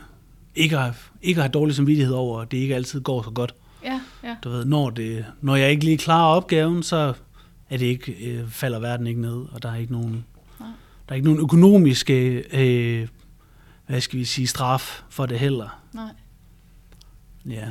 ikke, 0.55 0.77
have, 0.77 0.93
ikke 1.21 1.41
have 1.41 1.51
dårlig 1.51 1.75
samvittighed 1.75 2.13
over, 2.13 2.41
at 2.41 2.51
det 2.51 2.57
ikke 2.57 2.75
altid 2.75 3.01
går 3.01 3.23
så 3.23 3.29
godt. 3.29 3.53
Ja, 3.83 4.01
ja. 4.23 4.35
Du 4.43 4.49
ved, 4.49 4.65
når, 4.65 4.89
det, 4.89 5.25
når 5.41 5.55
jeg 5.55 5.71
ikke 5.71 5.85
lige 5.85 5.97
klarer 5.97 6.35
opgaven, 6.35 6.83
så 6.83 7.13
at 7.71 7.79
det 7.79 7.85
ikke 7.85 8.11
øh, 8.11 8.49
falder 8.49 8.79
verden 8.79 9.07
ikke 9.07 9.21
ned, 9.21 9.45
og 9.51 9.63
der 9.63 9.71
er 9.71 9.75
ikke 9.75 9.91
nogen, 9.91 10.25
Nej. 10.59 10.69
der 11.09 11.13
er 11.13 11.15
ikke 11.15 11.27
nogen 11.27 11.39
økonomiske, 11.41 12.43
øh, 12.53 13.07
hvad 13.87 14.01
skal 14.01 14.19
vi 14.19 14.25
sige, 14.25 14.47
straf 14.47 15.01
for 15.09 15.25
det 15.25 15.39
heller. 15.39 15.81
Nej. 15.93 16.11
Ja. 17.49 17.67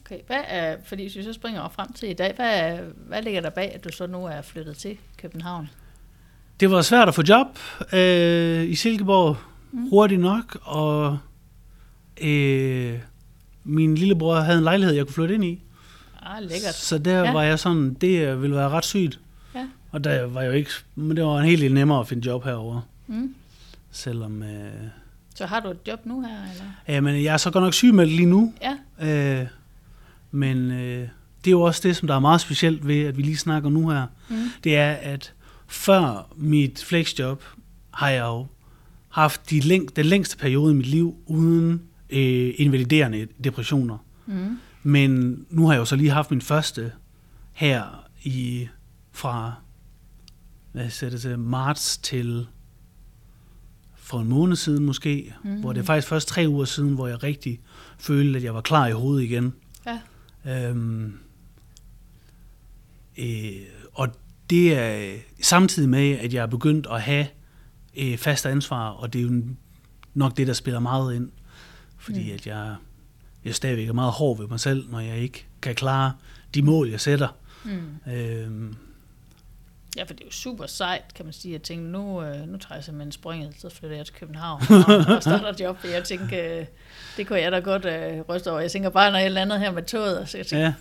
Okay. 0.00 0.18
Hvad 0.26 0.40
er, 0.48 0.76
fordi 0.84 1.02
hvis 1.02 1.16
vi 1.16 1.22
så 1.22 1.32
springer 1.32 1.68
frem 1.68 1.92
til 1.92 2.10
i 2.10 2.12
dag, 2.12 2.32
hvad, 2.36 2.60
er, 2.60 2.82
hvad 3.06 3.22
ligger 3.22 3.40
der 3.40 3.50
bag, 3.50 3.74
at 3.74 3.84
du 3.84 3.88
så 3.92 4.06
nu 4.06 4.24
er 4.24 4.42
flyttet 4.42 4.76
til 4.76 4.98
København? 5.16 5.68
Det 6.60 6.70
var 6.70 6.82
svært 6.82 7.08
at 7.08 7.14
få 7.14 7.22
job 7.28 7.46
øh, 7.92 8.64
i 8.64 8.74
Silkeborg 8.74 9.36
Mm. 9.72 9.88
hurtigt 9.88 10.20
nok, 10.20 10.58
og 10.62 11.18
øh, 12.20 12.98
min 13.64 13.94
lillebror 13.94 14.34
havde 14.40 14.58
en 14.58 14.64
lejlighed, 14.64 14.94
jeg 14.94 15.06
kunne 15.06 15.14
flytte 15.14 15.34
ind 15.34 15.44
i. 15.44 15.62
Ah, 16.22 16.42
lækkert. 16.42 16.74
Så 16.74 16.98
der 16.98 17.24
Ja. 17.24 17.32
var 17.32 17.42
jeg 17.42 17.58
sådan, 17.58 17.94
det 17.94 18.26
øh, 18.28 18.42
ville 18.42 18.56
være 18.56 18.68
ret 18.68 18.84
sygt. 18.84 19.20
Ja. 19.54 19.66
Og 19.90 20.04
der 20.04 20.26
var 20.26 20.42
jo 20.42 20.50
ikke, 20.52 20.70
men 20.94 21.16
det 21.16 21.24
var 21.24 21.38
en 21.38 21.44
helt 21.46 21.74
nemmere 21.74 22.00
at 22.00 22.08
finde 22.08 22.26
job 22.26 22.44
herover, 22.44 22.80
Mm. 23.06 23.34
selvom... 23.90 24.42
Øh, 24.42 24.70
Så 25.34 25.46
har 25.46 25.60
du 25.60 25.68
et 25.70 25.78
job 25.88 26.06
nu 26.06 26.20
her, 26.20 26.28
eller? 26.28 26.64
ja, 26.88 27.00
men 27.00 27.24
jeg 27.24 27.32
er 27.32 27.36
så 27.36 27.50
godt 27.50 27.64
nok 27.64 27.74
sygemeldt 27.74 28.12
lige 28.12 28.26
nu, 28.26 28.54
Ja. 29.00 29.40
øh, 29.40 29.46
men 30.30 30.70
øh, 30.70 31.08
det 31.44 31.46
er 31.46 31.50
jo 31.50 31.60
også 31.60 31.80
det, 31.88 31.96
som 31.96 32.08
der 32.08 32.14
er 32.14 32.18
meget 32.20 32.40
specielt 32.40 32.86
ved, 32.86 33.04
at 33.04 33.16
vi 33.16 33.22
lige 33.22 33.36
snakker 33.36 33.70
nu 33.70 33.88
her. 33.88 34.06
Mm. 34.28 34.36
Det 34.64 34.76
er, 34.76 34.90
at 34.92 35.32
før 35.66 36.26
mit 36.36 36.84
flexjob 36.84 37.42
har 37.90 38.08
jeg 38.08 38.20
jo 38.24 38.46
haft 39.08 39.50
de 39.50 39.60
læng- 39.60 39.88
den 39.96 40.04
længste 40.06 40.36
periode 40.36 40.72
i 40.72 40.76
mit 40.76 40.86
liv 40.86 41.14
uden 41.26 41.82
øh, 42.10 42.54
invaliderende 42.56 43.26
depressioner. 43.44 43.98
Mm. 44.26 44.58
Men 44.82 45.44
nu 45.50 45.66
har 45.66 45.72
jeg 45.72 45.80
jo 45.80 45.84
så 45.84 45.96
lige 45.96 46.10
haft 46.10 46.30
min 46.30 46.40
første 46.40 46.92
her 47.52 48.08
i 48.22 48.68
fra 49.12 49.54
hvad 50.72 50.90
siger 50.90 51.10
det 51.10 51.20
til, 51.20 51.38
marts 51.38 51.98
til 51.98 52.46
for 53.94 54.20
en 54.20 54.28
måned 54.28 54.56
siden 54.56 54.84
måske, 54.84 55.34
mm. 55.44 55.60
hvor 55.60 55.72
det 55.72 55.80
er 55.80 55.84
faktisk 55.84 56.08
først 56.08 56.28
tre 56.28 56.44
uger 56.48 56.64
siden, 56.64 56.94
hvor 56.94 57.08
jeg 57.08 57.22
rigtig 57.22 57.60
følte, 57.98 58.36
at 58.36 58.44
jeg 58.44 58.54
var 58.54 58.60
klar 58.60 58.86
i 58.86 58.92
hovedet 58.92 59.24
igen. 59.24 59.54
Ja. 59.86 60.68
Øhm, 60.68 61.18
øh, 63.18 63.52
og 63.92 64.08
det 64.50 64.74
er 64.74 65.18
samtidig 65.42 65.88
med, 65.88 66.10
at 66.10 66.34
jeg 66.34 66.42
er 66.42 66.46
begyndt 66.46 66.86
at 66.90 67.02
have 67.02 67.26
øh, 67.96 68.18
fast 68.18 68.46
ansvar, 68.46 68.88
og 68.88 69.12
det 69.12 69.18
er 69.18 69.22
jo 69.22 69.42
nok 70.14 70.36
det, 70.36 70.46
der 70.46 70.52
spiller 70.52 70.80
meget 70.80 71.14
ind. 71.14 71.30
Fordi 71.98 72.28
mm. 72.28 72.34
at 72.34 72.46
jeg, 72.46 72.76
jeg 73.44 73.54
stadigvæk 73.54 73.88
er 73.88 73.92
meget 73.92 74.12
hård 74.12 74.38
ved 74.38 74.46
mig 74.48 74.60
selv, 74.60 74.90
når 74.90 75.00
jeg 75.00 75.18
ikke 75.18 75.46
kan 75.62 75.74
klare 75.74 76.12
de 76.54 76.62
mål, 76.62 76.90
jeg 76.90 77.00
sætter. 77.00 77.28
Mm. 77.64 78.12
Øhm, 78.12 78.76
Ja, 79.96 80.02
for 80.02 80.14
det 80.14 80.20
er 80.20 80.26
jo 80.26 80.32
super 80.32 80.66
sejt, 80.66 81.14
kan 81.14 81.24
man 81.24 81.32
sige. 81.32 81.52
Jeg 81.52 81.62
tænkte, 81.62 81.90
nu, 81.90 82.22
øh, 82.22 82.48
nu 82.48 82.58
tager 82.58 82.74
jeg 82.74 82.84
simpelthen 82.84 83.12
springet, 83.12 83.54
så 83.58 83.68
flytter 83.68 83.96
jeg 83.96 84.06
til 84.06 84.14
København 84.14 84.62
og, 84.70 85.22
starter 85.22 85.54
job. 85.64 85.78
For 85.78 85.86
jeg 85.88 86.04
tænker, 86.04 86.58
øh, 86.60 86.66
det 87.16 87.26
kunne 87.26 87.40
jeg 87.40 87.52
da 87.52 87.58
godt 87.58 87.84
øh, 87.84 88.20
ryste 88.28 88.50
over. 88.50 88.60
Jeg 88.60 88.70
tænker 88.70 88.90
bare, 88.90 89.12
når 89.12 89.18
jeg 89.18 89.30
lander 89.30 89.58
her 89.58 89.70
med 89.72 89.82
toget, 89.82 90.28
så 90.28 90.36
jeg 90.38 90.46
tænker, 90.46 90.64
ja, 90.66 90.74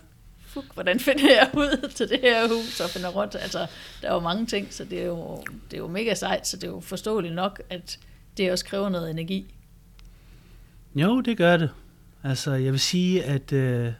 fuck, 0.45 0.73
hvordan 0.73 0.99
finder 0.99 1.33
jeg 1.33 1.49
ud 1.53 1.89
til 1.89 2.09
det 2.09 2.19
her 2.21 2.47
hus 2.47 2.79
og 2.79 2.89
finder 2.89 3.09
rundt? 3.09 3.35
Altså, 3.35 3.67
der 4.01 4.09
er 4.09 4.13
jo 4.13 4.19
mange 4.19 4.45
ting, 4.45 4.73
så 4.73 4.83
det 4.85 5.01
er 5.01 5.05
jo, 5.05 5.43
det 5.71 5.77
er 5.77 5.81
jo 5.81 5.87
mega 5.87 6.13
sejt, 6.13 6.47
så 6.47 6.57
det 6.57 6.63
er 6.63 6.71
jo 6.71 6.79
forståeligt 6.79 7.35
nok, 7.35 7.61
at 7.69 7.99
det 8.37 8.51
også 8.51 8.65
kræver 8.65 8.89
noget 8.89 9.09
energi. 9.09 9.53
jo, 10.95 11.21
det 11.21 11.37
gør 11.37 11.57
det. 11.57 11.69
Altså, 12.23 12.53
jeg 12.53 12.71
vil 12.71 12.79
sige, 12.79 13.23
at, 13.23 13.53
øh, 13.53 13.93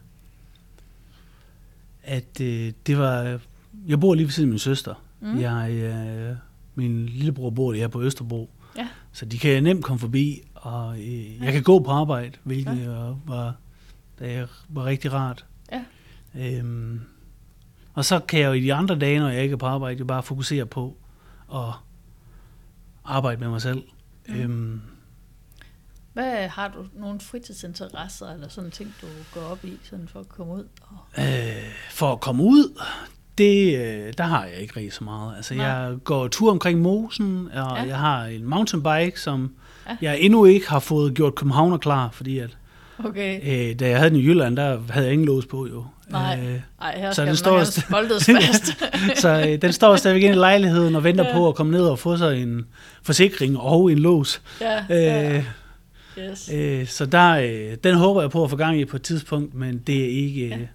at 2.04 2.42
øh, 2.42 2.72
det 2.88 2.98
var... 2.98 3.40
Jeg 3.88 4.00
bor 4.00 4.14
lige 4.14 4.26
ved 4.26 4.32
siden 4.32 4.50
af 4.50 4.52
min 4.52 4.60
søster. 4.60 5.04
Mm. 5.20 5.40
Jeg, 5.40 5.72
øh, 5.72 6.36
min 6.76 7.06
lillebror 7.06 7.50
bor 7.50 7.74
her 7.74 7.88
på 7.88 8.02
Østerbro. 8.02 8.50
Ja. 8.78 8.88
Så 9.12 9.26
de 9.26 9.38
kan 9.38 9.64
nemt 9.64 9.86
komme 9.86 10.00
forbi, 10.00 10.42
og 10.56 11.00
øh, 11.00 11.44
jeg 11.44 11.54
kan 11.54 11.64
gå 11.64 11.80
på 11.80 11.92
arbejde, 11.92 12.32
hvilket 12.44 12.82
ja. 12.82 13.14
var, 13.26 13.56
det 14.20 14.48
var 14.70 14.86
rigtig 14.86 15.14
rart. 15.14 15.46
Ja. 15.72 15.84
Øhm, 16.36 17.02
og 17.94 18.06
så 18.06 18.20
kan 18.20 18.40
jeg 18.40 18.48
jo 18.48 18.54
i 18.54 18.62
de 18.62 18.74
andre 18.74 19.00
dage, 19.00 19.20
når 19.20 19.30
jeg 19.30 19.44
ikke 19.44 19.54
er 19.54 19.58
på 19.58 19.66
arbejde, 19.66 20.00
jo 20.00 20.06
bare 20.06 20.24
fokusere 20.24 20.66
på 20.66 20.98
at 21.54 21.74
arbejde 23.06 23.40
med 23.40 23.50
mig 23.50 23.62
selv. 23.62 23.84
Mm. 24.28 24.36
Øhm, 24.36 24.82
Hvad 26.20 26.48
har 26.48 26.68
du 26.68 26.86
nogle 27.02 27.20
fritidsinteresser 27.20 28.34
eller 28.34 28.48
sådan 28.50 28.72
ting, 28.72 28.96
du 29.02 29.08
går 29.40 29.48
op 29.52 29.66
i, 29.66 29.74
sådan 29.90 30.08
for 30.14 30.20
at 30.20 30.30
komme 30.30 30.54
ud? 30.54 30.64
Og... 30.82 31.24
øh, 31.24 31.56
for 31.92 32.12
at 32.12 32.20
komme 32.20 32.44
ud, 32.44 32.82
det, 33.38 33.78
øh, 33.78 34.14
der 34.18 34.24
har 34.24 34.46
jeg 34.46 34.56
ikke 34.62 34.74
rigtig 34.78 34.94
så 34.94 35.04
meget. 35.04 35.36
Altså, 35.36 35.54
Nej. 35.54 35.66
jeg 35.66 35.96
går 36.04 36.28
tur 36.28 36.52
omkring 36.52 36.82
mosen, 36.82 37.48
og 37.54 37.78
Ja. 37.78 37.82
ja. 37.84 37.88
jeg 37.88 37.98
har 37.98 38.24
en 38.26 38.44
mountainbike, 38.46 39.20
som 39.22 39.52
Ja. 39.88 39.92
ja. 40.02 40.12
jeg 40.12 40.20
endnu 40.20 40.46
ikke 40.46 40.70
har 40.70 40.80
fået 40.80 41.14
gjort 41.14 41.36
københavner 41.36 41.78
klar, 41.78 42.10
fordi 42.14 42.40
at, 42.40 42.58
Okay. 43.06 43.40
øh, 43.72 43.80
da 43.80 43.90
jeg 43.90 43.98
havde 43.98 44.10
den 44.10 44.20
i 44.20 44.24
Jylland, 44.26 44.58
der 44.58 44.80
havde 44.90 45.06
jeg 45.06 45.14
ingen 45.14 45.26
lås 45.28 45.46
på 45.46 45.68
jo. 45.68 45.86
Nej. 46.10 46.40
Øh, 46.44 46.60
Ej, 46.82 47.00
her 47.00 47.12
Så 47.12 47.26
den 47.26 47.36
står 47.36 47.62
st- 47.62 47.92
fast. 48.42 49.20
så 49.22 49.46
øh, 49.50 49.62
den 49.62 49.74
står 49.74 49.96
stadigvæk 49.96 50.24
inde 50.24 50.36
i 50.36 50.40
lejligheden 50.40 50.96
og 50.96 51.04
venter 51.04 51.24
Ja. 51.24 51.30
ja. 51.30 51.36
på 51.36 51.48
at 51.48 51.56
komme 51.56 51.72
ned 51.72 51.82
og 51.82 52.00
få 52.00 52.18
sig 52.18 52.42
en 52.42 52.66
forsikring 53.04 53.58
og 53.60 53.92
en 53.92 54.00
lås. 54.00 54.42
ja, 54.62 54.84
ja. 54.90 55.38
Øh, 55.38 55.44
Yes. 56.20 56.50
øh, 56.54 56.88
så 56.88 57.06
der, 57.06 57.32
øh, 57.32 57.78
den 57.84 57.96
håber 57.96 58.22
jeg 58.22 58.32
på 58.32 58.44
at 58.44 58.50
få 58.50 58.56
gang 58.56 58.80
i 58.80 58.86
på 58.86 58.96
et 58.96 59.02
tidspunkt, 59.02 59.54
men 59.54 59.78
det 59.78 60.04
er 60.06 60.08
ikke... 60.10 60.48
Ja. 60.48 60.58
Øh, 60.60 60.68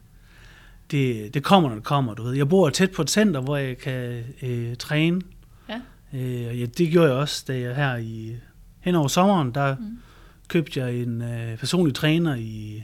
det, 0.91 1.35
det 1.35 1.43
kommer, 1.43 1.69
når 1.69 1.77
det 1.77 1.85
kommer, 1.85 2.15
du 2.15 2.23
ved. 2.23 2.33
Jeg 2.33 2.49
bor 2.49 2.71
tæt 2.71 2.91
på 2.91 3.03
et 3.03 3.11
center, 3.11 3.41
hvor 3.41 3.57
jeg 3.57 3.79
kan 3.79 4.23
øh, 4.43 4.77
træne. 4.77 5.21
Ja. 5.69 5.81
Øh, 6.15 6.47
og 6.49 6.57
ja, 6.57 6.67
det 6.67 6.91
gjorde 6.91 7.09
jeg 7.09 7.17
også, 7.19 7.45
da 7.49 7.59
jeg 7.59 7.77
her 7.77 7.97
i 7.97 8.37
hen 8.81 8.95
over 8.95 9.09
sommeren, 9.09 9.51
der 9.55 9.77
Mm. 9.77 9.99
købte 10.49 10.81
jeg 10.81 10.95
en 10.95 11.23
øh, 11.23 11.59
personlig 11.59 11.95
træner 11.95 12.35
i 12.35 12.83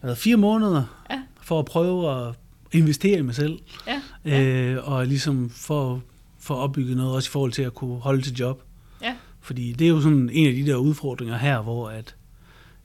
hvad, 0.00 0.16
fire 0.16 0.36
måneder, 0.36 1.04
Ja. 1.10 1.20
for 1.42 1.58
at 1.58 1.64
prøve 1.64 2.10
at 2.28 2.34
investere 2.72 3.18
i 3.18 3.22
mig 3.22 3.34
selv. 3.34 3.58
Ja, 3.86 4.00
ja. 4.24 4.42
Øh, 4.42 4.88
og 4.92 5.06
ligesom 5.06 5.50
for, 5.50 6.02
for 6.38 6.54
at 6.54 6.58
opbygge 6.58 6.94
noget, 6.94 7.14
også 7.14 7.28
i 7.28 7.32
forhold 7.32 7.52
til 7.52 7.62
at 7.62 7.74
kunne 7.74 7.96
holde 8.00 8.22
til 8.22 8.32
job. 8.36 8.62
Fordi 9.40 9.72
det 9.72 9.84
er 9.84 9.88
jo 9.88 10.00
sådan 10.00 10.30
en 10.32 10.46
af 10.46 10.52
de 10.54 10.66
der 10.66 10.76
udfordringer 10.76 11.36
her, 11.36 11.60
hvor 11.62 11.88
at 11.88 12.14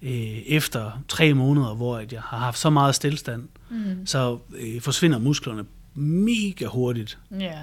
øh, 0.01 0.11
efter 0.47 0.91
tre 1.07 1.33
måneder, 1.33 1.75
hvor 1.75 1.97
at 1.97 2.13
jeg 2.13 2.21
har 2.21 2.37
haft 2.37 2.57
så 2.59 2.69
meget 2.69 2.95
stillstand, 2.95 3.43
Mm. 3.69 4.05
så 4.05 4.37
øh, 4.57 4.81
forsvinder 4.81 5.19
musklerne 5.19 5.65
mega 5.93 6.65
hurtigt. 6.65 7.17
Ja. 7.39 7.53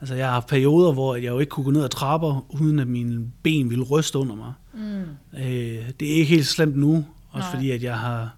Altså 0.00 0.14
jeg 0.14 0.26
har 0.26 0.32
haft 0.32 0.46
perioder, 0.46 0.92
hvor 0.92 1.14
jeg 1.16 1.24
jo 1.28 1.38
ikke 1.38 1.50
kunne 1.50 1.64
gå 1.64 1.70
ned 1.70 1.84
ad 1.84 1.88
trapper, 1.88 2.46
uden 2.60 2.78
at 2.78 2.88
mine 2.88 3.32
ben 3.42 3.70
ville 3.70 3.84
ryste 3.84 4.18
under 4.18 4.34
mig. 4.34 4.52
Mm. 4.74 5.38
Øh, 5.38 5.90
det 6.00 6.10
er 6.10 6.14
ikke 6.14 6.24
helt 6.24 6.46
slemt 6.46 6.76
nu, 6.76 7.04
også 7.30 7.46
Nej. 7.46 7.54
fordi 7.54 7.70
at 7.70 7.82
jeg 7.82 7.98
har, 7.98 8.36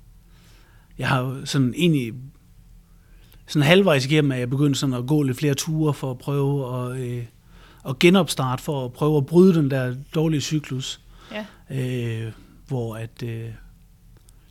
jeg 0.98 1.08
har 1.08 1.40
sådan 1.44 1.74
egentlig 1.76 2.12
sådan 3.46 3.66
halvvejs 3.66 4.06
igennem, 4.06 4.32
at 4.32 4.38
jeg 4.38 4.50
begyndte 4.50 4.80
sådan 4.80 4.94
at 4.94 5.06
gå 5.06 5.22
lidt 5.22 5.36
flere 5.38 5.54
ture 5.54 5.94
for 5.94 6.10
at 6.10 6.18
prøve 6.18 6.76
at, 6.92 7.00
øh, 7.00 7.22
at 7.88 7.98
genopstarte, 7.98 8.62
for 8.62 8.84
at 8.84 8.92
prøve 8.92 9.16
at 9.16 9.26
bryde 9.26 9.54
den 9.54 9.70
der 9.70 9.94
dårlige 10.14 10.40
cyklus, 10.40 11.00
Ja. 11.32 11.46
øh, 11.70 12.32
hvor 12.68 12.96
at 12.96 13.22
øh, 13.22 13.50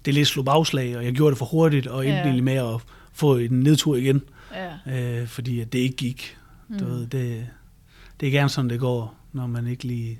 det 0.05 0.13
lidt 0.13 0.27
slog 0.27 0.45
bagslag, 0.45 0.97
og 0.97 1.05
jeg 1.05 1.13
gjorde 1.13 1.31
det 1.31 1.37
for 1.37 1.45
hurtigt, 1.45 1.87
og 1.87 2.05
endte 2.05 2.17
Ja. 2.17 2.23
egentlig 2.23 2.43
med 2.43 2.53
at 2.75 2.81
få 3.13 3.37
en 3.37 3.51
nedtur 3.59 3.95
igen, 3.95 4.21
Ja. 4.53 5.21
øh, 5.21 5.27
fordi 5.27 5.59
at 5.59 5.73
det 5.73 5.79
ikke 5.79 5.95
gik. 5.95 6.37
Mm. 6.67 6.79
Du 6.79 6.85
ved, 6.85 7.07
det, 7.07 7.47
det 8.19 8.27
er 8.27 8.31
gerne 8.31 8.49
sådan, 8.49 8.69
det 8.69 8.79
går, 8.79 9.15
når 9.33 9.47
man 9.47 9.67
ikke 9.67 9.83
lige... 9.83 10.19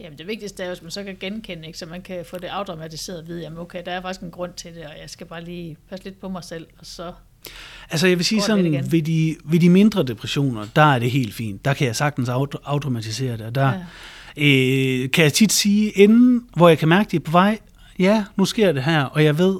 Jamen 0.00 0.18
det 0.18 0.26
vigtigste 0.26 0.62
er, 0.62 0.68
hvis 0.68 0.82
man 0.82 0.90
så 0.90 1.04
kan 1.04 1.16
genkende, 1.20 1.66
ikke? 1.66 1.78
så 1.78 1.86
man 1.86 2.02
kan 2.02 2.24
få 2.24 2.38
det 2.38 2.46
afdramatiseret 2.46 3.18
at 3.18 3.26
vide, 3.28 3.40
jamen 3.42 3.58
okay, 3.58 3.82
der 3.86 3.92
er 3.92 4.00
faktisk 4.00 4.20
en 4.22 4.30
grund 4.30 4.52
til 4.52 4.74
det, 4.74 4.84
og 4.86 4.92
jeg 5.00 5.10
skal 5.10 5.26
bare 5.26 5.44
lige 5.44 5.76
passe 5.88 6.04
lidt 6.04 6.20
på 6.20 6.28
mig 6.28 6.44
selv, 6.44 6.66
og 6.78 6.86
så... 6.86 7.12
Altså 7.90 8.06
jeg 8.06 8.18
vil 8.18 8.24
sige 8.26 8.42
sådan, 8.42 8.84
ved 8.90 9.02
de, 9.02 9.36
ved 9.44 9.60
de 9.60 9.68
mindre 9.70 10.02
depressioner, 10.02 10.66
der 10.76 10.82
er 10.82 10.98
det 10.98 11.10
helt 11.10 11.34
fint. 11.34 11.64
Der 11.64 11.74
kan 11.74 11.86
jeg 11.86 11.96
sagtens 11.96 12.28
auto, 12.28 12.58
automatisere 12.64 13.36
det. 13.36 13.46
Og 13.46 13.54
der 13.54 13.72
Ja. 14.36 14.44
øh, 15.04 15.10
kan 15.10 15.24
jeg 15.24 15.32
tit 15.32 15.52
sige, 15.52 15.90
inden 15.90 16.42
hvor 16.56 16.68
jeg 16.68 16.78
kan 16.78 16.88
mærke, 16.88 17.06
at 17.06 17.10
det 17.12 17.16
er 17.18 17.24
på 17.24 17.30
vej, 17.30 17.58
ja, 17.98 18.24
nu 18.36 18.44
sker 18.44 18.72
det 18.72 18.82
her, 18.84 19.04
og 19.04 19.24
jeg 19.24 19.38
ved, 19.38 19.56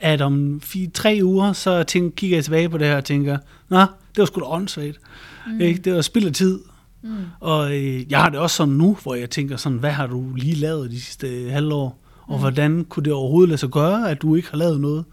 at 0.00 0.20
om 0.20 0.60
fire, 0.60 0.88
tre 0.94 1.20
uger, 1.22 1.52
så 1.52 1.82
tænk, 1.82 2.14
kigger 2.16 2.36
jeg 2.36 2.44
tilbage 2.44 2.68
på 2.68 2.78
det 2.78 2.86
her 2.86 2.96
og 2.96 3.04
tænker, 3.04 3.38
nå, 3.68 3.80
det 3.80 3.86
var 4.18 4.24
sgu 4.24 4.40
da 4.40 4.44
åndssvagt. 4.46 5.00
Mm. 5.46 5.60
Ikke? 5.60 5.80
Det 5.80 5.94
var 5.94 6.00
spild 6.02 6.26
af 6.26 6.32
tid. 6.32 6.60
Mm. 7.02 7.10
Og 7.40 7.76
øh, 7.76 8.10
jeg 8.12 8.18
har 8.20 8.28
det 8.30 8.38
også 8.38 8.56
sådan 8.56 8.74
nu, 8.74 8.98
hvor 9.02 9.14
jeg 9.14 9.30
tænker 9.30 9.56
sådan, 9.56 9.78
hvad 9.78 9.90
har 9.90 10.06
du 10.06 10.34
lige 10.34 10.54
lavet 10.54 10.90
de 10.90 11.00
sidste 11.00 11.28
øh, 11.28 11.52
halvår? 11.52 11.98
Og 12.26 12.34
Mm. 12.36 12.40
hvordan 12.40 12.84
kunne 12.88 13.02
det 13.04 13.12
overhovedet 13.12 13.48
lade 13.48 13.58
sig 13.58 13.68
gøre, 13.68 14.10
at 14.10 14.22
du 14.22 14.34
ikke 14.34 14.48
har 14.50 14.58
lavet 14.58 14.80
noget 14.80 15.04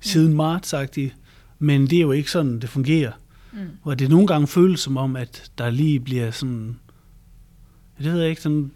siden 0.00 0.34
marts, 0.34 0.68
sagtigt. 0.68 1.14
Men 1.58 1.86
det 1.86 1.96
er 1.96 2.00
jo 2.02 2.12
ikke 2.12 2.30
sådan, 2.30 2.60
det 2.60 2.68
fungerer. 2.68 3.12
Mm. 3.52 3.58
Hvor 3.82 3.94
det 3.94 4.10
nogle 4.10 4.26
gange 4.26 4.46
føles 4.46 4.80
som 4.80 4.96
om, 4.96 5.16
at 5.16 5.50
der 5.58 5.70
lige 5.70 6.00
bliver 6.00 6.30
sådan... 6.30 6.78
Det 7.98 8.12
ved 8.12 8.20
jeg 8.20 8.30
ikke, 8.30 8.42
sådan... 8.42 8.70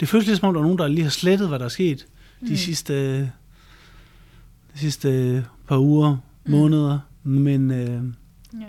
Det 0.00 0.08
føles 0.08 0.26
lidt 0.26 0.38
som 0.38 0.48
om, 0.48 0.54
der 0.54 0.60
er 0.60 0.64
nogen, 0.64 0.78
der 0.78 0.88
lige 0.88 1.02
har 1.02 1.10
slettet, 1.10 1.48
hvad 1.48 1.58
der 1.58 1.64
er 1.64 1.68
sket 1.68 2.06
de 2.40 2.50
Mm. 2.50 2.56
sidste, 2.56 3.20
de 3.22 3.30
sidste 4.74 5.44
par 5.68 5.78
uger, 5.78 6.16
Mm. 6.44 6.50
måneder. 6.50 6.98
Men 7.22 7.70
øh, 7.70 8.02
Ja. 8.60 8.66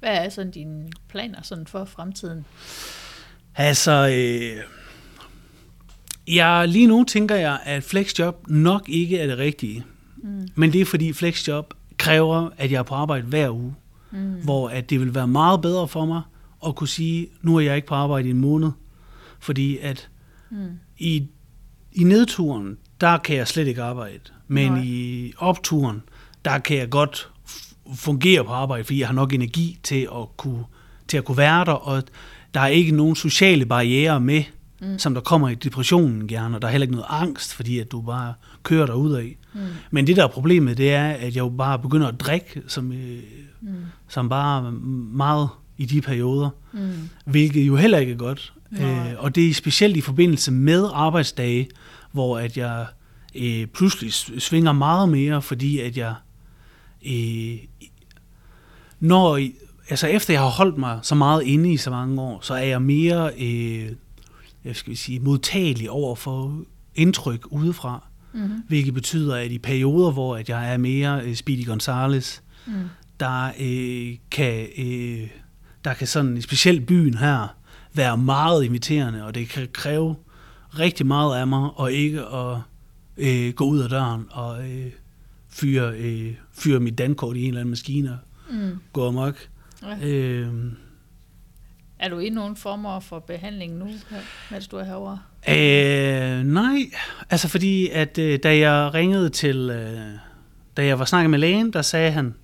Hvad 0.00 0.24
er 0.24 0.28
sådan 0.28 0.50
dine 0.50 0.88
planer 1.08 1.42
sådan 1.42 1.66
for 1.66 1.84
fremtiden? 1.84 2.44
altså, 3.54 4.08
øh, 4.08 4.62
jeg, 6.34 6.68
lige 6.68 6.86
nu 6.86 7.04
tænker 7.08 7.34
jeg, 7.36 7.60
at 7.64 7.82
flexjob 7.84 8.46
nok 8.48 8.88
ikke 8.88 9.18
er 9.18 9.26
det 9.26 9.38
rigtige. 9.38 9.84
Mm. 10.22 10.48
Men 10.54 10.72
det 10.72 10.80
er 10.80 10.84
fordi 10.84 11.12
flexjob 11.12 11.74
kræver, 11.96 12.48
at 12.56 12.72
jeg 12.72 12.78
er 12.78 12.82
på 12.82 12.94
arbejde 12.94 13.26
hver 13.26 13.50
uge. 13.50 13.74
Mm. 14.10 14.32
Hvor 14.44 14.68
at 14.68 14.90
det 14.90 15.00
vil 15.00 15.14
være 15.14 15.28
meget 15.28 15.60
bedre 15.60 15.88
for 15.88 16.04
mig 16.04 16.22
at 16.66 16.76
kunne 16.76 16.88
sige, 16.88 17.26
nu 17.42 17.56
er 17.56 17.60
jeg 17.60 17.76
ikke 17.76 17.88
på 17.88 17.94
arbejde 17.94 18.28
i 18.28 18.30
en 18.30 18.40
måned. 18.40 18.70
Fordi 19.40 19.78
at 19.78 20.08
Mm. 20.52 20.66
i, 20.98 21.26
i 21.92 22.04
nedturen, 22.04 22.76
der 23.00 23.18
kan 23.18 23.36
jeg 23.36 23.48
slet 23.48 23.66
ikke 23.66 23.82
arbejde. 23.82 24.20
Men 24.48 24.72
Nej. 24.72 24.82
i 24.84 25.32
opturen, 25.38 26.02
der 26.44 26.58
kan 26.58 26.76
jeg 26.76 26.90
godt 26.90 27.30
fungere 27.94 28.44
på 28.44 28.50
arbejde, 28.52 28.84
fordi 28.84 28.98
jeg 29.00 29.08
har 29.08 29.14
nok 29.14 29.32
energi 29.32 29.78
til 29.82 30.08
at 30.14 30.36
kunne, 30.36 30.64
til 31.08 31.16
at 31.18 31.24
kunne 31.24 31.36
være 31.36 31.64
der, 31.64 31.72
og 31.72 32.02
der 32.54 32.60
er 32.60 32.66
ikke 32.66 32.92
nogen 32.92 33.16
sociale 33.16 33.66
barriere 33.66 34.20
med, 34.20 34.42
mm. 34.80 34.98
som 34.98 35.14
der 35.14 35.20
kommer 35.20 35.48
i 35.48 35.54
depressionen 35.54 36.28
gerne, 36.28 36.56
og 36.56 36.62
der 36.62 36.68
er 36.68 36.72
heller 36.72 36.84
ikke 36.84 36.94
noget 36.94 37.06
angst, 37.08 37.54
fordi 37.54 37.78
at 37.78 37.92
du 37.92 38.00
bare 38.00 38.34
kører 38.62 38.86
dig 38.86 39.18
af. 39.18 39.36
Mm. 39.54 39.60
Men 39.90 40.06
det 40.06 40.16
der 40.16 40.24
er 40.24 40.28
problemet, 40.28 40.78
det 40.78 40.92
er, 40.92 41.08
at 41.08 41.22
jeg 41.22 41.36
jo 41.36 41.48
bare 41.48 41.78
begynder 41.78 42.08
at 42.08 42.20
drikke, 42.20 42.62
som, 42.68 42.92
øh, 42.92 43.18
Mm. 43.62 43.68
som 44.08 44.28
bare 44.28 44.72
meget 45.12 45.48
i 45.78 45.84
de 45.84 46.00
perioder, 46.00 46.50
Mm. 46.72 46.90
hvilket 47.24 47.66
jo 47.66 47.76
heller 47.76 47.98
ikke 47.98 48.12
er 48.12 48.16
godt. 48.16 48.52
Nej. 48.70 49.10
Øh, 49.10 49.14
og 49.18 49.34
det 49.34 49.48
er 49.50 49.54
specielt 49.54 49.96
i 49.96 50.00
forbindelse 50.00 50.52
med 50.52 50.88
arbejdsdage, 50.92 51.68
hvor 52.12 52.38
at 52.38 52.56
jeg 52.56 52.86
øh, 53.34 53.66
pludselig 53.66 54.12
svinger 54.42 54.72
meget 54.72 55.08
mere, 55.08 55.42
fordi 55.42 55.78
at 55.78 55.96
jeg, 55.96 56.14
øh, 57.06 57.58
når, 59.00 59.40
altså 59.90 60.06
efter 60.06 60.34
jeg 60.34 60.40
har 60.40 60.48
holdt 60.48 60.78
mig 60.78 60.98
så 61.02 61.14
meget 61.14 61.42
inde 61.42 61.72
i 61.72 61.76
så 61.76 61.90
mange 61.90 62.20
år, 62.22 62.38
så 62.42 62.54
er 62.54 62.64
jeg 62.64 62.82
mere, 62.82 63.30
øh, 63.40 63.88
jeg 64.64 64.76
skal 64.76 64.96
sige, 64.96 65.20
modtagelig 65.20 65.90
over 65.90 66.14
for 66.16 66.60
indtryk 66.94 67.46
udefra, 67.50 68.04
Mm. 68.32 68.62
hvilket 68.68 68.94
betyder, 68.94 69.36
at 69.36 69.50
i 69.50 69.58
perioder, 69.58 70.10
hvor 70.12 70.36
at 70.36 70.48
jeg 70.48 70.72
er 70.72 70.76
mere 70.76 71.22
øh, 71.24 71.34
Speedy 71.34 71.66
Gonzales, 71.66 72.42
Mm. 72.66 72.72
der 73.20 73.52
øh, 73.60 74.16
kan 74.30 74.66
øh, 74.78 75.28
der 75.84 75.94
kan 75.94 76.06
sådan 76.06 76.42
specielt 76.42 76.86
byen 76.86 77.14
her 77.14 77.56
være 77.94 78.18
meget 78.18 78.64
inviterende, 78.64 79.24
og 79.24 79.34
det 79.34 79.48
kan 79.48 79.68
kræve 79.72 80.16
rigtig 80.78 81.06
meget 81.06 81.40
af 81.40 81.46
mig, 81.46 81.70
og 81.74 81.92
ikke 81.92 82.20
at 82.20 82.56
øh, 83.16 83.52
gå 83.54 83.64
ud 83.64 83.80
af 83.80 83.88
døren 83.88 84.26
og 84.30 84.70
øh, 84.70 84.92
fyre, 85.48 85.92
øh, 85.98 86.34
fyre 86.52 86.80
mit 86.80 86.98
dankort 86.98 87.36
i 87.36 87.40
en 87.42 87.48
eller 87.48 87.60
anden 87.60 87.70
maskine 87.70 88.10
og 88.10 88.18
Mm. 88.54 88.78
gå 88.92 89.08
amok. 89.08 89.48
Ja. 89.82 90.08
Øh, 90.08 90.48
Er 91.98 92.08
du 92.08 92.18
i 92.18 92.28
nogen 92.30 92.56
former 92.56 93.00
for 93.00 93.18
behandling 93.18 93.76
nu, 93.78 93.88
mens 94.50 94.68
du 94.68 94.76
er 94.76 94.84
herovre? 94.84 95.18
Øh, 95.48 96.44
nej, 96.44 96.90
altså 97.30 97.48
fordi, 97.48 97.88
at 97.88 98.18
øh, 98.18 98.38
da 98.42 98.58
jeg 98.58 98.94
ringede 98.94 99.28
til, 99.30 99.70
øh, 99.70 100.00
da 100.76 100.84
jeg 100.84 100.98
var 100.98 101.04
snakket 101.04 101.30
med 101.30 101.38
lægen, 101.38 101.72
der 101.72 101.82
sagde 101.82 102.10
han, 102.10 102.34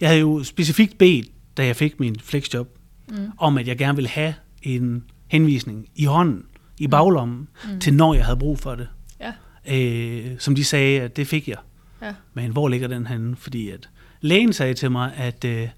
jeg 0.00 0.08
havde 0.08 0.20
jo 0.20 0.42
specifikt 0.44 0.98
bedt, 0.98 1.28
da 1.56 1.66
jeg 1.66 1.76
fik 1.76 2.00
min 2.00 2.16
flexjob, 2.20 2.68
Mm. 3.10 3.16
om, 3.38 3.58
at 3.58 3.68
jeg 3.68 3.78
gerne 3.78 3.96
ville 3.96 4.08
have 4.08 4.34
en 4.62 5.04
henvisning 5.28 5.86
i 5.94 6.04
hånden, 6.04 6.44
i 6.78 6.86
baglommen, 6.88 7.48
mm. 7.64 7.80
til 7.80 7.94
når 7.94 8.14
jeg 8.14 8.24
havde 8.24 8.38
brug 8.38 8.58
for 8.58 8.74
det. 8.74 8.88
Ja. 9.20 9.32
Øh, 9.76 10.38
som 10.38 10.54
de 10.54 10.64
sagde, 10.64 11.00
at 11.00 11.16
det 11.16 11.26
fik 11.26 11.48
jeg. 11.48 11.56
Ja. 12.02 12.14
Men 12.34 12.50
hvor 12.52 12.68
ligger 12.68 12.88
den 12.88 13.06
henne? 13.06 13.36
Fordi 13.36 13.70
at 13.70 13.88
lægen 14.20 14.52
sagde 14.52 14.74
til 14.74 14.90
mig, 14.90 15.12
at 15.16 15.44
øh, 15.44 15.68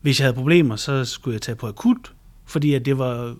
hvis 0.00 0.20
jeg 0.20 0.24
havde 0.24 0.34
problemer, 0.34 0.76
så 0.76 1.04
skulle 1.04 1.34
jeg 1.34 1.42
tage 1.42 1.56
på 1.56 1.66
akut, 1.66 2.12
fordi 2.46 2.74
at 2.74 2.84
det 2.84 2.98
var 2.98 3.36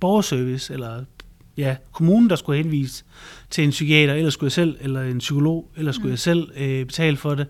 borgerservice, 0.00 0.72
eller 0.74 1.04
ja, 1.56 1.76
kommunen, 1.92 2.30
der 2.30 2.36
skulle 2.36 2.62
henvise 2.62 3.04
til 3.50 3.64
en 3.64 3.70
psykiater, 3.70 4.14
eller 4.14 4.30
skulle 4.30 4.46
jeg 4.48 4.52
selv, 4.52 4.76
eller 4.80 5.02
en 5.02 5.18
psykolog, 5.18 5.70
eller 5.76 5.92
skulle 5.92 6.06
mm. 6.06 6.10
jeg 6.10 6.18
selv 6.18 6.50
øh, 6.56 6.86
betale 6.86 7.16
for 7.16 7.34
det. 7.34 7.46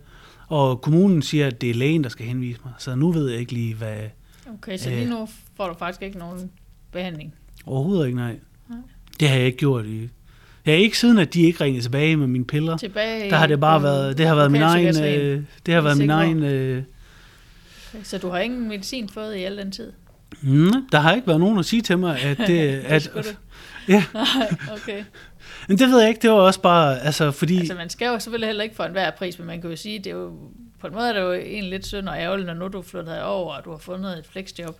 Og 0.48 0.81
kommunen 0.81 1.22
siger, 1.22 1.47
at 1.47 1.60
det 1.60 1.70
er 1.70 1.74
lægen, 1.74 2.05
der 2.05 2.10
skal 2.10 2.27
henvise 2.27 2.60
mig. 2.64 2.72
Så 2.78 2.94
nu 2.94 3.12
ved 3.12 3.31
jeg 3.31 3.40
ikke 3.40 3.52
lige, 3.52 3.74
hvad, 3.74 3.97
Okay, 4.55 4.77
så 4.78 4.90
Øh. 4.90 4.97
lige 4.97 5.10
nu 5.10 5.28
får 5.56 5.68
du 5.68 5.74
faktisk 5.78 6.02
ikke 6.02 6.18
nogen 6.18 6.51
behandling. 6.93 7.35
Overhovedet 7.66 8.06
ikke, 8.06 8.18
nej. 8.18 8.36
Nej. 8.68 8.78
Det 9.20 9.28
har 9.28 9.36
jeg 9.36 9.47
ikke 9.47 9.59
gjort 9.59 9.86
i... 9.86 10.09
Jeg 10.66 10.72
er 10.74 10.78
ikke 10.78 10.98
siden, 10.98 11.18
at 11.18 11.35
de 11.35 11.43
ikke 11.43 11.64
ringede 11.64 11.85
tilbage 11.85 12.16
med 12.16 12.27
mine 12.27 12.44
piller. 12.44 12.77
Tilbage 12.77 13.31
Der 13.31 13.36
har 13.36 13.47
det 13.47 13.60
bare 13.60 13.78
på 13.78 13.82
været, 13.82 14.18
det 14.18 14.27
har 14.27 14.35
været 14.35 14.51
min 14.52 14.62
egen, 14.62 15.05
øh, 15.05 15.43
det 15.66 15.74
har 15.74 15.81
været 15.81 15.98
min 15.98 16.10
egen, 16.10 16.43
øh, 16.43 16.82
Så 18.02 18.18
du 18.18 18.28
har 18.28 18.39
ingen 18.39 18.68
medicin 18.68 19.09
fået 19.09 19.36
i 19.36 19.43
al 19.43 19.56
den 19.56 19.72
tid? 19.72 19.93
mm, 20.43 20.70
der 20.93 20.98
har 21.01 21.14
ikke 21.14 21.27
været 21.27 21.40
nogen 21.40 21.59
at 21.59 21.64
sige 21.64 21.82
til 21.82 21.98
mig, 21.98 22.20
at 22.20 22.39
det, 22.48 22.59
at, 22.85 23.02
skulle 23.02 23.22
du. 23.22 23.28
Ja, 23.90 24.04
Nej, 24.14 24.56
okay. 24.76 25.04
men 25.68 25.78
det 25.78 25.88
ved 25.88 26.00
jeg 26.00 26.08
ikke, 26.08 26.22
det 26.22 26.30
var 26.30 26.36
også 26.36 26.60
bare, 26.60 27.00
altså 27.00 27.30
fordi, 27.30 27.58
Altså 27.58 27.74
man 27.74 27.90
skal 27.90 28.06
jo 28.06 28.18
selvfølgelig 28.18 28.48
heller 28.48 28.64
ikke 28.64 28.76
få 28.76 28.82
enhver 28.82 29.10
pris, 29.10 29.38
men 29.38 29.46
man 29.46 29.60
kan 29.60 29.70
jo 29.70 29.76
sige, 29.76 29.98
det 29.98 30.06
er 30.06 30.10
jo, 30.10 30.32
på 30.80 30.86
en 30.86 30.94
måde 30.94 31.08
er 31.08 31.12
det 31.12 31.20
jo 31.20 31.32
egentlig 31.32 31.70
lidt 31.70 31.86
synd 31.86 32.08
og 32.08 32.18
ærgerligt, 32.18 32.46
når 32.46 32.54
nu 32.54 32.68
du 32.68 32.78
er 32.78 32.82
flyttet 32.82 33.22
over, 33.22 33.54
og 33.54 33.64
du 33.64 33.70
har 33.70 33.78
fundet 33.78 34.18
et 34.18 34.26
flexjob, 34.26 34.76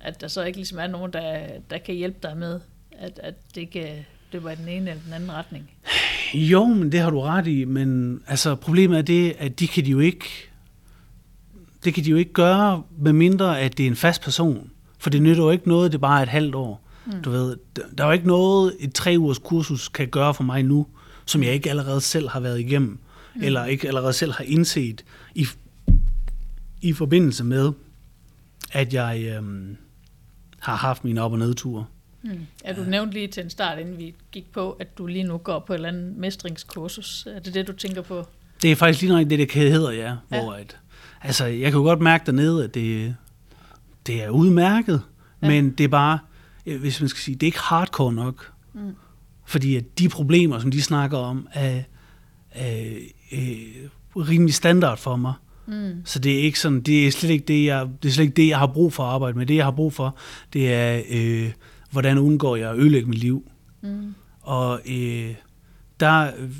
at 0.00 0.20
der 0.20 0.28
så 0.28 0.42
ikke 0.42 0.58
ligesom 0.58 0.78
er 0.78 0.86
nogen, 0.86 1.12
der, 1.12 1.46
der 1.70 1.78
kan 1.78 1.94
hjælpe 1.94 2.18
dig 2.22 2.36
med, 2.36 2.60
at, 2.98 3.20
at 3.22 3.34
det 3.54 3.60
ikke 3.60 4.06
løber 4.32 4.50
i 4.50 4.54
den 4.54 4.68
ene 4.68 4.90
eller 4.90 5.02
den 5.04 5.12
anden 5.12 5.32
retning. 5.32 5.70
jo, 6.34 6.64
men 6.64 6.92
det 6.92 7.00
har 7.00 7.10
du 7.10 7.20
ret 7.20 7.46
i, 7.46 7.64
men 7.64 8.20
altså 8.26 8.54
problemet 8.54 8.98
er 8.98 9.02
det, 9.02 9.34
at 9.38 9.60
de 9.60 9.68
kan 9.68 9.84
de 9.84 9.90
jo 9.90 9.98
ikke, 10.00 10.50
det 11.84 11.94
kan 11.94 12.04
de 12.04 12.10
jo 12.10 12.16
ikke 12.16 12.32
gøre, 12.32 12.82
med 12.98 13.12
mindre 13.12 13.60
at 13.60 13.78
det 13.78 13.86
er 13.86 13.90
en 13.90 13.96
fast 13.96 14.22
person. 14.22 14.70
For 14.98 15.10
det 15.10 15.22
nytter 15.22 15.42
jo 15.42 15.50
ikke 15.50 15.68
noget, 15.68 15.92
det 15.92 15.98
er 15.98 16.00
bare 16.00 16.22
et 16.22 16.28
halvt 16.28 16.54
år. 16.54 16.80
Mm. 17.06 17.22
Du 17.22 17.30
ved, 17.30 17.56
der 17.98 18.04
er 18.04 18.06
jo 18.06 18.12
ikke 18.12 18.26
noget, 18.26 18.76
et 18.80 18.94
tre 18.94 19.14
ugers 19.18 19.38
kursus 19.38 19.88
kan 19.88 20.08
gøre 20.08 20.34
for 20.34 20.44
mig 20.44 20.62
nu, 20.62 20.86
som 21.26 21.42
jeg 21.42 21.52
ikke 21.52 21.70
allerede 21.70 22.00
selv 22.00 22.28
har 22.28 22.40
været 22.40 22.60
igennem, 22.60 22.98
mm. 23.34 23.42
eller 23.42 23.64
ikke 23.64 23.88
allerede 23.88 24.12
selv 24.12 24.32
har 24.32 24.44
indset 24.44 25.04
i, 25.34 25.46
i 26.80 26.92
forbindelse 26.92 27.44
med, 27.44 27.72
at 28.72 28.94
jeg 28.94 29.34
øhm, 29.36 29.76
har 30.58 30.76
haft 30.76 31.04
mine 31.04 31.22
op- 31.22 31.32
og 31.32 31.38
nedture. 31.38 31.84
Mm. 32.22 32.30
Ja, 32.64 32.72
du 32.72 32.82
nævnte 32.82 33.14
lige 33.14 33.28
til 33.28 33.42
en 33.42 33.50
start, 33.50 33.78
inden 33.78 33.98
vi 33.98 34.14
gik 34.32 34.52
på, 34.52 34.70
at 34.70 34.98
du 34.98 35.06
lige 35.06 35.24
nu 35.24 35.38
går 35.38 35.58
på 35.58 35.72
et 35.72 35.76
eller 35.76 35.88
andet 35.88 36.16
mestringskursus. 36.16 37.26
Er 37.30 37.40
det 37.40 37.54
det, 37.54 37.66
du 37.66 37.72
tænker 37.72 38.02
på? 38.02 38.26
Det 38.62 38.72
er 38.72 38.76
faktisk 38.76 39.02
lige 39.02 39.12
nok 39.12 39.30
det, 39.30 39.38
det 39.38 39.52
hedder, 39.52 39.90
ja. 39.90 40.02
Ja. 40.02 40.16
Hvor 40.28 40.52
at, 40.52 40.78
altså, 41.22 41.44
jeg 41.46 41.72
kan 41.72 41.78
jo 41.80 41.84
godt 41.84 42.00
mærke 42.00 42.26
dernede, 42.26 42.64
at 42.64 42.74
det, 42.74 43.16
det 44.06 44.22
er 44.22 44.28
udmærket, 44.28 45.02
Ja. 45.42 45.48
men 45.48 45.70
det 45.70 45.84
er 45.84 45.88
bare, 45.88 46.14
øh, 46.14 46.31
hvis 46.64 47.00
man 47.00 47.08
skal 47.08 47.20
sige, 47.20 47.34
det 47.34 47.42
er 47.42 47.48
ikke 47.48 47.60
hardcore 47.60 48.12
nok. 48.12 48.52
Mm. 48.74 48.80
Fordi 49.44 49.76
at 49.76 49.98
de 49.98 50.08
problemer, 50.08 50.58
som 50.58 50.70
de 50.70 50.82
snakker 50.82 51.18
om, 51.18 51.48
er, 51.52 51.82
er, 52.50 52.98
er 53.30 53.88
rimelig 54.16 54.54
standard 54.54 54.98
for 54.98 55.16
mig. 55.16 55.34
Mm. 55.66 56.02
Så 56.04 56.18
det 56.18 56.34
er 56.34 56.42
ikke 56.42 56.60
sådan, 56.60 56.80
det 56.80 57.06
er 57.06 57.10
slet 57.10 57.30
ikke 57.30 57.44
det, 57.44 57.64
jeg, 57.64 57.88
det 58.02 58.08
er 58.08 58.12
slet 58.12 58.24
ikke 58.24 58.36
det, 58.36 58.48
jeg 58.48 58.58
har 58.58 58.66
brug 58.66 58.92
for 58.92 59.02
at 59.02 59.10
arbejde 59.10 59.38
med. 59.38 59.46
Det, 59.46 59.56
jeg 59.56 59.64
har 59.64 59.70
brug 59.70 59.92
for, 59.92 60.16
det 60.52 60.72
er, 60.72 61.02
øh, 61.10 61.52
hvordan 61.90 62.18
undgår 62.18 62.56
jeg 62.56 62.70
at 62.70 62.78
ødelægge 62.78 63.08
mit 63.08 63.18
liv. 63.18 63.50
Mm. 63.82 64.14
Og 64.40 64.80
øh, 64.86 65.34
der 66.00 66.30
øh, 66.38 66.50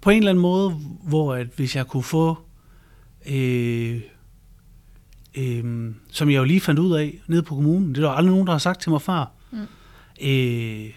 på 0.00 0.10
en 0.10 0.18
eller 0.18 0.30
anden 0.30 0.42
måde, 0.42 0.70
hvor 1.02 1.34
at 1.34 1.46
hvis 1.56 1.76
jeg 1.76 1.86
kunne 1.86 2.02
få, 2.02 2.38
øh, 3.26 4.00
øh, 5.36 5.94
som 6.10 6.30
jeg 6.30 6.38
jo 6.38 6.44
lige 6.44 6.60
fandt 6.60 6.80
ud 6.80 6.92
af 6.92 7.20
nede 7.26 7.42
på 7.42 7.54
kommunen, 7.54 7.88
det 7.88 7.98
er 7.98 8.02
der 8.02 8.10
aldrig 8.10 8.32
nogen, 8.32 8.46
der 8.46 8.52
har 8.52 8.58
sagt 8.58 8.80
til 8.80 8.90
mig 8.90 9.02
før, 9.02 9.32
Mm. 9.50 9.58
øh, 10.22 10.90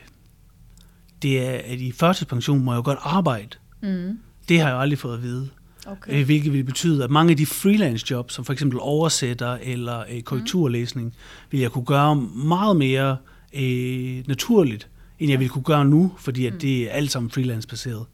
det 1.21 1.47
er, 1.47 1.61
at 1.65 1.79
i 1.79 1.91
førtidspension 1.91 2.63
må 2.63 2.71
jeg 2.71 2.77
jo 2.77 2.83
godt 2.83 2.99
arbejde. 3.01 3.49
Mm. 3.81 4.19
Det 4.49 4.59
har 4.59 4.67
jeg 4.67 4.75
jo 4.75 4.79
aldrig 4.79 4.99
fået 4.99 5.17
at 5.17 5.23
vide. 5.23 5.49
Okay. 5.85 6.19
Øh, 6.19 6.25
hvilket 6.25 6.53
vil 6.53 6.63
betyde, 6.63 7.03
at 7.03 7.09
mange 7.09 7.31
af 7.31 7.37
de 7.37 7.45
freelance 7.45 8.05
jobs, 8.11 8.33
som 8.33 8.45
for 8.45 8.53
eksempel 8.53 8.79
oversætter 8.81 9.57
eller 9.61 10.03
øh, 10.11 10.21
korrekturlæsning, 10.21 11.13
vil 11.51 11.59
jeg 11.59 11.71
kunne 11.71 11.85
gøre 11.85 12.15
meget 12.15 12.77
mere 12.77 13.17
øh, 13.53 14.27
naturligt, 14.27 14.87
end 15.19 15.29
jeg 15.29 15.39
ville 15.39 15.49
kunne 15.49 15.63
gøre 15.63 15.85
nu, 15.85 16.11
fordi 16.17 16.45
at 16.45 16.61
det 16.61 16.83
er 16.83 16.91
alt 16.91 17.11
sammen 17.11 17.31
freelance-baseret. 17.31 18.05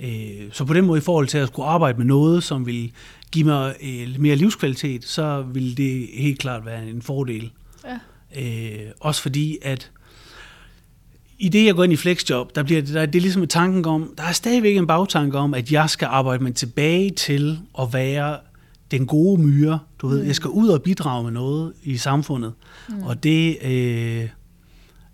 Ja. 0.00 0.06
Øh, 0.08 0.52
så 0.52 0.64
på 0.64 0.74
den 0.74 0.86
måde, 0.86 0.98
i 0.98 1.02
forhold 1.02 1.26
til 1.26 1.38
at 1.38 1.48
skulle 1.48 1.68
arbejde 1.68 1.98
med 1.98 2.06
noget, 2.06 2.42
som 2.42 2.66
vil 2.66 2.92
give 3.32 3.44
mig 3.44 3.74
øh, 3.82 4.20
mere 4.20 4.36
livskvalitet, 4.36 5.04
så 5.04 5.42
vil 5.42 5.76
det 5.76 6.08
helt 6.14 6.38
klart 6.38 6.66
være 6.66 6.88
en 6.88 7.02
fordel. 7.02 7.50
Øh, 8.36 8.78
også 9.00 9.22
fordi, 9.22 9.58
at 9.62 9.90
i 11.38 11.48
det, 11.48 11.66
jeg 11.66 11.74
går 11.74 11.84
ind 11.84 11.92
i 11.92 11.96
flexjob, 11.96 12.54
der 12.54 12.62
bliver 12.62 12.80
det, 12.82 12.94
der, 12.94 13.06
det 13.06 13.14
er 13.14 13.20
ligesom 13.20 13.46
tanken 13.46 13.84
om, 13.84 14.14
der 14.18 14.22
er 14.22 14.32
stadigvæk 14.32 14.76
en 14.76 14.86
bagtanke 14.86 15.38
om, 15.38 15.54
at 15.54 15.72
jeg 15.72 15.90
skal 15.90 16.06
arbejde 16.06 16.42
mig 16.42 16.54
tilbage 16.54 17.10
til 17.10 17.58
at 17.80 17.92
være 17.92 18.36
den 18.90 19.06
gode 19.06 19.42
myre. 19.42 19.78
Du 20.00 20.08
ved, 20.08 20.20
Mm. 20.20 20.26
jeg 20.26 20.34
skal 20.34 20.50
ud 20.50 20.68
og 20.68 20.82
bidrage 20.82 21.24
med 21.24 21.32
noget 21.32 21.72
i 21.82 21.96
samfundet. 21.96 22.52
Mm. 22.88 23.02
Og 23.02 23.22
det, 23.24 23.56
øh, 23.62 24.28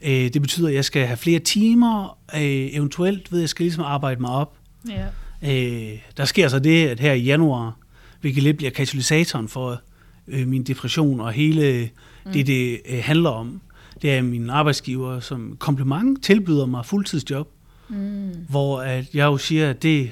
øh, 0.02 0.32
det 0.32 0.42
betyder, 0.42 0.68
at 0.68 0.74
jeg 0.74 0.84
skal 0.84 1.06
have 1.06 1.16
flere 1.16 1.38
timer, 1.38 2.18
øh, 2.34 2.40
eventuelt 2.76 3.32
ved 3.32 3.40
jeg 3.40 3.48
skal 3.48 3.64
ligesom 3.64 3.84
arbejde 3.84 4.20
mig 4.20 4.30
op. 4.30 4.56
Ja. 4.88 5.06
Øh, 5.42 5.98
der 6.16 6.24
sker 6.24 6.48
så 6.48 6.58
det, 6.58 6.88
at 6.88 7.00
her 7.00 7.12
i 7.12 7.22
januar, 7.22 7.76
hvilket 8.20 8.42
lidt 8.42 8.56
bliver 8.56 8.70
katalysatoren 8.70 9.48
for 9.48 9.80
øh, 10.28 10.48
min 10.48 10.62
depression 10.62 11.20
og 11.20 11.32
hele 11.32 11.90
mm. 12.26 12.32
det, 12.32 12.46
det 12.46 12.80
øh, 12.88 13.00
handler 13.02 13.30
om, 13.30 13.60
det 14.02 14.14
er 14.14 14.22
min 14.22 14.50
arbejdsgiver, 14.50 15.20
som 15.20 15.56
kompliment 15.58 16.24
tilbyder 16.24 16.66
mig 16.66 16.86
fuldtidsjob, 16.86 17.48
mm. 17.88 18.46
hvor 18.48 18.80
at 18.80 19.14
jeg 19.14 19.24
jo 19.24 19.36
siger, 19.36 19.70
at 19.70 19.82
det, 19.82 20.10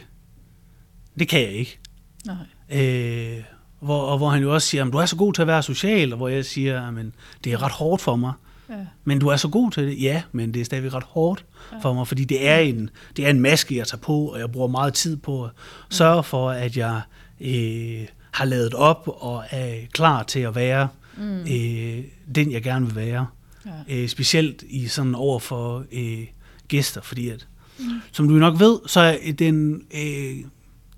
det 1.18 1.28
kan 1.28 1.40
jeg 1.40 1.52
ikke. 1.52 1.78
Nej. 2.26 2.36
Øh, 2.82 3.42
hvor, 3.80 4.00
og 4.00 4.18
hvor 4.18 4.28
han 4.28 4.42
jo 4.42 4.54
også 4.54 4.68
siger, 4.68 4.84
at 4.84 4.92
du 4.92 4.98
er 4.98 5.06
så 5.06 5.16
god 5.16 5.32
til 5.32 5.42
at 5.42 5.48
være 5.48 5.62
social, 5.62 6.12
og 6.12 6.16
hvor 6.16 6.28
jeg 6.28 6.44
siger, 6.44 6.88
at 6.88 7.04
det 7.44 7.52
er 7.52 7.62
ret 7.62 7.72
hårdt 7.72 8.02
for 8.02 8.16
mig. 8.16 8.32
Ja. 8.68 8.74
Men 9.04 9.18
du 9.18 9.28
er 9.28 9.36
så 9.36 9.48
god 9.48 9.70
til 9.70 9.86
det. 9.86 10.02
Ja, 10.02 10.22
men 10.32 10.54
det 10.54 10.60
er 10.60 10.64
stadigvæk 10.64 10.94
ret 10.94 11.04
hårdt 11.04 11.44
ja. 11.72 11.78
for 11.78 11.92
mig, 11.92 12.08
fordi 12.08 12.24
det 12.24 12.48
er, 12.48 12.58
en, 12.58 12.90
det 13.16 13.26
er 13.26 13.30
en 13.30 13.40
maske, 13.40 13.76
jeg 13.76 13.86
tager 13.86 14.00
på, 14.00 14.26
og 14.26 14.38
jeg 14.40 14.52
bruger 14.52 14.68
meget 14.68 14.94
tid 14.94 15.16
på 15.16 15.44
at 15.44 15.50
sørge 15.90 16.22
for, 16.22 16.50
at 16.50 16.76
jeg 16.76 17.00
øh, 17.40 18.06
har 18.30 18.44
lavet 18.44 18.74
op 18.74 19.08
og 19.20 19.44
er 19.50 19.74
klar 19.92 20.22
til 20.22 20.40
at 20.40 20.54
være 20.54 20.88
mm. 21.16 21.40
øh, 21.40 22.04
den, 22.34 22.52
jeg 22.52 22.62
gerne 22.62 22.86
vil 22.86 22.96
være. 22.96 23.26
Ja. 23.66 24.02
Øh, 24.02 24.08
specielt 24.08 24.64
i 24.68 24.86
sådan 24.86 25.14
over 25.14 25.38
for 25.38 25.84
øh, 25.92 26.26
gæster, 26.68 27.00
fordi 27.00 27.28
at, 27.28 27.46
mm. 27.78 27.84
som 28.12 28.28
du 28.28 28.34
nok 28.34 28.60
ved, 28.60 28.78
så 28.86 29.00
er 29.00 29.32
den, 29.32 29.82
øh, 29.94 30.36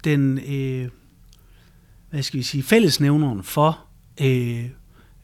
den 0.05 0.39
øh, 0.39 0.89
hvad 2.11 2.23
skal 2.23 2.39
vi 2.39 2.45
sige, 2.45 2.63
fællesnævneren 2.63 3.43
for 3.43 3.79
øh, 4.21 4.65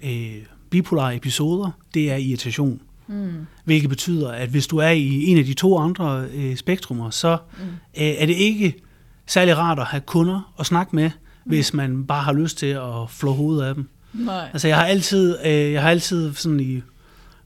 øh, 0.05 0.43
bipolare 0.71 1.17
episoder, 1.17 1.71
det 1.95 2.11
er 2.11 2.17
irritation. 2.17 2.81
Mm. 3.07 3.47
Hvilket 3.65 3.91
betyder, 3.91 4.31
at 4.31 4.49
hvis 4.49 4.67
du 4.67 4.77
er 4.77 4.89
i 4.89 5.25
en 5.25 5.39
af 5.39 5.45
de 5.45 5.55
to 5.55 5.79
andre 5.79 6.27
øh, 6.35 6.57
spektrummer, 6.57 7.11
så 7.11 7.39
mm. 7.59 7.65
øh, 7.65 7.71
er 7.95 8.27
det 8.27 8.35
ikke 8.35 8.75
særlig 9.27 9.57
rart 9.57 9.79
at 9.79 9.85
have 9.85 10.01
kunder 10.01 10.55
at 10.59 10.67
snakke 10.67 10.97
med, 10.97 11.11
mm. 11.45 11.51
hvis 11.51 11.75
man 11.75 12.07
bare 12.07 12.23
har 12.23 12.33
lyst 12.33 12.59
til 12.59 12.67
at 12.67 13.11
flå 13.11 13.33
hovedet 13.33 13.63
af 13.65 13.75
dem. 13.75 13.89
Nej. 14.13 14.49
Altså 14.53 14.69
jeg 14.69 14.77
har 14.77 14.87
altid, 14.87 15.39
øh, 15.45 15.73
jeg 15.73 15.83
har 15.83 15.91
altid 15.91 16.35
sådan 16.35 16.61
i, 16.61 16.83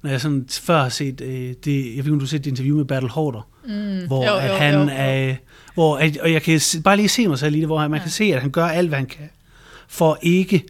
når 0.03 0.11
jeg 0.11 0.21
sådan 0.21 0.47
før 0.51 0.83
har 0.83 0.89
set 0.89 1.21
øh, 1.21 1.55
det, 1.65 1.67
jeg 1.67 1.75
ved 1.75 1.89
ikke 1.97 2.13
om 2.13 2.19
du 2.19 2.25
har 2.25 2.29
set 2.29 2.45
det 2.45 2.51
interview 2.51 2.77
med 2.77 2.85
Bertel 2.85 3.09
Hårder, 3.09 3.49
mm. 3.65 4.07
hvor 4.07 4.27
jo, 4.27 4.35
at 4.35 4.51
han 4.51 4.75
jo, 4.75 4.81
jo. 4.81 4.89
er, 4.93 5.35
hvor, 5.75 5.97
at, 5.97 6.17
og 6.17 6.33
jeg 6.33 6.43
kan 6.43 6.61
bare 6.85 6.97
lige 6.97 7.09
se 7.09 7.29
mig 7.29 7.39
selv 7.39 7.55
i 7.55 7.59
det, 7.59 7.67
hvor 7.67 7.89
man 7.89 7.93
ja. 7.93 7.99
kan 7.99 8.11
se, 8.11 8.25
at 8.25 8.41
han 8.41 8.51
gør 8.51 8.67
alt, 8.67 8.89
hvad 8.89 8.99
han 8.99 9.07
kan, 9.07 9.29
for 9.89 10.19
ikke 10.23 10.65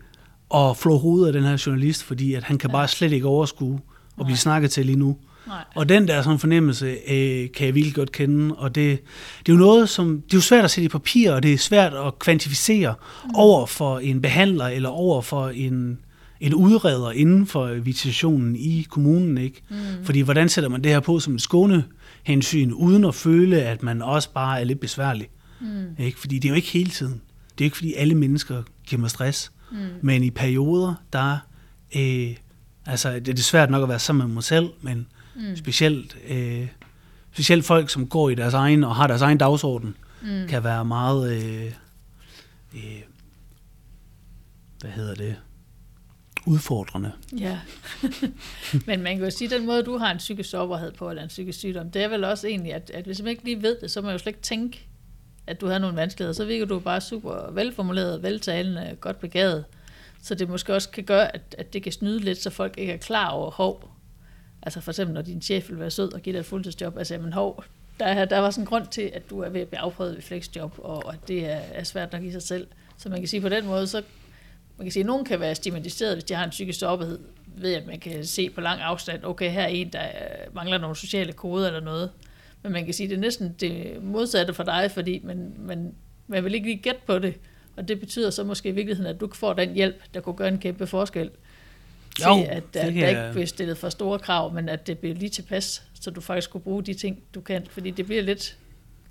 at 0.54 0.76
flå 0.76 0.98
hovedet 0.98 1.26
af 1.26 1.32
den 1.32 1.42
her 1.42 1.62
journalist, 1.66 2.02
fordi 2.02 2.34
at 2.34 2.44
han 2.44 2.58
kan 2.58 2.70
ja. 2.70 2.72
bare 2.72 2.88
slet 2.88 3.12
ikke 3.12 3.26
overskue 3.26 3.80
at 4.20 4.26
blive 4.26 4.38
snakket 4.38 4.70
til 4.70 4.86
lige 4.86 4.98
nu. 4.98 5.16
Nej. 5.46 5.64
Og 5.74 5.88
den 5.88 6.08
der 6.08 6.22
sådan 6.22 6.38
fornemmelse 6.38 6.86
øh, 6.86 7.48
kan 7.52 7.66
jeg 7.66 7.74
virkelig 7.74 7.94
godt 7.94 8.12
kende, 8.12 8.54
og 8.54 8.74
det, 8.74 9.00
det 9.38 9.52
er 9.52 9.56
jo 9.56 9.58
noget, 9.58 9.88
som 9.88 10.22
det 10.22 10.32
er 10.32 10.36
jo 10.36 10.40
svært 10.40 10.64
at 10.64 10.70
sætte 10.70 10.84
i 10.84 10.88
papir, 10.88 11.32
og 11.32 11.42
det 11.42 11.52
er 11.52 11.58
svært 11.58 11.94
at 11.94 12.18
kvantificere 12.18 12.94
mm. 13.24 13.30
over 13.34 13.66
for 13.66 13.98
en 13.98 14.22
behandler 14.22 14.66
eller 14.66 14.88
over 14.88 15.22
for 15.22 15.48
en, 15.48 15.98
en 16.40 16.54
udreder 16.54 17.10
inden 17.10 17.46
for 17.46 17.66
visitationen 17.66 18.56
i 18.56 18.86
kommunen, 18.90 19.38
ikke? 19.38 19.62
Mm. 19.68 19.76
Fordi 20.04 20.20
hvordan 20.20 20.48
sætter 20.48 20.70
man 20.70 20.84
det 20.84 20.92
her 20.92 21.00
på 21.00 21.20
som 21.20 21.34
et 21.34 21.42
skåne 21.42 21.84
hensyn, 22.22 22.72
uden 22.72 23.04
at 23.04 23.14
føle, 23.14 23.62
at 23.62 23.82
man 23.82 24.02
også 24.02 24.30
bare 24.32 24.60
er 24.60 24.64
lidt 24.64 24.80
besværlig? 24.80 25.28
Mm. 25.60 26.04
Ikke? 26.04 26.20
Fordi 26.20 26.38
det 26.38 26.48
er 26.48 26.50
jo 26.50 26.56
ikke 26.56 26.68
hele 26.68 26.90
tiden. 26.90 27.20
Det 27.58 27.64
er 27.64 27.66
ikke 27.66 27.76
fordi 27.76 27.94
alle 27.94 28.14
mennesker 28.14 28.62
giver 28.86 29.00
mig 29.00 29.10
stress. 29.10 29.52
Mm. 29.72 29.76
Men 30.02 30.22
i 30.22 30.30
perioder, 30.30 30.94
der 31.12 31.38
øh, 31.96 32.36
altså 32.86 33.20
det 33.20 33.38
er 33.38 33.42
svært 33.42 33.70
nok 33.70 33.82
at 33.82 33.88
være 33.88 33.98
sammen 33.98 34.26
med 34.26 34.34
mig 34.34 34.44
selv, 34.44 34.68
men 34.82 35.06
mm. 35.36 35.56
specielt, 35.56 36.16
øh, 36.28 36.68
specielt 37.32 37.64
folk, 37.64 37.90
som 37.90 38.08
går 38.08 38.30
i 38.30 38.34
deres 38.34 38.54
egen 38.54 38.84
og 38.84 38.96
har 38.96 39.06
deres 39.06 39.22
egen 39.22 39.38
dagsorden, 39.38 39.96
mm. 40.22 40.48
kan 40.48 40.64
være 40.64 40.84
meget, 40.84 41.32
øh, 41.32 41.72
øh, 42.74 43.02
hvad 44.80 44.90
hedder 44.90 45.14
det, 45.14 45.36
udfordrende. 46.46 47.12
Ja, 47.38 47.58
men 48.86 49.02
man 49.02 49.16
kan 49.16 49.24
jo 49.24 49.30
sige, 49.30 49.54
at 49.54 49.58
den 49.58 49.66
måde, 49.66 49.82
du 49.82 49.98
har 49.98 50.10
en 50.10 50.18
psykisk 50.18 50.50
sårbarhed 50.50 50.92
på, 50.92 51.10
eller 51.10 51.22
en 51.22 51.28
psykisk 51.28 51.58
sygdom, 51.58 51.90
det 51.90 52.02
er 52.02 52.08
vel 52.08 52.24
også 52.24 52.46
egentlig, 52.46 52.74
at, 52.74 52.90
at 52.90 53.04
hvis 53.04 53.22
man 53.22 53.30
ikke 53.30 53.44
lige 53.44 53.62
ved 53.62 53.76
det, 53.80 53.90
så 53.90 54.00
må 54.00 54.04
man 54.04 54.14
jo 54.14 54.18
slet 54.18 54.30
ikke 54.30 54.42
tænke, 54.42 54.88
at 55.46 55.60
du 55.60 55.66
havde 55.66 55.80
nogle 55.80 55.96
vanskeligheder. 55.96 56.32
Så 56.34 56.44
virker 56.44 56.66
du 56.66 56.78
bare 56.78 57.00
super 57.00 57.50
velformuleret, 57.52 58.22
veltalende, 58.22 58.96
godt 59.00 59.20
begavet. 59.20 59.64
Så 60.22 60.34
det 60.34 60.48
måske 60.48 60.74
også 60.74 60.90
kan 60.90 61.04
gøre, 61.04 61.34
at, 61.34 61.54
at 61.58 61.72
det 61.72 61.82
kan 61.82 61.92
snyde 61.92 62.18
lidt, 62.18 62.42
så 62.42 62.50
folk 62.50 62.78
ikke 62.78 62.92
er 62.92 62.96
klar 62.96 63.28
over 63.28 63.50
hov. 63.50 63.90
Altså 64.66 64.80
for 64.80 64.90
eksempel, 64.90 65.14
når 65.14 65.22
din 65.22 65.42
chef 65.42 65.70
vil 65.70 65.80
være 65.80 65.90
sød 65.90 66.12
og 66.12 66.20
give 66.20 66.32
dig 66.32 66.40
et 66.40 66.46
fuldtidsjob, 66.46 66.98
altså 66.98 67.14
jamen 67.14 67.32
hov, 67.32 67.64
der, 68.00 68.24
der 68.24 68.38
var 68.38 68.50
sådan 68.50 68.62
en 68.62 68.66
grund 68.66 68.86
til, 68.86 69.10
at 69.14 69.30
du 69.30 69.40
er 69.40 69.48
ved 69.48 69.60
at 69.60 69.68
blive 69.68 69.80
afprøvet 69.80 70.14
ved 70.14 70.22
flexjob, 70.22 70.74
og 70.78 71.12
at 71.12 71.28
det 71.28 71.50
er, 71.50 71.60
er 71.72 71.84
svært 71.84 72.12
nok 72.12 72.22
i 72.22 72.32
sig 72.32 72.42
selv. 72.42 72.66
Så 72.98 73.08
man 73.08 73.18
kan 73.18 73.28
sige 73.28 73.40
på 73.40 73.48
den 73.48 73.66
måde, 73.66 73.86
så 73.86 74.02
man 74.76 74.84
kan 74.84 74.92
sige, 74.92 75.00
at 75.00 75.06
nogen 75.06 75.24
kan 75.24 75.40
være 75.40 75.54
stigmatiseret, 75.54 76.14
hvis 76.14 76.24
de 76.24 76.34
har 76.34 76.44
en 76.44 76.50
psykisk 76.50 76.78
sårbarhed, 76.78 77.18
ved 77.46 77.74
at 77.74 77.86
man 77.86 77.98
kan 77.98 78.24
se 78.24 78.50
på 78.50 78.60
lang 78.60 78.80
afstand, 78.80 79.24
okay, 79.24 79.50
her 79.50 79.62
er 79.62 79.66
en, 79.66 79.92
der 79.92 80.02
øh, 80.02 80.54
mangler 80.54 80.78
nogle 80.78 80.96
sociale 80.96 81.32
koder 81.32 81.66
eller 81.66 81.80
noget. 81.80 82.10
Men 82.62 82.72
man 82.72 82.84
kan 82.84 82.94
sige, 82.94 83.04
at 83.04 83.10
det 83.10 83.16
er 83.16 83.20
næsten 83.20 83.56
det 83.60 84.02
modsatte 84.02 84.54
for 84.54 84.62
dig, 84.62 84.90
fordi 84.90 85.20
man, 85.24 85.54
man, 85.58 85.94
man 86.26 86.44
vil 86.44 86.54
ikke 86.54 86.66
lige 86.66 86.82
gætte 86.82 87.00
på 87.06 87.18
det. 87.18 87.34
Og 87.76 87.88
det 87.88 88.00
betyder 88.00 88.30
så 88.30 88.44
måske 88.44 88.68
i 88.68 88.72
virkeligheden, 88.72 89.14
at 89.14 89.20
du 89.20 89.30
får 89.34 89.52
den 89.52 89.74
hjælp, 89.74 90.02
der 90.14 90.20
kunne 90.20 90.36
gøre 90.36 90.48
en 90.48 90.58
kæmpe 90.58 90.86
forskel. 90.86 91.30
Til 92.16 92.24
jo, 92.24 92.42
at, 92.42 92.48
at 92.48 92.74
der 92.74 93.08
ikke 93.08 93.28
bliver 93.32 93.46
stillet 93.46 93.78
for 93.78 93.88
store 93.88 94.18
krav, 94.18 94.54
men 94.54 94.68
at 94.68 94.86
det 94.86 94.98
bliver 94.98 95.14
lige 95.14 95.28
tilpas, 95.28 95.82
så 96.00 96.10
du 96.10 96.20
faktisk 96.20 96.50
kunne 96.50 96.60
bruge 96.60 96.82
de 96.82 96.94
ting, 96.94 97.18
du 97.34 97.40
kan. 97.40 97.66
Fordi 97.70 97.90
det 97.90 98.06
bliver 98.06 98.22
lidt, 98.22 98.56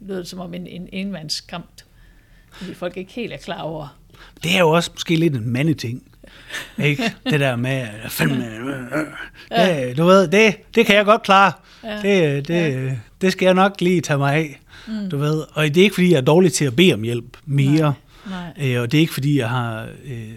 det 0.08 0.28
som 0.28 0.40
om 0.40 0.54
en, 0.54 0.68
en 0.68 0.90
enmandskamp, 0.92 1.82
fordi 2.52 2.74
folk 2.74 2.98
ikke 2.98 3.14
helt 3.14 3.34
er 3.34 3.38
klar 3.38 3.62
over. 3.62 4.00
Det 4.44 4.56
er 4.56 4.60
jo 4.60 4.70
også 4.70 4.92
måske 4.94 5.16
lidt 5.16 5.36
en 5.36 5.50
mandeting. 5.50 6.04
Ikke? 6.84 7.04
Det 7.30 7.40
der 7.40 7.56
med, 7.56 7.88
fandme, 8.10 8.46
ja. 9.52 9.88
det, 9.88 9.98
du 9.98 10.06
ved, 10.06 10.28
det, 10.28 10.56
det 10.76 10.86
kan 10.86 10.96
jeg 10.96 11.06
godt 11.06 11.24
klare. 11.24 11.52
Ja. 11.84 12.02
Det, 12.02 12.48
det, 12.48 12.54
ja. 12.54 12.96
det 13.22 13.32
skal 13.32 13.46
jeg 13.46 13.54
nok 13.54 13.82
lige 13.82 14.02
tage 14.02 14.18
mig 14.18 14.34
af. 14.34 14.60
Mm. 14.88 15.10
Du 15.10 15.18
ved. 15.18 15.44
Og 15.54 15.64
det 15.64 15.78
er 15.78 15.84
ikke, 15.84 15.94
fordi 15.94 16.12
jeg 16.12 16.18
er 16.18 16.22
dårlig 16.22 16.54
til 16.54 16.66
at 16.66 16.76
bede 16.76 16.94
om 16.94 17.02
hjælp 17.02 17.38
mere. 17.46 17.94
Nej. 18.30 18.54
Nej. 18.58 18.76
Øh, 18.76 18.82
og 18.82 18.92
det 18.92 18.98
er 18.98 19.02
ikke, 19.02 19.14
fordi 19.14 19.40
jeg 19.40 19.50
har... 19.50 19.88
Øh, 20.06 20.32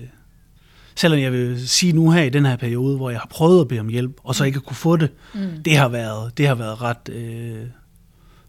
selvom 0.99 1.21
jeg 1.21 1.33
vil 1.33 1.69
sige 1.69 1.93
nu 1.93 2.11
her 2.11 2.23
i 2.23 2.31
den 2.31 2.47
her 2.47 2.57
periode, 2.57 2.97
hvor 2.97 3.11
jeg 3.11 3.19
har 3.19 3.27
prøvet 3.31 3.61
at 3.61 3.69
bede 3.69 3.81
om 3.81 3.89
hjælp, 3.89 4.21
og 4.25 4.35
så 4.35 4.43
mm. 4.43 4.47
ikke 4.47 4.61
kunne 4.61 4.77
få 4.77 4.97
det, 4.97 5.11
mm. 5.35 5.63
det 5.65 5.77
har 5.77 5.89
været, 5.89 6.39
det 6.39 6.47
har 6.47 6.55
været 6.55 6.83
ret, 6.83 7.09
øh, 7.09 7.61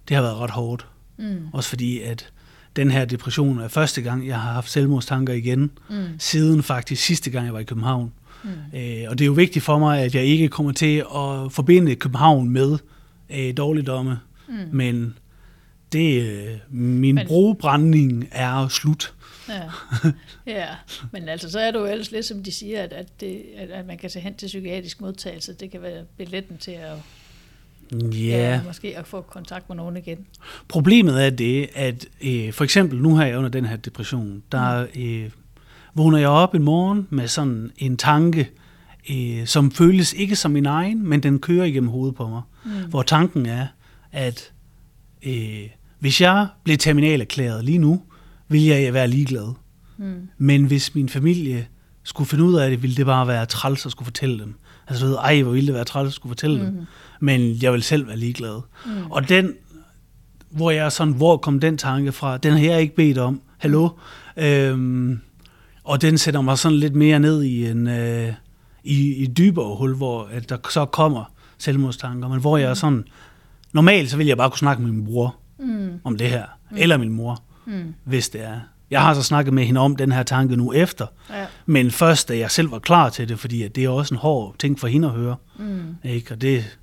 det 0.07 0.15
har 0.15 0.21
været 0.21 0.37
ret 0.37 0.49
hårdt. 0.49 0.87
Mm. 1.17 1.37
Også 1.53 1.69
fordi, 1.69 2.01
at 2.01 2.29
den 2.75 2.91
her 2.91 3.05
depression 3.05 3.59
er 3.59 3.67
første 3.67 4.01
gang, 4.01 4.27
jeg 4.27 4.39
har 4.39 4.53
haft 4.53 4.71
selvmordstanker 4.71 5.33
igen, 5.33 5.71
mm. 5.89 6.05
siden 6.19 6.63
faktisk 6.63 7.03
sidste 7.03 7.29
gang, 7.29 7.45
jeg 7.45 7.53
var 7.53 7.59
i 7.59 7.63
København. 7.63 8.11
Mm. 8.43 8.49
Øh, 8.49 9.05
og 9.09 9.19
det 9.19 9.21
er 9.21 9.27
jo 9.27 9.33
vigtigt 9.33 9.65
for 9.65 9.79
mig, 9.79 10.01
at 10.01 10.15
jeg 10.15 10.23
ikke 10.23 10.47
kommer 10.47 10.71
til 10.71 10.97
at 10.97 11.51
forbinde 11.51 11.95
København 11.95 12.49
med 12.49 12.77
øh, 13.29 13.57
dårligdomme, 13.57 14.19
mm. 14.47 14.55
men 14.71 15.17
det, 15.91 16.23
øh, 16.23 16.47
min 16.69 17.15
men, 17.15 17.27
brobrænding 17.27 18.27
er 18.31 18.67
slut. 18.67 19.13
Ja. 19.49 19.69
ja, 20.59 20.67
men 21.11 21.29
altså 21.29 21.51
så 21.51 21.59
er 21.59 21.71
det 21.71 21.79
jo 21.79 21.85
ellers 21.85 22.11
lidt 22.11 22.25
som 22.25 22.43
de 22.43 22.51
siger, 22.51 22.83
at, 22.83 22.93
at, 22.93 23.19
det, 23.19 23.45
at, 23.57 23.69
at 23.69 23.85
man 23.85 23.97
kan 23.97 24.09
tage 24.09 24.23
hen 24.23 24.35
til 24.35 24.47
psykiatrisk 24.47 25.01
modtagelse. 25.01 25.53
Det 25.53 25.71
kan 25.71 25.81
være 25.81 26.03
billetten 26.17 26.57
til 26.57 26.71
at 26.71 26.97
Ja. 27.91 27.97
ja. 28.17 28.61
Måske 28.65 28.97
at 28.97 29.07
få 29.07 29.21
kontakt 29.21 29.69
med 29.69 29.77
nogen 29.77 29.97
igen. 29.97 30.25
Problemet 30.67 31.25
er 31.25 31.29
det, 31.29 31.69
at 31.75 32.05
øh, 32.21 32.53
for 32.53 32.63
eksempel 32.63 33.01
nu 33.01 33.17
her 33.17 33.37
under 33.37 33.49
den 33.49 33.65
her 33.65 33.75
depression, 33.75 34.43
der 34.51 34.85
mm. 34.95 35.01
øh, 35.01 35.29
vågner 35.93 36.17
jeg 36.17 36.29
op 36.29 36.55
en 36.55 36.63
morgen 36.63 37.07
med 37.09 37.27
sådan 37.27 37.71
en 37.77 37.97
tanke, 37.97 38.49
øh, 39.11 39.45
som 39.45 39.71
føles 39.71 40.13
ikke 40.13 40.35
som 40.35 40.51
min 40.51 40.65
egen, 40.65 41.07
men 41.09 41.23
den 41.23 41.39
kører 41.39 41.65
igennem 41.65 41.89
hovedet 41.89 42.15
på 42.15 42.27
mig. 42.27 42.41
Mm. 42.65 42.71
Hvor 42.89 43.01
tanken 43.01 43.45
er, 43.45 43.67
at 44.11 44.51
øh, 45.23 45.69
hvis 45.99 46.21
jeg 46.21 46.47
blev 46.63 46.77
terminal 46.77 47.21
erklæret 47.21 47.65
lige 47.65 47.77
nu, 47.77 48.01
vil 48.49 48.61
jeg 48.61 48.93
være 48.93 49.07
ligeglad. 49.07 49.53
Mm. 49.97 50.29
Men 50.37 50.65
hvis 50.65 50.95
min 50.95 51.09
familie 51.09 51.67
skulle 52.03 52.27
finde 52.27 52.43
ud 52.43 52.55
af 52.55 52.69
det, 52.69 52.81
ville 52.81 52.95
det 52.95 53.05
bare 53.05 53.27
være 53.27 53.45
træls 53.45 53.85
at 53.85 53.91
skulle 53.91 54.05
fortælle 54.05 54.39
dem. 54.39 54.55
Altså, 54.87 55.05
du 55.05 55.11
ved, 55.11 55.17
ej, 55.17 55.41
hvor 55.41 55.51
ville 55.51 55.67
det 55.67 55.75
være 55.75 55.83
træls 55.83 56.07
at 56.07 56.13
skulle 56.13 56.31
fortælle 56.31 56.59
mm. 56.59 56.65
dem. 56.65 56.85
Men 57.19 57.57
jeg 57.61 57.73
vil 57.73 57.83
selv 57.83 58.07
være 58.07 58.17
ligeglad. 58.17 58.61
Mm. 58.85 59.11
Og 59.11 59.29
den, 59.29 59.53
hvor 60.49 60.71
jeg 60.71 60.91
sådan, 60.91 61.13
hvor 61.13 61.37
kom 61.37 61.59
den 61.59 61.77
tanke 61.77 62.11
fra, 62.11 62.37
den 62.37 62.53
har 62.53 62.59
jeg 62.59 62.81
ikke 62.81 62.95
bedt 62.95 63.17
om. 63.17 63.41
Hallo? 63.57 63.89
Øhm, 64.37 65.19
og 65.83 66.01
den 66.01 66.17
sætter 66.17 66.41
mig 66.41 66.57
sådan 66.57 66.77
lidt 66.77 66.95
mere 66.95 67.19
ned 67.19 67.43
i 67.43 67.69
en 67.69 67.87
øh, 67.87 68.33
i, 68.83 69.15
i 69.15 69.27
dybere 69.27 69.75
hul, 69.75 69.95
hvor 69.95 70.27
at 70.31 70.49
der 70.49 70.57
så 70.69 70.85
kommer 70.85 71.33
selvmordstanker, 71.57 72.27
men 72.27 72.39
hvor 72.39 72.57
jeg 72.57 72.69
mm. 72.69 72.75
sådan, 72.75 73.03
normalt 73.73 74.09
så 74.09 74.17
vil 74.17 74.27
jeg 74.27 74.37
bare 74.37 74.49
kunne 74.49 74.57
snakke 74.57 74.83
med 74.83 74.91
min 74.91 75.05
bror 75.05 75.35
mm. 75.59 75.89
om 76.03 76.17
det 76.17 76.29
her, 76.29 76.45
mm. 76.71 76.77
eller 76.79 76.97
min 76.97 77.09
mor, 77.09 77.43
mm. 77.69 77.93
hvis 78.03 78.29
det 78.29 78.43
er. 78.43 78.59
Jeg 78.91 79.01
har 79.01 79.13
så 79.13 79.23
snakket 79.23 79.53
med 79.53 79.65
hende 79.65 79.81
om 79.81 79.95
den 79.95 80.11
her 80.11 80.23
tanke 80.23 80.55
nu 80.55 80.73
efter, 80.73 81.07
ja. 81.29 81.45
men 81.65 81.91
først 81.91 82.29
da 82.29 82.37
jeg 82.37 82.51
selv 82.51 82.71
var 82.71 82.79
klar 82.79 83.09
til 83.09 83.29
det, 83.29 83.39
fordi 83.39 83.63
at 83.63 83.75
det 83.75 83.85
er 83.85 83.89
også 83.89 84.13
en 84.13 84.19
hård 84.19 84.55
ting 84.59 84.79
for 84.79 84.87
hende 84.87 85.07
at 85.07 85.13
høre. 85.13 85.35
Mm. 85.59 85.95
Ikke? 86.03 86.33
Og 86.33 86.41
det, 86.41 86.77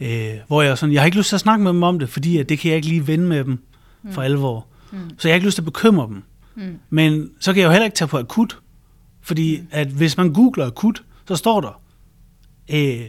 øh, 0.00 0.34
hvor 0.46 0.62
jeg 0.62 0.78
sådan, 0.78 0.92
jeg 0.92 1.02
har 1.02 1.06
ikke 1.06 1.18
lyst 1.18 1.28
til 1.28 1.36
at 1.36 1.40
snakke 1.40 1.64
med 1.64 1.72
dem 1.72 1.82
om 1.82 1.98
det, 1.98 2.08
fordi 2.08 2.38
at 2.38 2.48
det 2.48 2.58
kan 2.58 2.68
jeg 2.68 2.76
ikke 2.76 2.88
lige 2.88 3.06
vende 3.06 3.24
med 3.24 3.44
dem 3.44 3.58
mm. 4.02 4.12
for 4.12 4.22
alvor. 4.22 4.66
Mm. 4.92 5.10
Så 5.18 5.28
jeg 5.28 5.32
har 5.32 5.34
ikke 5.34 5.46
lyst 5.46 5.54
til 5.54 5.62
at 5.62 5.66
bekymre 5.66 6.06
dem. 6.06 6.22
Mm. 6.54 6.78
Men 6.90 7.30
så 7.40 7.52
kan 7.52 7.60
jeg 7.60 7.66
jo 7.66 7.70
heller 7.70 7.84
ikke 7.84 7.96
tage 7.96 8.08
på 8.08 8.18
akut. 8.18 8.58
Fordi 9.22 9.62
at 9.70 9.86
hvis 9.86 10.16
man 10.16 10.32
googler 10.32 10.66
akut, 10.66 11.02
så 11.28 11.36
står 11.36 11.60
der 11.60 11.80
øh, 12.72 13.06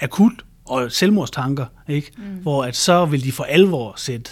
akut 0.00 0.32
og 0.64 0.92
selvmordstanker, 0.92 1.66
ikke? 1.88 2.12
Mm. 2.16 2.22
Hvor 2.42 2.64
at 2.64 2.76
så 2.76 3.04
vil 3.04 3.24
de 3.24 3.32
for 3.32 3.44
alvor 3.44 3.94
sætte 3.96 4.30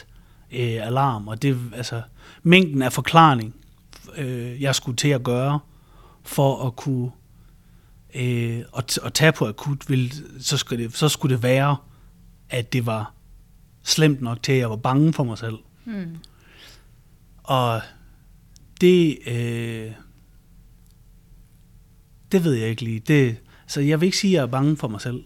øh, 0.52 0.86
alarm, 0.86 1.28
og 1.28 1.42
det 1.42 1.58
altså 1.74 2.02
mængden 2.42 2.82
af 2.82 2.92
forklaring, 2.92 3.54
øh, 4.16 4.62
jeg 4.62 4.74
skulle 4.74 4.96
til 4.96 5.08
at 5.08 5.22
gøre 5.22 5.60
for 6.22 6.66
at 6.66 6.76
kunne 6.76 7.10
øh, 8.14 8.62
at, 8.76 8.98
at 9.04 9.12
tage 9.12 9.32
på 9.32 9.46
akut, 9.46 9.90
vil, 9.90 10.12
så, 10.40 10.56
skulle 10.56 10.84
det, 10.84 10.96
så 10.96 11.08
skulle 11.08 11.34
det 11.34 11.42
være, 11.42 11.76
at 12.48 12.72
det 12.72 12.86
var 12.86 13.12
slemt 13.82 14.20
nok 14.20 14.42
til, 14.42 14.52
at 14.52 14.58
jeg 14.58 14.70
var 14.70 14.76
bange 14.76 15.12
for 15.12 15.24
mig 15.24 15.38
selv. 15.38 15.58
Mm. 15.84 16.16
Og 17.42 17.80
det, 18.80 19.18
øh, 19.26 19.92
det 22.32 22.44
ved 22.44 22.54
jeg 22.54 22.68
ikke 22.68 22.82
lige. 22.82 23.00
Det, 23.00 23.36
så 23.66 23.80
jeg 23.80 24.00
vil 24.00 24.06
ikke 24.06 24.18
sige, 24.18 24.30
at 24.30 24.34
jeg 24.34 24.42
er 24.42 24.46
bange 24.46 24.76
for 24.76 24.88
mig 24.88 25.00
selv. 25.00 25.24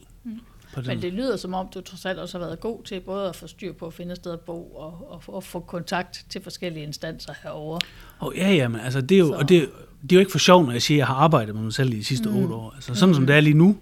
Mm. 0.73 0.75
På 0.75 0.81
den. 0.81 0.89
Men 0.89 1.03
det 1.03 1.13
lyder 1.13 1.37
som 1.37 1.55
om, 1.55 1.67
du 1.75 1.81
trods 1.81 2.05
alt 2.07 2.19
også 2.19 2.39
har 2.39 2.47
været 2.47 2.61
god 2.61 2.83
til 2.85 3.01
både 3.01 3.29
at 3.29 3.37
få 3.37 3.47
styr 3.47 3.73
på 3.73 3.87
at 3.87 3.95
finde 3.95 4.13
et 4.13 4.17
sted 4.17 4.33
at 4.33 4.41
bo 4.41 4.67
og, 4.75 5.07
og, 5.11 5.23
og 5.35 5.45
få 5.45 5.61
kontakt 5.61 6.27
til 6.29 6.43
forskellige 6.43 6.83
instanser 6.83 7.33
herover. 7.43 7.79
Og 8.19 8.33
ja, 8.37 8.53
ja, 8.53 8.69
men 8.69 8.81
altså, 8.81 9.01
det 9.01 9.15
er 9.15 9.19
jo, 9.19 9.27
Så- 9.27 9.33
og 9.35 9.49
det, 9.49 9.71
det 10.03 10.13
er 10.13 10.17
jo 10.17 10.21
ikke 10.21 10.33
for 10.33 10.39
sjov, 10.39 10.65
når 10.65 10.73
jeg 10.73 10.83
siger, 10.83 10.97
at 10.97 10.99
jeg 10.99 11.07
har 11.07 11.15
arbejdet 11.15 11.55
med 11.55 11.63
mig 11.63 11.73
selv 11.73 11.93
i 11.93 11.97
de 11.97 12.05
sidste 12.05 12.29
Mm. 12.29 12.37
otte 12.37 12.55
år. 12.55 12.73
Altså, 12.75 12.95
sådan 12.95 13.15
som 13.15 13.27
det 13.27 13.37
er 13.37 13.41
lige 13.41 13.55
nu, 13.59 13.77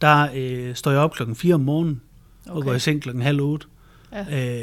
der 0.00 0.28
øh, 0.34 0.74
står 0.74 0.90
jeg 0.90 1.00
op 1.00 1.12
klokken 1.12 1.36
4 1.36 1.54
om 1.54 1.60
morgenen, 1.60 2.00
okay. 2.46 2.56
og 2.56 2.62
går 2.64 2.74
i 2.74 2.78
seng 2.78 3.02
klokken 3.02 3.22
halv 3.22 3.40
otte. 3.40 3.66
Ja. 4.12 4.20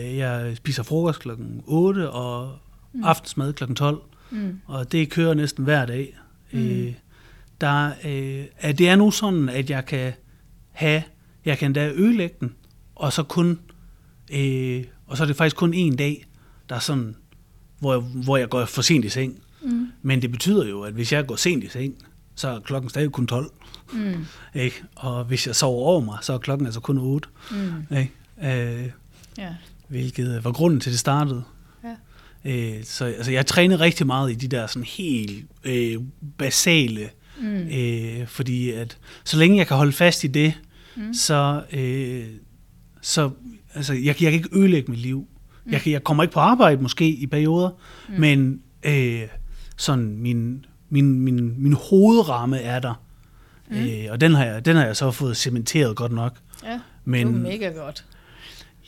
Øh, 0.10 0.18
jeg 0.18 0.58
spiser 0.58 0.84
frokost 0.84 1.20
klokken 1.20 1.64
8 1.66 2.10
og 2.10 2.52
Mm. 2.96 3.04
aftensmad 3.04 3.54
klokken 3.54 3.76
12. 3.76 4.02
Mm. 4.32 4.60
og 4.66 4.92
det 4.92 5.10
kører 5.10 5.34
næsten 5.34 5.64
hver 5.64 5.86
dag. 5.86 6.18
Mm. 6.52 6.60
Mm. 6.60 6.66
Øh, 6.70 6.94
der, 7.62 7.92
øh, 8.06 8.46
at 8.60 8.78
det 8.78 8.90
er 8.90 8.96
nu 8.96 9.12
sådan, 9.12 9.50
at 9.50 9.70
jeg 9.70 9.86
kan 9.86 10.14
have, 10.72 11.04
jeg 11.46 11.58
kan 11.58 11.74
da 11.74 11.90
ødelægge 11.96 12.36
den, 12.40 12.56
og 12.96 13.14
så 13.14 13.24
kun, 13.24 13.60
øh, 14.32 14.84
og 15.08 15.18
så 15.18 15.24
er 15.24 15.28
det 15.28 15.36
faktisk 15.36 15.56
kun 15.56 15.74
en 15.74 15.96
dag, 15.96 16.26
der 16.70 16.76
er 16.76 16.80
sådan, 16.80 17.16
hvor 17.80 17.94
jeg, 17.94 18.02
hvor 18.02 18.38
jeg 18.38 18.50
går 18.50 18.66
for 18.66 18.82
sent 18.82 19.06
i 19.06 19.10
seng. 19.10 19.40
Mm. 19.62 19.88
Men 20.02 20.22
det 20.22 20.32
betyder 20.32 20.68
jo, 20.68 20.82
at 20.82 20.94
hvis 20.94 21.14
jeg 21.14 21.28
går 21.28 21.36
sent 21.36 21.64
i 21.64 21.68
seng, 21.70 21.96
så 22.36 22.48
er 22.48 22.60
klokken 22.60 22.90
stadig 22.90 23.12
kun 23.12 23.28
12. 23.28 23.52
Mm. 23.94 24.26
Ikke? 24.62 24.84
Og 24.96 25.24
hvis 25.26 25.48
jeg 25.48 25.56
sover 25.56 25.86
over 25.86 26.02
mig, 26.02 26.18
så 26.22 26.34
er 26.34 26.38
klokken 26.38 26.66
altså 26.68 26.80
kun 26.80 26.98
8. 26.98 27.30
Mm. 27.52 27.98
Ikke? 27.98 28.74
Øh, 28.82 28.90
Ja. 29.38 29.50
hvilket 29.88 30.44
var 30.44 30.52
grunden 30.52 30.80
til, 30.80 30.90
at 30.90 30.92
det 30.92 31.00
startede. 31.00 31.44
Ja. 31.84 31.96
Øh, 32.78 32.84
så 32.84 33.06
altså, 33.06 33.32
jeg 33.32 33.46
trænede 33.46 33.80
rigtig 33.80 34.06
meget 34.08 34.32
i 34.32 34.36
de 34.36 34.48
der 34.48 34.68
sådan 34.68 34.84
helt 34.84 35.46
øh, 35.64 35.98
basale, 36.38 37.10
Mm. 37.42 37.56
øh, 37.56 38.28
fordi 38.28 38.70
at 38.72 38.98
så 39.24 39.38
længe 39.38 39.58
jeg 39.58 39.68
kan 39.68 39.78
holde 39.78 39.92
fast 39.92 40.24
i 40.24 40.28
det, 40.28 40.54
Mm. 40.96 41.14
så, 41.14 41.64
øh, 41.74 42.26
så 43.02 43.30
altså, 43.76 43.94
jeg, 43.94 44.06
jeg 44.06 44.16
kan 44.32 44.34
ikke 44.34 44.50
ødelægge 44.58 44.92
mit 44.92 45.00
liv. 45.00 45.28
Mm. 45.66 45.72
Jeg, 45.72 45.88
jeg 45.88 46.04
kommer 46.04 46.24
ikke 46.24 46.34
på 46.34 46.40
arbejde 46.40 46.82
måske 46.82 47.10
i 47.10 47.28
perioder, 47.28 47.70
Mm. 48.10 48.16
men 48.20 48.62
øh, 48.84 49.22
sådan 49.78 50.18
min, 50.18 50.66
min, 50.90 51.20
min, 51.20 51.54
min 51.64 51.74
hovedramme 51.90 52.60
er 52.60 52.80
der. 52.80 52.94
Mm. 53.72 53.78
Øh, 53.78 54.06
og 54.10 54.22
den 54.22 54.34
har, 54.34 54.46
jeg, 54.46 54.66
den 54.66 54.76
har 54.76 54.86
jeg 54.86 54.96
så 54.98 55.12
fået 55.12 55.38
cementeret 55.38 55.96
godt 55.96 56.12
nok. 56.12 56.38
Ja, 56.64 56.80
Men, 57.06 57.28
det 57.28 57.36
er 57.36 57.40
mega 57.42 57.68
godt. 57.70 58.06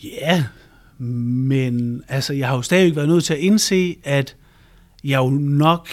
Ja, 0.03 0.43
men 0.99 2.03
altså, 2.07 2.33
jeg 2.33 2.47
har 2.47 2.55
jo 2.55 2.61
stadig 2.61 2.95
været 2.95 3.07
nødt 3.07 3.23
til 3.23 3.33
at 3.33 3.39
indse, 3.39 3.95
at 4.03 4.35
jeg 5.03 5.17
jo 5.17 5.29
nok, 5.39 5.89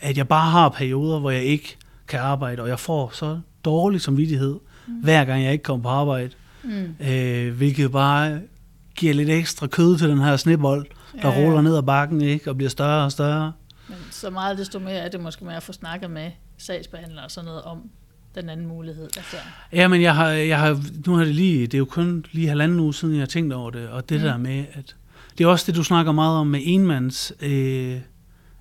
at 0.00 0.16
jeg 0.18 0.28
bare 0.28 0.50
har 0.50 0.68
perioder, 0.68 1.20
hvor 1.20 1.30
jeg 1.30 1.42
ikke 1.44 1.76
kan 2.08 2.20
arbejde, 2.20 2.62
og 2.62 2.68
jeg 2.68 2.78
får 2.80 3.10
så 3.14 3.40
dårlig 3.64 4.00
samvittighed, 4.00 4.56
mm. 4.88 4.94
hver 4.94 5.24
gang 5.24 5.44
jeg 5.44 5.52
ikke 5.52 5.62
kommer 5.62 5.82
på 5.82 5.88
arbejde, 5.88 6.30
Mm. 6.62 6.94
øh, 7.06 7.56
hvilket 7.56 7.92
bare 7.92 8.40
giver 8.96 9.14
lidt 9.14 9.30
ekstra 9.30 9.66
kød 9.66 9.98
til 9.98 10.08
den 10.08 10.18
her 10.18 10.36
snebold, 10.36 10.86
der 11.22 11.28
Ja, 11.28 11.40
ja, 11.40 11.44
ruller 11.46 11.60
ned 11.62 11.76
ad 11.76 11.82
bakken, 11.82 12.20
ikke, 12.20 12.50
og 12.50 12.56
bliver 12.56 12.70
større 12.70 13.04
og 13.04 13.12
større. 13.12 13.52
Men 13.88 13.96
så 14.10 14.30
meget 14.30 14.58
desto 14.58 14.78
mere 14.78 14.94
er 14.94 15.08
det 15.08 15.20
måske 15.20 15.44
med 15.44 15.54
at 15.54 15.62
få 15.62 15.72
snakket 15.72 16.10
med 16.10 16.30
sagsbehandlere 16.58 17.24
og 17.24 17.30
sådan 17.30 17.46
noget 17.46 17.62
om 17.62 17.78
den 18.34 18.48
anden 18.48 18.66
mulighed. 18.66 19.04
Altså, 19.04 19.36
Ja, 19.72 19.88
men 19.88 20.02
jeg 20.02 20.14
har, 20.14 20.28
jeg 20.28 20.58
har, 20.58 20.80
nu 21.06 21.14
har 21.16 21.24
det 21.24 21.34
lige, 21.34 21.66
det 21.66 21.74
er 21.74 21.78
jo 21.78 21.84
kun 21.84 22.24
lige 22.32 22.48
halvanden 22.48 22.80
uge 22.80 22.94
siden, 22.94 23.14
jeg 23.14 23.20
har 23.20 23.26
tænkt 23.26 23.52
over 23.52 23.70
det, 23.70 23.88
og 23.88 24.08
det 24.08 24.16
mm. 24.20 24.26
der 24.26 24.36
med, 24.36 24.64
at 24.72 24.96
det 25.38 25.44
er 25.44 25.48
også 25.48 25.64
det, 25.66 25.76
du 25.76 25.82
snakker 25.84 26.12
meget 26.12 26.36
om 26.38 26.46
med 26.46 26.60
enmands, 26.62 27.32
øh, 27.40 27.96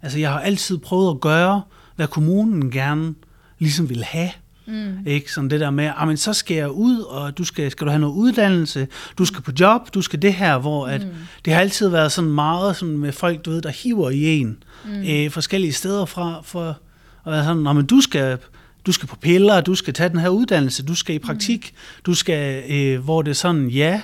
altså 0.01 0.19
jeg 0.19 0.31
har 0.31 0.39
altid 0.39 0.77
prøvet 0.77 1.11
at 1.15 1.21
gøre, 1.21 1.61
hvad 1.95 2.07
kommunen 2.07 2.71
gerne 2.71 3.15
ligesom 3.59 3.89
vil 3.89 4.03
have, 4.03 4.29
mm. 4.67 4.97
ikke? 5.05 5.31
Sådan 5.33 5.49
det 5.49 5.59
der 5.59 5.69
med, 5.69 5.91
ah, 5.97 6.07
men 6.07 6.17
så 6.17 6.33
skal 6.33 6.57
jeg 6.57 6.69
ud, 6.71 6.99
og 6.99 7.37
du 7.37 7.43
skal, 7.43 7.71
skal 7.71 7.85
du 7.87 7.91
have 7.91 7.99
noget 7.99 8.13
uddannelse, 8.13 8.87
du 9.17 9.25
skal 9.25 9.41
på 9.41 9.51
job, 9.59 9.93
du 9.93 10.01
skal 10.01 10.21
det 10.21 10.33
her, 10.33 10.57
hvor 10.57 10.87
at, 10.87 11.01
Mm. 11.03 11.09
det 11.45 11.53
har 11.53 11.59
altid 11.61 11.87
været 11.89 12.11
sådan 12.11 12.29
meget 12.31 12.75
sådan 12.75 12.97
med 12.97 13.11
folk, 13.11 13.45
du 13.45 13.51
ved, 13.51 13.61
der 13.61 13.69
hiver 13.69 14.09
i 14.09 14.23
en, 14.39 14.63
Mm. 14.85 14.91
øh, 15.09 15.31
forskellige 15.31 15.73
steder 15.73 16.05
fra, 16.05 16.41
for 16.43 16.69
at 17.25 17.31
være 17.31 17.43
sådan, 17.43 17.63
"Nå, 17.63 17.73
men 17.73 17.85
du 17.85 18.01
skal, 18.01 18.37
du 18.85 18.91
skal 18.91 19.07
på 19.07 19.15
piller, 19.15 19.61
du 19.61 19.75
skal 19.75 19.93
tage 19.93 20.09
den 20.09 20.19
her 20.19 20.29
uddannelse, 20.29 20.83
du 20.85 20.95
skal 20.95 21.15
i 21.15 21.19
praktik, 21.19 21.73
mm. 21.75 22.01
du 22.05 22.13
skal, 22.13 22.63
øh, 22.71 23.03
hvor 23.03 23.21
det 23.21 23.29
er 23.31 23.35
sådan, 23.35 23.67
ja, 23.69 24.01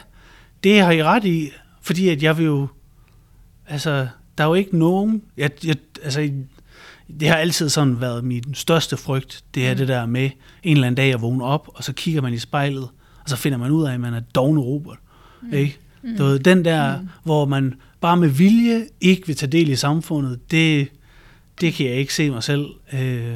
det 0.63 0.81
har 0.81 0.91
I 0.91 1.03
ret 1.03 1.25
i, 1.25 1.49
fordi 1.81 2.09
at 2.09 2.23
jeg 2.23 2.37
vil 2.37 2.45
jo, 2.45 2.67
altså, 3.67 4.07
der 4.37 4.43
er 4.43 4.47
jo 4.47 4.53
ikke 4.53 4.77
nogen, 4.77 5.21
jeg, 5.37 5.51
jeg, 5.65 5.75
altså, 6.03 6.29
det 7.19 7.27
har 7.27 7.35
altid 7.35 7.69
sådan 7.69 8.01
været 8.01 8.23
min 8.23 8.53
største 8.53 8.97
frygt, 8.97 9.43
det 9.55 9.67
er 9.67 9.71
Mm. 9.71 9.77
det 9.77 9.87
der 9.87 10.05
med 10.05 10.29
en 10.63 10.77
eller 10.77 10.87
anden 10.87 10.95
dag 10.95 11.13
at 11.13 11.21
vågne 11.21 11.43
op, 11.43 11.69
og 11.73 11.83
så 11.83 11.93
kigger 11.93 12.21
man 12.21 12.33
i 12.33 12.39
spejlet, 12.39 12.83
og 13.23 13.29
så 13.29 13.35
finder 13.35 13.57
man 13.57 13.71
ud 13.71 13.85
af, 13.85 13.93
at 13.93 13.99
man 13.99 14.13
er 14.13 14.19
dogne 14.19 14.59
Robert, 14.61 14.97
mm. 15.41 15.53
ikke? 15.53 15.77
Mm. 16.03 16.17
Du 16.17 16.23
ved, 16.23 16.39
den 16.39 16.65
der, 16.65 16.99
mm. 17.01 17.09
hvor 17.23 17.45
man 17.45 17.73
bare 18.01 18.17
med 18.17 18.29
vilje 18.29 18.87
ikke 19.01 19.27
vil 19.27 19.35
tage 19.35 19.51
del 19.51 19.69
i 19.69 19.75
samfundet, 19.75 20.51
det, 20.51 20.87
det 21.61 21.73
kan 21.73 21.85
jeg 21.85 21.95
ikke 21.95 22.13
se 22.13 22.29
mig 22.29 22.43
selv. 22.43 22.65
Øh, 22.93 23.33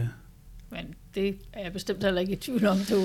Men 0.72 0.86
det 1.16 1.36
er 1.54 1.64
jeg 1.64 1.74
bestemt 1.74 2.04
heller 2.04 2.22
ikke 2.22 2.34
i 2.34 2.36
tvivl 2.36 2.66
om, 2.66 2.78
du... 2.90 3.04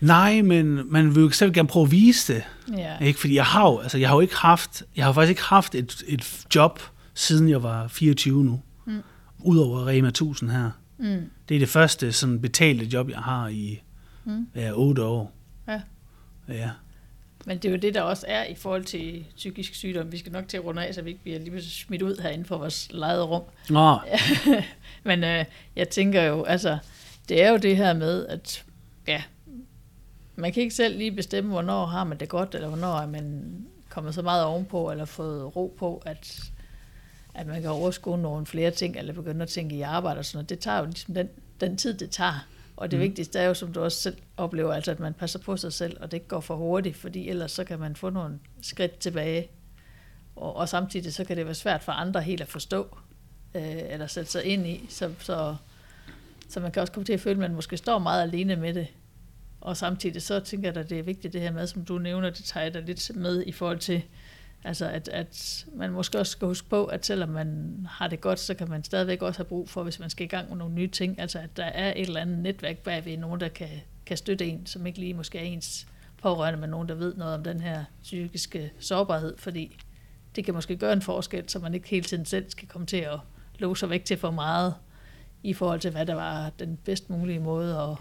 nej, 0.00 0.42
men 0.42 0.80
man 0.92 1.14
vil 1.14 1.20
jo 1.22 1.30
selv 1.30 1.52
gerne 1.52 1.68
prøve 1.68 1.84
at 1.84 1.90
vise 1.90 2.34
det. 2.34 2.42
Ja. 2.78 2.98
Ikke? 2.98 3.20
Fordi 3.20 3.34
jeg 3.34 3.44
har 3.44 3.68
jo, 3.70 3.78
altså, 3.78 3.98
jeg 3.98 4.08
har 4.08 4.16
jo 4.16 4.20
ikke 4.20 4.36
haft, 4.36 4.82
jeg 4.96 5.04
har 5.04 5.12
faktisk 5.12 5.30
ikke 5.30 5.42
haft 5.42 5.74
et, 5.74 6.02
et 6.08 6.46
job, 6.54 6.80
siden 7.14 7.48
jeg 7.48 7.62
var 7.62 7.88
24 7.88 8.44
nu. 8.44 8.60
Udover 9.44 9.86
Rema 9.86 10.08
1000 10.08 10.50
her. 10.50 10.70
Mm. 10.98 11.30
Det 11.48 11.54
er 11.54 11.58
det 11.58 11.68
første 11.68 12.12
sådan 12.12 12.40
betalte 12.40 12.84
job, 12.84 13.10
jeg 13.10 13.18
har 13.18 13.48
i 13.48 13.80
Mm. 14.26 14.46
ja, 14.54 14.70
8 14.74 15.04
år. 15.04 15.32
Ja. 15.68 15.80
Ja. 16.48 16.70
Men 17.46 17.58
det 17.58 17.64
er 17.68 17.72
jo 17.72 17.78
det, 17.78 17.94
der 17.94 18.02
også 18.02 18.24
er 18.28 18.44
i 18.44 18.54
forhold 18.54 18.84
til 18.84 19.24
psykisk 19.36 19.74
sygdom. 19.74 20.12
Vi 20.12 20.18
skal 20.18 20.32
nok 20.32 20.48
til 20.48 20.56
at 20.56 20.64
runde 20.64 20.86
af, 20.86 20.94
så 20.94 21.02
vi 21.02 21.10
ikke 21.10 21.22
bliver 21.22 21.38
lige 21.38 21.62
smidt 21.62 22.02
ud 22.02 22.22
herinde 22.22 22.44
for 22.44 22.58
vores 22.58 22.88
lejede 22.92 23.22
rum. 23.22 23.42
Nå, 23.70 23.98
Men 25.04 25.24
øh, 25.24 25.44
jeg 25.76 25.88
tænker 25.88 26.22
jo, 26.22 26.44
altså, 26.44 26.78
det 27.28 27.42
er 27.42 27.50
jo 27.50 27.56
det 27.56 27.76
her 27.76 27.92
med, 27.94 28.26
at 28.26 28.64
ja, 29.06 29.22
man 30.36 30.52
kan 30.52 30.62
ikke 30.62 30.74
selv 30.74 30.98
lige 30.98 31.12
bestemme, 31.12 31.50
hvornår 31.50 31.86
har 31.86 32.04
man 32.04 32.20
det 32.20 32.28
godt, 32.28 32.54
eller 32.54 32.68
hvornår 32.68 32.96
er 32.96 33.06
man 33.06 33.54
kommet 33.88 34.14
så 34.14 34.22
meget 34.22 34.44
ovenpå, 34.44 34.90
eller 34.90 35.04
fået 35.04 35.56
ro 35.56 35.74
på, 35.78 36.02
at, 36.06 36.42
at 37.34 37.46
man 37.46 37.62
kan 37.62 37.70
overskue 37.70 38.18
nogle 38.18 38.46
flere 38.46 38.70
ting, 38.70 38.96
eller 38.96 39.12
begynde 39.12 39.42
at 39.42 39.48
tænke 39.48 39.76
i 39.76 39.80
arbejde 39.80 40.18
og 40.18 40.24
sådan 40.24 40.36
noget. 40.36 40.50
Det 40.50 40.58
tager 40.58 40.78
jo 40.78 40.84
ligesom 40.84 41.14
den, 41.14 41.28
den 41.60 41.76
tid, 41.76 41.94
det 41.94 42.10
tager. 42.10 42.46
Og 42.76 42.90
det 42.90 42.98
mm. 42.98 43.02
Vigtigste 43.02 43.38
er 43.38 43.46
jo, 43.46 43.54
som 43.54 43.72
du 43.72 43.80
også 43.80 43.98
selv 43.98 44.16
oplever, 44.36 44.72
altså 44.72 44.90
at 44.90 45.00
man 45.00 45.14
passer 45.14 45.38
på 45.38 45.56
sig 45.56 45.72
selv, 45.72 45.96
og 46.00 46.10
det 46.10 46.16
ikke 46.16 46.28
går 46.28 46.40
for 46.40 46.56
hurtigt, 46.56 46.96
fordi 46.96 47.28
ellers 47.28 47.52
så 47.52 47.64
kan 47.64 47.78
man 47.78 47.96
få 47.96 48.10
nogle 48.10 48.38
skridt 48.62 48.98
tilbage. 48.98 49.48
Og, 50.36 50.56
og 50.56 50.68
samtidig 50.68 51.14
så 51.14 51.24
kan 51.24 51.36
det 51.36 51.44
være 51.44 51.54
svært 51.54 51.82
for 51.82 51.92
andre 51.92 52.22
helt 52.22 52.40
at 52.40 52.48
forstå, 52.48 52.96
øh, 53.54 53.82
eller 53.90 54.06
sætte 54.06 54.30
sig 54.30 54.44
ind 54.44 54.66
i, 54.66 54.86
så, 54.88 55.12
så, 55.18 55.56
så 56.48 56.60
man 56.60 56.72
kan 56.72 56.80
også 56.80 56.92
komme 56.92 57.04
til 57.04 57.12
at 57.12 57.20
føle, 57.20 57.32
at 57.32 57.38
man 57.38 57.54
måske 57.54 57.76
står 57.76 57.98
meget 57.98 58.22
alene 58.22 58.56
med 58.56 58.74
det. 58.74 58.86
Og 59.60 59.76
samtidig 59.76 60.22
så 60.22 60.40
tænker 60.40 60.68
jeg, 60.68 60.76
at 60.76 60.90
det 60.90 60.98
er 60.98 61.02
vigtigt 61.02 61.32
det 61.32 61.40
her 61.40 61.52
med, 61.52 61.66
som 61.66 61.84
du 61.84 61.98
nævner, 61.98 62.30
det 62.30 62.44
tager 62.44 62.64
jeg 62.64 62.74
da 62.74 62.80
lidt 62.80 63.10
med 63.14 63.44
i 63.46 63.52
forhold 63.52 63.78
til, 63.78 64.02
altså 64.64 64.86
at, 64.86 65.08
at 65.08 65.66
man 65.74 65.90
måske 65.90 66.18
også 66.18 66.32
skal 66.32 66.48
huske 66.48 66.68
på, 66.68 66.84
at 66.84 67.06
selvom 67.06 67.28
man 67.28 67.78
har 67.90 68.08
det 68.08 68.20
godt, 68.20 68.38
så 68.38 68.54
kan 68.54 68.68
man 68.70 68.84
stadigvæk 68.84 69.22
også 69.22 69.38
have 69.38 69.44
brug 69.44 69.68
for, 69.68 69.82
hvis 69.82 70.00
man 70.00 70.10
skal 70.10 70.24
i 70.24 70.28
gang 70.28 70.48
med 70.48 70.56
nogle 70.56 70.74
nye 70.74 70.88
ting, 70.88 71.20
altså 71.20 71.38
at 71.38 71.56
der 71.56 71.64
er 71.64 71.92
et 71.96 72.06
eller 72.06 72.20
andet 72.20 72.38
netværk 72.38 72.78
bagved 72.78 73.16
nogen, 73.16 73.40
der 73.40 73.48
kan, 73.48 73.68
kan 74.06 74.16
støtte 74.16 74.46
en, 74.46 74.66
som 74.66 74.86
ikke 74.86 74.98
lige 74.98 75.14
måske 75.14 75.38
er 75.38 75.42
ens 75.42 75.86
pårørende, 76.22 76.60
men 76.60 76.70
nogen, 76.70 76.88
der 76.88 76.94
ved 76.94 77.14
noget 77.14 77.34
om 77.34 77.44
den 77.44 77.60
her 77.60 77.84
psykiske 78.02 78.72
sårbarhed, 78.78 79.34
fordi 79.38 79.76
det 80.36 80.44
kan 80.44 80.54
måske 80.54 80.76
gøre 80.76 80.92
en 80.92 81.02
forskel, 81.02 81.48
så 81.48 81.58
man 81.58 81.74
ikke 81.74 81.88
hele 81.88 82.04
tiden 82.04 82.24
selv 82.24 82.50
skal 82.50 82.68
komme 82.68 82.86
til 82.86 82.96
at 82.96 83.18
låse 83.58 83.80
sig 83.80 83.90
væk 83.90 84.04
til 84.04 84.16
for 84.16 84.30
meget, 84.30 84.74
i 85.42 85.52
forhold 85.52 85.80
til, 85.80 85.90
hvad 85.90 86.06
der 86.06 86.14
var 86.14 86.50
den 86.58 86.78
bedst 86.84 87.10
mulige 87.10 87.38
måde 87.38 87.78
at 87.78 87.96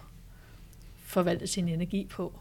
forvalte 1.06 1.48
sin 1.48 1.68
energi 1.68 2.08
på. 2.12 2.40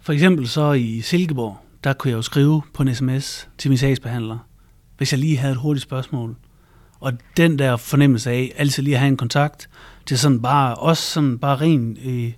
For 0.00 0.12
eksempel 0.12 0.48
så 0.48 0.72
i 0.72 1.00
Silkeborg, 1.00 1.63
der 1.84 1.92
kunne 1.92 2.10
jeg 2.10 2.16
jo 2.16 2.22
skrive 2.22 2.62
på 2.74 2.82
en 2.82 2.94
sms 2.94 3.48
til 3.58 3.70
min 3.70 3.78
sagsbehandler, 3.78 4.38
hvis 4.96 5.12
jeg 5.12 5.20
lige 5.20 5.36
havde 5.36 5.52
et 5.52 5.58
hurtigt 5.58 5.82
spørgsmål. 5.82 6.36
Og 7.00 7.12
den 7.36 7.58
der 7.58 7.76
fornemmelse 7.76 8.30
af 8.30 8.52
altid 8.56 8.82
lige 8.82 8.94
at 8.94 9.00
have 9.00 9.08
en 9.08 9.16
kontakt 9.16 9.68
til 10.06 10.18
sådan 10.18 10.42
bare, 10.42 10.74
også 10.74 11.02
sådan 11.02 11.38
bare 11.38 11.56
ren, 11.56 11.98
øh, 12.04 12.32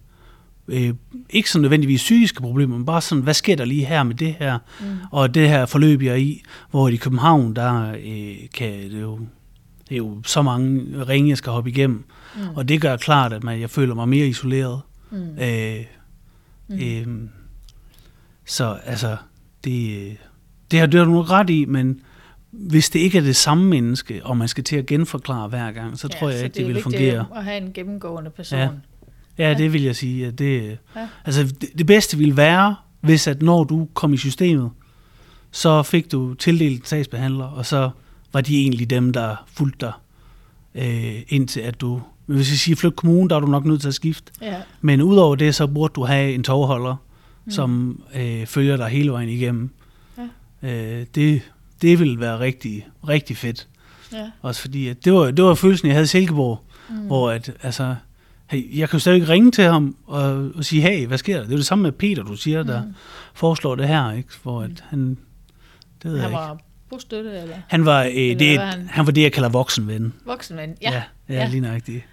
øh, 0.69 0.95
ikke 1.31 1.51
sådan 1.51 1.63
nødvendigvis 1.63 2.01
psykiske 2.01 2.41
problemer, 2.41 2.77
men 2.77 2.87
bare 2.87 3.01
sådan, 3.01 3.25
hvad 3.25 3.35
sker 3.35 3.57
der 3.57 3.65
lige 3.65 3.85
her 3.85 4.03
med 4.03 4.15
det 4.15 4.35
her, 4.39 4.59
mm. 4.81 4.87
og 5.13 5.35
det 5.35 5.49
her 5.49 5.67
forløb, 5.67 6.03
jeg 6.03 6.13
er 6.13 6.17
i, 6.17 6.43
hvor 6.71 6.89
i 6.89 6.97
København, 6.97 7.57
der 7.57 7.93
øh, 7.93 8.37
kan 8.55 8.73
det 8.73 9.01
jo, 9.01 9.19
det 9.89 9.95
er 9.95 9.99
jo 9.99 10.23
så 10.25 10.43
mange 10.43 10.85
ringe, 11.09 11.29
jeg 11.29 11.39
skal 11.39 11.53
hoppe 11.53 11.71
igennem, 11.71 12.05
mm. 12.37 12.49
og 12.57 12.69
det 12.69 12.81
gør 12.81 12.97
klart, 12.97 13.33
at 13.33 13.45
man, 13.45 13.61
jeg 13.61 13.71
føler 13.71 13.95
mig 13.95 14.09
mere 14.09 14.27
isoleret. 14.27 14.81
Mm. 15.11 15.39
Øh, 15.39 15.85
mm. 16.69 16.79
Øh, 16.81 17.29
så 18.47 18.79
altså, 18.85 19.17
det, 19.67 20.17
det 20.71 20.79
har, 20.79 20.87
det 20.87 20.99
har 21.01 21.05
du 21.05 21.13
nok 21.13 21.31
ret 21.31 21.51
i, 21.51 21.65
men 21.65 22.01
hvis 22.51 22.91
det 22.91 23.01
ikke 23.01 23.19
er 23.19 23.23
det 23.23 23.37
samme 23.37 23.65
menneske, 23.65 24.21
og 24.25 24.37
man 24.37 24.49
skal 24.49 24.65
til 24.65 24.77
at 24.77 24.87
genforklare 24.87 25.49
hver 25.49 25.73
gang, 25.73 25.99
så 25.99 26.09
ja, 26.13 26.19
tror 26.19 26.31
jeg 26.31 26.45
ikke, 26.45 26.55
det, 26.55 26.67
det 26.67 26.75
vil 26.75 26.83
fungere. 26.83 27.27
at 27.37 27.45
have 27.45 27.57
en 27.57 27.73
gennemgående 27.73 28.31
person. 28.31 28.59
Ja. 28.59 28.69
Ja, 29.39 29.55
det 29.55 29.73
vil 29.73 29.83
jeg 29.83 29.97
sige. 29.97 30.27
At 30.27 30.39
det, 30.39 30.79
ja. 30.97 31.09
altså, 31.25 31.43
det, 31.43 31.69
det 31.79 31.87
bedste 31.87 32.19
ville 32.19 32.37
være, 32.37 32.77
hvis 33.01 33.27
at 33.27 33.43
når 33.43 33.65
du 33.65 33.89
kom 33.95 34.13
i 34.13 34.17
systemet, 34.17 34.71
så 35.51 35.83
fik 35.83 36.13
du 36.13 36.35
tildelt 36.35 36.81
en 36.81 36.85
sagsbehandler, 36.85 37.45
og 37.45 37.67
så 37.67 37.91
var 38.33 38.41
de 38.41 38.61
egentlig 38.61 38.91
dem, 38.91 39.13
der 39.13 39.45
fulgte 39.47 39.87
dig 39.87 39.93
øh, 40.75 41.23
indtil 41.29 41.61
at 41.61 41.81
du... 41.81 42.03
Men 42.27 42.37
hvis 42.37 42.51
vi 42.51 42.57
siger 42.57 42.77
flyt 42.77 42.97
kommune, 42.97 43.29
der 43.29 43.37
er 43.37 43.41
du 43.41 43.47
nok 43.47 43.65
nødt 43.65 43.81
til 43.81 43.89
at 43.89 43.95
skifte. 43.95 44.33
Ja. 44.43 44.57
Men 44.81 45.03
udover 45.03 45.37
det, 45.37 45.55
så 45.55 45.67
burde 45.67 45.93
du 45.95 46.05
have 46.05 46.35
en 46.35 46.43
tovholder, 46.43 46.97
mm. 47.47 47.51
som 47.51 48.03
øh, 48.15 48.47
følger 48.47 48.77
dig 48.77 48.89
hele 48.89 49.13
vejen 49.13 49.29
igennem. 49.29 49.71
Ja. 50.63 50.99
Øh, 50.99 51.07
det, 51.15 51.43
det 51.83 51.99
ville 51.99 52.21
være 52.21 52.41
rigtig, 52.41 52.87
rigtig 53.09 53.37
fedt. 53.37 53.69
Ja. 54.13 54.31
Også 54.43 54.61
fordi, 54.61 54.89
at 54.89 55.05
det 55.05 55.13
var, 55.13 55.31
det 55.31 55.45
var 55.45 55.55
følelsen, 55.55 55.89
jeg 55.89 55.95
havde 55.95 56.05
i 56.05 56.07
Silkeborg, 56.07 56.65
mm. 56.89 56.97
hvor 56.97 57.31
at, 57.31 57.53
altså, 57.63 57.95
hey, 58.47 58.79
jeg 58.79 58.89
kan 58.89 58.97
jo 58.97 59.01
stadig 59.01 59.29
ringe 59.29 59.51
til 59.51 59.65
ham 59.65 59.97
og, 60.07 60.51
og 60.55 60.65
sige, 60.65 60.83
hey, 60.83 61.07
hvad 61.07 61.19
sker 61.19 61.37
der? 61.37 61.45
Det 61.45 61.53
er 61.53 61.57
det 61.57 61.67
samme 61.67 61.83
med 61.83 61.93
Peter, 61.93 62.23
du 62.23 62.37
siger, 62.37 62.63
der 62.63 62.83
mm. 62.83 62.95
foreslår 63.35 63.75
det 63.75 63.89
her, 63.89 64.13
ikke? 64.13 64.29
Hvor 64.43 64.63
at 64.63 64.85
han, 64.89 65.19
det 66.03 66.11
ved 66.11 66.21
han 66.21 66.31
jeg 66.31 66.39
var 66.39 66.53
ikke. 66.53 66.65
bostøtte, 66.91 67.41
eller? 67.41 67.57
Han 67.69 67.85
var, 67.85 68.03
øh, 68.03 68.11
eller 68.15 68.39
det, 68.39 68.61
han? 68.61 68.89
han 68.91 69.07
var 69.07 69.13
det, 69.13 69.23
jeg 69.23 69.33
kalder 69.33 69.49
voksenven. 69.49 70.13
Voksenven, 70.25 70.75
ja. 70.83 70.93
Ja, 70.93 71.03
ja, 71.29 71.35
ja. 71.35 71.49
lige 71.49 71.61
nøjagtigt. 71.61 72.05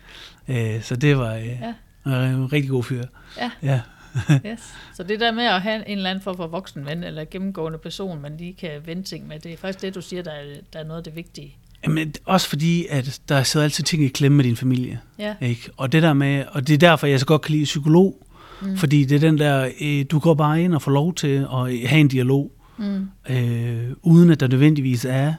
Øh, 0.47 0.81
så 0.81 0.95
det 0.95 1.18
var 1.18 1.34
øh, 1.34 1.47
ja. 1.47 1.73
en 2.05 2.53
rigtig 2.53 2.69
god 2.69 2.84
fyr. 2.84 3.03
Ja. 3.38 3.51
ja. 3.64 3.81
Yes. 4.45 4.73
Så 4.94 5.03
det 5.03 5.19
der 5.19 5.31
med 5.31 5.44
at 5.44 5.61
have 5.61 5.88
en 5.90 5.98
eller 5.98 6.10
anden 6.10 6.23
form 6.23 6.38
for 6.38 6.48
voksenven 6.48 7.03
eller 7.03 7.26
gennemgående 7.31 7.77
person, 7.77 8.22
man 8.22 8.38
lige 8.38 8.53
kan 8.53 8.69
vende 8.85 9.03
ting 9.03 9.27
med, 9.27 9.40
det 9.40 9.53
er 9.53 9.57
faktisk 9.57 9.81
det, 9.81 9.95
du 9.95 10.02
siger, 10.02 10.23
der 10.23 10.31
er, 10.31 10.44
der 10.73 10.80
er 10.80 10.84
noget 10.84 10.98
af 10.98 11.03
det 11.03 11.15
vigtige. 11.15 11.56
Jamen, 11.84 12.14
også 12.26 12.49
fordi, 12.49 12.85
at 12.90 13.22
der 13.30 13.44
sidder 13.44 13.64
altid 13.64 13.84
ting 13.84 14.03
i 14.03 14.07
klemme 14.07 14.35
med 14.35 14.45
din 14.45 14.56
familie. 14.56 14.99
Ja. 15.19 15.35
Ikke? 15.41 15.69
Og 15.77 15.91
det 15.91 16.03
der 16.03 16.14
med, 16.14 16.45
og 16.52 16.68
det 16.68 16.73
er 16.73 16.77
derfor, 16.77 17.07
jeg 17.07 17.19
så 17.19 17.26
godt 17.26 17.41
kan 17.41 17.52
lide 17.52 17.64
psykolog, 17.64 18.27
mm. 18.61 18.77
fordi 18.77 19.06
det 19.06 19.15
er 19.15 19.19
den 19.19 19.38
der, 19.38 19.69
øh, 19.81 20.06
du 20.11 20.19
går 20.19 20.34
bare 20.34 20.64
ind 20.64 20.76
og 20.76 20.81
får 20.81 20.91
lov 20.91 21.14
til 21.14 21.48
at 21.53 21.88
have 21.90 21.99
en 21.99 22.07
dialog, 22.07 22.52
mm. 22.77 23.07
øh, 23.30 23.90
uden 24.02 24.30
at 24.30 24.40
der 24.40 24.48
nødvendigvis 24.48 25.06
er, 25.06 25.34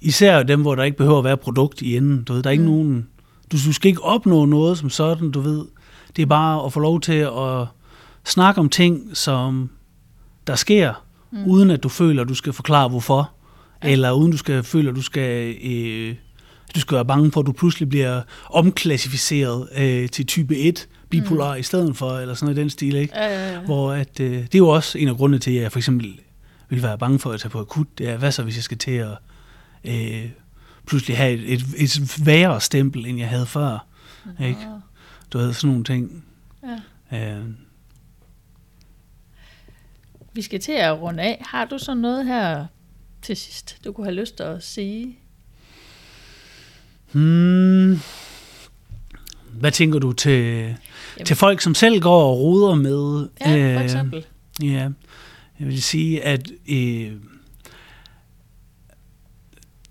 især 0.00 0.42
dem, 0.42 0.62
hvor 0.62 0.74
der 0.74 0.82
ikke 0.82 0.96
behøver 0.96 1.18
at 1.18 1.24
være 1.24 1.36
produkt 1.36 1.82
i 1.82 1.96
enden, 1.96 2.24
du 2.24 2.32
ved, 2.32 2.42
der 2.42 2.50
er 2.50 2.52
ikke 2.52 2.64
mm. 2.64 2.70
nogen, 2.70 3.08
du, 3.52 3.56
du 3.66 3.72
skal 3.72 3.88
ikke 3.88 4.04
opnå 4.04 4.44
noget 4.44 4.78
som 4.78 4.90
sådan, 4.90 5.30
du 5.30 5.40
ved, 5.40 5.64
det 6.16 6.22
er 6.22 6.26
bare 6.26 6.66
at 6.66 6.72
få 6.72 6.80
lov 6.80 7.00
til 7.00 7.12
at 7.12 7.66
snakke 8.24 8.60
om 8.60 8.68
ting, 8.68 9.16
som 9.16 9.70
der 10.46 10.54
sker, 10.54 11.04
mm. 11.30 11.44
uden 11.46 11.70
at 11.70 11.82
du 11.82 11.88
føler, 11.88 12.22
at 12.22 12.28
du 12.28 12.34
skal 12.34 12.52
forklare 12.52 12.88
hvorfor. 12.88 13.30
Ja. 13.82 13.88
Eller 13.88 14.12
uden 14.12 14.30
du 14.30 14.36
skal 14.36 14.62
føle, 14.62 14.90
at 14.90 14.96
du 14.96 15.02
skal, 15.02 15.56
øh, 15.64 16.14
du 16.74 16.80
skal 16.80 16.94
være 16.94 17.04
bange 17.04 17.32
for, 17.32 17.40
at 17.40 17.46
du 17.46 17.52
pludselig 17.52 17.88
bliver 17.88 18.22
omklassificeret 18.50 19.68
øh, 19.76 20.08
til 20.08 20.26
type 20.26 20.56
1 20.56 20.88
bipolar 21.10 21.54
mm. 21.54 21.60
i 21.60 21.62
stedet 21.62 21.96
for, 21.96 22.18
eller 22.18 22.34
sådan 22.34 22.46
noget 22.46 22.58
i 22.58 22.60
den 22.60 22.70
stil. 22.70 22.94
Ikke? 22.94 23.14
Ja, 23.16 23.26
ja, 23.26 23.52
ja. 23.52 23.60
Hvor 23.60 23.92
at, 23.92 24.20
øh, 24.20 24.32
det 24.32 24.54
er 24.54 24.58
jo 24.58 24.68
også 24.68 24.98
en 24.98 25.08
af 25.08 25.16
grundene 25.16 25.38
til, 25.38 25.50
at 25.50 25.62
jeg 25.62 25.72
for 25.72 25.78
eksempel 25.78 26.20
vil 26.68 26.82
være 26.82 26.98
bange 26.98 27.18
for 27.18 27.30
at 27.32 27.40
tage 27.40 27.50
på 27.50 27.60
akut. 27.60 27.98
Det 27.98 28.08
er, 28.08 28.16
hvad 28.16 28.32
så 28.32 28.42
hvis 28.42 28.56
jeg 28.56 28.64
skal 28.64 28.78
til 28.78 28.90
at 28.90 29.18
øh, 29.84 30.24
pludselig 30.86 31.16
have 31.16 31.32
et, 31.32 31.50
et, 31.50 31.64
et 31.76 32.26
værre 32.26 32.60
stempel, 32.60 33.06
end 33.06 33.18
jeg 33.18 33.28
havde 33.28 33.46
før. 33.46 33.86
Ikke? 34.40 34.60
Du 35.32 35.38
ved, 35.38 35.52
sådan 35.52 35.68
nogle 35.68 35.84
ting. 35.84 36.24
Ja. 37.12 37.38
Øh. 37.38 37.44
Vi 40.32 40.42
skal 40.42 40.60
til 40.60 40.72
at 40.72 41.00
runde 41.00 41.22
af. 41.22 41.42
Har 41.46 41.64
du 41.64 41.78
så 41.78 41.94
noget 41.94 42.26
her 42.26 42.66
til 43.22 43.36
sidst, 43.36 43.84
du 43.84 43.92
kunne 43.92 44.06
have 44.06 44.14
lyst 44.14 44.36
til 44.36 44.42
at 44.42 44.62
sige? 44.62 45.18
Hmm. 47.12 47.98
Hvad 49.52 49.72
tænker 49.72 49.98
du 49.98 50.12
til, 50.12 50.54
Jamen. 50.62 51.26
til 51.26 51.36
folk, 51.36 51.60
som 51.60 51.74
selv 51.74 52.00
går 52.00 52.22
og 52.30 52.38
roder 52.38 52.74
med? 52.74 53.28
Ja, 53.40 53.74
for 53.74 53.78
øh, 53.78 53.84
eksempel. 53.84 54.26
Ja, 54.62 54.88
jeg 55.60 55.66
vil 55.66 55.82
sige, 55.82 56.24
at 56.24 56.50
øh, 56.68 57.12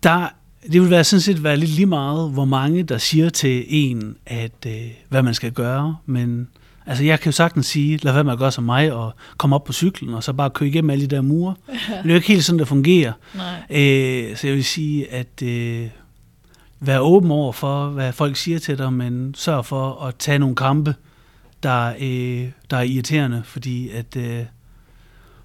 der, 0.03 0.27
det 0.72 0.81
vil 0.81 0.89
være 0.89 1.03
sådan 1.03 1.22
set 1.22 1.44
være 1.44 1.57
lidt 1.57 1.72
lige 1.72 1.85
meget, 1.85 2.31
hvor 2.31 2.45
mange, 2.45 2.84
der 2.84 2.98
siger 2.98 3.30
til 3.30 3.65
en, 3.68 4.15
at 4.26 4.65
øh, 4.68 4.73
hvad 5.10 5.23
man 5.23 5.34
skal 5.34 5.52
gøre, 5.52 5.98
men 6.06 6.48
Altså, 6.89 7.03
jeg 7.03 7.19
kan 7.19 7.30
jo 7.30 7.31
sagtens 7.31 7.65
sige, 7.65 7.98
lad 7.98 8.14
være 8.14 8.23
med 8.23 8.31
at 8.34 8.39
gøre 8.39 8.52
som 8.52 8.64
mig, 8.64 8.94
og 8.94 9.14
komme 9.38 9.56
op 9.56 9.64
på 9.64 9.73
cyklen, 9.73 10.14
og 10.14 10.23
så 10.23 10.34
bare 10.34 10.49
køre 10.49 10.69
igennem 10.69 10.89
alle 10.89 11.07
de 11.07 11.15
der 11.15 11.22
mure. 11.22 11.56
Ja. 11.68 11.73
Det 12.03 12.06
er 12.06 12.10
jo 12.10 12.15
ikke 12.15 12.27
helt 12.27 12.44
sådan, 12.44 12.60
det 12.60 12.68
fungerer. 12.68 13.14
Nej. 13.35 13.80
Øh, 13.81 14.38
så 14.38 14.48
jeg 14.48 14.56
vil 14.56 14.65
sige, 14.65 15.11
at 15.11 15.41
øh, 15.44 15.88
vær 16.80 16.99
åben 16.99 17.31
over 17.31 17.52
for, 17.52 17.89
hvad 17.89 18.14
folk 18.14 18.35
siger 18.35 18.60
til 18.60 18.77
dig, 18.77 18.94
men 18.94 19.34
sørg 19.38 19.65
for 19.65 20.03
at 20.03 20.15
tage 20.15 20.39
nogle 20.39 20.56
kampe, 20.56 20.95
der, 21.64 21.94
øh, 21.99 22.49
der 22.69 22.77
er 22.77 22.81
irriterende, 22.81 23.41
fordi 23.45 23.89
at 23.89 24.15
øh, 24.15 24.45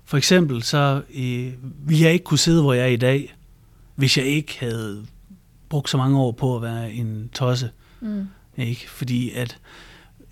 for 0.05 0.17
eksempel 0.17 0.63
så 0.63 1.03
øh, 1.15 1.53
ville 1.87 2.05
jeg 2.05 2.13
ikke 2.13 2.25
kunne 2.25 2.39
sidde, 2.39 2.63
hvor 2.63 2.73
jeg 2.73 2.83
er 2.83 2.89
i 2.89 2.97
dag, 2.97 3.35
hvis 3.95 4.19
jeg 4.19 4.27
ikke 4.27 4.57
havde 4.61 5.05
brugt 5.69 5.91
så 5.91 5.97
mange 5.97 6.19
år 6.19 6.33
på 6.33 6.57
at 6.57 6.63
være 6.63 6.93
en 6.93 7.31
tosse. 7.33 7.71
Mm. 8.01 8.27
Ikke? 8.57 8.91
Fordi 8.91 9.31
at 9.31 9.59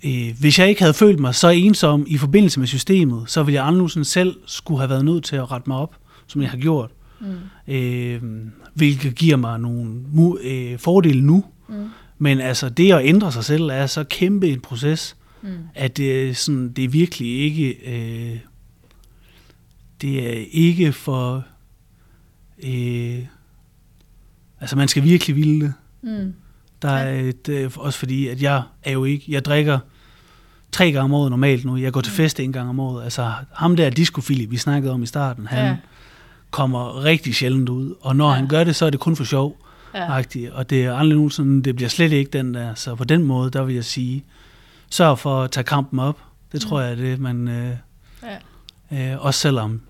øh, 0.05 0.35
hvis 0.39 0.59
jeg 0.59 0.69
ikke 0.69 0.81
havde 0.81 0.93
følt 0.93 1.19
mig 1.19 1.35
så 1.35 1.49
ensom 1.49 2.05
i 2.07 2.17
forbindelse 2.17 2.59
med 2.59 2.67
systemet, 2.67 3.23
så 3.29 3.43
ville 3.43 3.63
jeg 3.63 3.89
sådan 3.89 4.05
selv 4.05 4.35
skulle 4.45 4.79
have 4.79 4.89
været 4.89 5.05
nødt 5.05 5.23
til 5.23 5.35
at 5.35 5.51
rette 5.51 5.69
mig 5.69 5.77
op, 5.77 5.95
som 6.27 6.41
jeg 6.41 6.49
har 6.49 6.57
gjort. 6.57 6.91
Mm. 7.19 7.73
Øh, 7.73 8.21
hvilket 8.73 9.15
giver 9.15 9.37
mig 9.37 9.59
nogle 9.59 10.01
øh, 10.43 10.79
fordele 10.79 11.21
nu. 11.21 11.45
Mm. 11.69 11.89
Men 12.17 12.39
altså, 12.39 12.69
det 12.69 12.93
at 12.93 13.05
ændre 13.05 13.31
sig 13.31 13.43
selv 13.43 13.63
er 13.63 13.85
så 13.85 14.03
kæmpe 14.03 14.49
en 14.49 14.59
proces, 14.59 15.15
mm. 15.41 15.49
at 15.75 15.97
det, 15.97 16.37
sådan, 16.37 16.69
det 16.69 16.83
er 16.83 16.89
virkelig 16.89 17.39
ikke... 17.39 17.69
Øh, 17.69 18.39
det 20.01 20.27
er 20.27 20.45
ikke 20.51 20.93
for... 20.93 21.45
Øh, 22.63 23.25
altså, 24.61 24.75
man 24.75 24.87
skal 24.87 25.03
virkelig 25.03 25.35
ville 25.35 25.61
det. 25.61 25.73
Mm. 26.01 26.33
Der 26.81 26.89
er 26.89 27.19
et, 27.19 27.49
øh, 27.49 27.71
også 27.77 27.99
fordi, 27.99 28.27
at 28.27 28.41
jeg 28.41 28.61
er 28.83 28.91
jo 28.91 29.03
ikke, 29.03 29.25
jeg 29.27 29.45
drikker 29.45 29.79
tre 30.71 30.85
gange 30.91 31.03
om 31.03 31.13
året 31.13 31.29
normalt 31.29 31.65
nu. 31.65 31.77
Jeg 31.77 31.93
går 31.93 32.01
til 32.01 32.11
mm. 32.11 32.15
fest 32.15 32.39
en 32.39 32.53
gang 32.53 32.69
om 32.69 32.79
året. 32.79 33.03
Altså 33.03 33.31
ham 33.53 33.75
der 33.75 33.89
Disco 33.89 34.21
Philip, 34.21 34.51
vi 34.51 34.57
snakkede 34.57 34.93
om 34.93 35.03
i 35.03 35.05
starten, 35.05 35.47
han 35.47 35.65
ja. 35.65 35.77
kommer 36.51 37.03
rigtig 37.03 37.35
sjældent 37.35 37.69
ud. 37.69 37.95
Og 38.01 38.15
når 38.15 38.29
ja. 38.29 38.35
han 38.35 38.47
gør 38.47 38.63
det, 38.63 38.75
så 38.75 38.85
er 38.85 38.89
det 38.89 38.99
kun 38.99 39.15
for 39.15 39.23
sjov. 39.23 39.57
Ja. 39.93 40.17
Og 40.51 40.69
det 40.69 40.85
er 40.85 40.95
aldrig 40.95 41.15
nogensinde, 41.15 41.63
det 41.63 41.75
bliver 41.75 41.89
slet 41.89 42.11
ikke 42.11 42.31
den 42.31 42.53
der. 42.53 42.73
Så 42.75 42.95
på 42.95 43.03
den 43.03 43.23
måde, 43.23 43.51
der 43.51 43.63
vil 43.63 43.75
jeg 43.75 43.85
sige, 43.85 44.23
sørg 44.89 45.19
for 45.19 45.43
at 45.43 45.51
tage 45.51 45.63
kampen 45.63 45.99
op. 45.99 46.19
Det 46.51 46.61
tror 46.61 46.77
mm. 46.77 46.83
jeg 46.83 46.91
er 46.91 46.95
det, 46.95 47.19
man... 47.19 47.47
Øh, 47.47 47.75
ja. 48.91 49.13
øh, 49.13 49.25
også 49.25 49.39
selvom 49.39 49.81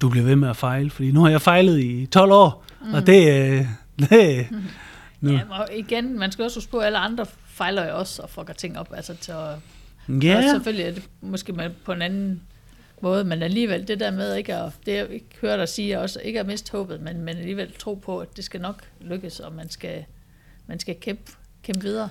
du 0.00 0.08
bliver 0.08 0.24
ved 0.24 0.36
med 0.36 0.48
at 0.48 0.56
fejle. 0.56 0.90
Fordi 0.90 1.10
nu 1.10 1.22
har 1.22 1.30
jeg 1.30 1.42
fejlet 1.42 1.80
i 1.80 2.06
12 2.06 2.32
år, 2.32 2.64
mm. 2.82 2.94
og 2.94 3.06
det... 3.06 3.32
Øh, 3.32 3.66
det 3.98 4.46
mm. 4.50 4.62
nu. 5.20 5.32
Ja, 5.32 5.40
og 5.50 5.68
igen, 5.76 6.18
man 6.18 6.32
skal 6.32 6.44
også 6.44 6.56
huske 6.56 6.70
på, 6.70 6.78
at 6.78 6.86
alle 6.86 6.98
andre 6.98 7.26
fejler 7.46 7.88
jo 7.88 7.98
også 7.98 8.22
og 8.22 8.30
fucker 8.30 8.54
ting 8.54 8.78
op. 8.78 8.92
Altså 8.96 9.14
til 9.14 9.32
at, 9.32 9.38
ja. 10.22 10.36
Og 10.36 10.42
selvfølgelig 10.50 10.86
er 10.86 10.92
det 10.92 11.08
måske 11.20 11.72
på 11.84 11.92
en 11.92 12.02
anden 12.02 12.42
måde, 13.00 13.24
men 13.24 13.42
alligevel 13.42 13.88
det 13.88 14.00
der 14.00 14.10
med 14.10 14.34
ikke 14.34 14.54
at, 14.54 14.72
det 14.86 14.94
jeg 14.94 15.10
ikke 15.10 15.26
hører 15.40 15.56
dig 15.56 15.68
sige 15.68 16.00
også, 16.00 16.20
ikke 16.20 16.40
at 16.40 16.46
miste 16.46 16.72
håbet, 16.72 17.00
men, 17.00 17.20
men 17.20 17.36
alligevel 17.36 17.72
tro 17.78 17.94
på, 17.94 18.18
at 18.18 18.36
det 18.36 18.44
skal 18.44 18.60
nok 18.60 18.82
lykkes, 19.00 19.40
og 19.40 19.52
man 19.52 19.70
skal, 19.70 20.04
man 20.66 20.78
skal 20.78 20.96
kæmpe, 21.00 21.32
kæmpe 21.62 21.82
videre. 21.82 22.08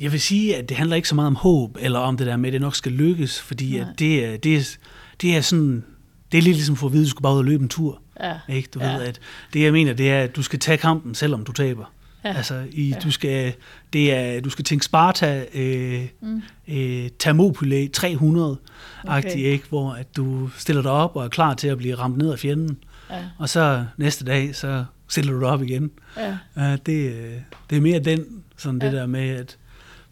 Jeg 0.00 0.12
vil 0.12 0.20
sige, 0.20 0.56
at 0.56 0.68
det 0.68 0.76
handler 0.76 0.96
ikke 0.96 1.08
så 1.08 1.14
meget 1.14 1.26
om 1.26 1.36
håb, 1.36 1.76
eller 1.80 1.98
om 1.98 2.16
det 2.16 2.26
der 2.26 2.36
med, 2.36 2.48
at 2.48 2.52
det 2.52 2.60
nok 2.60 2.76
skal 2.76 2.92
lykkes, 2.92 3.40
fordi 3.40 3.78
at 3.78 3.86
det, 3.98 4.24
er, 4.24 4.36
det, 4.36 4.56
er, 4.56 4.76
det 5.20 5.36
er 5.36 5.40
sådan, 5.40 5.84
det 6.32 6.38
er 6.38 6.42
lidt 6.42 6.56
ligesom 6.56 6.76
for 6.76 6.86
at 6.86 6.92
vide, 6.92 7.02
at 7.02 7.04
du 7.04 7.10
skal 7.10 7.22
bare 7.22 7.32
ud 7.32 7.38
og 7.38 7.44
løbe 7.44 7.62
en 7.62 7.68
tur. 7.68 8.02
Ja. 8.20 8.38
Ikke? 8.48 8.68
Du 8.74 8.80
ja. 8.80 8.96
ved, 8.96 9.02
at 9.02 9.20
det 9.52 9.62
jeg 9.62 9.72
mener, 9.72 9.92
det 9.92 10.10
er, 10.10 10.20
at 10.20 10.36
du 10.36 10.42
skal 10.42 10.58
tage 10.58 10.78
kampen, 10.78 11.14
selvom 11.14 11.44
du 11.44 11.52
taber. 11.52 11.84
Ja. 12.24 12.32
Altså, 12.32 12.64
i, 12.72 12.88
ja. 12.88 12.98
du, 12.98 13.10
skal, 13.10 13.54
det 13.92 14.12
er, 14.14 14.40
du 14.40 14.50
skal 14.50 14.64
tænke 14.64 14.84
Sparta 14.84 15.44
øh, 15.54 16.06
mm. 16.20 16.42
øh, 16.68 17.10
Thermopylæ 17.18 17.86
300 17.92 18.58
okay. 19.04 19.36
ikke? 19.36 19.68
hvor 19.68 19.92
at 19.92 20.16
du 20.16 20.48
stiller 20.48 20.82
dig 20.82 20.90
op 20.90 21.16
og 21.16 21.24
er 21.24 21.28
klar 21.28 21.54
til 21.54 21.68
at 21.68 21.78
blive 21.78 21.94
ramt 21.94 22.18
ned 22.18 22.32
af 22.32 22.38
fjenden. 22.38 22.78
Ja. 23.10 23.24
og 23.38 23.48
så 23.48 23.84
næste 23.96 24.24
dag, 24.24 24.56
så 24.56 24.84
stiller 25.08 25.32
du 25.32 25.40
dig 25.40 25.48
op 25.48 25.62
igen. 25.62 25.90
Ja. 26.16 26.36
Ja, 26.56 26.76
det, 26.76 27.12
øh, 27.12 27.32
det 27.70 27.76
er 27.76 27.80
mere 27.80 27.98
den, 27.98 28.24
sådan 28.56 28.80
det 28.80 28.86
Ja. 28.86 28.92
der 28.92 29.06
med, 29.06 29.28
at 29.28 29.58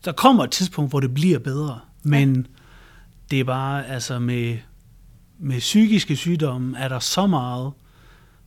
der 0.04 0.12
kommer 0.12 0.44
et 0.44 0.50
tidspunkt, 0.50 0.92
hvor 0.92 1.00
det 1.00 1.14
bliver 1.14 1.38
bedre, 1.38 1.80
men 2.02 2.46
det 3.30 3.40
er 3.40 3.44
bare, 3.44 3.86
altså 3.86 4.18
med, 4.18 4.58
med 5.38 5.58
psykiske 5.58 6.16
sygdomme, 6.16 6.78
er 6.78 6.88
der 6.88 6.98
så 6.98 7.26
meget, 7.26 7.72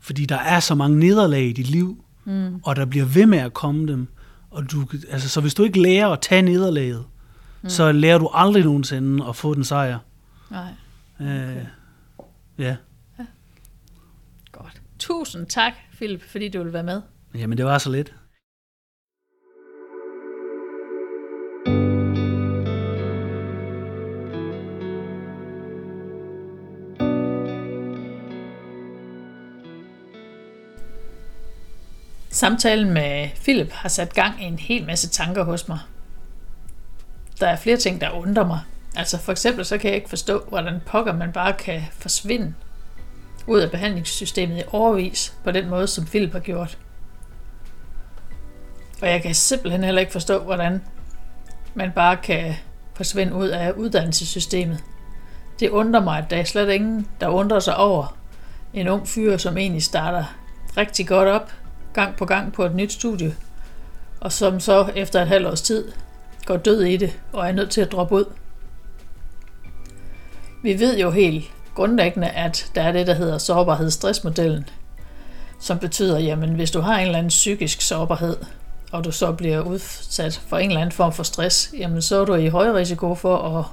fordi 0.07 0.25
der 0.25 0.35
er 0.37 0.59
så 0.59 0.75
mange 0.75 0.99
nederlag 0.99 1.43
i 1.43 1.53
dit 1.53 1.67
liv, 1.69 2.03
Mm. 2.25 2.59
og 2.63 2.75
der 2.75 2.85
bliver 2.85 3.05
ved 3.05 3.25
med 3.25 3.37
at 3.37 3.53
komme 3.53 3.87
dem, 3.87 4.07
og 4.51 4.71
du, 4.71 4.85
altså, 5.09 5.29
så 5.29 5.41
hvis 5.41 5.53
du 5.53 5.63
ikke 5.63 5.81
lærer 5.81 6.07
at 6.07 6.21
tage 6.21 6.41
nederlaget, 6.41 7.05
mm. 7.61 7.69
så 7.69 7.91
lærer 7.91 8.17
du 8.17 8.27
aldrig 8.33 8.63
nogensinde 8.63 9.25
at 9.29 9.35
få 9.35 9.53
den 9.53 9.63
sejr. 9.63 9.99
Nej. 10.51 10.67
Øh, 11.21 11.57
ja, 12.57 12.75
Godt. 14.51 14.81
Tusind 14.99 15.45
tak, 15.47 15.73
Philip, 15.95 16.21
fordi 16.31 16.49
du 16.49 16.63
vil 16.63 16.73
være 16.73 16.83
med. 16.83 17.01
jamen 17.35 17.57
det 17.57 17.65
var 17.65 17.77
så 17.77 17.89
lidt. 17.91 18.13
Samtalen 32.37 32.89
med 32.89 33.29
Philip 33.43 33.71
har 33.71 33.89
sat 33.89 34.13
gang 34.13 34.43
i 34.43 34.45
en 34.45 34.59
hel 34.59 34.85
masse 34.85 35.09
tanker 35.09 35.43
hos 35.43 35.67
mig. 35.67 35.79
Der 37.39 37.47
er 37.47 37.55
flere 37.55 37.77
ting, 37.77 38.01
der 38.01 38.09
undrer 38.09 38.47
mig. 38.47 38.59
Altså 38.95 39.17
for 39.17 39.31
eksempel 39.31 39.65
så 39.65 39.77
kan 39.77 39.87
jeg 39.87 39.95
ikke 39.95 40.09
forstå, 40.09 40.43
hvordan 40.49 40.81
pokker 40.85 41.13
man 41.13 41.31
bare 41.31 41.53
kan 41.53 41.81
forsvinde 41.91 42.53
ud 43.47 43.59
af 43.59 43.71
behandlingssystemet 43.71 44.57
i 44.57 44.63
overvis 44.71 45.33
på 45.43 45.51
den 45.51 45.69
måde, 45.69 45.87
som 45.87 46.05
Philip 46.05 46.31
har 46.31 46.39
gjort. 46.39 46.77
Og 49.01 49.07
jeg 49.07 49.21
kan 49.21 49.35
simpelthen 49.35 49.83
heller 49.83 50.01
ikke 50.01 50.11
forstå, 50.11 50.43
hvordan 50.43 50.81
man 51.73 51.91
bare 51.91 52.17
kan 52.17 52.53
forsvinde 52.93 53.33
ud 53.33 53.47
af 53.47 53.71
uddannelsessystemet. 53.71 54.83
Det 55.59 55.69
undrer 55.69 56.01
mig, 56.01 56.17
at 56.17 56.29
der 56.29 56.37
er 56.37 56.43
slet 56.43 56.69
ingen, 56.69 57.07
der 57.21 57.27
undrer 57.27 57.59
sig 57.59 57.77
over 57.77 58.17
en 58.73 58.87
ung 58.87 59.07
fyr, 59.07 59.37
som 59.37 59.57
egentlig 59.57 59.83
starter 59.83 60.23
rigtig 60.77 61.07
godt 61.07 61.27
op, 61.27 61.51
gang 61.97 62.15
på 62.15 62.25
gang 62.25 62.53
på 62.53 62.65
et 62.65 62.75
nyt 62.75 62.93
studie, 62.93 63.35
og 64.19 64.31
som 64.31 64.59
så 64.59 64.91
efter 64.95 65.21
et 65.21 65.27
halvt 65.27 65.47
års 65.47 65.61
tid 65.61 65.91
går 66.45 66.57
død 66.57 66.81
i 66.81 66.97
det 66.97 67.19
og 67.33 67.47
er 67.47 67.51
nødt 67.51 67.69
til 67.69 67.81
at 67.81 67.91
droppe 67.91 68.15
ud. 68.15 68.25
Vi 70.63 70.79
ved 70.79 70.97
jo 70.99 71.11
helt 71.11 71.45
grundlæggende, 71.75 72.29
at 72.29 72.71
der 72.75 72.81
er 72.81 72.91
det, 72.91 73.07
der 73.07 73.13
hedder 73.13 73.37
sårbarhedsstressmodellen, 73.37 74.69
som 75.59 75.79
betyder, 75.79 76.19
jamen 76.19 76.53
hvis 76.53 76.71
du 76.71 76.81
har 76.81 76.97
en 76.97 77.05
eller 77.05 77.17
anden 77.17 77.29
psykisk 77.29 77.81
sårbarhed, 77.81 78.37
og 78.91 79.03
du 79.03 79.11
så 79.11 79.31
bliver 79.31 79.61
udsat 79.61 80.41
for 80.47 80.57
en 80.57 80.69
eller 80.69 80.81
anden 80.81 80.95
form 80.95 81.13
for 81.13 81.23
stress, 81.23 81.73
jamen 81.77 82.01
så 82.01 82.21
er 82.21 82.25
du 82.25 82.35
i 82.35 82.47
høj 82.47 82.71
risiko 82.71 83.15
for 83.15 83.59
at 83.59 83.65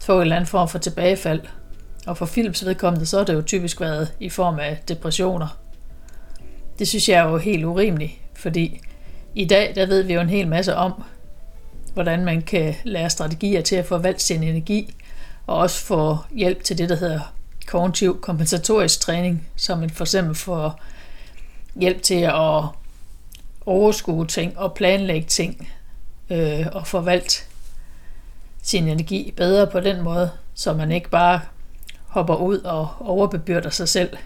få 0.00 0.14
en 0.14 0.20
eller 0.20 0.36
anden 0.36 0.48
form 0.48 0.68
for 0.68 0.78
tilbagefald. 0.78 1.40
Og 2.06 2.16
for 2.16 2.26
Philips 2.26 2.64
vedkommende, 2.64 3.06
så 3.06 3.16
har 3.16 3.24
det 3.24 3.34
jo 3.34 3.42
typisk 3.42 3.80
været 3.80 4.12
i 4.20 4.28
form 4.28 4.58
af 4.58 4.82
depressioner. 4.88 5.67
Det 6.78 6.88
synes 6.88 7.08
jeg 7.08 7.18
er 7.18 7.30
jo 7.30 7.38
helt 7.38 7.64
urimeligt, 7.64 8.12
fordi 8.34 8.80
i 9.34 9.44
dag, 9.44 9.74
der 9.74 9.86
ved 9.86 10.02
vi 10.02 10.14
jo 10.14 10.20
en 10.20 10.28
hel 10.28 10.48
masse 10.48 10.76
om, 10.76 11.02
hvordan 11.94 12.24
man 12.24 12.42
kan 12.42 12.74
lære 12.84 13.10
strategier 13.10 13.60
til 13.60 13.76
at 13.76 13.86
forvalte 13.86 14.24
sin 14.24 14.42
energi, 14.42 14.94
og 15.46 15.56
også 15.56 15.84
få 15.84 16.16
hjælp 16.34 16.64
til 16.64 16.78
det, 16.78 16.88
der 16.88 16.96
hedder 16.96 17.20
kognitiv 17.66 18.20
kompensatorisk 18.20 19.00
træning, 19.00 19.48
som 19.56 19.78
man 19.78 19.90
for 19.90 20.04
eksempel 20.04 20.34
får 20.34 20.80
hjælp 21.76 22.02
til 22.02 22.20
at 22.20 22.62
overskue 23.66 24.26
ting 24.26 24.58
og 24.58 24.74
planlægge 24.74 25.26
ting, 25.26 25.68
øh, 26.30 26.66
og 26.72 26.86
forvalte 26.86 27.42
sin 28.62 28.88
energi 28.88 29.34
bedre 29.36 29.66
på 29.66 29.80
den 29.80 30.02
måde, 30.02 30.30
så 30.54 30.74
man 30.74 30.92
ikke 30.92 31.10
bare 31.10 31.40
hopper 32.06 32.34
ud 32.34 32.58
og 32.58 32.88
overbebyrder 33.00 33.70
sig 33.70 33.88
selv, 33.88 34.16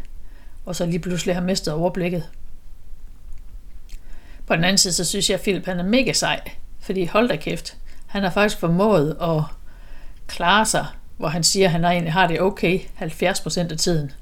og 0.65 0.77
så 0.77 0.87
lige 0.87 0.99
pludselig 0.99 1.35
har 1.35 1.43
mistet 1.43 1.75
overblikket. 1.75 2.25
På 4.47 4.57
den 4.57 4.65
anden 4.65 4.79
side, 4.79 4.93
så 4.93 5.05
synes 5.05 5.31
jeg, 5.31 5.35
at 5.35 5.41
Philip 5.41 5.67
han 5.67 5.79
er 5.79 5.85
mega 5.85 6.13
sej, 6.13 6.41
fordi 6.81 7.05
hold 7.05 7.29
da 7.29 7.37
kæft, 7.37 7.77
han 8.07 8.23
har 8.23 8.31
faktisk 8.31 8.61
formået 8.61 9.17
at 9.23 9.43
klare 10.27 10.67
sig, 10.67 10.87
hvor 11.17 11.29
han 11.29 11.43
siger, 11.43 11.67
at 11.67 11.73
han 11.73 11.85
egentlig 11.85 12.13
har 12.13 12.27
det 12.27 12.41
okay 12.41 12.79
70% 12.79 13.61
af 13.71 13.79
tiden. 13.79 14.13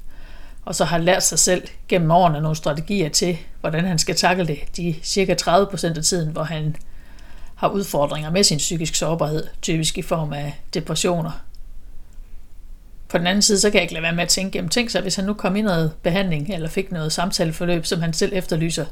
Og 0.65 0.75
så 0.75 0.85
har 0.85 0.97
lært 0.97 1.23
sig 1.23 1.39
selv 1.39 1.67
gennem 1.87 2.11
årene 2.11 2.41
nogle 2.41 2.55
strategier 2.55 3.09
til, 3.09 3.37
hvordan 3.59 3.85
han 3.85 3.99
skal 3.99 4.15
takle 4.15 4.47
det 4.47 4.59
de 4.77 4.95
cirka 5.03 5.35
30% 5.41 5.97
af 5.97 6.03
tiden, 6.03 6.31
hvor 6.31 6.43
han 6.43 6.75
har 7.55 7.67
udfordringer 7.67 8.31
med 8.31 8.43
sin 8.43 8.57
psykisk 8.57 8.95
sårbarhed, 8.95 9.47
typisk 9.61 9.97
i 9.97 10.01
form 10.01 10.33
af 10.33 10.59
depressioner. 10.73 11.31
På 13.09 13.17
den 13.17 13.27
anden 13.27 13.41
side, 13.41 13.59
så 13.59 13.69
kan 13.69 13.75
jeg 13.75 13.81
ikke 13.81 13.93
lade 13.93 14.03
være 14.03 14.15
med 14.15 14.23
at 14.23 14.29
tænke, 14.29 14.57
jamen 14.57 14.69
tænk 14.69 14.89
sig, 14.89 15.01
hvis 15.01 15.15
han 15.15 15.25
nu 15.25 15.33
kom 15.33 15.55
i 15.55 15.61
noget 15.61 15.91
behandling, 16.03 16.53
eller 16.53 16.69
fik 16.69 16.91
noget 16.91 17.11
samtaleforløb, 17.11 17.85
som 17.85 18.01
han 18.01 18.13
selv 18.13 18.31
efterlyser, 18.35 18.85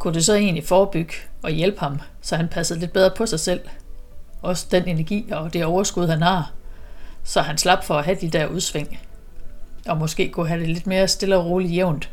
kunne 0.00 0.14
det 0.14 0.24
så 0.24 0.34
egentlig 0.34 0.64
forebygge 0.64 1.14
og 1.42 1.50
hjælpe 1.50 1.80
ham, 1.80 2.00
så 2.20 2.36
han 2.36 2.48
passede 2.48 2.80
lidt 2.80 2.92
bedre 2.92 3.10
på 3.16 3.26
sig 3.26 3.40
selv? 3.40 3.60
Også 4.42 4.66
den 4.70 4.88
energi 4.88 5.26
og 5.32 5.52
det 5.52 5.64
overskud, 5.64 6.06
han 6.06 6.22
har, 6.22 6.52
så 7.24 7.40
han 7.40 7.58
slap 7.58 7.84
for 7.84 7.94
at 7.94 8.04
have 8.04 8.16
de 8.20 8.30
der 8.30 8.46
udsving, 8.46 8.98
og 9.86 9.96
måske 9.96 10.28
kunne 10.28 10.48
have 10.48 10.60
det 10.60 10.68
lidt 10.68 10.86
mere 10.86 11.08
stille 11.08 11.36
og 11.36 11.46
roligt 11.46 11.74
jævnt. 11.74 12.10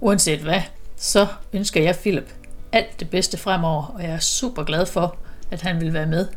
Uanset 0.00 0.40
hvad, 0.40 0.60
så 0.96 1.26
ønsker 1.52 1.82
jeg 1.82 1.96
Philip 1.96 2.34
alt 2.72 3.00
det 3.00 3.10
bedste 3.10 3.36
fremover, 3.36 3.94
og 3.94 4.02
jeg 4.02 4.10
er 4.10 4.18
super 4.18 4.64
glad 4.64 4.86
for, 4.86 5.16
at 5.50 5.62
han 5.62 5.80
vil 5.80 5.92
være 5.92 6.06
med 6.06 6.28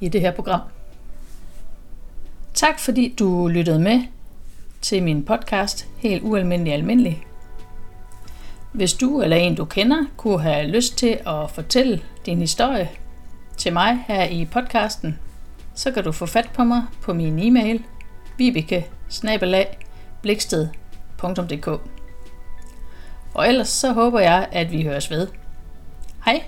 i 0.00 0.08
det 0.08 0.20
her 0.20 0.30
program. 0.30 0.60
Tak 2.54 2.78
fordi 2.78 3.14
du 3.18 3.48
lyttede 3.48 3.78
med 3.78 4.02
til 4.80 5.02
min 5.02 5.24
podcast 5.24 5.86
Helt 5.98 6.22
Ualmindelig 6.22 6.72
Almindelig. 6.72 7.26
Hvis 8.74 8.94
du 8.94 9.22
eller 9.22 9.36
en 9.36 9.54
du 9.54 9.64
kender 9.64 10.04
kunne 10.16 10.42
have 10.42 10.66
lyst 10.66 10.98
til 10.98 11.18
at 11.26 11.50
fortælle 11.50 12.00
din 12.26 12.38
historie 12.38 12.90
til 13.56 13.72
mig 13.72 14.04
her 14.08 14.24
i 14.24 14.44
podcasten, 14.44 15.18
så 15.74 15.90
kan 15.90 16.04
du 16.04 16.12
få 16.12 16.26
fat 16.26 16.50
på 16.54 16.64
mig 16.64 16.82
på 17.02 17.14
min 17.14 17.38
e-mail 17.38 17.82
vibeke 18.38 18.86
Og 23.34 23.48
ellers 23.48 23.68
så 23.68 23.92
håber 23.92 24.20
jeg, 24.20 24.48
at 24.52 24.72
vi 24.72 24.82
høres 24.82 25.10
ved. 25.10 25.28
Hej! 26.24 26.42